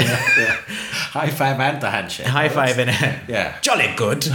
High 1.10 1.30
five 1.30 1.58
and 1.58 1.82
a 1.82 1.90
handshake. 1.90 2.26
high 2.26 2.50
five 2.50 2.78
and 2.78 2.90
a 2.90 3.20
Yeah. 3.26 3.58
jolly 3.62 3.92
good. 3.96 4.26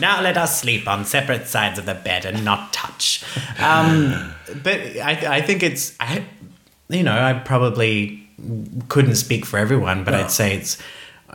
now 0.00 0.20
let 0.22 0.36
us 0.38 0.60
sleep 0.60 0.88
on 0.88 1.04
separate 1.04 1.46
sides 1.46 1.78
of 1.78 1.84
the 1.86 1.94
bed 1.94 2.24
and 2.24 2.42
not 2.44 2.72
touch. 2.72 3.22
Um, 3.60 4.32
but 4.62 4.80
I, 4.80 5.36
I 5.36 5.40
think 5.42 5.62
it's 5.62 5.94
I, 6.00 6.24
you 6.92 7.02
know, 7.02 7.18
I 7.18 7.32
probably 7.34 8.20
couldn't 8.88 9.16
speak 9.16 9.46
for 9.46 9.58
everyone, 9.58 10.04
but 10.04 10.12
No. 10.12 10.18
I'd 10.20 10.30
say 10.30 10.54
it's 10.56 10.78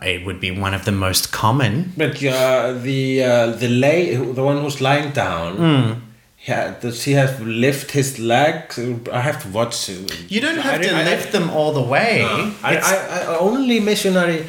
it 0.02 0.24
would 0.24 0.40
be 0.40 0.50
one 0.50 0.74
of 0.74 0.84
the 0.84 0.92
most 0.92 1.32
common. 1.32 1.92
But 1.96 2.22
uh, 2.22 2.72
the 2.82 3.24
uh, 3.24 3.46
the 3.62 3.68
lay 3.68 4.14
the 4.16 4.42
one 4.44 4.58
who's 4.62 4.80
lying 4.80 5.10
down. 5.12 5.56
Hmm. 5.56 5.92
Yeah, 6.46 6.74
does 6.80 7.02
he 7.04 7.12
have 7.12 7.40
lift 7.42 7.90
his 7.90 8.18
legs? 8.18 8.78
I 9.12 9.20
have 9.20 9.42
to 9.42 9.48
watch. 9.48 9.88
You 10.28 10.40
don't 10.40 10.58
have 10.58 10.80
I- 10.80 10.82
to 10.84 10.94
I- 10.96 11.04
lift 11.04 11.32
them 11.32 11.50
all 11.50 11.72
the 11.72 11.82
way. 11.82 12.22
I, 12.62 12.76
I, 12.76 13.32
I 13.32 13.38
only 13.38 13.80
missionary. 13.80 14.46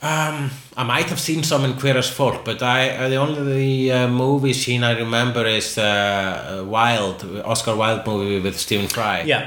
Um, 0.00 0.50
I 0.76 0.82
might 0.84 1.06
have 1.10 1.20
seen 1.20 1.42
some 1.44 1.64
in 1.64 1.74
Queer 1.78 1.96
as 1.96 2.10
Folk, 2.10 2.44
but 2.44 2.60
I 2.62 2.90
uh, 2.90 3.08
the 3.08 3.16
only 3.16 3.90
uh, 3.92 4.08
movie 4.08 4.52
scene 4.52 4.82
I 4.84 4.98
remember 4.98 5.44
is 5.46 5.76
uh, 5.78 6.64
Wild, 6.66 7.24
Oscar 7.44 7.76
Wilde 7.76 8.04
movie 8.06 8.40
with 8.40 8.58
Stephen 8.58 8.88
Fry. 8.88 9.22
yeah. 9.26 9.46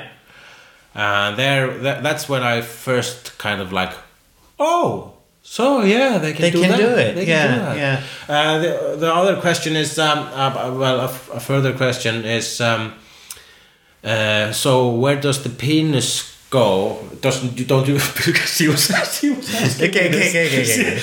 And 0.95 1.37
there, 1.37 1.77
that, 1.79 2.03
that's 2.03 2.29
when 2.29 2.41
I 2.41 2.61
first 2.61 3.37
kind 3.37 3.59
of 3.61 3.71
like, 3.73 3.91
oh, 4.59 5.11
so 5.43 5.81
yeah, 5.83 6.17
they 6.17 6.31
can 6.33 6.41
They 6.41 6.51
do 6.51 6.61
can 6.61 6.69
that. 6.71 6.77
do 6.79 6.87
it. 6.95 7.15
They 7.15 7.25
Yeah, 7.27 7.47
can 7.47 7.53
do 7.59 7.65
that. 7.65 7.77
yeah. 7.77 8.01
Uh, 8.35 8.57
the, 8.59 8.95
the 8.97 9.13
other 9.13 9.35
question 9.41 9.75
is, 9.75 9.99
um, 9.99 10.19
uh, 10.19 10.73
well, 10.75 11.01
a, 11.01 11.05
f- 11.05 11.29
a 11.33 11.39
further 11.39 11.73
question 11.73 12.25
is, 12.25 12.59
um, 12.61 12.93
uh, 14.03 14.51
so 14.51 14.89
where 14.89 15.15
does 15.19 15.43
the 15.43 15.49
penis 15.49 16.31
go? 16.49 16.97
Doesn't 17.21 17.59
you 17.59 17.65
don't 17.65 17.87
you 17.87 17.95
because 18.25 18.55
she 18.55 18.67
was 18.67 18.85
she 19.19 19.29
was 19.31 19.53
asking 19.53 19.87
Okay, 19.89 20.07
okay, 20.09 20.29
okay, 20.29 20.47
okay, 20.47 20.63
She- 20.63 20.81
okay. 20.81 20.99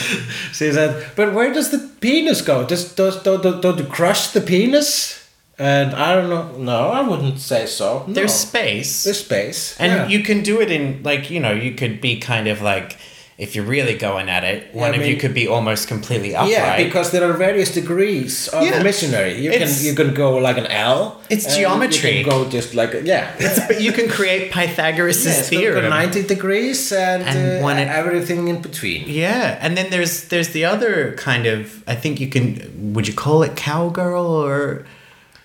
She 0.52 0.72
said, 0.72 1.06
but 1.16 1.32
where 1.34 1.52
does 1.52 1.70
the 1.70 1.78
penis 2.00 2.42
go? 2.42 2.64
Does 2.64 2.94
does 2.94 3.22
don't, 3.22 3.42
don't, 3.42 3.60
don't 3.60 3.78
you 3.78 3.84
crush 3.86 4.28
the 4.28 4.40
penis? 4.40 5.21
And 5.58 5.94
I 5.94 6.14
don't 6.14 6.30
know. 6.30 6.56
No, 6.58 6.88
I 6.88 7.00
wouldn't 7.02 7.38
say 7.38 7.66
so. 7.66 8.04
No. 8.06 8.12
There's 8.14 8.32
space. 8.34 9.04
there's 9.04 9.20
space, 9.24 9.76
And 9.78 9.92
yeah. 9.92 10.06
you 10.08 10.24
can 10.24 10.42
do 10.42 10.60
it 10.60 10.70
in 10.70 11.02
like 11.02 11.30
you 11.30 11.40
know 11.40 11.52
you 11.52 11.72
could 11.74 12.00
be 12.00 12.18
kind 12.18 12.48
of 12.48 12.62
like 12.62 12.96
if 13.38 13.56
you're 13.56 13.64
really 13.64 13.96
going 13.96 14.28
at 14.28 14.44
it, 14.44 14.72
one 14.74 14.92
I 14.92 14.96
of 14.98 15.06
you 15.06 15.16
could 15.16 15.34
be 15.34 15.48
almost 15.48 15.88
completely 15.88 16.34
upright. 16.34 16.50
Yeah, 16.52 16.76
because 16.84 17.10
there 17.10 17.28
are 17.28 17.32
various 17.32 17.72
degrees 17.74 18.48
of 18.48 18.62
Yeah. 18.62 18.82
missionary. 18.82 19.34
You 19.40 19.50
It's- 19.50 19.78
can 19.78 19.86
you 19.86 19.94
can 19.94 20.14
go 20.14 20.36
like 20.36 20.58
an 20.58 20.66
L. 20.66 21.20
It's 21.28 21.46
geometry. 21.56 22.18
You 22.18 22.24
can 22.24 22.30
go 22.44 22.48
just 22.48 22.74
like 22.74 22.92
yeah. 23.04 23.32
but 23.68 23.80
you 23.80 23.92
can 23.92 24.08
create 24.08 24.52
Pythagoras' 24.52 25.48
theorem. 25.48 25.88
ninety 25.90 26.22
degrees 26.22 26.92
and, 26.92 27.22
And 27.24 27.58
uh, 27.60 27.64
one 27.64 27.78
everything 27.78 28.48
in 28.48 28.60
between. 28.62 29.04
Yeah, 29.08 29.58
and 29.60 29.76
then 29.76 29.90
there's 29.90 30.24
there's 30.28 30.50
the 30.50 30.64
other 30.64 31.14
kind 31.16 31.46
of 31.46 31.82
I 31.86 31.94
think 31.94 32.20
you 32.20 32.28
can 32.28 32.92
would 32.94 33.06
you 33.08 33.14
call 33.14 33.42
it 33.42 33.56
cowgirl 33.56 34.26
or 34.26 34.84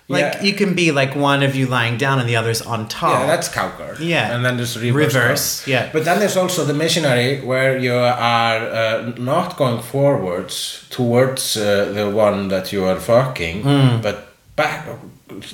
like 0.08 0.22
Yeah. 0.34 0.42
you 0.42 0.54
can 0.54 0.74
be 0.74 0.90
like 0.90 1.14
one 1.14 1.42
of 1.42 1.54
you 1.54 1.66
lying 1.66 1.98
down 1.98 2.18
and 2.18 2.28
the 2.28 2.36
other's 2.36 2.62
on 2.62 2.88
top. 2.88 3.12
Yeah, 3.20 3.26
that's 3.26 3.48
cowgirl. 3.48 3.96
Yeah. 4.00 4.34
and 4.34 4.44
then 4.44 4.56
there's 4.56 4.76
reverse. 4.78 5.14
Reverse, 5.14 5.66
yeah. 5.66 5.90
But 5.92 6.04
then 6.04 6.18
there's 6.18 6.36
also 6.36 6.64
the 6.64 6.74
missionary 6.74 7.40
where 7.40 7.76
you 7.78 7.94
are 7.94 8.58
uh, 8.82 9.12
not 9.18 9.56
going 9.56 9.82
forwards 9.82 10.86
towards 10.90 11.56
uh, 11.56 11.92
the 11.94 12.08
one 12.10 12.48
that 12.48 12.72
you 12.72 12.84
are 12.84 12.98
fucking, 13.00 13.62
Hmm. 13.62 14.00
but 14.00 14.16
back, 14.56 14.86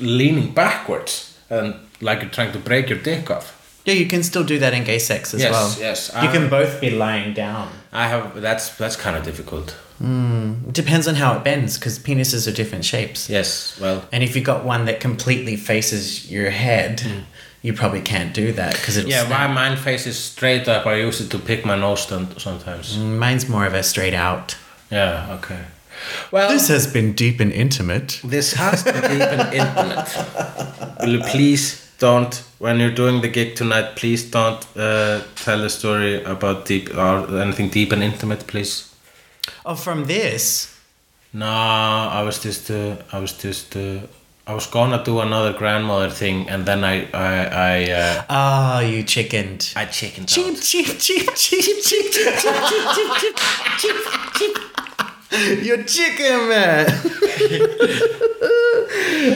leaning 0.01 0.52
backwards 0.55 1.36
and 1.51 1.74
like 2.01 2.22
you're 2.22 2.31
trying 2.31 2.52
to 2.52 2.59
break 2.59 2.89
your 2.90 2.98
dick 2.98 3.31
off. 3.31 3.52
yeah, 3.86 3.94
you 3.94 4.06
can 4.06 4.22
still 4.22 4.44
do 4.44 4.59
that 4.59 4.72
in 4.72 4.82
gay 4.85 4.98
sex 4.98 5.35
as 5.35 5.40
Yes, 5.40 5.52
well. 5.52 5.68
yes, 5.78 6.10
yes. 6.14 6.22
You 6.24 6.31
can 6.31 6.48
both 6.48 6.81
be 6.81 6.90
lying 6.90 7.35
down. 7.35 7.68
I 7.94 8.08
have 8.08 8.40
that's 8.40 8.76
that's 8.76 8.96
kind 8.96 9.16
of 9.16 9.24
difficult. 9.24 9.76
It 10.00 10.72
depends 10.72 11.06
on 11.08 11.14
how 11.14 11.36
it 11.36 11.44
bends 11.44 11.78
because 11.78 11.98
penises 11.98 12.46
are 12.48 12.54
different 12.54 12.84
shapes. 12.84 13.30
Yes, 13.30 13.78
well, 13.80 14.04
And 14.12 14.22
if 14.24 14.34
you 14.36 14.42
got 14.42 14.64
one 14.64 14.84
that 14.86 14.98
completely 15.00 15.56
faces 15.56 16.30
your 16.30 16.50
head, 16.50 17.00
you 17.62 17.72
probably 17.72 18.00
can't 18.02 18.34
do 18.34 18.52
that 18.52 18.72
because 18.74 18.96
it'll 18.96 19.08
Hmm. 19.08 19.12
yeah, 19.12 19.26
snap. 19.26 19.48
my 19.48 19.54
mind 19.54 19.78
faces 19.78 20.18
straight 20.18 20.66
up. 20.68 20.84
I 20.86 20.96
use 20.96 21.20
it 21.20 21.30
to 21.30 21.38
pick 21.38 21.64
my 21.64 21.76
nose 21.76 22.02
st- 22.08 22.40
sometimes. 22.40 22.98
Mine's 22.98 23.48
more 23.48 23.64
of 23.66 23.72
a 23.74 23.82
straight 23.82 24.14
out. 24.14 24.56
Yeah, 24.90 25.38
okay. 25.38 25.60
Well, 26.32 26.50
This 26.50 26.68
has 26.68 26.86
been 26.88 27.12
deep 27.14 27.38
and 27.40 27.52
intimate. 27.52 28.20
This 28.24 28.54
has 28.54 28.82
been 28.82 29.00
be 29.00 29.22
an 29.22 29.52
intimate. 29.54 30.08
Will 31.00 31.08
you 31.08 31.20
please 31.20 31.84
don't, 31.98 32.34
when 32.58 32.80
you're 32.80 32.90
doing 32.94 33.20
the 33.20 33.28
gig 33.28 33.56
tonight, 33.56 33.96
please 33.96 34.30
don't 34.30 34.64
uh, 34.76 35.22
tell 35.36 35.62
a 35.64 35.70
story 35.70 36.22
about 36.24 36.66
deep 36.66 36.94
or 36.96 37.40
anything 37.40 37.68
deep 37.70 37.92
and 37.92 38.02
intimate, 38.02 38.46
please. 38.46 38.94
Oh, 39.66 39.74
from 39.74 40.04
this. 40.06 40.70
No, 41.32 41.46
I 41.46 42.22
was 42.22 42.38
just, 42.42 42.70
uh, 42.70 42.96
I 43.12 43.18
was 43.18 43.32
just, 43.32 43.76
uh, 43.76 44.00
I 44.46 44.54
was 44.54 44.66
gonna 44.66 45.02
do 45.02 45.20
another 45.20 45.52
grandmother 45.52 46.10
thing, 46.10 46.48
and 46.48 46.64
then 46.66 46.84
I, 46.84 47.08
I, 47.12 47.44
I, 47.46 47.90
uh, 47.90 48.24
Oh, 48.30 48.80
you 48.86 49.02
chickened. 49.02 49.72
I 49.74 49.86
chickened 49.86 50.28
Cheap, 50.28 50.54
out. 50.56 50.62
cheap, 50.62 50.86
cheap, 50.98 51.34
cheap, 51.34 51.82
cheap, 51.82 51.82
cheap, 51.82 52.12
cheap, 52.12 52.40
cheap, 52.40 53.14
cheap, 53.18 53.36
cheap, 53.78 53.96
cheap. 54.34 55.64
You're 55.64 55.82
chicken, 55.82 56.48
man. 56.48 56.86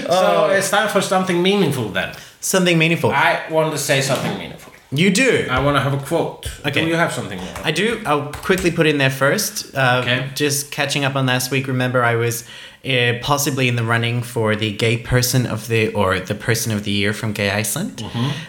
So 0.07 0.51
it's 0.51 0.71
time 0.71 0.89
for 0.89 1.01
something 1.01 1.43
meaningful 1.43 1.89
then. 1.89 2.15
Something 2.41 2.79
meaningful. 2.79 3.11
I 3.11 3.43
want 3.51 3.73
to 3.73 3.79
say 3.79 4.01
something 4.01 4.37
meaningful. 4.39 4.73
You 4.91 5.11
do. 5.11 5.47
I 5.51 5.61
want 5.63 5.77
to 5.77 5.81
have 5.81 5.93
a 5.93 5.99
quote. 6.07 6.51
Okay. 6.65 6.81
Do 6.83 6.87
you 6.87 6.95
have 6.97 7.13
something? 7.13 7.39
More? 7.39 7.55
I 7.63 7.73
do. 7.73 8.01
I'll 8.07 8.33
quickly 8.33 8.71
put 8.71 8.87
in 8.87 8.97
there 8.99 9.11
first. 9.11 9.75
Uh, 9.75 10.01
Okay. 10.03 10.29
Just 10.35 10.71
catching 10.71 11.05
up 11.05 11.15
on 11.15 11.27
last 11.27 11.51
week. 11.51 11.67
Remember, 11.69 12.03
I 12.03 12.15
was 12.17 12.45
uh, 12.89 13.15
possibly 13.21 13.69
in 13.69 13.77
the 13.77 13.85
running 13.85 14.23
for 14.23 14.57
the 14.57 14.73
gay 14.73 14.97
person 14.97 15.45
of 15.47 15.69
the 15.69 15.93
or 15.93 16.19
the 16.21 16.35
person 16.35 16.73
of 16.73 16.85
the 16.85 16.91
year 16.91 17.13
from 17.13 17.33
Gay 17.35 17.51
Iceland. 17.51 18.03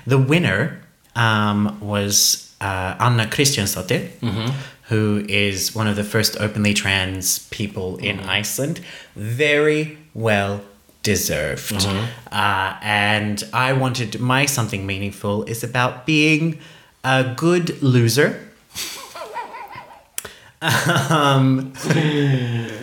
The 0.08 0.18
winner 0.18 0.80
um, 1.16 1.78
was 1.82 2.54
uh, 2.62 2.96
Anna 3.00 3.26
Kristjansdottir, 3.26 4.08
who 4.84 5.26
is 5.28 5.76
one 5.76 5.88
of 5.88 5.96
the 5.98 6.04
first 6.06 6.38
openly 6.40 6.74
trans 6.74 7.40
people 7.50 7.98
in 7.98 8.22
Iceland. 8.22 8.80
Very 9.16 9.98
well 10.14 10.62
deserved. 11.04 11.86
Uh, 12.32 12.78
and 12.82 13.44
I 13.54 13.74
wanted 13.74 14.20
my 14.20 14.46
something 14.46 14.86
meaningful 14.86 15.44
is 15.44 15.64
about 15.64 16.06
being 16.06 16.60
a 17.04 17.34
good 17.36 17.82
loser. 17.82 18.49
Um, 20.62 21.74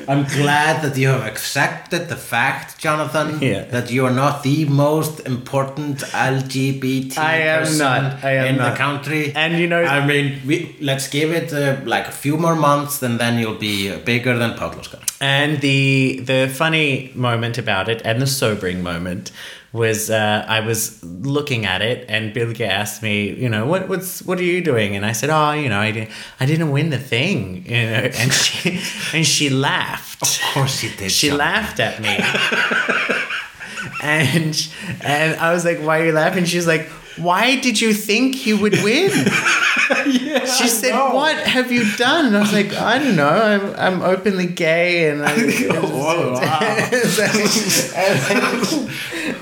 I'm 0.09 0.25
glad 0.25 0.83
that 0.83 0.97
you 0.97 1.09
have 1.09 1.27
accepted 1.27 2.09
the 2.09 2.17
fact, 2.17 2.79
Jonathan, 2.79 3.39
Yeah. 3.43 3.65
that 3.65 3.91
you 3.91 4.07
are 4.07 4.13
not 4.13 4.43
the 4.43 4.65
most 4.65 5.21
important 5.27 5.99
LGBT 5.99 7.19
I 7.19 7.37
am 7.39 7.63
person 7.63 7.79
not. 7.79 8.25
I 8.25 8.31
am 8.37 8.47
in 8.47 8.57
not. 8.57 8.71
the 8.71 8.77
country. 8.79 9.33
And 9.35 9.59
you 9.59 9.67
know- 9.67 9.85
I 9.85 10.07
mean, 10.07 10.41
we, 10.47 10.75
let's 10.81 11.09
give 11.09 11.33
it 11.33 11.53
uh, 11.53 11.77
like 11.85 12.07
a 12.09 12.13
few 12.13 12.37
more 12.39 12.55
months, 12.55 13.03
and 13.03 13.19
then 13.19 13.39
you'll 13.39 13.59
be 13.59 13.91
uh, 13.91 13.99
bigger 13.99 14.39
than 14.39 14.53
Pavlovska. 14.55 14.99
And 15.21 15.61
the 15.61 16.21
the 16.25 16.49
funny 16.49 17.11
moment 17.15 17.59
about 17.59 17.89
it, 17.89 18.01
and 18.05 18.21
the 18.21 18.27
sobering 18.27 18.83
moment, 18.83 19.33
was 19.77 20.11
uh, 20.11 20.45
I 20.49 20.61
was 20.61 21.03
looking 21.05 21.67
at 21.67 21.83
it, 21.83 22.07
and 22.09 22.35
Bilge 22.35 22.61
asked 22.61 23.03
me, 23.03 23.31
you 23.31 23.49
know, 23.49 23.67
what 23.67 23.89
what's 23.89 24.23
what 24.23 24.39
are 24.39 24.45
you 24.45 24.61
doing? 24.61 24.97
And 24.97 25.07
I 25.07 25.13
said, 25.13 25.31
oh, 25.31 25.53
you 25.53 25.69
know, 25.69 25.79
I 25.79 25.93
didn't 25.93 26.11
I 26.41 26.47
didn't 26.47 26.71
win 26.71 26.91
the 26.91 26.99
thing, 26.99 27.65
you 27.67 27.91
know. 27.91 28.11
And 28.17 28.33
she 28.33 28.81
and 29.17 29.27
she 29.27 29.51
laughed. 29.51 30.23
Of 30.23 30.41
course 30.55 30.81
she 30.81 30.89
did. 30.97 31.13
She 31.13 31.31
laughed 31.31 31.79
at 31.81 32.01
me. 32.01 32.09
and 34.03 34.69
and 35.03 35.41
I 35.41 35.53
was 35.53 35.65
like, 35.65 35.79
"Why 35.79 36.01
are 36.01 36.07
you 36.07 36.13
laughing?" 36.13 36.45
She's 36.45 36.67
like, 36.67 36.91
"Why 37.17 37.57
did 37.57 37.81
you 37.81 37.93
think 37.93 38.47
you 38.47 38.59
would 38.59 38.83
win?" 38.83 39.11
she 40.59 40.69
said, 40.69 40.95
"What 41.13 41.37
have 41.39 41.71
you 41.73 41.85
done?" 41.97 42.27
And 42.27 42.37
I 42.37 42.41
was 42.41 42.53
like, 42.53 42.73
"I 42.75 42.99
don't 42.99 43.17
know. 43.17 43.29
I'm 43.29 43.75
I'm 43.77 44.03
openly 44.03 44.47
gay, 44.47 45.11
and 45.11 45.23
I." 45.25 45.33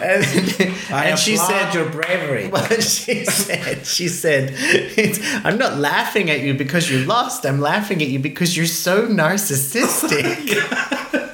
and, 0.04 0.24
and, 0.24 0.56
oh, 0.90 0.90
I 0.90 1.06
and 1.06 1.18
she 1.18 1.36
said, 1.36 1.74
your 1.74 1.88
bravery. 1.88 2.48
but 2.48 2.82
she 2.82 3.24
said, 3.24 3.86
she 3.86 4.08
said, 4.08 4.50
it's, 4.54 5.18
I'm 5.44 5.58
not 5.58 5.78
laughing 5.78 6.30
at 6.30 6.40
you 6.40 6.54
because 6.54 6.90
you 6.90 7.04
lost. 7.04 7.44
I'm 7.46 7.60
laughing 7.60 8.02
at 8.02 8.08
you 8.08 8.18
because 8.18 8.56
you're 8.56 8.66
so 8.66 9.06
narcissistic. 9.06 10.50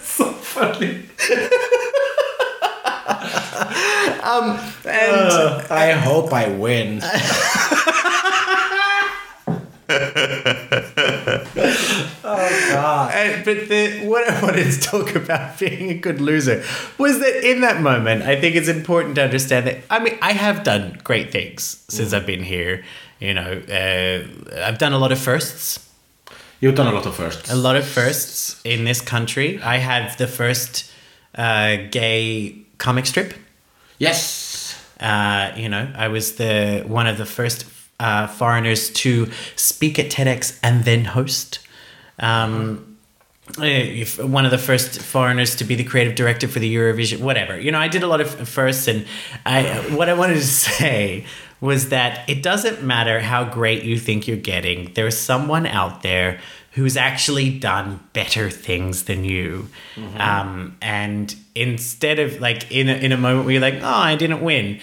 so 0.02 0.32
funny. 0.32 1.02
Um, 4.22 4.58
and 4.84 5.70
I 5.70 5.92
hope 5.92 6.32
I 6.32 6.48
win. 6.48 7.02
Oh 12.32 12.68
god! 12.70 13.12
And, 13.14 13.44
but 13.44 13.68
the, 13.68 14.06
what 14.06 14.28
I 14.28 14.42
wanted 14.42 14.70
to 14.70 14.80
talk 14.80 15.14
about 15.14 15.58
being 15.58 15.90
a 15.90 15.94
good 15.94 16.20
loser 16.20 16.62
was 16.96 17.18
that 17.18 17.44
in 17.44 17.60
that 17.62 17.82
moment, 17.82 18.22
I 18.22 18.40
think 18.40 18.54
it's 18.54 18.68
important 18.68 19.16
to 19.16 19.24
understand 19.24 19.66
that. 19.66 19.78
I 19.90 19.98
mean, 19.98 20.16
I 20.22 20.32
have 20.32 20.62
done 20.62 21.00
great 21.02 21.32
things 21.32 21.84
since 21.88 22.12
I've 22.12 22.26
been 22.26 22.42
here. 22.42 22.84
You 23.18 23.34
know, 23.34 23.62
uh, 23.68 24.60
I've 24.64 24.78
done 24.78 24.92
a 24.92 24.98
lot 24.98 25.12
of 25.12 25.18
firsts. 25.18 25.86
You've 26.60 26.74
done 26.74 26.86
a 26.86 26.92
lot 26.92 27.06
of 27.06 27.14
firsts. 27.14 27.50
A 27.50 27.56
lot 27.56 27.76
of 27.76 27.86
firsts 27.86 28.60
in 28.64 28.84
this 28.84 29.00
country. 29.00 29.60
I 29.62 29.78
had 29.78 30.16
the 30.18 30.26
first 30.26 30.90
uh, 31.34 31.76
gay 31.90 32.62
comic 32.78 33.06
strip. 33.06 33.34
Yes. 34.00 34.76
Uh, 34.98 35.52
you 35.56 35.68
know, 35.68 35.88
I 35.94 36.08
was 36.08 36.34
the 36.36 36.82
one 36.86 37.06
of 37.06 37.16
the 37.18 37.26
first 37.26 37.66
uh, 38.00 38.26
foreigners 38.26 38.90
to 38.90 39.28
speak 39.56 39.98
at 39.98 40.10
TEDx 40.10 40.58
and 40.62 40.84
then 40.84 41.04
host. 41.04 41.60
Um, 42.18 42.96
if- 43.58 44.18
one 44.22 44.44
of 44.44 44.50
the 44.50 44.58
first 44.58 45.00
foreigners 45.00 45.56
to 45.56 45.64
be 45.64 45.74
the 45.74 45.84
creative 45.84 46.14
director 46.14 46.46
for 46.48 46.58
the 46.60 46.74
Eurovision, 46.74 47.20
whatever. 47.20 47.58
You 47.58 47.72
know, 47.72 47.78
I 47.78 47.88
did 47.88 48.02
a 48.02 48.06
lot 48.06 48.20
of 48.20 48.48
firsts, 48.48 48.88
and 48.88 49.06
I 49.46 49.62
what 49.94 50.08
I 50.08 50.14
wanted 50.14 50.34
to 50.34 50.40
say 50.70 51.24
was 51.60 51.90
that 51.90 52.28
it 52.28 52.42
doesn't 52.42 52.82
matter 52.82 53.20
how 53.20 53.44
great 53.44 53.82
you 53.84 53.98
think 53.98 54.26
you're 54.26 54.36
getting. 54.54 54.92
There's 54.94 55.16
someone 55.18 55.66
out 55.66 56.02
there 56.02 56.40
who's 56.72 56.96
actually 56.96 57.58
done 57.58 57.98
better 58.12 58.48
things 58.50 59.04
than 59.04 59.24
you, 59.24 59.68
um, 60.16 60.76
and 60.80 61.34
instead 61.60 62.18
of 62.18 62.40
like 62.40 62.70
in 62.72 62.88
a, 62.88 62.94
in 62.94 63.12
a 63.12 63.16
moment 63.16 63.44
where 63.44 63.52
you're 63.52 63.60
like, 63.60 63.82
oh, 63.82 63.86
I 63.86 64.16
didn't 64.16 64.40
win. 64.40 64.80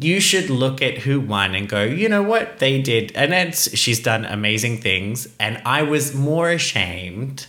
you 0.00 0.20
should 0.20 0.50
look 0.50 0.82
at 0.82 0.98
who 0.98 1.20
won 1.20 1.54
and 1.54 1.68
go, 1.68 1.84
you 1.84 2.08
know 2.08 2.22
what? 2.22 2.58
They 2.58 2.82
did, 2.82 3.12
and 3.14 3.32
it's 3.32 3.76
she's 3.76 4.00
done 4.02 4.24
amazing 4.24 4.80
things, 4.80 5.28
and 5.38 5.60
I 5.64 5.82
was 5.82 6.14
more 6.14 6.50
ashamed 6.50 7.46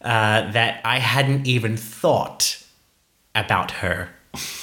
uh, 0.00 0.50
that 0.52 0.80
I 0.84 0.98
hadn't 0.98 1.46
even 1.46 1.76
thought 1.76 2.62
about 3.34 3.70
her 3.82 4.08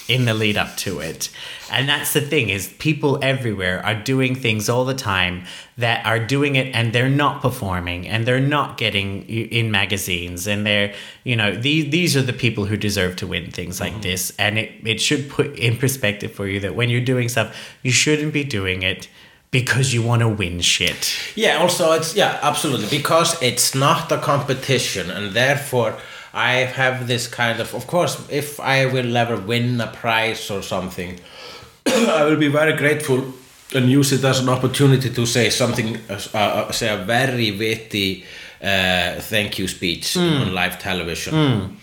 in 0.07 0.25
the 0.25 0.33
lead 0.33 0.57
up 0.57 0.75
to 0.77 0.99
it. 0.99 1.29
And 1.71 1.87
that's 1.87 2.13
the 2.13 2.21
thing 2.21 2.49
is 2.49 2.67
people 2.79 3.19
everywhere 3.23 3.83
are 3.85 3.95
doing 3.95 4.35
things 4.35 4.69
all 4.69 4.85
the 4.85 4.93
time 4.93 5.45
that 5.77 6.05
are 6.05 6.19
doing 6.19 6.55
it 6.55 6.75
and 6.75 6.93
they're 6.93 7.09
not 7.09 7.41
performing 7.41 8.07
and 8.07 8.25
they're 8.25 8.39
not 8.39 8.77
getting 8.77 9.23
in 9.27 9.71
magazines 9.71 10.45
and 10.45 10.65
they're 10.65 10.93
you 11.23 11.35
know 11.35 11.55
these 11.55 11.89
these 11.89 12.15
are 12.15 12.21
the 12.21 12.33
people 12.33 12.65
who 12.65 12.77
deserve 12.77 13.15
to 13.15 13.25
win 13.25 13.49
things 13.49 13.79
like 13.79 13.93
mm-hmm. 13.93 14.01
this 14.01 14.31
and 14.37 14.59
it 14.59 14.71
it 14.85 15.01
should 15.01 15.27
put 15.31 15.57
in 15.57 15.75
perspective 15.75 16.31
for 16.31 16.45
you 16.45 16.59
that 16.59 16.75
when 16.75 16.89
you're 16.89 17.01
doing 17.01 17.27
stuff 17.27 17.55
you 17.81 17.91
shouldn't 17.91 18.33
be 18.33 18.43
doing 18.43 18.83
it 18.83 19.07
because 19.49 19.93
you 19.93 20.01
want 20.01 20.21
to 20.21 20.27
win 20.27 20.59
shit. 20.61 21.15
Yeah, 21.35 21.57
also 21.57 21.93
it's 21.93 22.15
yeah, 22.15 22.39
absolutely 22.41 22.87
because 22.89 23.41
it's 23.41 23.73
not 23.75 24.11
a 24.11 24.17
competition 24.17 25.09
and 25.11 25.31
therefore 25.31 25.97
I 26.33 26.65
have 26.65 27.07
this 27.07 27.27
kind 27.27 27.59
of 27.59 27.73
of 27.73 27.87
course 27.87 28.17
if 28.29 28.59
I 28.59 28.85
will 28.87 29.15
ever 29.15 29.37
win 29.37 29.79
a 29.81 29.87
prize 29.87 30.49
or 30.49 30.61
something 30.61 31.19
I 31.85 32.23
will 32.25 32.37
be 32.37 32.47
very 32.47 32.73
grateful 32.73 33.33
and 33.75 33.89
use 33.89 34.11
it 34.11 34.23
as 34.23 34.39
an 34.39 34.49
opportunity 34.49 35.09
to 35.09 35.25
say 35.25 35.49
something 35.49 35.97
uh, 36.09 36.19
uh, 36.33 36.71
say 36.71 36.89
a 36.93 36.97
very 36.97 37.51
witty 37.51 38.25
uh, 38.61 39.19
thank 39.19 39.59
you 39.59 39.67
speech 39.67 40.15
on 40.15 40.53
live 40.53 40.79
television. 40.79 41.77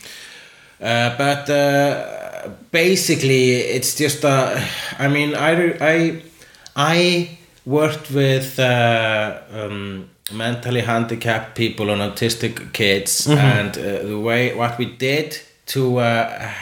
Uh, 0.81 1.15
but 1.19 1.51
uh, 1.51 2.49
basically 2.71 3.57
it's 3.57 3.95
just 3.95 4.25
uh, 4.25 4.59
I 4.99 5.09
mean 5.09 5.35
I 5.35 5.77
I 5.81 6.23
I 6.75 7.39
worked 7.67 8.11
with 8.11 8.59
uh, 8.59 9.41
um, 9.53 10.09
mentally 10.33 10.81
handicapped 10.81 11.57
people 11.57 11.91
and 11.91 12.01
autistic 12.01 12.73
kids. 12.73 13.27
And 13.29 13.77
uh, 13.79 14.03
the 14.07 14.19
way 14.19 14.55
what 14.55 14.79
we 14.79 14.87
did 14.87 15.39
to 15.67 15.99
uh, 15.99 16.53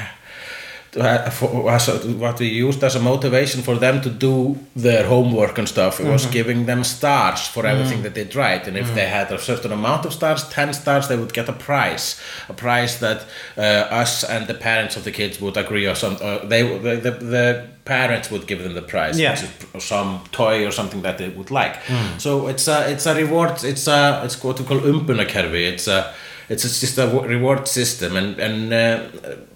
to 0.98 1.02
ha- 1.08 1.30
for, 1.30 1.62
was 1.62 1.88
what 2.24 2.38
we 2.40 2.46
used 2.66 2.82
as 2.84 2.94
a 2.96 3.00
motivation 3.00 3.62
for 3.62 3.76
them 3.76 4.00
to 4.00 4.10
do 4.10 4.56
their 4.76 5.04
homework 5.06 5.58
and 5.58 5.68
stuff 5.68 6.00
it 6.00 6.06
was 6.06 6.26
giving 6.26 6.66
them 6.66 6.84
stars 6.84 7.40
for 7.54 7.62
everything 7.66 8.02
that 8.02 8.14
they 8.14 8.24
right 8.44 8.66
and 8.68 8.76
if 8.76 8.88
they 8.94 9.06
had 9.18 9.32
a 9.32 9.38
certain 9.38 9.72
amount 9.72 10.04
of 10.06 10.12
stars 10.12 10.40
10 10.48 10.72
stars 10.74 11.08
they 11.08 11.16
would 11.16 11.32
get 11.32 11.48
a 11.48 11.52
prize. 11.52 12.20
A 12.48 12.52
prize 12.52 12.98
that 13.00 13.18
uh, 13.56 14.00
us 14.02 14.24
and 14.24 14.46
the 14.46 14.54
parents 14.54 14.96
of 14.96 15.02
the 15.04 15.10
kids 15.12 15.40
would 15.40 15.56
agree 15.56 15.86
or 15.90 15.94
some 15.94 16.16
uh, 16.20 16.38
they 16.50 16.62
the, 16.86 16.96
the, 16.96 17.10
the 17.36 17.66
parents 17.84 18.30
would 18.30 18.46
give 18.46 18.62
them 18.62 18.74
the 18.74 18.82
prize 18.82 19.18
Yeah. 19.18 19.30
which 19.32 19.42
is 19.74 19.84
some 19.84 20.20
toy 20.32 20.66
or 20.66 20.72
something 20.72 21.02
that 21.02 21.16
they 21.18 21.28
would 21.38 21.50
like. 21.50 21.76
So 22.18 22.48
it's 22.48 22.68
a 22.68 22.78
it's 22.92 23.06
a 23.06 23.14
reward 23.14 23.64
it's 23.64 23.86
a 23.88 24.22
it's 24.24 24.36
what 24.44 24.58
we 24.60 24.64
call 24.66 24.80
umbunarkerfi 24.80 25.62
it's 25.72 25.88
a 25.88 26.00
it's 26.48 26.64
it's 26.64 26.80
just 26.80 26.98
a 26.98 27.06
reward 27.06 27.68
system 27.68 28.16
and 28.16 28.38
and 28.40 28.72
uh, 28.72 29.00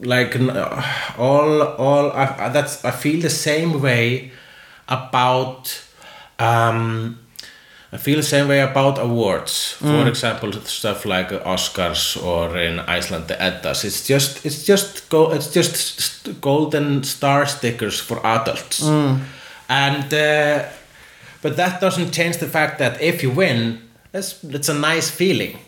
like 0.01 0.36
all 1.19 1.62
all 1.62 2.10
I, 2.12 2.48
that's 2.52 2.85
I 2.85 2.90
feel 2.90 3.20
the 3.20 3.31
same 3.31 3.81
way 3.81 4.31
about 4.89 5.82
um 6.39 7.19
I 7.94 7.98
feel 7.98 8.16
the 8.16 8.23
same 8.23 8.48
way 8.48 8.60
about 8.60 8.98
awards. 8.98 9.77
For 9.78 10.09
example, 10.09 10.51
stuff 10.64 11.05
like 11.05 11.28
Oscars 11.44 12.16
or 12.23 12.56
in 12.56 12.81
Iceland 12.81 13.28
the 13.28 13.36
Eddas. 13.43 13.85
It's 13.85 14.06
just 14.06 14.47
it's 14.47 14.64
just 14.64 15.10
go 15.10 15.31
it's 15.32 15.52
just 15.52 16.40
golden 16.40 17.02
star 17.05 17.44
stickers 17.47 18.01
for 18.01 18.19
adults. 18.27 18.82
And 19.69 20.12
uh, 20.14 20.64
but 21.43 21.56
that 21.56 21.81
doesn't 21.81 22.12
change 22.12 22.39
the 22.39 22.47
fact 22.48 22.78
that 22.78 23.01
if 23.01 23.23
you 23.23 23.31
win, 23.31 23.78
it's 24.14 24.43
it's 24.44 24.70
a 24.70 24.74
nice 24.74 25.10
feeling. 25.10 25.59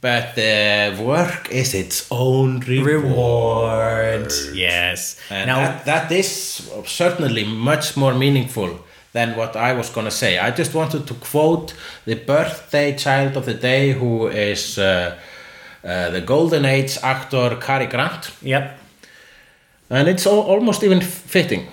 But 0.00 0.36
the 0.36 0.96
work 1.02 1.50
is 1.50 1.74
its 1.74 2.06
own 2.10 2.60
reward. 2.60 3.04
reward. 3.04 4.32
Yes. 4.54 5.20
And 5.28 5.48
now 5.48 5.58
that, 5.58 5.84
that 5.86 6.12
is 6.12 6.70
certainly 6.86 7.44
much 7.44 7.96
more 7.96 8.14
meaningful 8.14 8.78
than 9.12 9.36
what 9.36 9.56
I 9.56 9.72
was 9.72 9.90
going 9.90 10.04
to 10.04 10.10
say. 10.12 10.38
I 10.38 10.50
just 10.52 10.74
wanted 10.74 11.06
to 11.08 11.14
quote 11.14 11.74
the 12.04 12.14
birthday 12.14 12.96
child 12.96 13.36
of 13.36 13.44
the 13.44 13.54
day, 13.54 13.92
who 13.92 14.28
is 14.28 14.78
uh, 14.78 15.18
uh, 15.82 16.10
the 16.10 16.20
Golden 16.20 16.64
Age 16.64 16.96
actor 17.02 17.56
Cary 17.60 17.86
Grant. 17.86 18.30
Yep. 18.42 18.78
And 19.90 20.08
it's 20.08 20.26
al- 20.26 20.42
almost 20.42 20.84
even 20.84 21.00
fitting. 21.00 21.66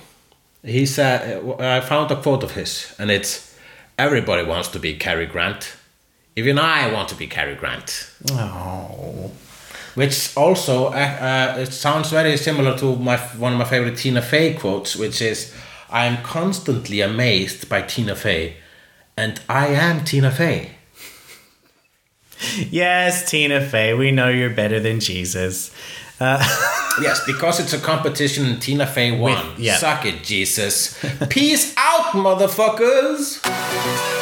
He 0.64 0.88
said, 0.88 1.44
I 1.60 1.82
found 1.82 2.10
a 2.10 2.16
quote 2.16 2.44
of 2.44 2.52
his, 2.52 2.96
and 2.98 3.12
it's 3.12 3.56
Everybody 3.98 4.44
wants 4.44 4.68
to 4.70 4.80
be 4.80 4.96
Cary 4.96 5.26
Grant. 5.26 5.74
Even 6.36 6.60
I 6.60 6.92
want 6.92 7.10
to 7.10 7.16
be 7.16 7.28
Cary 7.28 7.56
Grant. 7.56 8.10
Oh. 8.32 9.32
Which 9.96 10.36
also 10.36 10.88
uh, 10.88 10.92
uh, 11.56 11.56
it 11.60 11.72
sounds 11.72 12.10
very 12.10 12.36
similar 12.36 12.78
to 12.80 12.96
my 12.98 13.16
one 13.18 13.54
of 13.54 13.60
my 13.60 13.64
favorite 13.66 13.98
Tina 13.98 14.22
Fey 14.22 14.54
quotes, 14.54 14.96
which 14.98 15.22
is, 15.22 15.54
"I 15.90 16.06
am 16.06 16.22
constantly 16.24 17.00
amazed 17.00 17.70
by 17.70 17.82
Tina 17.84 18.16
Fey, 18.16 18.58
and 19.16 19.40
I 19.48 19.68
am 19.68 20.04
Tina 20.04 20.32
Fey." 20.32 20.72
Yes, 22.70 23.30
Tina 23.30 23.62
Fey, 23.66 23.94
we 23.94 24.12
know 24.12 24.28
you're 24.28 24.50
better 24.50 24.80
than 24.82 25.00
Jesus. 25.00 25.72
Yes, 27.02 27.26
because 27.26 27.60
it's 27.60 27.74
a 27.74 27.80
competition 27.80 28.46
and 28.46 28.62
Tina 28.62 28.88
Fey 28.88 29.12
won. 29.12 29.50
With- 29.52 29.60
yeah. 29.60 29.76
Suck 29.76 30.06
it, 30.06 30.24
Jesus. 30.24 30.98
Peace 31.30 31.74
out, 31.78 32.14
motherfuckers. 32.14 33.42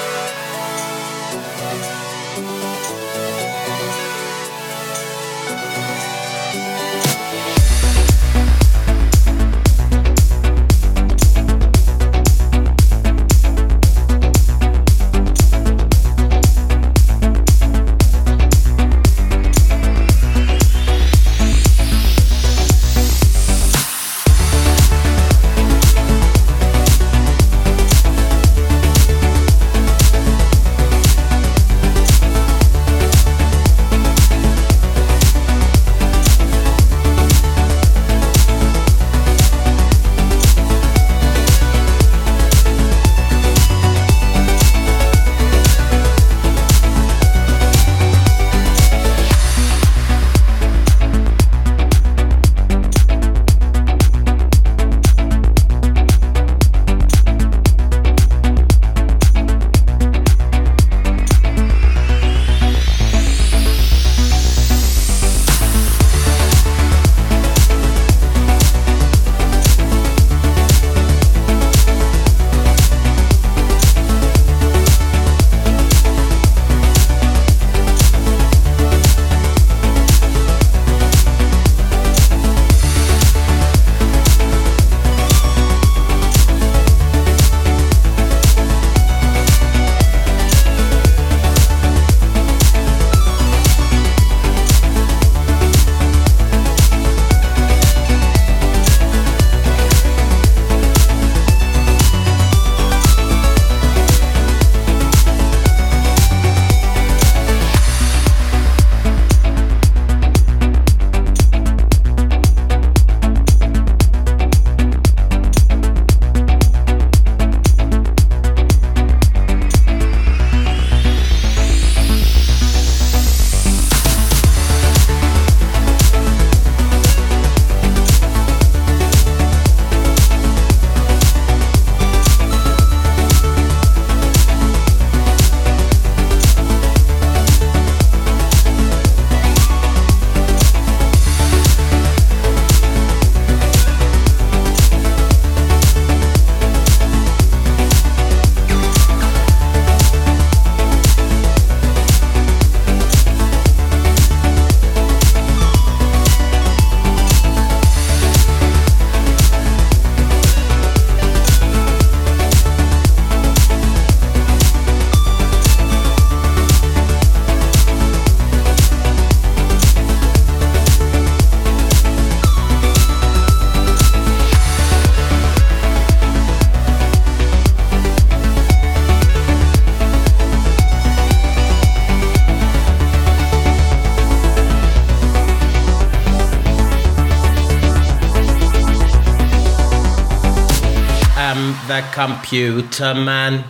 computer 192.26 193.14
man. 193.14 193.66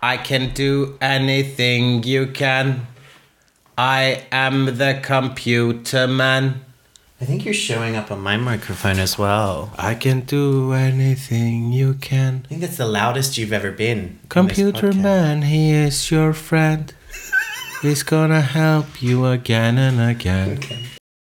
I 0.00 0.16
can 0.18 0.54
do 0.54 0.96
anything 1.00 2.04
you 2.04 2.28
can. 2.28 2.86
I 3.76 4.24
am 4.30 4.78
the 4.78 5.00
computer 5.02 6.06
man. 6.06 6.64
I 7.20 7.24
think 7.24 7.44
you're 7.44 7.54
showing 7.54 7.96
up 7.96 8.12
on 8.12 8.20
my 8.20 8.36
microphone 8.36 8.98
as 8.98 9.18
well. 9.18 9.72
I 9.78 9.94
can 9.94 10.20
do 10.20 10.72
anything 10.74 11.72
you 11.72 11.94
can. 11.94 12.42
I 12.44 12.48
think 12.48 12.60
that's 12.60 12.76
the 12.76 12.86
loudest 12.86 13.36
you've 13.36 13.52
ever 13.52 13.72
been. 13.72 14.20
Computer 14.28 14.92
man, 14.92 15.42
he 15.42 15.72
is 15.72 16.10
your 16.10 16.32
friend. 16.34 16.94
He's 17.82 18.04
gonna 18.04 18.42
help 18.42 19.02
you 19.02 19.26
again 19.26 19.76
and 19.78 20.00
again. 20.00 20.60